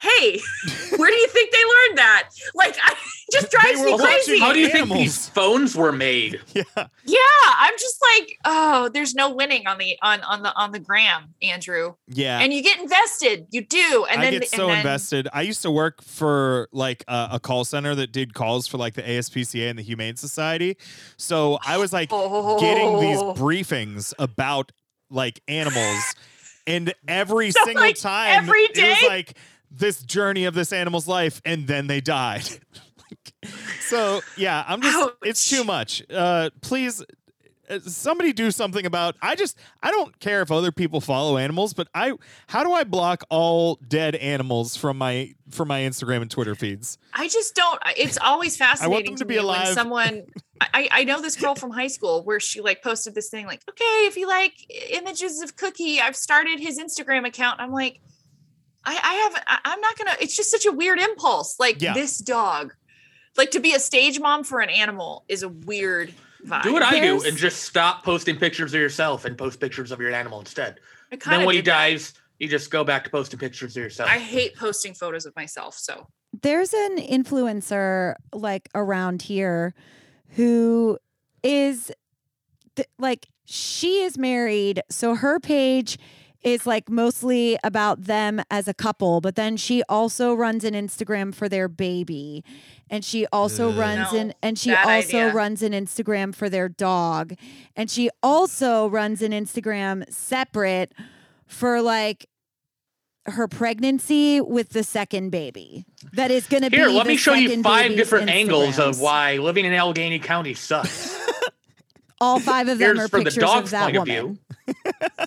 hey, 0.00 0.40
where 0.96 1.10
do 1.10 1.16
you 1.16 1.28
think 1.28 1.50
they 1.52 1.58
learned 1.58 1.98
that? 1.98 2.28
Like, 2.54 2.76
I, 2.82 2.94
just 3.32 3.50
drives 3.50 3.80
me 3.82 3.96
crazy. 3.98 4.38
How 4.38 4.52
do 4.52 4.58
you 4.60 4.66
think 4.66 4.76
Animals. 4.86 4.98
these 5.00 5.28
phones 5.30 5.74
were 5.74 5.92
made? 5.92 6.40
Yeah. 6.54 6.62
Yeah, 7.04 7.18
I'm 7.58 7.74
just 7.78 7.96
like, 8.14 8.38
oh, 8.44 8.88
there's 8.92 9.14
no 9.14 9.32
winning 9.32 9.66
on 9.66 9.78
the 9.78 9.96
on 10.02 10.22
on 10.22 10.42
the 10.42 10.54
on 10.54 10.72
the 10.72 10.78
gram, 10.78 11.34
Andrew. 11.42 11.94
Yeah. 12.08 12.38
And 12.40 12.52
you 12.52 12.62
get 12.62 12.80
invested, 12.80 13.46
you 13.50 13.64
do, 13.64 14.06
and 14.10 14.20
I 14.20 14.24
then 14.24 14.32
get 14.34 14.42
and 14.42 14.50
so 14.50 14.66
then, 14.68 14.78
invested. 14.78 15.28
I 15.32 15.42
used 15.42 15.62
to 15.62 15.70
work 15.70 16.02
for 16.02 16.68
like 16.72 17.04
a, 17.08 17.28
a 17.32 17.40
call 17.40 17.64
center 17.64 17.94
that 17.94 18.12
did 18.12 18.34
calls 18.34 18.66
for 18.66 18.78
like 18.78 18.94
the 18.94 19.02
ASPCA 19.02 19.68
and 19.70 19.78
the 19.78 19.82
Humane 19.82 20.16
Society. 20.16 20.76
So 21.16 21.58
I 21.66 21.76
was 21.78 21.92
like 21.92 22.10
getting 22.10 23.00
these 23.00 23.18
Oh. 23.18 23.34
briefings 23.34 24.12
about 24.18 24.72
like 25.10 25.40
animals, 25.48 26.14
and 26.66 26.92
every 27.06 27.50
So, 27.52 27.60
single 27.64 27.82
like, 27.84 27.96
time 27.96 28.34
every 28.34 28.60
it 28.62 28.76
was 29.02 29.08
like 29.08 29.36
this 29.70 30.02
journey 30.02 30.44
of 30.44 30.54
this 30.54 30.72
animal's 30.72 31.08
life, 31.08 31.40
and 31.44 31.66
then 31.66 31.86
they 31.86 32.00
died. 32.00 32.48
so 33.88 34.20
yeah, 34.36 34.64
I'm 34.66 34.80
just 34.82 35.10
it's 35.24 35.48
too 35.48 35.64
much. 35.64 36.02
Uh, 36.10 36.50
please. 36.60 37.02
uh, 37.68 37.78
Somebody 37.80 38.32
do 38.32 38.50
something 38.50 38.86
about. 38.86 39.16
I 39.22 39.34
just 39.34 39.58
I 39.82 39.90
don't 39.90 40.18
care 40.20 40.42
if 40.42 40.50
other 40.50 40.72
people 40.72 41.00
follow 41.00 41.36
animals, 41.36 41.74
but 41.74 41.88
I 41.94 42.12
how 42.48 42.64
do 42.64 42.72
I 42.72 42.84
block 42.84 43.24
all 43.30 43.78
dead 43.86 44.14
animals 44.16 44.76
from 44.76 44.98
my 44.98 45.34
from 45.50 45.68
my 45.68 45.80
Instagram 45.80 46.22
and 46.22 46.30
Twitter 46.30 46.54
feeds? 46.54 46.98
I 47.12 47.28
just 47.28 47.54
don't. 47.54 47.80
It's 47.96 48.18
always 48.18 48.56
fascinating 48.56 49.04
them 49.06 49.14
to, 49.16 49.20
to 49.20 49.24
be 49.24 49.34
me 49.34 49.40
alive. 49.40 49.66
when 49.66 49.74
someone. 49.74 50.22
I, 50.72 50.88
I 50.90 51.04
know 51.04 51.20
this 51.20 51.36
girl 51.36 51.54
from 51.54 51.70
high 51.70 51.86
school 51.88 52.24
where 52.24 52.40
she 52.40 52.62
like 52.62 52.82
posted 52.82 53.14
this 53.14 53.28
thing 53.28 53.44
like, 53.44 53.60
okay, 53.68 53.84
if 54.06 54.16
you 54.16 54.26
like 54.26 54.54
images 54.90 55.42
of 55.42 55.54
Cookie, 55.54 56.00
I've 56.00 56.16
started 56.16 56.58
his 56.60 56.78
Instagram 56.78 57.26
account. 57.26 57.60
I'm 57.60 57.72
like, 57.72 58.00
I, 58.86 58.98
I 59.02 59.14
have. 59.14 59.42
I, 59.46 59.58
I'm 59.72 59.80
not 59.80 59.98
gonna. 59.98 60.16
It's 60.20 60.36
just 60.36 60.50
such 60.50 60.64
a 60.66 60.72
weird 60.72 60.98
impulse. 60.98 61.58
Like 61.58 61.82
Yeah. 61.82 61.92
this 61.94 62.18
dog, 62.18 62.74
like 63.36 63.50
to 63.50 63.60
be 63.60 63.74
a 63.74 63.80
stage 63.80 64.20
mom 64.20 64.44
for 64.44 64.60
an 64.60 64.70
animal 64.70 65.24
is 65.28 65.42
a 65.42 65.48
weird 65.48 66.14
vibe. 66.46 66.62
Do 66.62 66.72
what 66.72 66.82
I 66.82 67.00
do 67.00 67.22
and 67.24 67.36
just 67.36 67.62
stop 67.64 68.04
posting 68.04 68.36
pictures 68.36 68.72
of 68.72 68.80
yourself 68.80 69.24
and 69.24 69.36
post 69.36 69.60
pictures 69.60 69.90
of 69.90 70.00
your 70.00 70.12
animal 70.12 70.38
instead. 70.40 70.78
Then 71.10 71.44
when 71.44 71.54
he 71.54 71.62
did 71.62 71.66
that. 71.66 71.78
dies, 71.78 72.14
you 72.38 72.48
just 72.48 72.70
go 72.70 72.84
back 72.84 73.04
to 73.04 73.10
posting 73.10 73.38
pictures 73.38 73.76
of 73.76 73.82
yourself. 73.82 74.08
I 74.10 74.18
hate 74.18 74.56
posting 74.56 74.94
photos 74.94 75.26
of 75.26 75.34
myself. 75.36 75.74
So 75.76 76.06
there's 76.42 76.72
an 76.72 76.98
influencer 76.98 78.14
like 78.32 78.68
around 78.74 79.22
here 79.22 79.74
who 80.30 80.98
is 81.42 81.92
th- 82.74 82.88
like 82.98 83.28
she 83.44 84.02
is 84.02 84.18
married 84.18 84.82
so 84.90 85.14
her 85.14 85.38
page 85.40 85.98
is 86.46 86.64
like 86.66 86.88
mostly 86.88 87.58
about 87.64 88.04
them 88.04 88.40
as 88.50 88.68
a 88.68 88.72
couple 88.74 89.20
but 89.20 89.34
then 89.34 89.56
she 89.56 89.82
also 89.88 90.32
runs 90.32 90.62
an 90.62 90.74
instagram 90.74 91.34
for 91.34 91.48
their 91.48 91.66
baby 91.68 92.44
and 92.88 93.04
she 93.04 93.26
also 93.32 93.70
Ugh. 93.70 93.78
runs 93.78 94.12
No, 94.12 94.18
an 94.20 94.34
and 94.42 94.56
she 94.56 94.72
also 94.72 95.18
idea. 95.18 95.32
runs 95.32 95.60
an 95.62 95.72
instagram 95.72 96.32
for 96.34 96.48
their 96.48 96.68
dog 96.68 97.34
and 97.74 97.90
she 97.90 98.08
also 98.22 98.88
runs 98.88 99.22
an 99.22 99.32
instagram 99.32 100.08
separate 100.10 100.92
for 101.46 101.82
like 101.82 102.26
her 103.26 103.48
pregnancy 103.48 104.40
with 104.40 104.68
the 104.68 104.84
second 104.84 105.30
baby 105.30 105.84
that 106.12 106.30
is 106.30 106.46
going 106.46 106.62
to 106.62 106.70
be 106.70 106.76
Here, 106.76 106.86
let 106.86 107.02
the 107.04 107.08
me 107.08 107.16
show 107.16 107.34
you 107.34 107.60
five 107.60 107.86
baby's 107.88 107.96
different 107.96 108.30
angles 108.30 108.78
of 108.78 109.00
why 109.00 109.38
living 109.38 109.64
in 109.64 109.72
Allegheny 109.72 110.20
County 110.20 110.54
sucks. 110.54 111.18
all 112.20 112.38
five 112.38 112.68
of 112.68 112.78
them 112.78 112.94
Here's 112.94 113.06
are 113.06 113.08
from 113.08 113.24
the 113.24 113.32
dog's 113.32 113.64
of 113.64 113.70
that 113.72 113.82
point 113.92 113.96
of 113.96 114.06
woman. 114.06 114.38
view. 114.68 114.74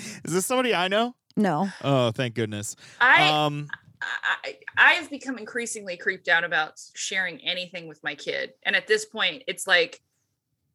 Is 0.24 0.32
this 0.32 0.46
somebody 0.46 0.74
I 0.74 0.88
know? 0.88 1.14
No, 1.36 1.68
Oh, 1.82 2.10
thank 2.10 2.34
goodness. 2.34 2.76
I. 3.00 3.28
Um, 3.28 3.68
I, 4.02 4.56
I 4.78 4.92
have 4.92 5.10
become 5.10 5.36
increasingly 5.36 5.96
creeped 5.96 6.28
out 6.28 6.42
about 6.42 6.80
sharing 6.94 7.38
anything 7.40 7.86
with 7.86 8.02
my 8.02 8.14
kid. 8.14 8.54
And 8.62 8.74
at 8.74 8.86
this 8.86 9.04
point, 9.04 9.42
it's 9.46 9.66
like 9.66 10.00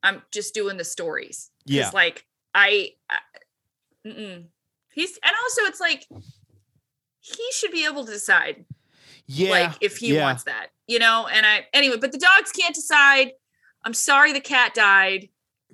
I'm 0.03 0.21
just 0.31 0.53
doing 0.53 0.77
the 0.77 0.83
stories. 0.83 1.49
Yeah. 1.65 1.89
Like 1.91 2.25
I, 2.53 2.91
I 3.09 3.17
mm-mm. 4.05 4.45
he's, 4.93 5.17
and 5.23 5.33
also 5.43 5.61
it's 5.63 5.79
like 5.79 6.05
he 7.19 7.43
should 7.53 7.71
be 7.71 7.85
able 7.85 8.05
to 8.05 8.11
decide, 8.11 8.65
yeah. 9.25 9.49
like 9.49 9.77
if 9.81 9.97
he 9.97 10.13
yeah. 10.13 10.23
wants 10.23 10.43
that, 10.43 10.67
you 10.87 10.99
know. 10.99 11.27
And 11.31 11.45
I 11.45 11.65
anyway, 11.73 11.97
but 11.97 12.11
the 12.11 12.19
dogs 12.19 12.51
can't 12.51 12.75
decide. 12.75 13.31
I'm 13.83 13.95
sorry 13.95 14.33
the 14.33 14.39
cat 14.39 14.75
died. 14.75 15.29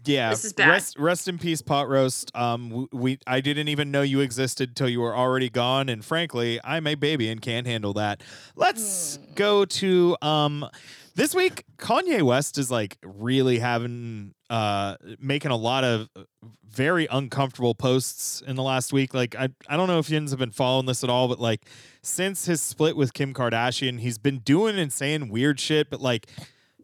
Yeah, 0.06 0.30
This 0.32 0.46
is 0.46 0.54
bad. 0.54 0.70
Rest, 0.70 0.98
rest 0.98 1.28
in 1.28 1.38
peace, 1.38 1.62
pot 1.62 1.88
roast. 1.88 2.32
Um, 2.36 2.88
we 2.92 3.20
I 3.28 3.40
didn't 3.42 3.68
even 3.68 3.92
know 3.92 4.02
you 4.02 4.20
existed 4.22 4.76
till 4.76 4.90
you 4.90 5.00
were 5.02 5.16
already 5.16 5.50
gone, 5.50 5.90
and 5.90 6.04
frankly, 6.04 6.60
I'm 6.64 6.88
a 6.88 6.96
baby 6.96 7.30
and 7.30 7.42
can't 7.42 7.68
handle 7.68 7.94
that. 7.94 8.22
Let's 8.56 9.18
Hmm. 9.18 9.34
go 9.36 9.66
to 9.66 10.18
um, 10.22 10.68
this 11.16 11.36
week. 11.36 11.66
Kanye 11.78 12.22
West 12.24 12.58
is 12.58 12.72
like 12.72 12.98
really 13.04 13.60
having 13.60 14.34
uh 14.50 14.96
making 15.20 15.52
a 15.52 15.56
lot 15.56 15.84
of 15.84 16.10
uh, 16.16 16.24
very 16.68 17.08
uncomfortable 17.12 17.76
posts 17.76 18.42
in 18.46 18.56
the 18.56 18.64
last 18.64 18.92
week. 18.92 19.14
Like 19.14 19.36
I 19.36 19.50
I 19.70 19.78
don't 19.78 19.88
know 19.88 20.00
if 20.00 20.10
yins 20.10 20.32
have 20.32 20.40
been 20.40 20.52
following 20.52 20.88
this 20.88 21.04
at 21.04 21.10
all, 21.12 21.28
but 21.28 21.40
like 21.40 21.66
since 22.02 22.46
his 22.46 22.62
split 22.62 22.96
with 22.98 23.14
Kim 23.14 23.34
Kardashian, 23.34 24.00
he's 24.00 24.18
been 24.18 24.40
doing 24.40 24.80
and 24.80 24.92
saying 24.92 25.30
weird 25.30 25.60
shit, 25.60 25.90
but 25.92 26.02
like. 26.02 26.28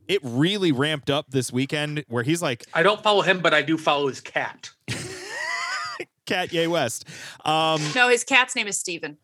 It 0.08 0.22
really 0.24 0.72
ramped 0.72 1.10
up 1.10 1.30
this 1.30 1.52
weekend 1.52 2.04
where 2.08 2.24
he's 2.24 2.42
like, 2.42 2.66
I 2.74 2.84
don't 2.84 3.02
follow 3.04 3.22
him, 3.22 3.40
but 3.40 3.54
I 3.54 3.62
do 3.62 3.78
follow 3.78 4.08
his 4.08 4.22
cat. 4.22 4.70
Cat 6.26 6.52
Ye 6.52 6.68
West. 6.68 7.06
Um, 7.46 7.82
No, 7.96 8.10
his 8.10 8.24
cat's 8.24 8.56
name 8.56 8.68
is 8.68 8.78
Steven. 8.78 9.18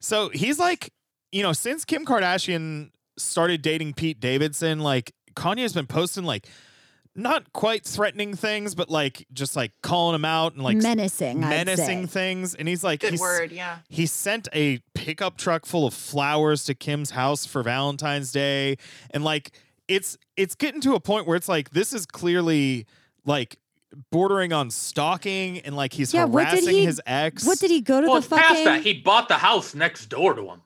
so 0.00 0.28
he's 0.30 0.58
like, 0.58 0.92
you 1.30 1.42
know, 1.42 1.52
since 1.52 1.84
Kim 1.84 2.04
Kardashian 2.04 2.90
started 3.16 3.62
dating 3.62 3.94
Pete 3.94 4.20
Davidson, 4.20 4.80
like 4.80 5.12
Kanye's 5.34 5.72
been 5.72 5.86
posting 5.86 6.24
like 6.24 6.48
not 7.14 7.52
quite 7.52 7.84
threatening 7.84 8.34
things, 8.34 8.74
but 8.74 8.88
like 8.90 9.26
just 9.32 9.54
like 9.54 9.72
calling 9.82 10.14
him 10.14 10.24
out 10.24 10.54
and 10.54 10.62
like 10.62 10.78
menacing. 10.78 11.44
I'd 11.44 11.66
menacing 11.66 12.06
say. 12.06 12.12
things. 12.12 12.54
And 12.54 12.66
he's 12.66 12.82
like, 12.82 13.00
Good 13.00 13.12
he's, 13.12 13.20
word. 13.20 13.52
Yeah. 13.52 13.78
he 13.88 14.06
sent 14.06 14.48
a 14.54 14.80
pickup 15.04 15.36
truck 15.36 15.66
full 15.66 15.86
of 15.86 15.94
flowers 15.94 16.64
to 16.64 16.74
Kim's 16.74 17.10
house 17.10 17.44
for 17.44 17.62
Valentine's 17.62 18.30
Day. 18.32 18.76
And 19.10 19.24
like 19.24 19.50
it's 19.88 20.16
it's 20.36 20.54
getting 20.54 20.80
to 20.82 20.94
a 20.94 21.00
point 21.00 21.26
where 21.26 21.36
it's 21.36 21.48
like 21.48 21.70
this 21.70 21.92
is 21.92 22.06
clearly 22.06 22.86
like 23.24 23.56
bordering 24.10 24.52
on 24.52 24.70
stalking 24.70 25.58
and 25.60 25.76
like 25.76 25.92
he's 25.92 26.14
Yeah, 26.14 26.26
harassing 26.26 26.68
he- 26.74 26.84
his 26.84 27.00
ex. 27.06 27.44
What 27.44 27.58
did 27.58 27.70
he 27.70 27.80
go 27.80 28.00
to 28.00 28.06
Well, 28.06 28.14
the 28.14 28.18
it's 28.20 28.28
past 28.28 28.48
fucking? 28.48 28.64
that. 28.64 28.82
He 28.82 28.94
bought 28.94 29.28
the 29.28 29.34
house 29.38 29.74
next 29.74 30.06
door 30.06 30.34
to 30.34 30.42
him. 30.42 30.62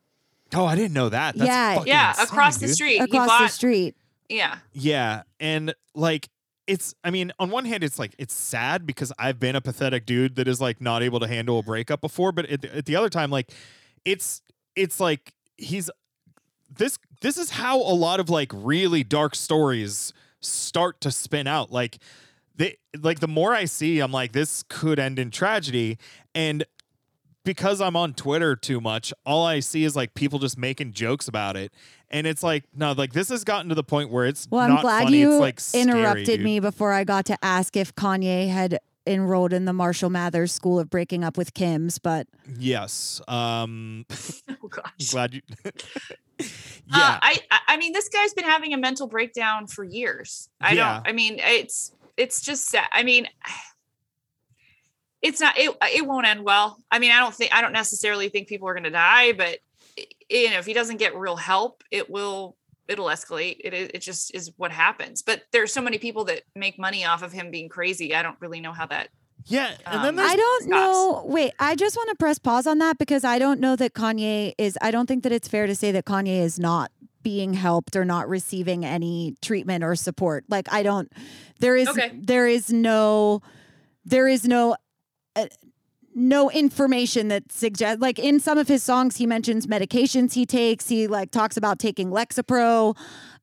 Oh, 0.55 0.65
I 0.65 0.77
didn't 0.77 0.93
know 0.93 1.09
that. 1.09 1.35
That's 1.37 1.49
Yeah, 1.49 1.75
fucking 1.75 1.89
Yeah. 1.89 2.11
insane, 2.11 2.25
across 2.25 2.57
the 2.59 2.69
street. 2.69 2.99
across 3.01 3.27
bought, 3.27 3.41
the 3.43 3.49
street. 3.49 3.97
Yeah. 4.29 4.59
Yeah, 4.73 5.23
and 5.41 5.75
like 5.95 6.29
it's 6.69 6.95
I 7.05 7.11
mean, 7.11 7.33
on 7.39 7.51
one 7.51 7.65
hand 7.65 7.83
it's 7.85 7.99
like 7.99 8.15
it's 8.19 8.35
sad 8.35 8.87
because 8.87 9.13
I've 9.19 9.39
been 9.41 9.57
a 9.57 9.61
pathetic 9.61 10.05
dude 10.07 10.37
that 10.37 10.47
is 10.47 10.61
like 10.61 10.81
not 10.81 11.03
able 11.03 11.19
to 11.21 11.27
handle 11.27 11.59
a 11.59 11.63
breakup 11.63 12.01
before, 12.01 12.33
but 12.33 12.47
at 12.47 12.63
the, 12.63 12.77
at 12.77 12.87
the 12.87 12.95
other 12.97 13.09
time 13.09 13.31
like 13.31 13.51
it's 14.07 14.41
it's 14.75 14.99
like 15.01 15.35
he's 15.59 15.91
this 16.75 16.99
this 17.21 17.37
is 17.37 17.51
how 17.51 17.77
a 17.79 17.93
lot 17.93 18.21
of 18.21 18.31
like 18.31 18.51
really 18.55 19.05
dark 19.05 19.35
stories 19.35 20.15
start 20.41 21.01
to 21.03 21.11
spin 21.11 21.47
out. 21.47 21.71
Like 21.71 21.99
they 22.55 22.79
like 22.99 23.21
the 23.21 23.29
more 23.29 23.53
I 23.53 23.67
see, 23.67 24.01
I'm 24.01 24.13
like 24.13 24.33
this 24.33 24.65
could 24.69 24.99
end 24.99 25.19
in 25.19 25.31
tragedy 25.31 25.99
and 26.35 26.65
because 27.45 27.81
I'm 27.81 27.95
on 27.95 28.13
Twitter 28.13 28.57
too 28.57 28.81
much, 28.81 29.13
all 29.25 29.47
I 29.47 29.61
see 29.61 29.85
is 29.85 29.95
like 29.95 30.15
people 30.15 30.41
just 30.41 30.59
making 30.59 30.93
jokes 30.93 31.29
about 31.29 31.57
it. 31.57 31.73
And 32.11 32.27
it's 32.27 32.43
like, 32.43 32.65
no, 32.75 32.93
like 32.93 33.13
this 33.13 33.29
has 33.29 33.45
gotten 33.45 33.69
to 33.69 33.75
the 33.75 33.85
point 33.85 34.11
where 34.11 34.27
it's 34.27 34.49
Well, 34.51 34.61
I'm 34.69 34.81
glad 34.81 35.05
funny. 35.05 35.19
you 35.21 35.43
it's 35.45 35.75
like 35.75 35.81
interrupted 35.81 36.27
dude. 36.27 36.41
me 36.41 36.59
before 36.61 36.93
I 36.93 37.05
got 37.05 37.25
to 37.27 37.39
ask 37.45 37.77
if 37.77 37.95
Kanye 37.95 38.49
had 38.49 38.81
enrolled 39.07 39.53
in 39.53 39.65
the 39.65 39.73
Marshall 39.73 40.11
Mathers 40.11 40.53
School 40.53 40.79
of 40.79 40.91
Breaking 40.91 41.23
Up 41.25 41.37
with 41.37 41.55
Kim's, 41.55 41.99
but 41.99 42.27
Yes. 42.59 43.21
Um 43.29 44.05
Oh 44.63 44.69
gosh. 44.69 45.11
glad 45.11 45.35
you 45.35 45.43
Uh, 45.65 46.45
Yeah. 46.89 47.19
I 47.23 47.39
I- 47.51 47.61
I 47.69 47.77
mean, 47.79 47.93
this 47.93 48.09
guy's 48.09 48.33
been 48.35 48.45
having 48.45 48.73
a 48.75 48.77
mental 48.79 49.07
breakdown 49.07 49.67
for 49.67 49.85
years. 49.85 50.49
I 50.61 50.73
Yeah. 50.73 50.95
don't. 50.97 51.09
I 51.09 51.13
mean, 51.13 51.39
it's 51.39 51.93
it's 52.17 52.41
just 52.41 52.67
sad. 52.69 52.87
I 52.93 53.03
mean, 53.03 53.29
it's 55.23 55.41
not. 55.41 55.59
It 55.59 55.77
it 55.95 56.07
won't 56.07 56.27
end 56.27 56.43
well. 56.45 56.79
I 56.91 56.99
mean, 56.99 57.11
I 57.11 57.19
don't 57.21 57.35
think. 57.35 57.55
I 57.55 57.61
don't 57.61 57.73
necessarily 57.73 58.29
think 58.29 58.49
people 58.49 58.69
are 58.69 58.75
going 58.75 58.85
to 58.85 58.91
die, 58.91 59.33
but 59.33 59.59
you 60.31 60.51
know, 60.51 60.59
if 60.59 60.67
he 60.67 60.73
doesn't 60.73 60.99
get 60.99 61.17
real 61.17 61.37
help, 61.37 61.83
it 61.91 62.09
will 62.11 62.57
it'll 62.89 63.07
escalate. 63.07 63.57
It 63.61 63.75
is 63.75 63.91
it 63.95 63.99
just 64.01 64.35
is 64.35 64.51
what 64.57 64.71
happens. 64.73 65.23
But 65.23 65.43
there's 65.53 65.73
so 65.73 65.81
many 65.81 65.99
people 65.99 66.25
that 66.25 66.43
make 66.55 66.79
money 66.79 67.05
off 67.05 67.23
of 67.23 67.33
him 67.33 67.51
being 67.51 67.69
crazy. 67.69 68.15
I 68.15 68.23
don't 68.23 68.37
really 68.41 68.61
know 68.61 68.73
how 68.73 68.87
that 68.87 69.09
Yeah, 69.47 69.71
and 69.87 70.05
then 70.05 70.19
Um, 70.19 70.27
I 70.27 70.35
don't 70.37 70.63
stops. 70.65 70.71
know. 70.71 71.25
Wait, 71.27 71.53
I 71.61 71.75
just 71.77 71.97
want 71.97 72.09
to 72.11 72.17
press 72.17 72.39
pause 72.39 72.67
on 72.67 72.79
that 72.79 72.99
because 72.99 73.23
I 73.25 73.39
don't 73.39 73.61
know 73.61 73.77
that 73.77 73.93
Kanye 73.95 74.55
is. 74.59 74.77
I 74.83 74.91
don't 74.91 75.07
think 75.07 75.23
that 75.23 75.33
it's 75.33 75.47
fair 75.49 75.67
to 75.67 75.75
say 75.75 75.93
that 75.93 76.05
Kanye 76.05 76.41
is 76.43 76.59
not 76.59 76.91
being 77.23 77.55
helped 77.55 77.97
or 77.97 78.05
not 78.05 78.29
receiving 78.29 78.85
any 78.85 79.35
treatment 79.43 79.83
or 79.85 79.95
support. 79.97 80.45
Like 80.49 80.73
I 80.73 80.83
don't. 80.83 81.13
There 81.61 81.77
is. 81.77 81.89
Okay. 81.89 82.13
There 82.15 82.47
is 82.47 82.73
no. 82.73 83.41
There 84.05 84.29
is 84.29 84.45
no. 84.45 84.77
Uh, 85.35 85.47
no 86.19 86.51
information 86.51 87.29
that 87.29 87.53
suggests 87.53 88.01
like 88.01 88.19
in 88.19 88.41
some 88.41 88.57
of 88.57 88.67
his 88.67 88.83
songs 88.83 89.17
he 89.17 89.27
mentions 89.27 89.67
medications 89.67 90.33
he 90.33 90.47
takes 90.47 90.89
he 90.89 91.07
like 91.07 91.31
talks 91.31 91.59
about 91.59 91.79
taking 91.79 92.09
lexapro 92.11 92.97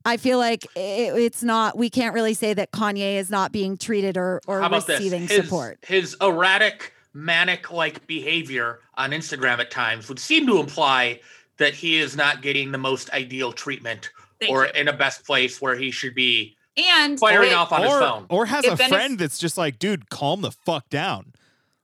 i 0.05 0.17
feel 0.17 0.39
like 0.39 0.65
it, 0.75 1.13
it's 1.15 1.43
not 1.43 1.77
we 1.77 1.87
can't 1.87 2.15
really 2.15 2.33
say 2.33 2.51
that 2.51 2.71
kanye 2.71 3.15
is 3.17 3.29
not 3.29 3.51
being 3.51 3.77
treated 3.77 4.17
or 4.17 4.41
or 4.47 4.59
How 4.59 4.65
about 4.67 4.87
this? 4.87 4.97
receiving 4.97 5.27
His, 5.27 5.43
support 5.45 5.77
his 5.85 6.17
erratic, 6.19 6.91
manic-like 7.13 8.07
behavior 8.07 8.79
on 8.95 9.11
Instagram 9.11 9.59
at 9.59 9.69
times 9.69 10.09
would 10.09 10.17
seem 10.19 10.47
to 10.47 10.59
imply 10.59 11.19
that 11.57 11.75
he 11.75 11.99
is 11.99 12.15
not 12.17 12.41
getting 12.41 12.71
the 12.71 12.79
most 12.79 13.11
ideal 13.11 13.51
treatment 13.51 14.09
Thank 14.39 14.51
or 14.51 14.65
you. 14.65 14.71
in 14.73 14.87
a 14.87 14.93
best 14.93 15.23
place 15.27 15.61
where 15.61 15.75
he 15.75 15.91
should 15.91 16.15
be 16.15 16.57
and 16.75 17.19
firing 17.19 17.51
it- 17.51 17.53
off 17.53 17.71
on 17.71 17.83
his 17.83 17.91
or, 17.91 17.99
phone. 17.99 18.25
or 18.29 18.47
has 18.47 18.65
It 18.65 18.73
a 18.73 18.75
benef- 18.77 18.89
friend 18.89 19.19
that's 19.19 19.37
just 19.37 19.59
like, 19.59 19.77
dude, 19.77 20.09
calm 20.09 20.41
the 20.41 20.49
fuck 20.51 20.89
down. 20.89 21.32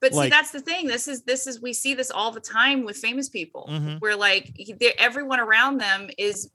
But 0.01 0.13
see, 0.13 0.29
that's 0.29 0.51
the 0.51 0.61
thing. 0.61 0.87
This 0.87 1.07
is 1.07 1.23
this 1.23 1.45
is 1.47 1.61
we 1.61 1.73
see 1.73 1.93
this 1.93 2.09
all 2.11 2.31
the 2.31 2.39
time 2.39 2.85
with 2.85 2.97
famous 2.97 3.27
people, 3.29 3.67
Mhm. 3.69 3.99
where 3.99 4.15
like 4.15 4.53
everyone 4.97 5.39
around 5.39 5.79
them 5.79 6.09
is 6.17 6.49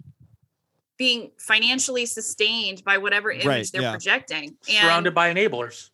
being 0.97 1.31
financially 1.39 2.07
sustained 2.07 2.83
by 2.85 2.99
whatever 2.99 3.31
image 3.33 3.47
Right, 3.47 3.69
they're 3.73 3.83
yeah. 3.83 3.91
projecting, 3.91 4.57
and 4.69 4.79
surrounded 4.79 5.15
by 5.15 5.33
enablers. 5.33 5.91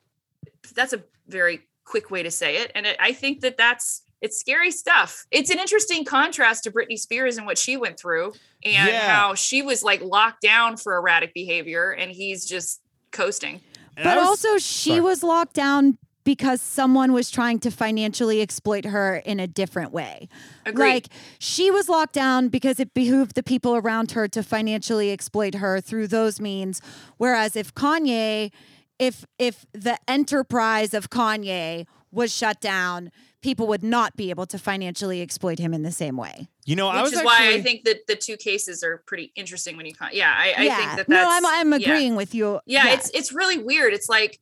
that's 0.75 0.93
a 0.93 1.03
very 1.27 1.63
quick 1.85 2.11
way 2.11 2.23
to 2.23 2.31
say 2.31 2.59
it. 2.59 2.71
And 2.75 2.87
it, 2.87 2.97
I 3.01 3.13
think 3.13 3.41
that 3.41 3.57
that's 3.57 4.03
it's 4.21 4.39
scary 4.39 4.71
stuff. 4.71 5.25
It's 5.31 5.49
an 5.51 5.59
interesting 5.59 6.05
contrast 6.05 6.65
to 6.65 6.71
Britney 6.71 6.99
Spears 6.99 7.39
and 7.39 7.47
what 7.47 7.57
she 7.57 7.79
went 7.79 7.99
through, 7.99 8.35
and 8.63 8.89
Yeah. 8.89 9.09
how 9.17 9.35
she 9.35 9.63
was 9.63 9.83
like 9.83 10.03
locked 10.03 10.43
down 10.43 10.77
for 10.77 10.95
erratic 10.97 11.33
behavior, 11.35 11.91
and 11.93 12.13
he's 12.13 12.45
just 12.45 12.81
coasting. 13.11 13.63
And 13.97 14.05
But 14.05 14.19
was- 14.19 14.27
also, 14.27 14.59
she 14.59 14.91
sorry. 14.91 15.01
was 15.01 15.23
locked 15.23 15.55
down 15.55 15.97
because 16.25 16.61
someone 16.61 17.13
was 17.13 17.31
trying 17.31 17.59
to 17.61 17.71
financially 17.71 18.41
exploit 18.41 18.85
her 18.85 19.17
in 19.17 19.41
a 19.41 19.47
different 19.47 19.93
way. 19.93 20.29
Agreed. 20.67 20.89
Like 20.89 21.09
she 21.39 21.71
was 21.71 21.89
locked 21.89 22.13
down 22.13 22.49
because 22.49 22.79
it 22.79 22.95
behooved 22.95 23.35
the 23.35 23.43
people 23.43 23.77
around 23.77 24.13
her 24.13 24.29
to 24.29 24.43
financially 24.43 25.13
exploit 25.13 25.55
her 25.57 25.81
through 25.81 26.09
those 26.09 26.41
means. 26.41 26.81
Whereas 27.17 27.57
if 27.57 27.75
Kanye, 27.75 28.53
if 28.99 29.25
if 29.39 29.65
the 29.73 29.99
enterprise 30.07 30.95
of 30.95 31.11
Kanye 31.11 31.87
was 32.13 32.35
shut 32.35 32.61
down, 32.61 33.11
people 33.41 33.67
would 33.69 33.83
not 33.83 34.17
be 34.17 34.31
able 34.31 34.47
to 34.47 34.59
financially 34.59 35.23
exploit 35.23 35.59
him 35.59 35.73
in 35.73 35.83
the 35.83 35.93
same 35.93 36.17
way. 36.17 36.49
you 36.67 36.77
know, 36.77 36.89
I 36.89 37.03
was 37.03 37.13
is 37.13 37.19
actually, 37.19 37.27
why 37.27 37.55
I 37.55 37.63
think 37.63 37.85
that 37.85 38.07
the 38.07 38.17
two 38.17 38.37
cases 38.37 38.83
are 38.83 39.03
pretty 39.07 39.33
interesting 39.35 39.77
when 39.77 39.87
you 39.87 39.95
con- 39.95 40.11
yeah 40.13 40.35
I, 40.37 40.53
I 40.53 40.55
think 40.57 40.69
that 40.69 40.97
that's 40.97 41.09
no, 41.09 41.27
I'm 41.29 41.47
I'm 41.47 41.81
yeah. 41.81 41.89
agreeing 41.89 42.17
with 42.17 42.35
you. 42.35 42.61
Yeah, 42.67 42.93
it's 42.93 43.11
it's 43.11 43.33
really 43.33 43.59
weird. 43.59 43.95
It's 43.95 44.09
like 44.09 44.39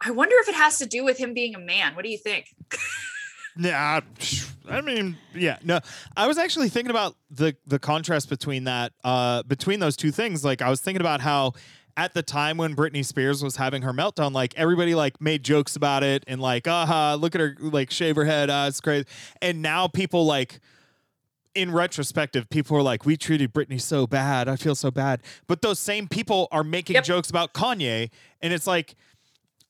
I 0.00 0.10
wonder 0.10 0.34
if 0.40 0.48
it 0.48 0.54
has 0.54 0.78
to 0.78 0.86
do 0.86 1.04
with 1.04 1.18
him 1.18 1.34
being 1.34 1.54
a 1.54 1.58
man. 1.58 1.94
What 1.94 2.04
do 2.04 2.10
you 2.10 2.18
think? 2.18 2.54
Nah, 3.58 4.02
I 4.68 4.80
mean, 4.82 5.16
yeah, 5.34 5.58
no. 5.64 5.80
I 6.16 6.26
was 6.26 6.36
actually 6.36 6.68
thinking 6.68 6.90
about 6.90 7.16
the 7.30 7.56
the 7.66 7.78
contrast 7.78 8.28
between 8.28 8.64
that, 8.64 8.92
uh, 9.02 9.42
between 9.44 9.80
those 9.80 9.96
two 9.96 10.10
things. 10.10 10.44
Like, 10.44 10.60
I 10.60 10.68
was 10.68 10.80
thinking 10.82 11.00
about 11.00 11.22
how 11.22 11.54
at 11.96 12.12
the 12.12 12.22
time 12.22 12.58
when 12.58 12.76
Britney 12.76 13.02
Spears 13.02 13.42
was 13.42 13.56
having 13.56 13.80
her 13.80 13.94
meltdown, 13.94 14.32
like 14.34 14.52
everybody 14.58 14.94
like 14.94 15.18
made 15.22 15.42
jokes 15.42 15.74
about 15.76 16.02
it 16.02 16.22
and 16.26 16.38
like, 16.42 16.68
aha, 16.68 17.16
look 17.18 17.34
at 17.34 17.40
her, 17.40 17.56
like 17.58 17.90
shave 17.90 18.16
her 18.16 18.26
head, 18.26 18.50
ah, 18.50 18.66
it's 18.66 18.80
crazy. 18.82 19.06
And 19.40 19.62
now 19.62 19.88
people 19.88 20.26
like. 20.26 20.60
In 21.54 21.72
retrospective, 21.72 22.50
people 22.50 22.76
are 22.76 22.82
like, 22.82 23.06
"We 23.06 23.16
treated 23.16 23.54
Britney 23.54 23.80
so 23.80 24.06
bad. 24.06 24.46
I 24.46 24.56
feel 24.56 24.74
so 24.74 24.90
bad." 24.90 25.22
But 25.46 25.62
those 25.62 25.78
same 25.78 26.06
people 26.06 26.48
are 26.52 26.62
making 26.62 26.96
Yep. 26.96 27.04
jokes 27.04 27.30
about 27.30 27.54
Kanye, 27.54 28.10
and 28.42 28.52
it's 28.52 28.66
like, 28.66 28.94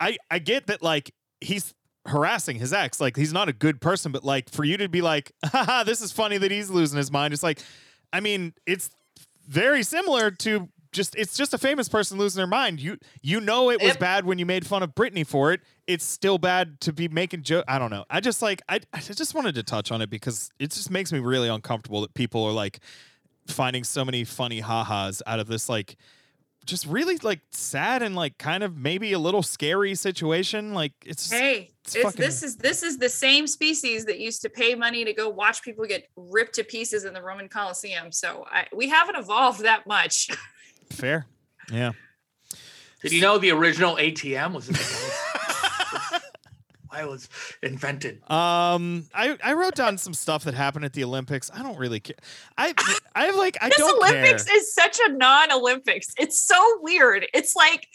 I 0.01 0.17
I 0.31 0.39
get 0.39 0.67
that 0.67 0.83
like 0.83 1.13
he's 1.41 1.75
harassing 2.07 2.57
his 2.59 2.73
ex. 2.73 3.01
Like 3.01 3.17
he's 3.17 3.33
not 3.33 3.49
a 3.49 3.53
good 3.53 3.81
person, 3.81 4.13
but 4.13 4.25
like 4.25 4.49
for 4.51 4.65
you 4.65 4.77
to 4.77 4.89
be 4.89 5.03
like, 5.03 5.33
haha, 5.45 5.85
this 5.85 6.01
is 6.01 6.13
funny 6.13 6.39
that 6.39 6.51
he's 6.51 6.71
losing 6.71 6.97
his 6.97 7.11
mind. 7.11 7.35
It's 7.35 7.43
like, 7.43 7.61
I 8.13 8.21
mean, 8.21 8.55
it's 8.67 8.91
very 9.49 9.83
similar 9.83 10.31
to 10.31 10.69
just 10.93 11.15
it's 11.17 11.37
just 11.37 11.53
a 11.53 11.59
famous 11.59 11.89
person 11.89 12.17
losing 12.17 12.39
their 12.39 12.47
mind. 12.47 12.81
You 12.81 12.97
you 13.21 13.41
know 13.41 13.71
it 13.71 13.81
was 13.81 13.89
Yep. 13.91 13.99
bad 13.99 14.25
when 14.25 14.39
you 14.39 14.47
made 14.47 14.67
fun 14.67 14.83
of 14.83 14.95
Britney 14.95 15.27
for 15.27 15.53
it. 15.53 15.61
It's 15.87 16.05
still 16.05 16.39
bad 16.39 16.81
to 16.83 16.93
be 16.93 17.09
making 17.09 17.43
joke. 17.43 17.65
I 17.69 17.79
don't 17.79 17.91
know. 17.91 18.05
I 18.09 18.21
just 18.21 18.41
like 18.41 18.63
I 18.69 18.81
I 18.95 19.01
just 19.01 19.35
wanted 19.35 19.55
to 19.57 19.63
touch 19.63 19.91
on 19.91 20.01
it 20.01 20.09
because 20.09 20.51
it 20.59 20.71
just 20.71 20.91
makes 20.91 21.13
me 21.13 21.19
really 21.19 21.49
uncomfortable 21.49 22.01
that 22.03 22.15
people 22.15 22.45
are 22.45 22.53
like 22.53 22.81
finding 23.47 23.85
so 23.85 24.05
many 24.05 24.25
funny 24.25 24.61
ha-has 24.61 25.23
out 25.27 25.39
of 25.39 25.47
this 25.49 25.69
like 25.69 25.97
just 26.67 26.85
really 26.87 27.17
like 27.23 27.41
sad 27.53 28.03
and 28.03 28.15
like 28.15 28.37
kind 28.39 28.63
of 28.63 28.77
maybe 28.77 29.13
a 29.13 29.19
little 29.19 29.43
scary 29.43 29.95
situation. 29.95 30.75
Like 30.75 30.93
it's 31.05 31.31
Hey, 31.31 31.73
it's 31.85 31.95
it's, 31.95 32.05
fucking- 32.05 32.21
this 32.21 32.43
is 32.43 32.57
this 32.57 32.83
is 32.83 32.99
the 32.99 33.09
same 33.09 33.47
species 33.47 34.05
that 34.07 34.19
used 34.19 34.43
to 34.43 34.51
pay 34.51 34.75
money 34.75 35.05
to 35.05 35.13
go 35.13 35.29
watch 35.29 35.63
people 35.63 35.87
get 35.87 36.09
ripped 36.17 36.55
to 36.57 36.65
pieces 36.65 37.05
in 37.05 37.15
the 37.15 37.23
Roman 37.23 37.49
Colosseum. 37.49 38.13
So 38.13 38.45
I, 38.51 38.67
we 38.75 38.89
haven't 38.89 39.17
evolved 39.17 39.61
that 39.61 39.87
much. 39.87 40.29
fair. 40.91 41.27
Yeah. 41.73 41.93
Did 43.03 43.13
you 43.13 43.21
know 43.21 43.39
the 43.39 43.53
original 43.53 43.97
ATM 43.97 44.53
was 44.53 44.69
in 44.69 44.75
the 44.75 44.81
why 44.81 45.35
it 45.35 45.36
was 47.05 47.29
invented? 47.63 48.23
Um, 48.31 49.05
I, 49.15 49.37
I 49.45 49.53
wrote 49.53 49.75
down 49.75 49.99
some 49.99 50.15
stuff 50.15 50.45
that 50.45 50.55
happened 50.55 50.85
at 50.85 50.93
the 50.95 51.05
Olympics. 51.05 51.51
I 51.53 51.63
don't 51.63 51.79
really 51.79 52.01
care. 52.01 52.17
I 52.57 52.73
I 53.15 53.27
have 53.27 53.37
like 53.37 53.57
I 53.61 53.69
this 53.69 53.79
don't 53.79 53.99
Olympics 54.03 54.45
care. 54.45 54.57
is 54.57 54.73
such 54.75 54.99
a 55.07 55.13
non-Olympics. 55.13 56.15
It's 56.19 56.41
so 56.41 56.79
weird. 56.81 57.27
It's 57.35 57.55
like 57.55 57.89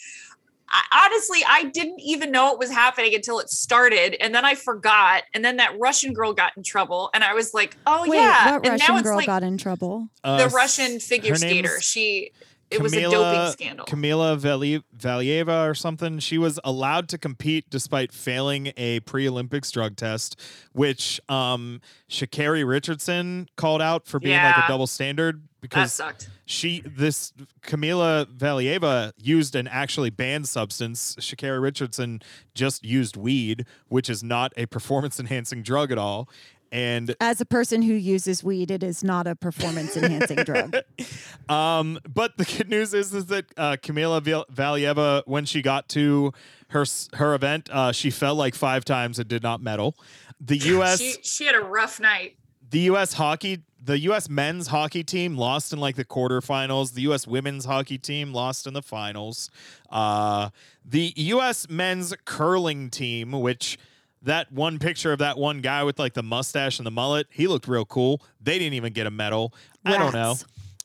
I, 0.73 1.05
honestly, 1.05 1.39
I 1.47 1.65
didn't 1.65 1.99
even 1.99 2.31
know 2.31 2.53
it 2.53 2.59
was 2.59 2.71
happening 2.71 3.13
until 3.13 3.39
it 3.39 3.49
started, 3.49 4.15
and 4.23 4.33
then 4.33 4.45
I 4.45 4.55
forgot. 4.55 5.23
And 5.33 5.43
then 5.43 5.57
that 5.57 5.77
Russian 5.77 6.13
girl 6.13 6.31
got 6.33 6.53
in 6.55 6.63
trouble, 6.63 7.09
and 7.13 7.23
I 7.25 7.33
was 7.33 7.53
like, 7.53 7.75
"Oh 7.85 8.03
Wait, 8.07 8.15
yeah!" 8.17 8.53
what 8.53 8.65
and 8.65 8.79
now 8.79 8.85
Russian 8.85 8.95
it's 8.97 9.03
girl 9.03 9.15
like 9.17 9.25
got 9.25 9.43
in 9.43 9.57
trouble? 9.57 10.07
Uh, 10.23 10.37
the 10.37 10.43
s- 10.45 10.53
Russian 10.53 10.99
figure 11.01 11.35
skater. 11.35 11.81
She 11.81 12.31
it 12.71 12.81
was 12.81 12.93
a 12.93 13.01
doping 13.01 13.51
scandal. 13.51 13.85
Kamila 13.85 14.37
Vali- 14.37 14.83
Valieva 14.97 15.69
or 15.69 15.73
something. 15.75 16.19
She 16.19 16.37
was 16.37 16.59
allowed 16.63 17.09
to 17.09 17.17
compete 17.17 17.69
despite 17.69 18.11
failing 18.11 18.71
a 18.77 19.01
pre-Olympics 19.01 19.71
drug 19.71 19.95
test, 19.95 20.39
which 20.73 21.19
um 21.29 21.81
Sha'Carri 22.09 22.67
Richardson 22.67 23.47
called 23.55 23.81
out 23.81 24.07
for 24.07 24.19
being 24.19 24.37
like 24.57 24.65
a 24.65 24.67
double 24.67 24.87
standard 24.87 25.43
because 25.61 26.01
she 26.45 26.81
this 26.85 27.33
Kamila 27.61 28.25
Valieva 28.25 29.11
used 29.17 29.55
an 29.55 29.67
actually 29.67 30.09
banned 30.09 30.47
substance. 30.47 31.15
Sha'Carri 31.19 31.61
Richardson 31.61 32.21
just 32.55 32.83
used 32.83 33.15
weed, 33.15 33.65
which 33.87 34.09
is 34.09 34.23
not 34.23 34.51
a 34.57 34.65
performance 34.65 35.19
enhancing 35.19 35.61
drug 35.61 35.91
at 35.91 35.97
all. 35.97 36.27
And 36.71 37.15
As 37.19 37.41
a 37.41 37.45
person 37.45 37.81
who 37.81 37.93
uses 37.93 38.43
weed, 38.43 38.71
it 38.71 38.81
is 38.81 39.03
not 39.03 39.27
a 39.27 39.35
performance 39.35 39.97
enhancing 39.97 40.37
drug. 40.37 40.75
um, 41.49 41.99
but 42.07 42.37
the 42.37 42.45
good 42.45 42.69
news 42.69 42.93
is 42.93 43.13
is 43.13 43.25
that 43.25 43.45
uh, 43.57 43.75
Kamila 43.81 44.21
Val- 44.21 44.45
Valieva, 44.53 45.23
when 45.25 45.45
she 45.45 45.61
got 45.61 45.89
to 45.89 46.31
her 46.69 46.85
her 47.15 47.33
event, 47.33 47.69
uh, 47.71 47.91
she 47.91 48.09
fell 48.09 48.35
like 48.35 48.55
five 48.55 48.85
times 48.85 49.19
and 49.19 49.27
did 49.27 49.43
not 49.43 49.61
medal. 49.61 49.95
The 50.39 50.57
U.S. 50.57 50.99
She 51.01 51.15
she 51.21 51.45
had 51.45 51.55
a 51.55 51.59
rough 51.61 51.99
night. 51.99 52.37
the 52.69 52.79
U.S. 52.81 53.13
hockey, 53.13 53.63
the 53.83 53.99
U.S. 53.99 54.29
men's 54.29 54.67
hockey 54.67 55.03
team 55.03 55.35
lost 55.35 55.73
in 55.73 55.79
like 55.79 55.97
the 55.97 56.05
quarterfinals. 56.05 56.93
The 56.93 57.01
U.S. 57.01 57.27
women's 57.27 57.65
hockey 57.65 57.97
team 57.97 58.31
lost 58.33 58.65
in 58.65 58.73
the 58.73 58.81
finals. 58.81 59.49
Uh, 59.89 60.49
the 60.85 61.11
U.S. 61.17 61.67
men's 61.69 62.13
curling 62.23 62.89
team, 62.89 63.33
which 63.33 63.77
that 64.23 64.51
one 64.51 64.79
picture 64.79 65.11
of 65.11 65.19
that 65.19 65.37
one 65.37 65.61
guy 65.61 65.83
with 65.83 65.97
like 65.99 66.13
the 66.13 66.23
mustache 66.23 66.79
and 66.79 66.85
the 66.85 66.91
mullet, 66.91 67.27
he 67.31 67.47
looked 67.47 67.67
real 67.67 67.85
cool. 67.85 68.21
They 68.39 68.59
didn't 68.59 68.73
even 68.75 68.93
get 68.93 69.07
a 69.07 69.11
medal. 69.11 69.53
I 69.85 69.97
don't 69.97 70.13
know. 70.13 70.35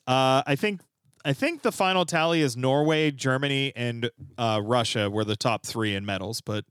Uh, 0.07 0.43
I 0.47 0.57
think. 0.57 0.81
I 1.25 1.33
think 1.33 1.63
the 1.63 1.73
final 1.73 2.05
tally 2.07 2.41
is 2.41 2.57
Norway, 2.57 3.11
Germany, 3.11 3.73
and 3.75 4.09
uh, 4.39 4.61
Russia 4.63 5.11
were 5.11 5.25
the 5.25 5.35
top 5.35 5.67
three 5.67 5.93
in 5.97 6.07
medals, 6.07 6.41
but 6.41 6.65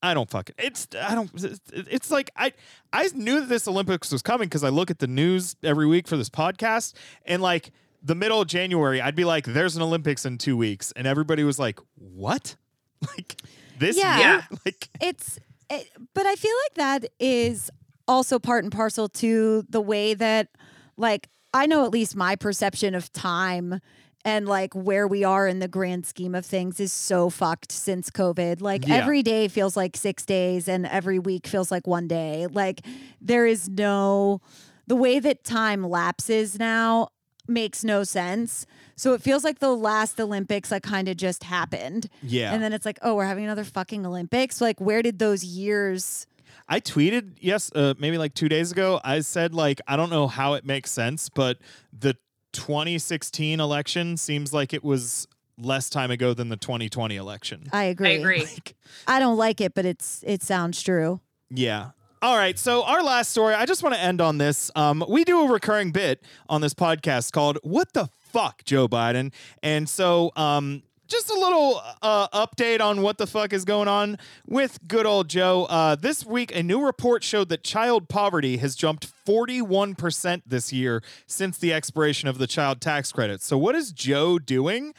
I 0.00 0.14
don't 0.14 0.30
fucking. 0.30 0.54
It's 0.58 0.86
I 0.96 1.16
don't. 1.16 1.28
It's, 1.72 2.08
like 2.12 2.30
I 2.36 2.52
I 2.92 3.08
knew 3.16 3.40
that 3.40 3.48
this 3.48 3.66
Olympics 3.66 4.12
was 4.12 4.22
coming 4.22 4.46
because 4.46 4.62
I 4.62 4.68
look 4.68 4.92
at 4.92 5.00
the 5.00 5.08
news 5.08 5.56
every 5.64 5.88
week 5.88 6.06
for 6.06 6.16
this 6.16 6.30
podcast, 6.30 6.92
and 7.24 7.42
like 7.42 7.72
the 8.00 8.14
middle 8.14 8.40
of 8.40 8.46
January, 8.46 9.00
I'd 9.00 9.16
be 9.16 9.24
like, 9.24 9.44
"There's 9.44 9.74
an 9.74 9.82
Olympics 9.82 10.24
in 10.24 10.38
two 10.38 10.56
weeks," 10.56 10.92
and 10.94 11.04
everybody 11.08 11.42
was 11.42 11.58
like, 11.58 11.80
"What? 11.96 12.54
Like 13.16 13.42
this 13.80 13.96
Yeah. 13.98 14.18
year? 14.18 14.26
Yeah. 14.52 14.56
Like 14.64 14.88
it's 15.00 15.40
it, 15.70 15.90
but 16.14 16.26
i 16.26 16.34
feel 16.34 16.54
like 16.64 16.74
that 16.74 17.10
is 17.20 17.70
also 18.08 18.38
part 18.38 18.64
and 18.64 18.72
parcel 18.72 19.08
to 19.08 19.64
the 19.68 19.80
way 19.80 20.14
that 20.14 20.48
like 20.96 21.28
i 21.54 21.66
know 21.66 21.84
at 21.84 21.90
least 21.90 22.14
my 22.16 22.36
perception 22.36 22.94
of 22.94 23.12
time 23.12 23.80
and 24.24 24.48
like 24.48 24.74
where 24.74 25.06
we 25.06 25.22
are 25.22 25.46
in 25.46 25.60
the 25.60 25.68
grand 25.68 26.04
scheme 26.04 26.34
of 26.34 26.44
things 26.44 26.80
is 26.80 26.92
so 26.92 27.30
fucked 27.30 27.70
since 27.70 28.10
COVID. 28.10 28.60
Like 28.60 28.88
Yeah. 28.88 28.96
every 28.96 29.22
day 29.22 29.46
feels 29.46 29.76
like 29.76 29.96
six 29.96 30.26
days 30.26 30.66
and 30.66 30.84
every 30.84 31.20
week 31.20 31.46
feels 31.46 31.70
like 31.70 31.86
one 31.86 32.08
day. 32.08 32.48
Like 32.50 32.80
there 33.20 33.46
is 33.46 33.68
no, 33.68 34.40
the 34.88 34.96
way 34.96 35.20
that 35.20 35.44
time 35.44 35.84
lapses 35.88 36.58
now 36.58 37.10
makes 37.48 37.84
no 37.84 38.04
sense. 38.04 38.66
So 38.96 39.12
it 39.12 39.22
feels 39.22 39.44
like 39.44 39.58
the 39.58 39.74
last 39.74 40.20
Olympics 40.20 40.70
like 40.70 40.82
kind 40.82 41.08
of 41.08 41.16
just 41.16 41.44
happened. 41.44 42.08
Yeah. 42.22 42.52
And 42.52 42.62
then 42.62 42.72
it's 42.72 42.86
like, 42.86 42.98
oh, 43.02 43.14
we're 43.14 43.26
having 43.26 43.44
another 43.44 43.64
fucking 43.64 44.06
Olympics. 44.06 44.60
Like 44.60 44.80
where 44.80 45.02
did 45.02 45.18
those 45.18 45.44
years 45.44 46.26
I 46.68 46.80
tweeted 46.80 47.36
yes, 47.40 47.70
uh, 47.74 47.94
maybe 47.98 48.18
like 48.18 48.34
two 48.34 48.48
days 48.48 48.72
ago. 48.72 49.00
I 49.04 49.20
said 49.20 49.54
like 49.54 49.80
I 49.86 49.96
don't 49.96 50.10
know 50.10 50.26
how 50.26 50.54
it 50.54 50.64
makes 50.64 50.90
sense, 50.90 51.28
but 51.28 51.58
the 51.96 52.16
2016 52.52 53.60
election 53.60 54.16
seems 54.16 54.52
like 54.52 54.74
it 54.74 54.82
was 54.82 55.28
less 55.58 55.88
time 55.88 56.10
ago 56.10 56.34
than 56.34 56.48
the 56.48 56.56
2020 56.56 57.16
election. 57.16 57.64
I 57.72 57.84
agree. 57.84 58.10
I 58.10 58.12
agree. 58.12 58.40
Like, 58.46 58.74
I 59.06 59.18
don't 59.18 59.36
like 59.36 59.60
it, 59.60 59.74
but 59.74 59.84
it's 59.84 60.24
it 60.26 60.42
sounds 60.42 60.82
true. 60.82 61.20
yeah. 61.50 61.90
All 62.22 62.36
right. 62.36 62.58
So 62.58 62.82
our 62.84 63.02
last 63.02 63.30
story. 63.30 63.54
I 63.54 63.66
just 63.66 63.82
want 63.82 63.94
to 63.94 64.00
end 64.00 64.20
on 64.20 64.38
this. 64.38 64.70
Um, 64.74 65.04
we 65.08 65.22
do 65.24 65.42
a 65.42 65.50
recurring 65.50 65.92
bit 65.92 66.22
on 66.48 66.62
this 66.62 66.72
podcast 66.72 67.32
called 67.32 67.58
"What 67.62 67.92
the 67.92 68.08
Fuck, 68.32 68.64
Joe 68.64 68.88
Biden," 68.88 69.32
and 69.62 69.86
so 69.86 70.32
um, 70.34 70.82
just 71.08 71.30
a 71.30 71.34
little 71.34 71.82
uh, 72.02 72.28
update 72.28 72.80
on 72.80 73.02
what 73.02 73.18
the 73.18 73.26
fuck 73.26 73.52
is 73.52 73.64
going 73.64 73.88
on 73.88 74.18
with 74.46 74.78
good 74.88 75.04
old 75.06 75.28
Joe. 75.28 75.66
Uh, 75.68 75.94
this 75.94 76.24
week, 76.24 76.54
a 76.54 76.62
new 76.62 76.84
report 76.84 77.22
showed 77.22 77.48
that 77.50 77.62
child 77.62 78.08
poverty 78.08 78.56
has 78.56 78.74
jumped 78.74 79.12
41% 79.26 80.42
this 80.46 80.72
year 80.72 81.02
since 81.26 81.58
the 81.58 81.72
expiration 81.72 82.28
of 82.28 82.38
the 82.38 82.46
child 82.46 82.80
tax 82.80 83.12
credit. 83.12 83.42
So, 83.42 83.58
what 83.58 83.74
is 83.74 83.92
Joe 83.92 84.38
doing? 84.38 84.94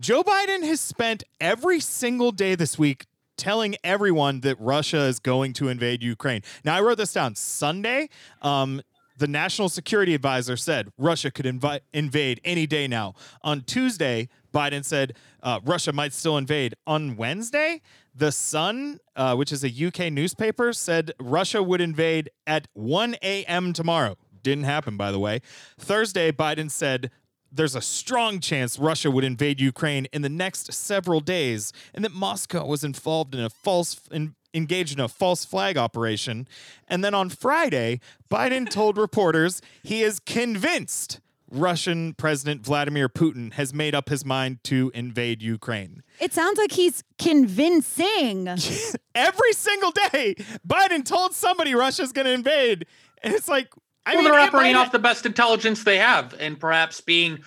Joe 0.00 0.22
Biden 0.22 0.64
has 0.64 0.80
spent 0.80 1.24
every 1.40 1.80
single 1.80 2.30
day 2.32 2.54
this 2.54 2.78
week 2.78 3.06
telling 3.38 3.76
everyone 3.82 4.40
that 4.40 4.60
Russia 4.60 5.04
is 5.04 5.18
going 5.18 5.54
to 5.54 5.68
invade 5.68 6.02
Ukraine. 6.02 6.42
Now, 6.64 6.76
I 6.76 6.80
wrote 6.80 6.98
this 6.98 7.12
down 7.12 7.34
Sunday. 7.36 8.08
Um, 8.42 8.82
the 9.16 9.26
National 9.26 9.68
Security 9.68 10.14
Advisor 10.14 10.56
said 10.56 10.92
Russia 10.96 11.30
could 11.30 11.46
invi- 11.46 11.80
invade 11.92 12.40
any 12.44 12.66
day 12.66 12.86
now. 12.86 13.14
On 13.42 13.62
Tuesday, 13.62 14.28
Biden 14.54 14.84
said 14.84 15.16
uh, 15.42 15.60
Russia 15.64 15.92
might 15.92 16.12
still 16.12 16.38
invade. 16.38 16.74
On 16.86 17.16
Wednesday, 17.16 17.82
The 18.14 18.30
Sun, 18.30 19.00
uh, 19.16 19.34
which 19.34 19.52
is 19.52 19.64
a 19.64 19.86
UK 19.86 20.12
newspaper, 20.12 20.72
said 20.72 21.12
Russia 21.18 21.62
would 21.62 21.80
invade 21.80 22.30
at 22.46 22.68
1 22.74 23.16
a.m. 23.22 23.72
tomorrow. 23.72 24.16
Didn't 24.42 24.64
happen, 24.64 24.96
by 24.96 25.10
the 25.10 25.18
way. 25.18 25.40
Thursday, 25.78 26.30
Biden 26.30 26.70
said 26.70 27.10
there's 27.50 27.74
a 27.74 27.80
strong 27.80 28.40
chance 28.40 28.78
Russia 28.78 29.10
would 29.10 29.24
invade 29.24 29.60
Ukraine 29.60 30.06
in 30.12 30.22
the 30.22 30.28
next 30.28 30.72
several 30.72 31.20
days, 31.20 31.72
and 31.94 32.04
that 32.04 32.12
Moscow 32.12 32.66
was 32.66 32.84
involved 32.84 33.34
in 33.34 33.40
a 33.40 33.50
false 33.50 34.00
in, 34.10 34.34
engaged 34.54 34.94
in 34.94 35.00
a 35.00 35.08
false 35.08 35.44
flag 35.44 35.76
operation. 35.76 36.48
And 36.86 37.04
then 37.04 37.14
on 37.14 37.28
Friday, 37.30 38.00
Biden 38.30 38.68
told 38.68 38.96
reporters 39.06 39.60
he 39.82 40.02
is 40.02 40.20
convinced 40.20 41.20
Russian 41.50 42.14
President 42.14 42.62
Vladimir 42.62 43.08
Putin 43.08 43.54
has 43.54 43.72
made 43.72 43.94
up 43.94 44.08
his 44.08 44.24
mind 44.24 44.62
to 44.64 44.90
invade 44.94 45.42
Ukraine. 45.42 46.02
It 46.20 46.34
sounds 46.34 46.58
like 46.58 46.72
he's 46.72 47.02
convincing. 47.18 48.48
Every 49.14 49.52
single 49.52 49.90
day, 49.90 50.34
Biden 50.66 51.04
told 51.04 51.34
somebody 51.34 51.74
Russia's 51.74 52.12
going 52.12 52.26
to 52.26 52.32
invade, 52.32 52.86
and 53.22 53.34
it's 53.34 53.48
like. 53.48 53.72
I 54.08 54.14
well, 54.14 54.22
mean, 54.22 54.32
they're 54.32 54.40
operating 54.40 54.76
off 54.76 54.90
the 54.90 54.98
best 54.98 55.26
intelligence 55.26 55.84
they 55.84 55.98
have, 55.98 56.34
and 56.40 56.58
perhaps 56.58 57.02
being 57.02 57.40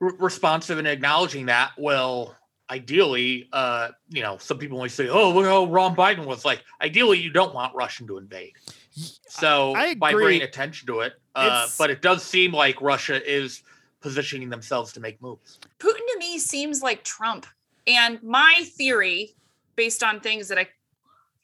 r- 0.00 0.14
responsive 0.20 0.78
and 0.78 0.86
acknowledging 0.86 1.46
that 1.46 1.72
will 1.76 2.36
ideally, 2.70 3.48
uh, 3.52 3.88
you 4.08 4.22
know, 4.22 4.38
some 4.38 4.58
people 4.58 4.78
might 4.78 4.92
say, 4.92 5.08
"Oh, 5.08 5.32
look 5.32 5.46
how 5.46 5.64
Ron 5.64 5.96
Biden 5.96 6.26
was." 6.26 6.44
Like, 6.44 6.62
ideally, 6.80 7.18
you 7.18 7.30
don't 7.30 7.52
want 7.52 7.74
Russian 7.74 8.06
to 8.06 8.18
invade. 8.18 8.52
So 9.28 9.74
I 9.74 9.94
by 9.94 10.12
bringing 10.12 10.42
attention 10.42 10.86
to 10.86 11.00
it, 11.00 11.14
uh, 11.34 11.66
but 11.76 11.90
it 11.90 12.02
does 12.02 12.22
seem 12.22 12.52
like 12.52 12.80
Russia 12.80 13.20
is 13.28 13.64
positioning 14.00 14.48
themselves 14.48 14.92
to 14.92 15.00
make 15.00 15.20
moves. 15.20 15.58
Putin 15.80 16.06
to 16.12 16.16
me 16.20 16.38
seems 16.38 16.82
like 16.82 17.02
Trump. 17.02 17.46
And 17.88 18.22
my 18.22 18.62
theory, 18.76 19.34
based 19.74 20.04
on 20.04 20.20
things 20.20 20.46
that 20.48 20.58
I 20.58 20.68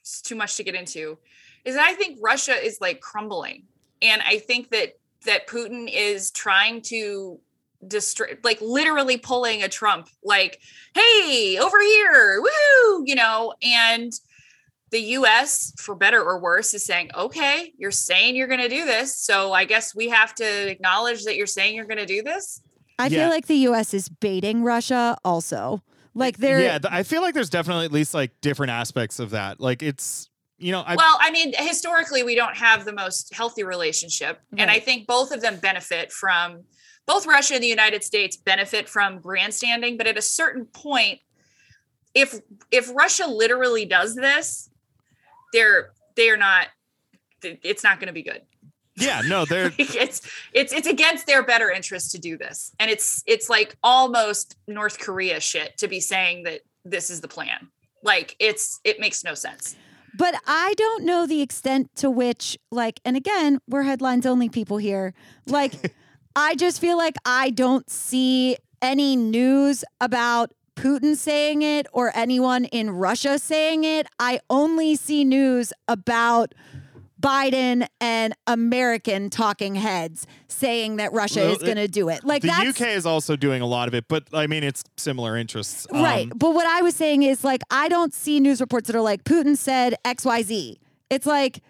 it's 0.00 0.22
too 0.22 0.36
much 0.36 0.54
to 0.56 0.62
get 0.62 0.76
into, 0.76 1.18
is 1.64 1.74
that 1.74 1.84
I 1.84 1.94
think 1.94 2.20
Russia 2.22 2.52
is 2.52 2.80
like 2.80 3.00
crumbling. 3.00 3.64
And 4.02 4.22
I 4.26 4.38
think 4.38 4.70
that 4.70 4.94
that 5.24 5.46
Putin 5.48 5.90
is 5.92 6.30
trying 6.30 6.82
to 6.82 7.40
destroy 7.86 8.36
like 8.42 8.60
literally 8.60 9.16
pulling 9.16 9.62
a 9.62 9.68
Trump, 9.68 10.08
like, 10.24 10.60
hey, 10.94 11.58
over 11.60 11.80
here, 11.80 12.40
woo, 12.40 13.02
you 13.04 13.14
know, 13.14 13.54
and 13.62 14.12
the 14.92 15.00
US, 15.00 15.72
for 15.78 15.94
better 15.94 16.22
or 16.22 16.38
worse, 16.38 16.72
is 16.72 16.84
saying, 16.84 17.10
okay, 17.14 17.72
you're 17.76 17.90
saying 17.90 18.36
you're 18.36 18.46
gonna 18.46 18.68
do 18.68 18.84
this. 18.84 19.16
So 19.16 19.52
I 19.52 19.64
guess 19.64 19.94
we 19.94 20.08
have 20.10 20.34
to 20.36 20.70
acknowledge 20.70 21.24
that 21.24 21.36
you're 21.36 21.46
saying 21.46 21.74
you're 21.74 21.86
gonna 21.86 22.06
do 22.06 22.22
this. 22.22 22.62
I 22.98 23.08
Yeah. 23.08 23.22
feel 23.22 23.28
like 23.30 23.46
the 23.46 23.56
US 23.68 23.92
is 23.92 24.08
baiting 24.08 24.62
Russia 24.62 25.18
also. 25.24 25.82
Like 26.14 26.38
they're 26.38 26.62
yeah, 26.62 26.78
I 26.88 27.02
feel 27.02 27.20
like 27.20 27.34
there's 27.34 27.50
definitely 27.50 27.84
at 27.84 27.92
least 27.92 28.14
like 28.14 28.40
different 28.40 28.70
aspects 28.70 29.18
of 29.18 29.30
that. 29.30 29.60
Like 29.60 29.82
it's 29.82 30.30
you 30.58 30.72
know, 30.72 30.80
I 30.80 30.96
well, 30.96 31.18
I 31.20 31.30
mean, 31.30 31.52
historically, 31.56 32.22
we 32.22 32.34
don't 32.34 32.56
have 32.56 32.84
the 32.84 32.92
most 32.92 33.34
healthy 33.34 33.62
relationship. 33.62 34.40
And 34.56 34.70
I 34.70 34.80
think 34.80 35.06
both 35.06 35.30
of 35.30 35.42
them 35.42 35.58
benefit 35.58 36.10
from 36.12 36.62
both 37.06 37.26
Russia 37.26 37.54
and 37.54 37.62
the 37.62 37.68
United 37.68 38.02
States 38.02 38.36
benefit 38.36 38.88
from 38.88 39.18
grandstanding. 39.18 39.96
But 39.96 40.06
at 40.06 40.16
a 40.16 40.22
certain 40.22 40.64
point, 40.66 41.20
if 42.14 42.40
if 42.70 42.90
Russia 42.94 43.26
literally 43.26 43.84
does 43.84 44.14
this, 44.14 44.70
they're 45.52 45.90
they're 46.16 46.38
not 46.38 46.68
it's 47.42 47.84
not 47.84 48.00
going 48.00 48.08
to 48.08 48.14
be 48.14 48.22
good. 48.22 48.40
yeah, 48.96 49.20
no, 49.26 49.44
they're 49.48 49.72
it's 49.78 50.22
it's 50.54 50.72
it's 50.72 50.88
against 50.88 51.26
their 51.26 51.42
better 51.42 51.70
interest 51.70 52.12
to 52.12 52.18
do 52.18 52.38
this. 52.38 52.72
And 52.80 52.90
it's 52.90 53.22
it's 53.26 53.50
like 53.50 53.76
almost 53.82 54.56
North 54.66 54.98
Korea 54.98 55.38
shit 55.38 55.76
to 55.78 55.88
be 55.88 56.00
saying 56.00 56.44
that 56.44 56.62
this 56.84 57.10
is 57.10 57.20
the 57.20 57.28
plan. 57.28 57.68
Like 58.02 58.36
it's 58.38 58.80
it 58.84 59.00
makes 59.00 59.22
no 59.22 59.34
sense. 59.34 59.76
But 60.16 60.34
I 60.46 60.74
don't 60.76 61.04
know 61.04 61.26
the 61.26 61.42
extent 61.42 61.94
to 61.96 62.10
which, 62.10 62.58
like, 62.70 63.00
and 63.04 63.16
again, 63.16 63.60
we're 63.68 63.82
headlines 63.82 64.26
only 64.26 64.48
people 64.48 64.78
here. 64.78 65.14
Like, 65.46 65.94
I 66.36 66.54
just 66.54 66.80
feel 66.80 66.96
like 66.96 67.16
I 67.24 67.50
don't 67.50 67.88
see 67.90 68.56
any 68.80 69.16
news 69.16 69.84
about 70.00 70.52
Putin 70.76 71.16
saying 71.16 71.62
it 71.62 71.86
or 71.92 72.12
anyone 72.14 72.66
in 72.66 72.90
Russia 72.90 73.38
saying 73.38 73.84
it. 73.84 74.06
I 74.18 74.40
only 74.50 74.94
see 74.94 75.24
news 75.24 75.72
about 75.88 76.54
Biden 77.26 77.86
and 78.00 78.34
American 78.46 79.30
talking 79.30 79.74
heads 79.74 80.26
saying 80.48 80.96
that 80.96 81.12
Russia 81.12 81.40
Well, 81.40 81.52
is 81.52 81.58
going 81.58 81.76
to 81.76 81.88
do 81.88 82.08
it. 82.08 82.22
Like, 82.24 82.42
the 82.42 82.48
that's 82.48 82.80
UK 82.80 82.88
is 82.88 83.04
also 83.04 83.34
doing 83.34 83.62
a 83.62 83.66
lot 83.66 83.88
of 83.88 83.94
it, 83.94 84.04
but 84.08 84.24
I 84.32 84.46
mean 84.46 84.62
it's 84.62 84.84
similar 84.96 85.36
interests. 85.36 85.86
Right. 85.92 86.30
Um, 86.30 86.38
But 86.38 86.54
what 86.54 86.66
I 86.66 86.82
was 86.82 86.94
saying 86.94 87.22
is 87.24 87.42
like 87.42 87.62
I 87.70 87.88
don't 87.88 88.14
see 88.14 88.38
news 88.40 88.60
reports 88.60 88.86
that 88.86 88.96
are 88.96 89.00
like 89.02 89.24
Putin 89.24 89.56
said 89.56 89.96
XYZ. 90.04 90.76
It's 91.10 91.26
like 91.26 91.62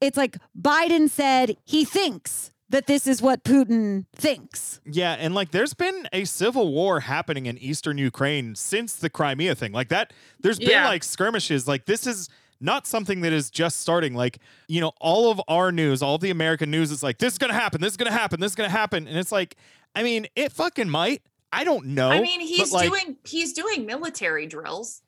it's 0.00 0.16
like 0.16 0.36
Biden 0.58 1.10
said 1.10 1.56
he 1.64 1.84
thinks 1.84 2.52
that 2.70 2.86
this 2.86 3.06
is 3.06 3.20
what 3.22 3.44
Putin 3.44 4.04
thinks. 4.14 4.80
Yeah, 4.84 5.16
and 5.18 5.34
like 5.34 5.50
there's 5.50 5.74
been 5.74 6.08
a 6.12 6.24
civil 6.24 6.72
war 6.72 7.00
happening 7.00 7.46
in 7.46 7.56
eastern 7.58 7.98
Ukraine 7.98 8.54
since 8.54 8.94
the 8.94 9.10
Crimea 9.10 9.54
thing. 9.54 9.72
Like 9.72 9.88
that 9.88 10.12
there's 10.40 10.58
been 10.58 10.70
Yeah. 10.70 10.86
like 10.88 11.02
skirmishes. 11.02 11.66
Like 11.66 11.86
this 11.86 12.06
is 12.06 12.28
not 12.60 12.86
something 12.86 13.20
that 13.22 13.32
is 13.32 13.50
just 13.50 13.80
starting. 13.80 14.14
Like, 14.14 14.38
you 14.66 14.80
know, 14.80 14.92
all 15.00 15.30
of 15.30 15.40
our 15.48 15.70
news, 15.72 16.02
all 16.02 16.16
of 16.16 16.20
the 16.20 16.30
American 16.30 16.70
news 16.70 16.90
is 16.90 17.02
like 17.02 17.18
this 17.18 17.34
is 17.34 17.38
going 17.38 17.52
to 17.52 17.58
happen, 17.58 17.80
this 17.80 17.92
is 17.92 17.96
going 17.96 18.10
to 18.10 18.16
happen, 18.18 18.40
this 18.40 18.52
is 18.52 18.56
going 18.56 18.68
to 18.70 18.76
happen. 18.76 19.06
And 19.06 19.16
it's 19.16 19.32
like 19.32 19.56
I 19.94 20.02
mean, 20.02 20.26
it 20.36 20.52
fucking 20.52 20.88
might. 20.88 21.22
I 21.52 21.64
don't 21.64 21.86
know. 21.86 22.10
I 22.10 22.20
mean, 22.20 22.40
he's 22.40 22.72
like, 22.72 22.88
doing 22.90 23.16
he's 23.24 23.52
doing 23.54 23.86
military 23.86 24.46
drills. 24.46 25.00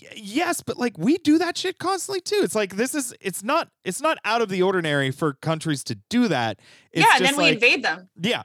y- 0.00 0.08
yes, 0.16 0.62
but 0.62 0.78
like 0.78 0.96
we 0.96 1.18
do 1.18 1.36
that 1.38 1.58
shit 1.58 1.78
constantly 1.78 2.20
too. 2.22 2.40
It's 2.42 2.54
like 2.54 2.76
this 2.76 2.94
is 2.94 3.14
it's 3.20 3.42
not 3.44 3.68
it's 3.84 4.00
not 4.00 4.18
out 4.24 4.40
of 4.40 4.48
the 4.48 4.62
ordinary 4.62 5.10
for 5.10 5.34
countries 5.34 5.84
to 5.84 5.96
do 6.08 6.28
that. 6.28 6.58
It's 6.92 7.04
yeah, 7.06 7.16
and 7.16 7.26
then 7.26 7.36
we 7.36 7.42
like, 7.44 7.54
invade 7.54 7.84
them. 7.84 8.08
Yeah. 8.20 8.42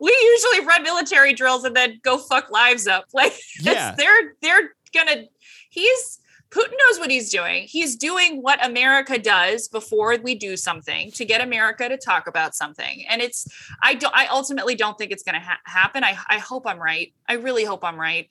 We 0.00 0.10
usually 0.10 0.66
run 0.66 0.82
military 0.82 1.34
drills 1.34 1.62
and 1.62 1.76
then 1.76 2.00
go 2.02 2.18
fuck 2.18 2.50
lives 2.50 2.88
up. 2.88 3.04
Like 3.14 3.32
Yeah. 3.60 3.94
they're 3.96 4.34
they're 4.42 4.70
gonna 4.92 5.26
he's 5.70 6.18
Putin 6.52 6.72
knows 6.88 6.98
what 6.98 7.10
he's 7.10 7.30
doing. 7.30 7.64
He's 7.64 7.96
doing 7.96 8.42
what 8.42 8.64
America 8.64 9.18
does 9.18 9.68
before 9.68 10.16
we 10.22 10.34
do 10.34 10.56
something 10.56 11.10
to 11.12 11.24
get 11.24 11.40
America 11.40 11.88
to 11.88 11.96
talk 11.96 12.26
about 12.26 12.54
something. 12.54 13.04
And 13.08 13.22
it's 13.22 13.48
I 13.82 13.94
don't 13.94 14.14
I 14.14 14.26
ultimately 14.26 14.74
don't 14.74 14.98
think 14.98 15.12
it's 15.12 15.22
going 15.22 15.34
to 15.34 15.40
ha- 15.40 15.60
happen. 15.64 16.04
I 16.04 16.16
I 16.28 16.38
hope 16.38 16.66
I'm 16.66 16.78
right. 16.78 17.12
I 17.28 17.34
really 17.34 17.64
hope 17.64 17.82
I'm 17.84 17.98
right. 17.98 18.30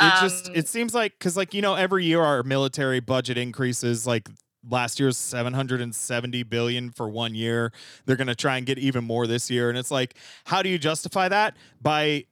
It 0.00 0.12
just 0.20 0.48
Um, 0.48 0.56
it 0.56 0.66
seems 0.66 0.94
like 0.94 1.12
because 1.18 1.36
like 1.36 1.54
you 1.54 1.62
know 1.62 1.74
every 1.74 2.04
year 2.04 2.20
our 2.20 2.42
military 2.42 2.98
budget 2.98 3.38
increases 3.38 4.06
like 4.06 4.28
last 4.68 4.98
year's 4.98 5.16
770 5.16 6.42
billion 6.44 6.90
for 6.90 7.08
one 7.08 7.34
year 7.34 7.70
they're 8.06 8.16
going 8.16 8.28
to 8.28 8.34
try 8.34 8.56
and 8.56 8.66
get 8.66 8.78
even 8.78 9.04
more 9.04 9.26
this 9.26 9.50
year 9.50 9.68
and 9.68 9.76
it's 9.78 9.90
like 9.90 10.14
how 10.44 10.62
do 10.62 10.70
you 10.70 10.78
justify 10.78 11.28
that 11.28 11.54
by 11.82 12.24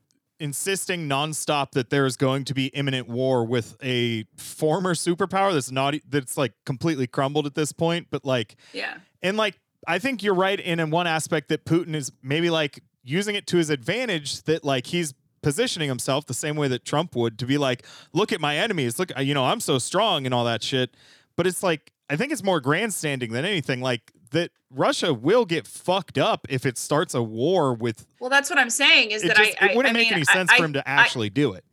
insisting 0.43 1.09
nonstop 1.09 1.71
that 1.71 1.89
there 1.91 2.05
is 2.05 2.17
going 2.17 2.45
to 2.45 2.53
be 2.53 2.67
imminent 2.67 3.09
war 3.09 3.45
with 3.45 3.77
a 3.83 4.25
former 4.37 4.93
superpower 4.93 5.53
that's 5.53 5.71
not 5.71 5.95
that's 6.09 6.37
like 6.37 6.53
completely 6.67 7.07
crumbled 7.07 7.47
at 7.47 7.55
this 7.55 7.71
point, 7.73 8.09
but 8.11 8.25
like 8.25 8.57
Yeah. 8.73 8.95
and 9.23 9.37
like 9.37 9.59
I 9.87 9.99
think 10.01 10.23
you're 10.23 10.35
right 10.35 10.59
in 10.59 10.81
in 10.81 10.91
one 10.91 11.07
aspect 11.07 11.49
that 11.51 11.65
Putin 11.65 11.95
is 11.95 12.11
maybe 12.23 12.51
like 12.51 12.83
using 13.05 13.35
it 13.37 13.47
to 13.49 13.57
his 13.57 13.71
advantage 13.71 14.43
that 14.43 14.65
like 14.65 14.87
he's 14.89 15.15
positioning 15.43 15.89
himself 15.89 16.27
the 16.27 16.35
same 16.35 16.57
way 16.57 16.69
that 16.69 16.85
Trump 16.85 17.17
would 17.17 17.39
to 17.39 17.47
be 17.47 17.59
like, 17.59 17.85
look 18.13 18.33
at 18.33 18.41
my 18.41 18.57
enemies, 18.57 18.99
look, 18.99 19.11
you 19.21 19.35
know, 19.35 19.45
I'm 19.45 19.59
so 19.61 19.79
strong 19.79 20.25
and 20.27 20.33
all 20.35 20.45
that 20.45 20.63
shit. 20.63 20.97
But 21.37 21.47
it's 21.47 21.63
like 21.63 21.93
I 22.11 22.17
think 22.17 22.33
it's 22.33 22.43
more 22.43 22.61
grandstanding 22.61 23.33
than 23.33 23.45
anything. 23.45 23.81
Like 23.81 24.11
that 24.33 24.51
Russia 24.71 25.15
will 25.15 25.45
get 25.45 25.67
fucked 25.67 26.19
up 26.19 26.47
if 26.51 26.67
it 26.67 26.77
starts 26.77 27.15
a 27.15 27.23
war 27.23 27.73
with. 27.75 28.07
Well, 28.21 28.31
that's 28.31 28.51
what 28.51 28.59
I'm 28.59 28.71
saying 28.71 29.13
is 29.13 29.23
It, 29.23 29.29
that 29.29 29.37
just, 29.37 29.63
I, 29.63 29.67
it 29.71 29.77
wouldn't 29.77 29.97
I, 29.97 30.01
I 30.01 30.03
make 30.03 30.09
mean, 30.11 30.15
any 30.15 30.25
sense 30.25 30.51
I, 30.53 30.59
for 30.59 30.65
him 30.65 30.73
to 30.75 30.89
I- 30.89 30.93
actually 30.93 31.31
do 31.31 31.53
it. 31.53 31.65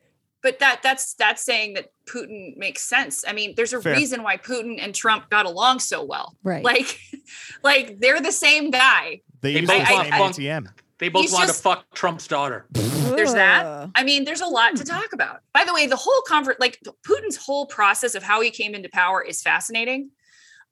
but 0.43 0.59
that 0.59 0.81
that's 0.83 1.13
that's 1.15 1.43
saying 1.43 1.73
that 1.73 1.91
Putin 2.05 2.55
makes 2.57 2.81
sense. 2.81 3.23
I 3.27 3.33
mean, 3.33 3.53
there's 3.55 3.73
a 3.73 3.81
Fair. 3.81 3.93
reason 3.95 4.23
why 4.23 4.37
Putin 4.37 4.77
and 4.83 4.93
Trump 4.95 5.29
got 5.29 5.45
along 5.45 5.79
so 5.79 6.03
well. 6.03 6.35
Right. 6.43 6.63
Like, 6.63 6.99
like 7.63 7.99
they're 7.99 8.21
the 8.21 8.31
same 8.31 8.71
guy. 8.71 9.21
They, 9.41 9.53
They 9.53 9.59
use 9.61 9.69
the 9.69 9.77
both 9.77 9.87
same 9.87 9.97
want 9.97 10.09
funk. 10.09 10.35
ATM. 10.35 10.67
They 10.97 11.07
both 11.07 11.31
want 11.31 11.47
to 11.47 11.53
fuck 11.55 11.85
Trump's 11.93 12.27
daughter. 12.27 12.65
There's 12.73 13.33
that. 13.33 13.89
I 13.95 14.03
mean, 14.03 14.25
there's 14.25 14.41
a 14.41 14.45
lot 14.47 14.75
to 14.75 14.83
talk 14.83 15.13
about. 15.13 15.39
By 15.53 15.63
the 15.63 15.73
way, 15.73 15.87
the 15.87 15.95
whole 15.95 16.21
convert, 16.27 16.59
like 16.59 16.77
Putin's 17.07 17.37
whole 17.37 17.65
process 17.67 18.15
of 18.15 18.21
how 18.23 18.41
he 18.41 18.51
came 18.51 18.75
into 18.75 18.89
power 18.89 19.21
is 19.23 19.41
fascinating. 19.41 20.11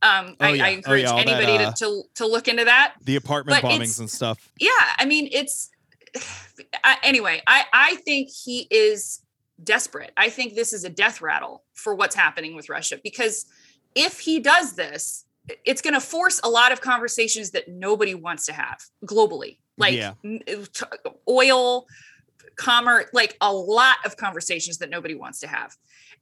Um, 0.01 0.35
Oh, 0.39 0.45
I, 0.45 0.49
yeah. 0.53 0.63
I 0.65 0.69
Oh, 0.69 0.73
encourage 0.73 1.03
yeah, 1.03 1.11
all 1.11 1.17
that, 1.17 1.27
anybody 1.27 1.63
uh, 1.65 1.71
to, 1.71 1.77
to 1.85 2.03
to 2.15 2.27
look 2.27 2.47
into 2.47 2.65
that. 2.65 2.95
The 3.03 3.15
apartment 3.15 3.61
But 3.61 3.69
bombings 3.69 3.99
and 3.99 4.09
stuff. 4.09 4.51
Yeah, 4.59 4.69
I 4.97 5.05
mean, 5.05 5.27
it's 5.31 5.69
I, 6.83 6.97
anyway. 7.03 7.41
I 7.47 7.63
I 7.73 7.95
think 8.05 8.29
he 8.29 8.67
is 8.69 9.21
desperate. 9.63 10.11
I 10.15 10.29
think 10.29 10.53
this 10.55 10.71
is 10.73 10.83
a 10.83 10.89
death 10.89 11.21
rattle 11.21 11.63
for 11.73 11.95
what's 11.95 12.15
happening 12.15 12.55
with 12.55 12.69
Russia 12.69 12.99
because 13.03 13.45
if 13.95 14.19
he 14.19 14.39
does 14.39 14.73
this, 14.73 15.25
it's 15.65 15.81
going 15.81 15.93
to 15.95 15.99
force 16.01 16.39
a 16.43 16.49
lot 16.49 16.71
of 16.71 16.81
conversations 16.81 17.51
that 17.51 17.67
nobody 17.67 18.13
wants 18.13 18.45
to 18.45 18.53
have 18.53 18.79
globally, 19.05 19.57
like 19.77 19.95
Yeah. 19.95 20.13
oil, 21.27 21.87
commerce, 22.55 23.05
like 23.13 23.35
a 23.41 23.51
lot 23.51 23.97
of 24.05 24.17
conversations 24.17 24.77
that 24.79 24.89
nobody 24.89 25.15
wants 25.15 25.39
to 25.39 25.47
have, 25.47 25.75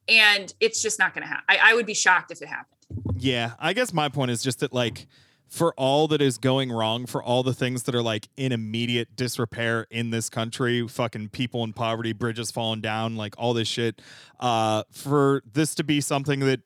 and 0.07 0.53
it's 0.59 0.81
just 0.81 0.99
not 0.99 1.13
going 1.13 1.23
to 1.23 1.27
happen. 1.27 1.45
I, 1.49 1.71
I 1.71 1.73
would 1.73 1.85
be 1.85 1.93
shocked 1.93 2.31
if 2.31 2.41
it 2.41 2.47
happened. 2.47 2.77
Yeah, 3.17 3.53
I 3.59 3.73
guess 3.73 3.93
my 3.93 4.09
point 4.09 4.31
is 4.31 4.43
just 4.43 4.59
that 4.59 4.73
like 4.73 5.07
for 5.47 5.73
all 5.75 6.07
that 6.09 6.21
is 6.21 6.37
going 6.37 6.71
wrong, 6.71 7.05
for 7.05 7.23
all 7.23 7.43
the 7.43 7.53
things 7.53 7.83
that 7.83 7.95
are 7.95 8.01
like 8.01 8.27
in 8.35 8.51
immediate 8.51 9.15
disrepair 9.15 9.87
in 9.89 10.09
this 10.09 10.29
country, 10.29 10.87
fucking 10.87 11.29
people 11.29 11.63
in 11.63 11.73
poverty, 11.73 12.13
bridges 12.13 12.51
falling 12.51 12.81
down, 12.81 13.15
like 13.15 13.35
all 13.37 13.53
this 13.53 13.67
shit, 13.67 14.01
uh, 14.39 14.83
for 14.91 15.43
this 15.51 15.75
to 15.75 15.83
be 15.83 16.01
something 16.01 16.41
that 16.41 16.61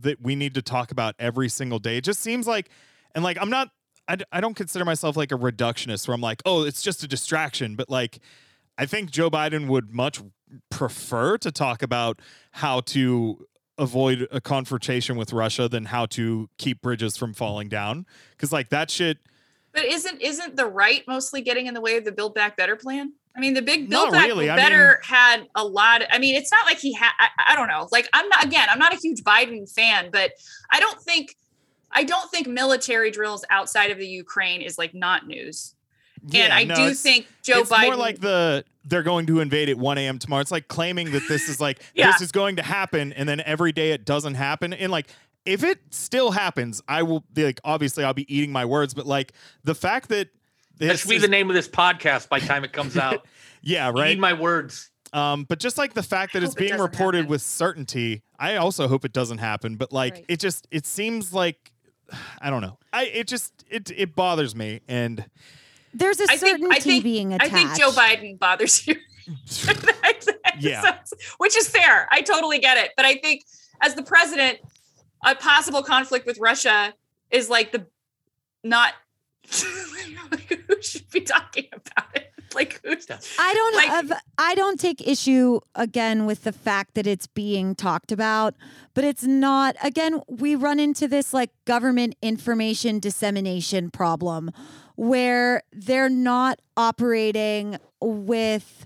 that 0.00 0.22
we 0.22 0.36
need 0.36 0.54
to 0.54 0.62
talk 0.62 0.92
about 0.92 1.14
every 1.18 1.48
single 1.48 1.78
day, 1.78 1.96
it 1.96 2.04
just 2.04 2.20
seems 2.20 2.46
like, 2.46 2.70
and 3.14 3.24
like 3.24 3.36
I'm 3.40 3.50
not—I 3.50 4.40
don't 4.40 4.54
consider 4.54 4.84
myself 4.84 5.16
like 5.16 5.32
a 5.32 5.36
reductionist 5.36 6.06
where 6.06 6.14
I'm 6.14 6.20
like, 6.20 6.42
oh, 6.44 6.62
it's 6.62 6.82
just 6.82 7.02
a 7.02 7.08
distraction, 7.08 7.74
but 7.76 7.90
like. 7.90 8.20
I 8.80 8.86
think 8.86 9.10
Joe 9.10 9.28
Biden 9.28 9.68
would 9.68 9.92
much 9.92 10.22
prefer 10.70 11.36
to 11.36 11.52
talk 11.52 11.82
about 11.82 12.18
how 12.52 12.80
to 12.80 13.46
avoid 13.76 14.26
a 14.32 14.40
confrontation 14.40 15.16
with 15.16 15.34
Russia 15.34 15.68
than 15.68 15.84
how 15.84 16.06
to 16.06 16.48
keep 16.56 16.80
bridges 16.80 17.14
from 17.14 17.34
falling 17.34 17.68
down. 17.68 18.06
Because 18.30 18.54
like 18.54 18.70
that 18.70 18.90
shit, 18.90 19.18
But 19.74 19.84
isn't 19.84 20.22
isn't 20.22 20.56
the 20.56 20.64
right 20.64 21.04
mostly 21.06 21.42
getting 21.42 21.66
in 21.66 21.74
the 21.74 21.80
way 21.82 21.98
of 21.98 22.06
the 22.06 22.12
Build 22.12 22.34
Back 22.34 22.56
Better 22.56 22.74
plan? 22.74 23.12
I 23.36 23.40
mean, 23.40 23.52
the 23.52 23.60
big 23.60 23.90
Build 23.90 24.12
Back 24.12 24.26
really. 24.26 24.48
I 24.48 24.56
Better 24.56 24.98
had 25.04 25.46
a 25.54 25.62
lot. 25.62 26.02
I 26.10 26.18
mean, 26.18 26.34
it's 26.34 26.50
not 26.50 26.64
like 26.64 26.78
he 26.78 26.94
had. 26.94 27.12
I, 27.18 27.28
I 27.48 27.56
don't 27.56 27.68
know. 27.68 27.86
Like, 27.92 28.08
I'm 28.14 28.30
not 28.30 28.46
again. 28.46 28.66
I'm 28.70 28.78
not 28.78 28.94
a 28.94 28.96
huge 28.96 29.22
Biden 29.22 29.70
fan, 29.70 30.08
but 30.10 30.32
I 30.72 30.80
don't 30.80 31.00
think 31.02 31.36
I 31.92 32.04
don't 32.04 32.30
think 32.30 32.46
military 32.46 33.10
drills 33.10 33.44
outside 33.50 33.90
of 33.90 33.98
the 33.98 34.06
Ukraine 34.06 34.62
is 34.62 34.78
like 34.78 34.94
not 34.94 35.26
news. 35.26 35.74
And 36.22 36.34
Yeah, 36.34 36.48
I 36.54 36.64
no, 36.64 36.74
do 36.74 36.94
think 36.94 37.26
Joe 37.42 37.54
Biden. 37.56 37.60
it's 37.62 37.70
Biden. 37.70 37.84
more 37.86 37.96
like 37.96 38.20
the 38.20 38.64
they're 38.84 39.02
going 39.02 39.26
to 39.26 39.40
invade 39.40 39.68
at 39.68 39.76
1 39.78 39.98
a.m. 39.98 40.18
tomorrow. 40.18 40.40
It's 40.40 40.50
like 40.50 40.68
claiming 40.68 41.10
that 41.12 41.22
this 41.28 41.48
is 41.48 41.60
like 41.60 41.80
Yeah. 41.94 42.10
this 42.12 42.20
is 42.22 42.32
going 42.32 42.56
to 42.56 42.62
happen, 42.62 43.12
and 43.12 43.28
then 43.28 43.40
every 43.44 43.72
day 43.72 43.92
it 43.92 44.04
doesn't 44.04 44.34
happen. 44.34 44.72
And 44.72 44.90
like 44.90 45.08
if 45.46 45.62
it 45.64 45.78
still 45.90 46.30
happens, 46.32 46.82
I 46.88 47.02
will 47.02 47.24
be 47.32 47.44
like 47.44 47.60
obviously 47.64 48.04
I'll 48.04 48.14
be 48.14 48.32
eating 48.34 48.52
my 48.52 48.64
words, 48.64 48.94
but 48.94 49.06
like 49.06 49.32
the 49.64 49.74
fact 49.74 50.08
that 50.10 50.28
That 50.78 50.86
this 50.88 51.00
should 51.00 51.08
be 51.10 51.16
is- 51.16 51.22
the 51.22 51.28
name 51.28 51.48
of 51.50 51.54
this 51.54 51.68
podcast 51.68 52.28
by 52.28 52.38
the 52.40 52.46
time 52.46 52.64
it 52.64 52.72
comes 52.72 52.96
out. 52.96 53.26
yeah 53.62 53.88
You 53.88 53.94
right 53.94 54.08
Need 54.10 54.20
my 54.20 54.32
words. 54.32 54.90
Um, 55.12 55.44
but 55.44 55.58
just 55.58 55.76
like 55.76 55.92
the 55.94 56.02
fact 56.04 56.34
that 56.34 56.42
I 56.42 56.44
it's 56.44 56.54
hope 56.54 56.62
it 56.62 56.68
being 56.68 56.80
reported 56.80 57.18
happen. 57.18 57.30
with 57.30 57.42
certainty, 57.42 58.22
I 58.38 58.56
also 58.56 58.86
hope 58.86 59.04
it 59.04 59.12
doesn't 59.12 59.38
happen. 59.38 59.74
But 59.76 59.92
like, 59.92 60.14
Right. 60.14 60.24
it 60.28 60.40
just 60.40 60.68
it 60.70 60.86
seems 60.86 61.32
like 61.34 61.72
I 62.40 62.48
don't 62.50 62.60
know. 62.62 62.78
I 62.92 63.06
it 63.06 63.26
just 63.26 63.52
it 63.68 63.90
it 63.96 64.14
bothers 64.14 64.54
me, 64.54 64.80
and 64.88 65.24
There's 65.94 66.20
a 66.20 66.24
I 66.24 66.36
think- 66.36 66.40
certainty 66.40 66.76
I 66.76 66.80
think- 66.80 67.04
being 67.04 67.34
I 67.34 67.48
think 67.48 67.74
Joe 67.76 67.90
Biden 67.90 68.38
bothers 68.38 68.86
you. 68.86 68.96
Yeah. 70.58 70.98
which 71.38 71.56
is 71.56 71.68
fair. 71.68 72.06
I 72.10 72.20
totally 72.20 72.58
get 72.58 72.76
it. 72.76 72.90
But 72.96 73.06
I 73.06 73.14
think 73.14 73.44
as 73.80 73.94
the 73.94 74.02
president, 74.02 74.58
a 75.24 75.34
possible 75.34 75.82
conflict 75.82 76.26
with 76.26 76.38
Russia 76.38 76.92
is 77.30 77.48
like 77.48 77.72
the 77.72 77.86
not 78.62 78.92
who 79.50 80.82
should 80.82 81.08
be 81.10 81.22
talking 81.22 81.66
about 81.72 82.14
it. 82.14 82.26
Like 82.54 82.80
who's 82.84 83.06
I 83.38 83.54
don't 83.54 83.76
Like- 83.76 83.88
have 83.88 84.12
I 84.36 84.54
don't 84.54 84.78
take 84.78 85.06
issue 85.06 85.60
again 85.76 86.26
with 86.26 86.42
the 86.42 86.52
fact 86.52 86.94
that 86.94 87.06
it's 87.06 87.26
being 87.28 87.74
talked 87.74 88.10
about, 88.12 88.54
but 88.92 89.04
it's 89.04 89.22
not 89.22 89.76
again 89.82 90.20
we 90.28 90.56
run 90.56 90.78
into 90.80 91.06
this 91.08 91.32
like 91.32 91.50
government 91.64 92.16
information 92.20 92.98
dissemination 92.98 93.90
problem 93.90 94.50
where 95.00 95.62
they're 95.72 96.10
not 96.10 96.60
operating 96.76 97.78
with 98.02 98.84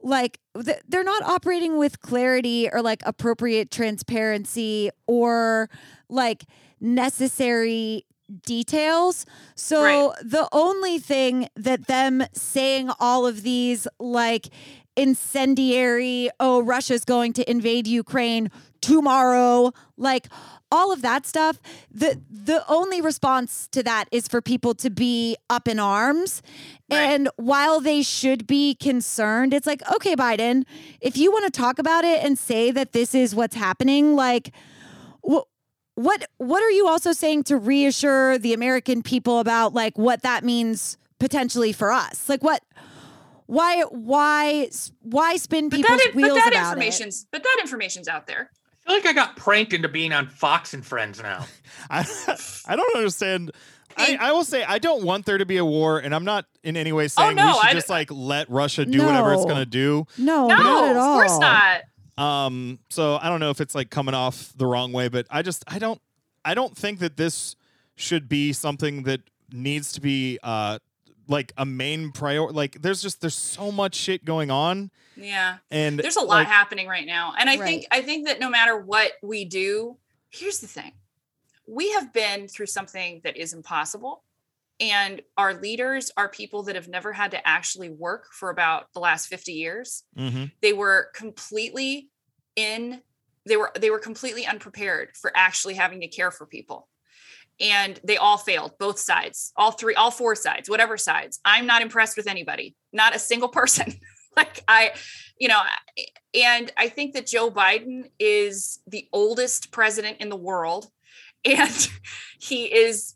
like 0.00 0.38
they're 0.86 1.02
not 1.02 1.24
operating 1.24 1.76
with 1.76 2.00
clarity 2.00 2.70
or 2.72 2.80
like 2.80 3.02
appropriate 3.04 3.68
transparency 3.72 4.90
or 5.08 5.68
like 6.08 6.44
necessary 6.80 8.06
details. 8.46 9.26
So 9.56 9.82
Right. 9.82 10.12
the 10.22 10.48
only 10.52 11.00
thing 11.00 11.48
that 11.56 11.88
them 11.88 12.22
saying 12.32 12.90
all 13.00 13.26
of 13.26 13.42
these 13.42 13.88
like 13.98 14.50
incendiary, 14.96 16.30
oh, 16.38 16.62
Russia's 16.62 17.04
going 17.04 17.32
to 17.32 17.50
invade 17.50 17.88
Ukraine 17.88 18.52
tomorrow, 18.80 19.72
like 19.96 20.28
all 20.72 20.92
of 20.92 21.02
that 21.02 21.26
stuff, 21.26 21.60
the 21.90 22.20
the 22.30 22.64
only 22.68 23.00
response 23.00 23.68
to 23.72 23.82
that 23.82 24.06
is 24.12 24.28
for 24.28 24.40
people 24.40 24.74
to 24.74 24.90
be 24.90 25.36
up 25.48 25.66
in 25.66 25.80
arms. 25.80 26.42
Right. 26.90 26.98
And 26.98 27.28
while 27.36 27.80
they 27.80 28.02
should 28.02 28.46
be 28.46 28.74
concerned, 28.74 29.52
it's 29.52 29.66
like, 29.66 29.82
okay, 29.94 30.14
Biden, 30.14 30.64
if 31.00 31.16
you 31.16 31.32
want 31.32 31.52
to 31.52 31.60
talk 31.60 31.78
about 31.78 32.04
it 32.04 32.22
and 32.24 32.38
say 32.38 32.70
that 32.70 32.92
this 32.92 33.14
is 33.14 33.34
what's 33.34 33.56
happening, 33.56 34.14
like 34.14 34.52
what 35.20 35.46
what 35.94 36.24
what 36.38 36.62
are 36.62 36.70
you 36.70 36.88
also 36.88 37.12
saying 37.12 37.44
to 37.44 37.56
reassure 37.56 38.38
the 38.38 38.54
American 38.54 39.02
people 39.02 39.40
about 39.40 39.74
like 39.74 39.98
what 39.98 40.22
that 40.22 40.44
means 40.44 40.96
potentially 41.18 41.72
for 41.72 41.92
us? 41.92 42.28
Like 42.28 42.42
what 42.42 42.62
why 43.46 43.82
why 43.90 44.70
why 45.00 45.36
spin 45.36 45.68
but 45.68 45.76
people's 45.76 45.98
that, 45.98 46.10
but 46.14 46.22
wheels 46.22 46.38
that 46.38 46.52
about 46.52 46.62
it? 46.62 46.68
information's 46.68 47.26
but 47.32 47.42
that 47.42 47.58
information's 47.60 48.08
out 48.08 48.26
there. 48.26 48.50
I 48.90 49.00
feel 49.00 49.10
like 49.10 49.18
I 49.18 49.26
got 49.26 49.36
pranked 49.36 49.72
into 49.72 49.88
being 49.88 50.12
on 50.12 50.26
Fox 50.26 50.74
and 50.74 50.84
Friends 50.84 51.22
now. 51.22 51.46
I 51.90 52.04
I 52.66 52.76
don't 52.76 52.96
understand. 52.96 53.52
I, 53.96 54.16
I 54.20 54.32
will 54.32 54.44
say 54.44 54.62
I 54.64 54.78
don't 54.78 55.04
want 55.04 55.26
there 55.26 55.36
to 55.38 55.44
be 55.46 55.56
a 55.58 55.64
war, 55.64 55.98
and 55.98 56.14
I'm 56.14 56.24
not 56.24 56.46
in 56.62 56.76
any 56.76 56.92
way 56.92 57.08
saying 57.08 57.36
no, 57.36 57.46
we 57.48 57.52
should 57.54 57.64
I- 57.64 57.72
just 57.74 57.90
like 57.90 58.10
let 58.10 58.48
Russia 58.50 58.84
do 58.86 59.04
whatever 59.04 59.32
it's 59.34 59.44
gonna 59.44 59.66
do. 59.66 60.06
No, 60.16 60.46
No, 60.48 60.56
not 60.56 60.84
at 60.84 60.90
of 60.92 60.96
all. 60.96 61.14
course 61.20 61.38
not. 61.38 61.82
Um, 62.16 62.78
so 62.90 63.16
I 63.20 63.28
don't 63.28 63.40
know 63.40 63.50
if 63.50 63.60
it's 63.60 63.74
like 63.74 63.90
coming 63.90 64.14
off 64.14 64.52
the 64.56 64.66
wrong 64.66 64.92
way, 64.92 65.08
but 65.08 65.26
I 65.30 65.42
just 65.42 65.64
I 65.66 65.78
don't 65.78 66.00
I 66.44 66.54
don't 66.54 66.76
think 66.76 67.00
that 67.00 67.16
this 67.16 67.56
should 67.96 68.28
be 68.28 68.52
something 68.52 69.02
that 69.04 69.20
needs 69.52 69.92
to 69.92 70.00
be 70.00 70.38
uh 70.42 70.78
like 71.30 71.52
a 71.56 71.64
main 71.64 72.10
priority. 72.10 72.54
Like 72.54 72.82
there's 72.82 73.00
just 73.00 73.20
there's 73.20 73.34
so 73.34 73.70
much 73.72 73.94
shit 73.94 74.24
going 74.24 74.50
on, 74.50 74.90
Yeah. 75.16 75.58
and 75.70 75.98
there's 75.98 76.16
a 76.16 76.20
lot 76.20 76.28
like, 76.38 76.46
happening 76.48 76.88
right 76.88 77.06
now 77.06 77.34
and 77.38 77.48
i 77.48 77.56
Right. 77.56 77.66
think 77.66 77.86
i 77.90 78.02
think 78.02 78.26
that 78.26 78.40
no 78.40 78.50
matter 78.50 78.76
what 78.76 79.12
we 79.22 79.44
do 79.44 79.96
here's 80.30 80.60
the 80.60 80.66
thing 80.66 80.92
we 81.68 81.92
have 81.92 82.12
been 82.12 82.48
through 82.48 82.66
something 82.66 83.20
that 83.24 83.36
is 83.36 83.52
impossible 83.52 84.24
and 84.80 85.20
our 85.36 85.54
leaders 85.54 86.10
are 86.16 86.28
people 86.28 86.62
that 86.64 86.74
have 86.74 86.88
never 86.88 87.12
had 87.12 87.30
to 87.32 87.46
actually 87.46 87.90
work 87.90 88.26
for 88.32 88.48
about 88.50 88.86
the 88.94 89.00
last 89.00 89.26
50 89.28 89.52
years 89.52 90.04
mhm. 90.18 90.50
they 90.62 90.72
were 90.72 91.10
completely 91.14 92.10
in 92.56 93.02
they 93.46 93.56
were 93.56 93.72
they 93.78 93.90
were 93.90 93.98
completely 94.00 94.46
unprepared 94.46 95.10
for 95.16 95.30
actually 95.36 95.74
having 95.74 96.00
to 96.00 96.08
care 96.08 96.30
for 96.30 96.46
people 96.46 96.88
and 97.60 98.00
they 98.04 98.16
all 98.16 98.38
failed 98.38 98.72
both 98.78 98.98
sides 98.98 99.52
all 99.56 99.70
three 99.70 99.94
all 99.94 100.10
four 100.10 100.34
sides 100.34 100.68
whatever 100.68 100.96
sides 100.96 101.40
i'm 101.44 101.66
not 101.66 101.82
impressed 101.82 102.16
with 102.16 102.26
anybody 102.26 102.74
not 102.92 103.14
a 103.14 103.18
single 103.18 103.48
person 103.60 103.94
like 104.36 104.62
I, 104.68 104.92
you 105.38 105.48
know, 105.48 105.60
and 106.34 106.72
I 106.76 106.88
think 106.88 107.14
that 107.14 107.26
Joe 107.26 107.50
Biden 107.50 108.10
is 108.18 108.80
the 108.86 109.08
oldest 109.12 109.72
president 109.72 110.18
in 110.20 110.28
the 110.28 110.36
world, 110.36 110.88
and 111.44 111.88
he 112.40 112.64
is 112.64 113.14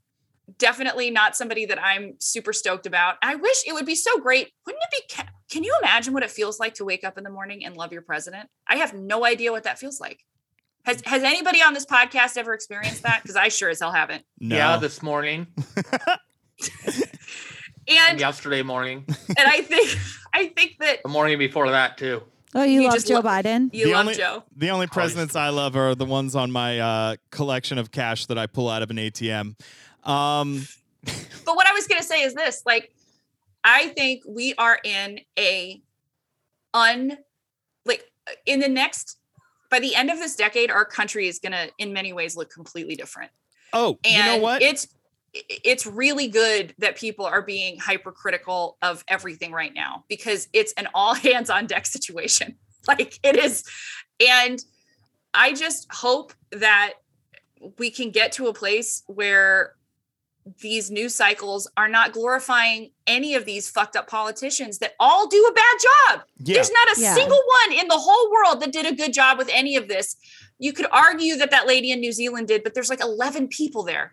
definitely 0.58 1.10
not 1.10 1.36
somebody 1.36 1.66
that 1.66 1.82
I'm 1.82 2.14
super 2.20 2.52
stoked 2.52 2.86
about. 2.86 3.16
I 3.22 3.34
wish 3.34 3.66
it 3.66 3.72
would 3.72 3.86
be 3.86 3.94
so 3.94 4.18
great. 4.18 4.50
Wouldn't 4.66 4.82
it 4.92 5.06
be? 5.08 5.22
Can 5.50 5.64
you 5.64 5.74
imagine 5.82 6.12
what 6.12 6.22
it 6.22 6.30
feels 6.30 6.58
like 6.58 6.74
to 6.74 6.84
wake 6.84 7.04
up 7.04 7.16
in 7.16 7.24
the 7.24 7.30
morning 7.30 7.64
and 7.64 7.76
love 7.76 7.92
your 7.92 8.02
president? 8.02 8.48
I 8.68 8.76
have 8.76 8.94
no 8.94 9.24
idea 9.24 9.52
what 9.52 9.64
that 9.64 9.78
feels 9.78 10.00
like. 10.00 10.20
Has 10.84 11.02
Has 11.06 11.22
anybody 11.22 11.62
on 11.62 11.74
this 11.74 11.86
podcast 11.86 12.36
ever 12.36 12.52
experienced 12.54 13.02
that? 13.04 13.22
Because 13.22 13.36
I 13.36 13.48
sure 13.48 13.70
as 13.70 13.80
hell 13.80 13.92
haven't. 13.92 14.24
No. 14.40 14.56
Yeah, 14.56 14.76
this 14.76 15.02
morning, 15.02 15.46
And 17.86 18.18
yesterday 18.18 18.62
morning, 18.62 19.04
and 19.28 19.38
I 19.46 19.60
think 19.60 19.90
I 20.32 20.46
think 20.46 20.76
that 20.80 21.02
the 21.02 21.08
morning 21.10 21.36
before 21.38 21.70
that 21.70 21.98
too. 21.98 22.22
Oh, 22.54 22.62
you, 22.62 22.80
You 22.82 22.84
love 22.86 22.94
just 22.94 23.08
Joe 23.08 23.16
lo- 23.16 23.22
Biden? 23.22 23.68
you 23.74 23.86
The 23.86 23.92
love 23.92 24.00
only- 24.06 24.14
Joe. 24.14 24.44
The 24.56 24.70
only 24.70 24.86
presidents 24.86 25.34
I 25.36 25.48
love 25.50 25.76
are 25.76 25.94
the 25.94 26.04
ones 26.06 26.34
on 26.36 26.50
my 26.52 26.78
uh, 26.78 27.16
collection 27.30 27.76
of 27.78 27.90
cash 27.90 28.26
that 28.26 28.38
I 28.38 28.46
pull 28.46 28.70
out 28.70 28.80
of 28.82 28.90
an 28.90 28.96
ATM. 28.96 29.56
Um, 30.04 30.66
but 31.04 31.56
what 31.56 31.66
I 31.66 31.72
was 31.72 31.86
going 31.88 32.00
to 32.00 32.06
say 32.06 32.22
is 32.22 32.32
this 32.34 32.62
like 32.64 32.90
I 33.64 33.88
think 33.88 34.22
we 34.26 34.54
are 34.54 34.78
in 34.82 35.20
a 35.38 35.82
un 36.72 37.18
like 37.84 38.04
in 38.46 38.60
the 38.60 38.68
next 38.68 39.18
by 39.74 39.80
the 39.80 39.96
end 39.96 40.08
of 40.08 40.20
this 40.20 40.36
decade 40.36 40.70
our 40.70 40.84
country 40.84 41.26
is 41.26 41.40
going 41.40 41.50
to 41.50 41.68
in 41.78 41.92
many 41.92 42.12
ways 42.12 42.36
look 42.36 42.48
completely 42.48 42.94
different. 42.94 43.32
oh, 43.72 43.98
And 44.04 44.14
you 44.14 44.22
know 44.22 44.38
what? 44.38 44.62
it's 44.62 44.86
it's 45.32 45.84
really 45.84 46.28
good 46.28 46.72
that 46.78 46.94
people 46.94 47.26
are 47.26 47.42
being 47.42 47.80
hypercritical 47.80 48.76
of 48.82 49.02
everything 49.08 49.50
right 49.50 49.74
now 49.74 50.04
because 50.08 50.46
it's 50.52 50.72
an 50.74 50.86
all 50.94 51.14
hands 51.28 51.50
on 51.50 51.66
deck 51.66 51.86
situation. 51.86 52.56
Like 52.86 53.18
it 53.22 53.36
is 53.36 53.64
and 54.20 54.62
I 55.32 55.54
just 55.54 55.90
hope 55.90 56.34
that 56.52 56.92
we 57.78 57.90
can 57.90 58.10
get 58.10 58.32
to 58.32 58.48
a 58.48 58.52
place 58.52 59.02
where 59.06 59.74
these 60.60 60.90
news 60.90 61.14
cycles 61.14 61.66
are 61.76 61.88
not 61.88 62.12
glorifying 62.12 62.90
any 63.06 63.34
of 63.34 63.44
these 63.46 63.70
fucked 63.70 63.96
up 63.96 64.06
politicians 64.08 64.78
that 64.78 64.92
all 65.00 65.26
do 65.26 65.46
a 65.50 65.52
bad 65.54 65.76
job. 65.82 66.20
yeah. 66.38 66.54
There's 66.54 66.70
not 66.70 66.96
a 66.96 67.00
Yeah. 67.00 67.14
single 67.14 67.40
one 67.68 67.78
in 67.78 67.88
the 67.88 67.96
whole 67.98 68.30
world 68.30 68.60
that 68.60 68.70
did 68.72 68.84
a 68.86 68.94
good 68.94 69.12
job 69.14 69.38
with 69.38 69.48
any 69.52 69.76
of 69.76 69.88
this. 69.88 70.16
You 70.58 70.72
could 70.72 70.86
argue 70.92 71.36
that 71.36 71.50
that 71.50 71.66
lady 71.66 71.90
in 71.90 72.00
New 72.00 72.12
Zealand 72.12 72.48
did, 72.48 72.62
but 72.62 72.74
there's 72.74 72.90
like 72.90 73.00
11 73.02 73.48
people 73.48 73.82
there. 73.84 74.12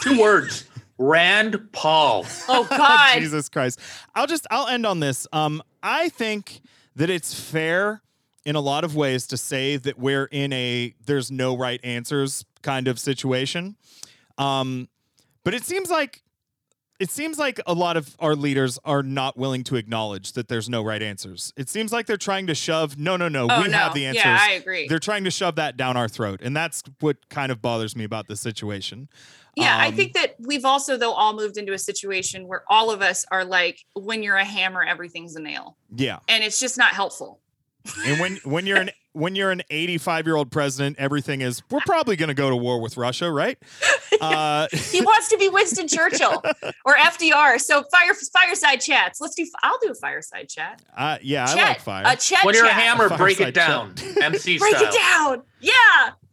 Two 0.00 0.18
words: 0.20 0.64
Rand 0.98 1.68
Paul. 1.72 2.24
Oh 2.48 2.64
God. 2.70 3.18
Jesus 3.18 3.48
Christ. 3.48 3.78
I'll 4.14 4.26
just 4.28 4.46
I'll 4.50 4.68
end 4.68 4.86
on 4.86 5.00
this. 5.00 5.26
Um, 5.32 5.62
I 5.82 6.08
think 6.10 6.60
that 6.96 7.10
it's 7.10 7.34
fair 7.34 8.02
in 8.44 8.54
a 8.56 8.60
lot 8.60 8.84
of 8.84 8.94
ways 8.96 9.26
to 9.28 9.36
say 9.36 9.76
that 9.78 9.98
we're 9.98 10.26
in 10.26 10.52
a 10.52 10.94
there's 11.06 11.30
no 11.30 11.56
right 11.56 11.80
answers 11.84 12.44
kind 12.62 12.86
of 12.88 12.98
situation. 12.98 13.76
Um, 14.38 14.88
but 15.44 15.54
it 15.54 15.64
seems 15.64 15.90
like 15.90 16.22
it 17.00 17.10
seems 17.10 17.36
like 17.36 17.58
a 17.66 17.74
lot 17.74 17.96
of 17.96 18.14
our 18.20 18.36
leaders 18.36 18.78
are 18.84 19.02
not 19.02 19.36
willing 19.36 19.64
to 19.64 19.74
acknowledge 19.74 20.32
that 20.34 20.46
there's 20.46 20.68
no 20.68 20.84
right 20.84 21.02
answers. 21.02 21.52
It 21.56 21.68
seems 21.68 21.90
like 21.90 22.06
they're 22.06 22.16
trying 22.16 22.46
to 22.46 22.54
shove 22.54 22.96
no 22.96 23.16
no 23.16 23.28
no, 23.28 23.48
oh 23.50 23.62
we 23.62 23.68
no. 23.68 23.76
have 23.78 23.94
the 23.94 24.06
answers. 24.06 24.24
Yeah, 24.24 24.38
I 24.40 24.52
agree. 24.52 24.86
they're 24.86 25.00
trying 25.00 25.24
to 25.24 25.30
shove 25.30 25.56
that 25.56 25.76
down 25.76 25.96
our 25.96 26.06
throat. 26.08 26.40
And 26.42 26.56
that's 26.56 26.82
what 27.00 27.28
kind 27.28 27.50
of 27.50 27.60
bothers 27.60 27.96
me 27.96 28.04
about 28.04 28.28
the 28.28 28.36
situation. 28.36 29.08
Yeah, 29.56 29.76
I 29.76 29.88
Um, 29.88 29.96
think 29.96 30.12
that 30.14 30.36
we've 30.38 30.64
also 30.64 30.96
though 30.96 31.12
all 31.12 31.34
moved 31.34 31.56
into 31.56 31.72
a 31.72 31.78
situation 31.78 32.46
where 32.46 32.62
all 32.68 32.90
of 32.92 33.02
us 33.02 33.24
are 33.32 33.44
like, 33.44 33.84
when 33.94 34.22
you're 34.22 34.36
a 34.36 34.44
hammer, 34.44 34.82
everything's 34.84 35.34
a 35.34 35.40
nail, 35.42 35.76
Yeah. 35.94 36.20
and 36.28 36.44
it's 36.44 36.60
just 36.60 36.78
not 36.78 36.92
helpful. 36.92 37.40
And 38.06 38.20
when 38.20 38.36
when 38.44 38.64
you're 38.66 38.78
an 38.80 38.90
when 39.12 39.34
you're 39.34 39.50
an 39.50 39.62
85 39.70 40.26
year 40.26 40.36
old 40.36 40.50
president, 40.50 40.96
everything 40.98 41.40
is 41.42 41.62
we're 41.70 41.80
probably 41.80 42.16
going 42.16 42.28
to 42.28 42.34
go 42.34 42.48
to 42.50 42.56
war 42.56 42.80
with 42.80 42.96
Russia, 42.96 43.30
right? 43.30 43.58
Uh, 44.20 44.68
He 44.70 45.00
wants 45.00 45.28
to 45.30 45.38
be 45.38 45.48
Winston 45.48 45.88
Churchill 45.88 46.42
or 46.84 46.94
FDR. 46.94 47.58
So 47.60 47.82
fire 47.90 48.12
fireside 48.32 48.80
chats. 48.80 49.20
Let's 49.20 49.34
do. 49.34 49.44
I'll 49.64 49.78
do 49.82 49.90
a 49.90 49.94
fireside 49.94 50.48
chat. 50.48 50.80
uh, 50.96 51.18
yeah, 51.22 51.46
I 51.48 51.54
like 51.54 51.80
fire. 51.80 52.04
A 52.06 52.14
chat. 52.14 52.44
When 52.44 52.54
you're 52.54 52.66
a 52.66 52.68
chat. 52.68 52.76
hammer, 52.82 53.08
break 53.16 53.40
it 53.40 53.52
down. 53.54 53.94
MC 54.22 54.58
Break 54.60 54.76
style. 54.76 54.88
it 54.92 54.96
down. 55.38 55.42
Yeah. 55.60 55.72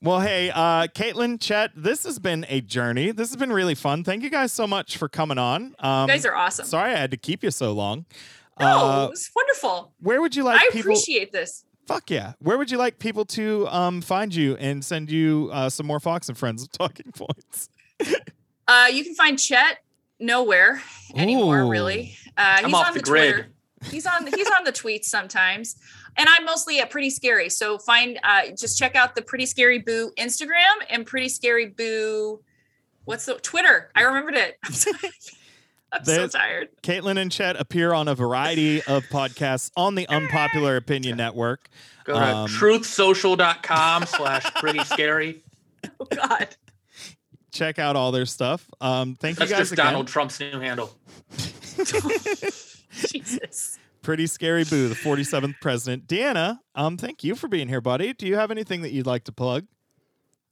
well, 0.01 0.19
hey, 0.19 0.51
uh, 0.51 0.87
Caitlin, 0.87 1.39
Chet, 1.41 1.71
this 1.75 2.03
has 2.03 2.19
been 2.19 2.45
a 2.49 2.61
journey. 2.61 3.11
This 3.11 3.29
has 3.29 3.37
been 3.37 3.51
really 3.53 3.75
fun. 3.75 4.03
Thank 4.03 4.21
you 4.23 4.29
guys 4.29 4.51
so 4.51 4.67
much 4.67 4.97
for 4.97 5.07
coming 5.09 5.37
on. 5.39 5.73
Um, 5.79 6.01
You 6.09 6.13
guys 6.15 6.25
are 6.25 6.35
awesome. 6.35 6.65
sorry 6.65 6.91
I 6.91 6.97
had 6.97 7.11
to 7.11 7.17
keep 7.17 7.43
you 7.43 7.49
so 7.49 7.71
long. 7.71 8.05
No, 8.59 8.67
Uh, 8.67 9.05
it 9.05 9.09
was 9.11 9.31
wonderful. 9.35 9.93
where 10.01 10.21
would 10.21 10.35
you 10.35 10.43
like 10.43 10.59
I 10.61 10.65
people? 10.65 10.79
appreciate 10.91 11.31
this. 11.31 11.63
Fuck 11.89 12.11
yeah! 12.11 12.33
Where 12.37 12.55
would 12.55 12.69
you 12.69 12.77
like 12.77 12.99
people 12.99 13.25
to 13.25 13.67
um, 13.69 14.01
find 14.01 14.33
you 14.33 14.55
and 14.57 14.85
send 14.85 15.09
you 15.09 15.49
uh, 15.51 15.71
some 15.71 15.87
more 15.87 15.99
Fox 15.99 16.29
and 16.29 16.37
Friends 16.37 16.67
talking 16.71 17.11
points? 17.11 17.69
Uh, 18.67 18.85
you 18.93 19.03
can 19.03 19.15
find 19.15 19.39
Chet 19.39 19.79
nowhere 20.19 20.83
anymore, 21.15 21.61
Ooh. 21.61 21.69
really. 21.69 22.15
Uh, 22.37 22.57
he's 22.57 22.65
I'm 22.65 22.75
off 22.75 22.89
on 22.89 22.93
the 22.93 22.99
the, 22.99 23.05
grid. 23.05 23.33
Twitter. 23.33 23.49
He's 23.89 24.05
on 24.05 24.27
he's 24.27 24.47
on 24.55 24.65
the 24.65 24.71
tweets 24.71 25.05
sometimes. 25.05 25.77
And 26.15 26.29
I'm 26.29 26.45
mostly 26.45 26.79
at 26.79 26.91
Pretty 26.91 27.09
Scary. 27.09 27.49
So 27.49 27.79
find 27.79 28.19
uh 28.23 28.51
just 28.55 28.77
check 28.77 28.95
out 28.95 29.15
the 29.15 29.23
Pretty 29.23 29.47
Scary 29.47 29.79
Boo 29.79 30.11
Instagram 30.15 30.75
and 30.91 31.07
Pretty 31.07 31.29
Scary 31.29 31.69
Boo 31.69 32.39
what's 33.05 33.25
the 33.25 33.33
Twitter? 33.33 33.89
I 33.95 34.03
remembered 34.03 34.35
it. 34.35 34.59
I'm 35.93 36.05
so, 36.05 36.27
so 36.27 36.37
tired. 36.39 36.69
Caitlin 36.83 37.17
and 37.17 37.31
Chet 37.31 37.55
appear 37.59 37.93
on 37.93 38.07
a 38.07 38.15
variety 38.15 38.81
of 38.83 39.03
podcasts 39.05 39.71
on 39.75 39.95
the 39.95 40.07
Unpopular 40.07 40.75
Opinion 40.75 41.17
Network. 41.17 41.67
Go 42.03 42.13
to 42.13 42.19
Um, 42.23 42.47
truthsocial.com 42.49 44.05
slash 44.07 44.43
pretty 44.55 44.83
scary. 44.83 45.43
Oh 45.99 46.05
God. 46.05 46.47
Check 47.51 47.79
out 47.79 47.95
all 47.95 48.11
their 48.11 48.25
stuff. 48.27 48.69
Um, 48.79 49.15
thank 49.15 49.37
That's 49.37 49.49
you 49.49 49.55
guys 49.55 49.57
That's 49.57 49.69
just 49.69 49.71
again. 49.73 49.85
Donald 49.85 50.07
Trump's 50.07 50.39
new 50.39 50.59
handle. 50.59 50.95
Jesus. 52.91 53.79
Pretty 54.01 54.27
scary 54.27 54.63
boo, 54.63 54.87
the 54.87 54.95
47th 54.95 55.55
president. 55.61 56.07
Deanna, 56.07 56.59
um, 56.75 56.97
thank 56.97 57.23
you 57.23 57.35
for 57.35 57.47
being 57.47 57.67
here, 57.67 57.81
buddy. 57.81 58.13
Do 58.13 58.27
you 58.27 58.35
have 58.35 58.49
anything 58.51 58.81
that 58.81 58.91
you'd 58.91 59.05
like 59.07 59.25
to 59.25 59.31
plug? 59.31 59.65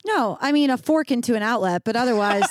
No, 0.06 0.38
I 0.42 0.52
mean 0.52 0.70
a 0.70 0.78
fork 0.78 1.12
into 1.12 1.36
an 1.36 1.44
outlet, 1.44 1.84
but 1.84 1.96
otherwise, 1.96 2.44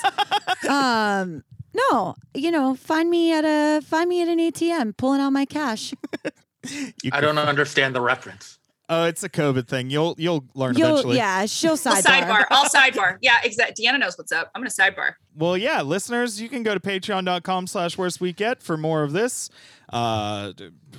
um, 0.68 1.42
no. 1.90 2.14
You 2.34 2.50
know, 2.50 2.74
find 2.74 3.10
me 3.10 3.32
at 3.32 3.44
a 3.44 3.80
find 3.82 4.08
me 4.08 4.22
at 4.22 4.28
an 4.28 4.38
ATM 4.38 4.96
pulling 4.96 5.20
out 5.20 5.30
my 5.30 5.44
cash. 5.44 5.94
I 7.12 7.20
don't 7.20 7.38
understand 7.38 7.94
the 7.94 8.00
reference. 8.00 8.58
Oh, 8.88 9.04
it's 9.04 9.24
a 9.24 9.28
COVID 9.28 9.66
thing. 9.66 9.90
You'll 9.90 10.14
you'll 10.16 10.44
learn 10.54 10.76
You'll, 10.76 10.90
eventually. 10.90 11.16
yeah, 11.16 11.46
she'll 11.46 11.76
sidebar. 11.76 12.02
sidebar. 12.02 12.44
I'll 12.50 12.68
sidebar. 12.68 13.18
Yeah, 13.22 13.38
exactly. 13.42 13.84
Deanna 13.84 13.98
knows 13.98 14.16
what's 14.16 14.30
up. 14.30 14.50
I'm 14.54 14.60
gonna 14.60 14.70
sidebar. 14.70 15.14
Well, 15.34 15.56
yeah, 15.56 15.82
listeners, 15.82 16.40
you 16.40 16.48
can 16.48 16.62
go 16.62 16.72
to 16.72 16.80
patreon.com 16.80 17.66
slash 17.66 17.98
worst 17.98 18.20
week 18.20 18.38
yet 18.40 18.62
for 18.62 18.76
more 18.76 19.02
of 19.02 19.12
this. 19.12 19.50
Uh, 19.92 20.52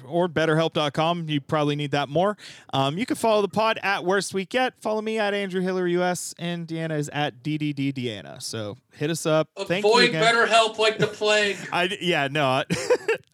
or 0.07 0.29
betterhelp.com. 0.29 1.27
You 1.29 1.41
probably 1.41 1.75
need 1.75 1.91
that 1.91 2.07
more. 2.09 2.37
Um, 2.73 2.97
you 2.97 3.05
can 3.05 3.15
follow 3.15 3.41
the 3.41 3.47
pod 3.47 3.79
at 3.83 4.05
worst 4.05 4.33
week 4.33 4.53
yet. 4.53 4.73
Follow 4.81 5.01
me 5.01 5.17
at 5.19 5.33
Andrew 5.33 5.61
Hilary 5.61 5.97
US 6.01 6.33
and 6.37 6.67
Deanna 6.67 6.97
is 6.97 7.09
at 7.09 7.43
DDD 7.43 7.93
Deanna. 7.93 8.41
So 8.41 8.77
hit 8.93 9.09
us 9.09 9.25
up. 9.25 9.49
Thank 9.65 9.83
you 9.83 9.91
Avoid 9.91 10.09
again. 10.09 10.21
better 10.21 10.47
like 10.77 10.97
the 10.99 11.07
plague. 11.07 11.57
I 11.73 11.97
yeah 11.99 12.27
no 12.29 12.45
I, 12.45 12.65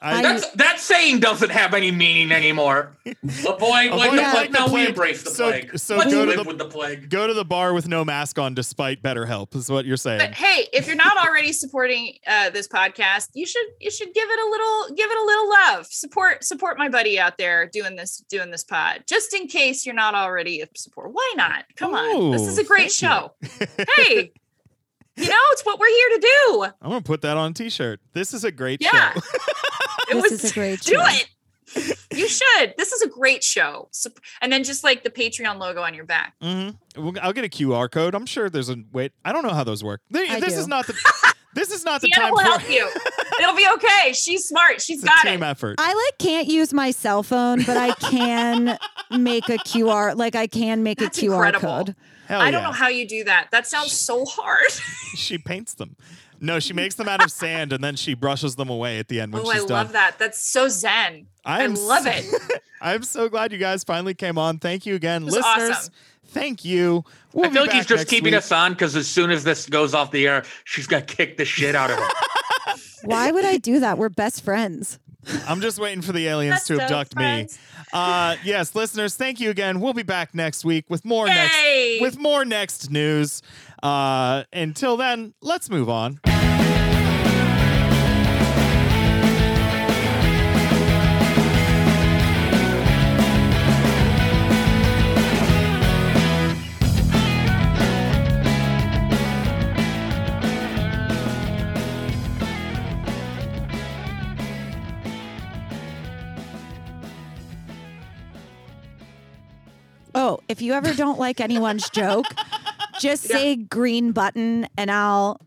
I, 0.01 0.19
I- 0.19 0.21
That's, 0.21 0.49
that 0.51 0.79
saying 0.79 1.19
doesn't 1.19 1.51
have 1.51 1.73
any 1.73 1.91
meaning 1.91 2.31
anymore. 2.31 2.95
Avoid 3.05 3.21
like 3.21 3.91
Avoid 3.91 4.11
the 4.11 4.21
like 4.21 4.31
plague. 4.33 4.51
the 4.53 4.59
No, 4.67 4.73
we 4.73 4.87
embrace 4.87 5.23
the 5.23 5.29
So- 5.31 5.49
plague. 5.49 5.77
so 5.77 5.97
Let's 5.97 6.11
go 6.13 6.25
to 6.25 6.31
live 6.31 6.37
the- 6.37 6.43
with 6.47 6.57
the 6.57 6.65
plague. 6.65 7.09
go 7.09 7.27
to 7.27 7.33
the 7.33 7.45
bar 7.45 7.73
with 7.73 7.87
no 7.87 8.03
mask 8.05 8.39
on 8.39 8.53
despite 8.53 9.03
BetterHelp 9.03 9.55
is 9.55 9.69
what 9.69 9.85
you're 9.85 9.97
saying. 9.97 10.19
But 10.19 10.33
hey, 10.33 10.67
if 10.73 10.87
you're 10.87 10.95
not 10.95 11.17
already 11.17 11.51
supporting 11.53 12.17
uh, 12.25 12.49
this 12.51 12.67
podcast, 12.67 13.29
you 13.33 13.45
should 13.45 13.65
you 13.79 13.91
should 13.91 14.13
give 14.13 14.29
it 14.29 14.39
a 14.39 14.49
little 14.49 14.95
give 14.95 15.11
it 15.11 15.17
a 15.17 15.23
little 15.25 15.42
love. 15.49 15.85
Support 15.87 16.43
support 16.43 16.77
my 16.77 16.89
buddy 16.89 17.19
out 17.19 17.37
there 17.37 17.67
doing 17.67 17.95
this 17.95 18.23
doing 18.29 18.51
this 18.51 18.63
pod. 18.63 19.03
Just 19.07 19.33
in 19.33 19.47
case 19.47 19.85
you're 19.85 19.95
not 19.95 20.15
already 20.15 20.61
a 20.61 20.67
support. 20.75 21.11
Why 21.13 21.33
not? 21.35 21.65
Come 21.75 21.93
on. 21.93 22.31
This 22.31 22.47
is 22.47 22.57
a 22.57 22.63
great 22.63 22.91
thank 22.91 23.01
you. 23.01 23.67
show. 23.67 23.83
hey. 23.97 24.31
You 25.15 25.29
know, 25.29 25.37
it's 25.51 25.63
what 25.63 25.79
we're 25.79 25.87
here 25.89 26.09
to 26.09 26.19
do. 26.19 26.63
I'm 26.81 26.89
gonna 26.89 27.01
put 27.01 27.21
that 27.21 27.37
on 27.37 27.51
a 27.51 27.53
t-shirt. 27.53 27.99
This 28.13 28.33
is 28.33 28.43
a 28.43 28.51
great 28.51 28.81
show. 28.81 28.89
Yeah. 28.93 29.13
show. 29.13 29.19
It 30.09 30.15
This 30.15 30.31
was 30.31 30.43
is 30.43 30.51
a 30.51 30.53
great 30.53 30.81
do 30.81 30.95
show. 30.95 31.01
it. 31.05 31.97
You 32.13 32.27
should. 32.27 32.73
This 32.77 32.91
is 32.91 33.01
a 33.03 33.07
great 33.07 33.43
show. 33.43 33.87
Sup- 33.91 34.19
And 34.41 34.51
then 34.51 34.63
just 34.63 34.83
like 34.83 35.03
the 35.03 35.09
Patreon 35.09 35.59
logo 35.59 35.81
on 35.81 35.93
your 35.93 36.03
back. 36.05 36.33
Mm-hmm. 36.43 37.17
I'll 37.21 37.31
get 37.33 37.45
a 37.45 37.49
QR 37.49 37.89
code. 37.89 38.13
I'm 38.15 38.25
sure 38.25 38.49
there's 38.49 38.69
a 38.69 38.75
wait. 38.91 39.11
I 39.23 39.31
don't 39.31 39.43
know 39.43 39.53
how 39.53 39.63
those 39.63 39.83
work. 39.83 40.01
They- 40.11 40.27
this 40.39 40.53
do. 40.55 40.59
is 40.59 40.67
not 40.67 40.87
the. 40.87 40.93
this 41.55 41.71
is 41.71 41.83
not 41.85 42.01
the 42.01 42.07
Deanna 42.09 42.21
time 42.21 42.31
will 42.31 42.39
for 42.39 42.43
help 42.59 42.69
you. 42.69 42.89
It'll 43.41 43.55
be 43.55 43.67
okay. 43.75 44.13
She's 44.13 44.45
smart. 44.47 44.81
She's 44.81 44.97
it's 44.97 45.03
a 45.03 45.07
got 45.07 45.21
team 45.23 45.43
it. 45.43 45.47
effort. 45.47 45.75
I 45.79 45.93
like 45.93 46.17
can't 46.19 46.47
use 46.47 46.73
my 46.73 46.91
cell 46.91 47.23
phone, 47.23 47.63
but 47.63 47.77
I 47.77 47.91
can 47.99 48.77
make 49.11 49.49
a 49.49 49.57
QR. 49.57 50.15
Like 50.15 50.35
I 50.35 50.47
can 50.47 50.83
make 50.83 50.99
That's 50.99 51.17
a 51.17 51.21
QR 51.21 51.33
incredible. 51.47 51.59
code. 51.85 51.95
Hell 52.27 52.41
I 52.41 52.51
don't 52.51 52.61
yeah. 52.61 52.67
know 52.67 52.73
how 52.73 52.87
you 52.87 53.07
do 53.07 53.23
that. 53.25 53.49
That 53.51 53.67
sounds 53.67 53.91
so 53.91 54.25
hard. 54.25 54.69
she 55.15 55.37
paints 55.37 55.73
them. 55.73 55.95
No, 56.39 56.59
she 56.59 56.73
makes 56.73 56.95
them 56.95 57.07
out 57.07 57.23
of 57.23 57.31
sand 57.31 57.71
and 57.71 57.81
then 57.83 57.95
she 57.95 58.13
brushes 58.15 58.55
them 58.55 58.69
away 58.69 58.99
at 58.99 59.07
the 59.07 59.21
end 59.21 59.31
when 59.33 59.43
oh, 59.45 59.49
I 59.49 59.53
she's 59.55 59.65
done. 59.65 59.69
love 59.85 59.91
that. 59.93 60.15
That's 60.19 60.45
so 60.45 60.67
zen. 60.67 61.27
I 61.45 61.63
I'm 61.63 61.73
love 61.75 62.05
s- 62.05 62.33
it. 62.33 62.61
I'm 62.81 63.03
so 63.03 63.29
glad 63.29 63.51
you 63.53 63.57
guys 63.57 63.83
finally 63.85 64.13
came 64.13 64.37
on. 64.37 64.59
Thank 64.59 64.85
you 64.85 64.95
again, 64.95 65.21
It 65.21 65.25
was 65.25 65.35
listeners. 65.35 65.69
awesome. 65.71 65.93
Thank 66.27 66.65
you. 66.65 67.05
We'll 67.33 67.49
I 67.49 67.53
feel 67.53 67.63
like 67.63 67.71
he's 67.71 67.85
just 67.85 68.07
keeping 68.07 68.31
week. 68.31 68.35
us 68.35 68.51
on 68.51 68.73
because 68.73 68.95
as 68.95 69.07
soon 69.07 69.31
as 69.31 69.43
this 69.43 69.67
goes 69.67 69.93
off 69.93 70.11
the 70.11 70.27
air, 70.27 70.43
she's 70.65 70.87
gonna 70.87 71.01
kick 71.03 71.37
the 71.37 71.45
shit 71.45 71.75
out 71.75 71.89
of 71.89 71.97
him. 71.97 72.07
Why 73.05 73.31
would 73.31 73.45
I 73.45 73.57
do 73.57 73.79
that? 73.79 73.97
We're 73.97 74.09
best 74.09 74.43
friends. 74.43 74.99
I'm 75.47 75.61
just 75.61 75.79
waiting 75.79 76.01
for 76.01 76.11
the 76.11 76.27
aliens 76.27 76.55
Best 76.55 76.67
to 76.67 76.73
of 76.75 76.79
abduct 76.81 77.15
me. 77.15 77.47
Uh, 77.93 78.35
yes, 78.43 78.75
listeners, 78.75 79.15
thank 79.15 79.39
you 79.39 79.49
again. 79.49 79.79
We'll 79.79 79.93
be 79.93 80.03
back 80.03 80.33
next 80.35 80.65
week 80.65 80.89
with 80.89 81.05
more 81.05 81.27
next 81.27 82.01
with 82.01 82.17
more 82.17 82.43
next 82.43 82.91
news. 82.91 83.41
Uh, 83.81 84.43
until 84.51 84.97
then, 84.97 85.33
let's 85.41 85.69
move 85.69 85.89
on. 85.89 86.19
Oh, 110.15 110.39
if 110.47 110.61
you 110.61 110.73
ever 110.73 110.93
don't 110.93 111.19
like 111.19 111.39
anyone's 111.39 111.89
joke, 111.89 112.25
just 112.99 113.23
say 113.23 113.55
green 113.55 114.11
button 114.11 114.67
and 114.77 114.91
I'll. 114.91 115.39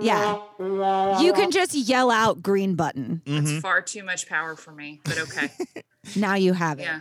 Yeah. 0.00 0.40
You 1.20 1.32
can 1.32 1.50
just 1.50 1.74
yell 1.74 2.10
out 2.10 2.42
green 2.42 2.74
button. 2.74 3.22
Mm-hmm. 3.26 3.44
That's 3.44 3.60
far 3.60 3.80
too 3.82 4.02
much 4.02 4.28
power 4.28 4.54
for 4.56 4.72
me, 4.72 5.00
but 5.04 5.18
okay. 5.18 5.50
Now 6.16 6.34
you 6.34 6.52
have 6.52 6.80
it. 6.80 6.82
yeah, 6.82 7.00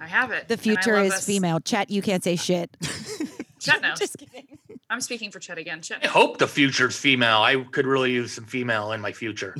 I 0.00 0.06
have 0.06 0.30
it. 0.30 0.48
The 0.48 0.56
future 0.56 0.96
is 0.96 1.12
us. 1.12 1.26
female. 1.26 1.60
Chet, 1.60 1.90
you 1.90 2.00
can't 2.00 2.24
say 2.24 2.36
shit. 2.36 2.74
Chet 3.58 3.82
knows. 3.82 3.98
Just 3.98 4.16
kidding. 4.16 4.58
I'm 4.88 5.02
speaking 5.02 5.30
for 5.30 5.38
Chet 5.38 5.58
again. 5.58 5.82
Chet, 5.82 6.02
I 6.02 6.06
hope 6.08 6.38
the 6.38 6.48
future's 6.48 6.96
female. 6.96 7.38
I 7.38 7.62
could 7.72 7.86
really 7.86 8.12
use 8.12 8.32
some 8.32 8.44
female 8.46 8.92
in 8.92 9.02
my 9.02 9.12
future. 9.12 9.54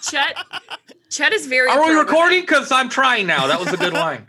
Chet, 0.00 0.36
Chet 1.10 1.32
is 1.32 1.46
very. 1.46 1.68
Are 1.68 1.84
we 1.84 1.92
recording? 1.92 2.42
Because 2.42 2.70
I'm 2.70 2.88
trying 2.88 3.26
now. 3.26 3.48
That 3.48 3.58
was 3.58 3.72
a 3.72 3.76
good 3.76 3.94
line. 3.94 4.26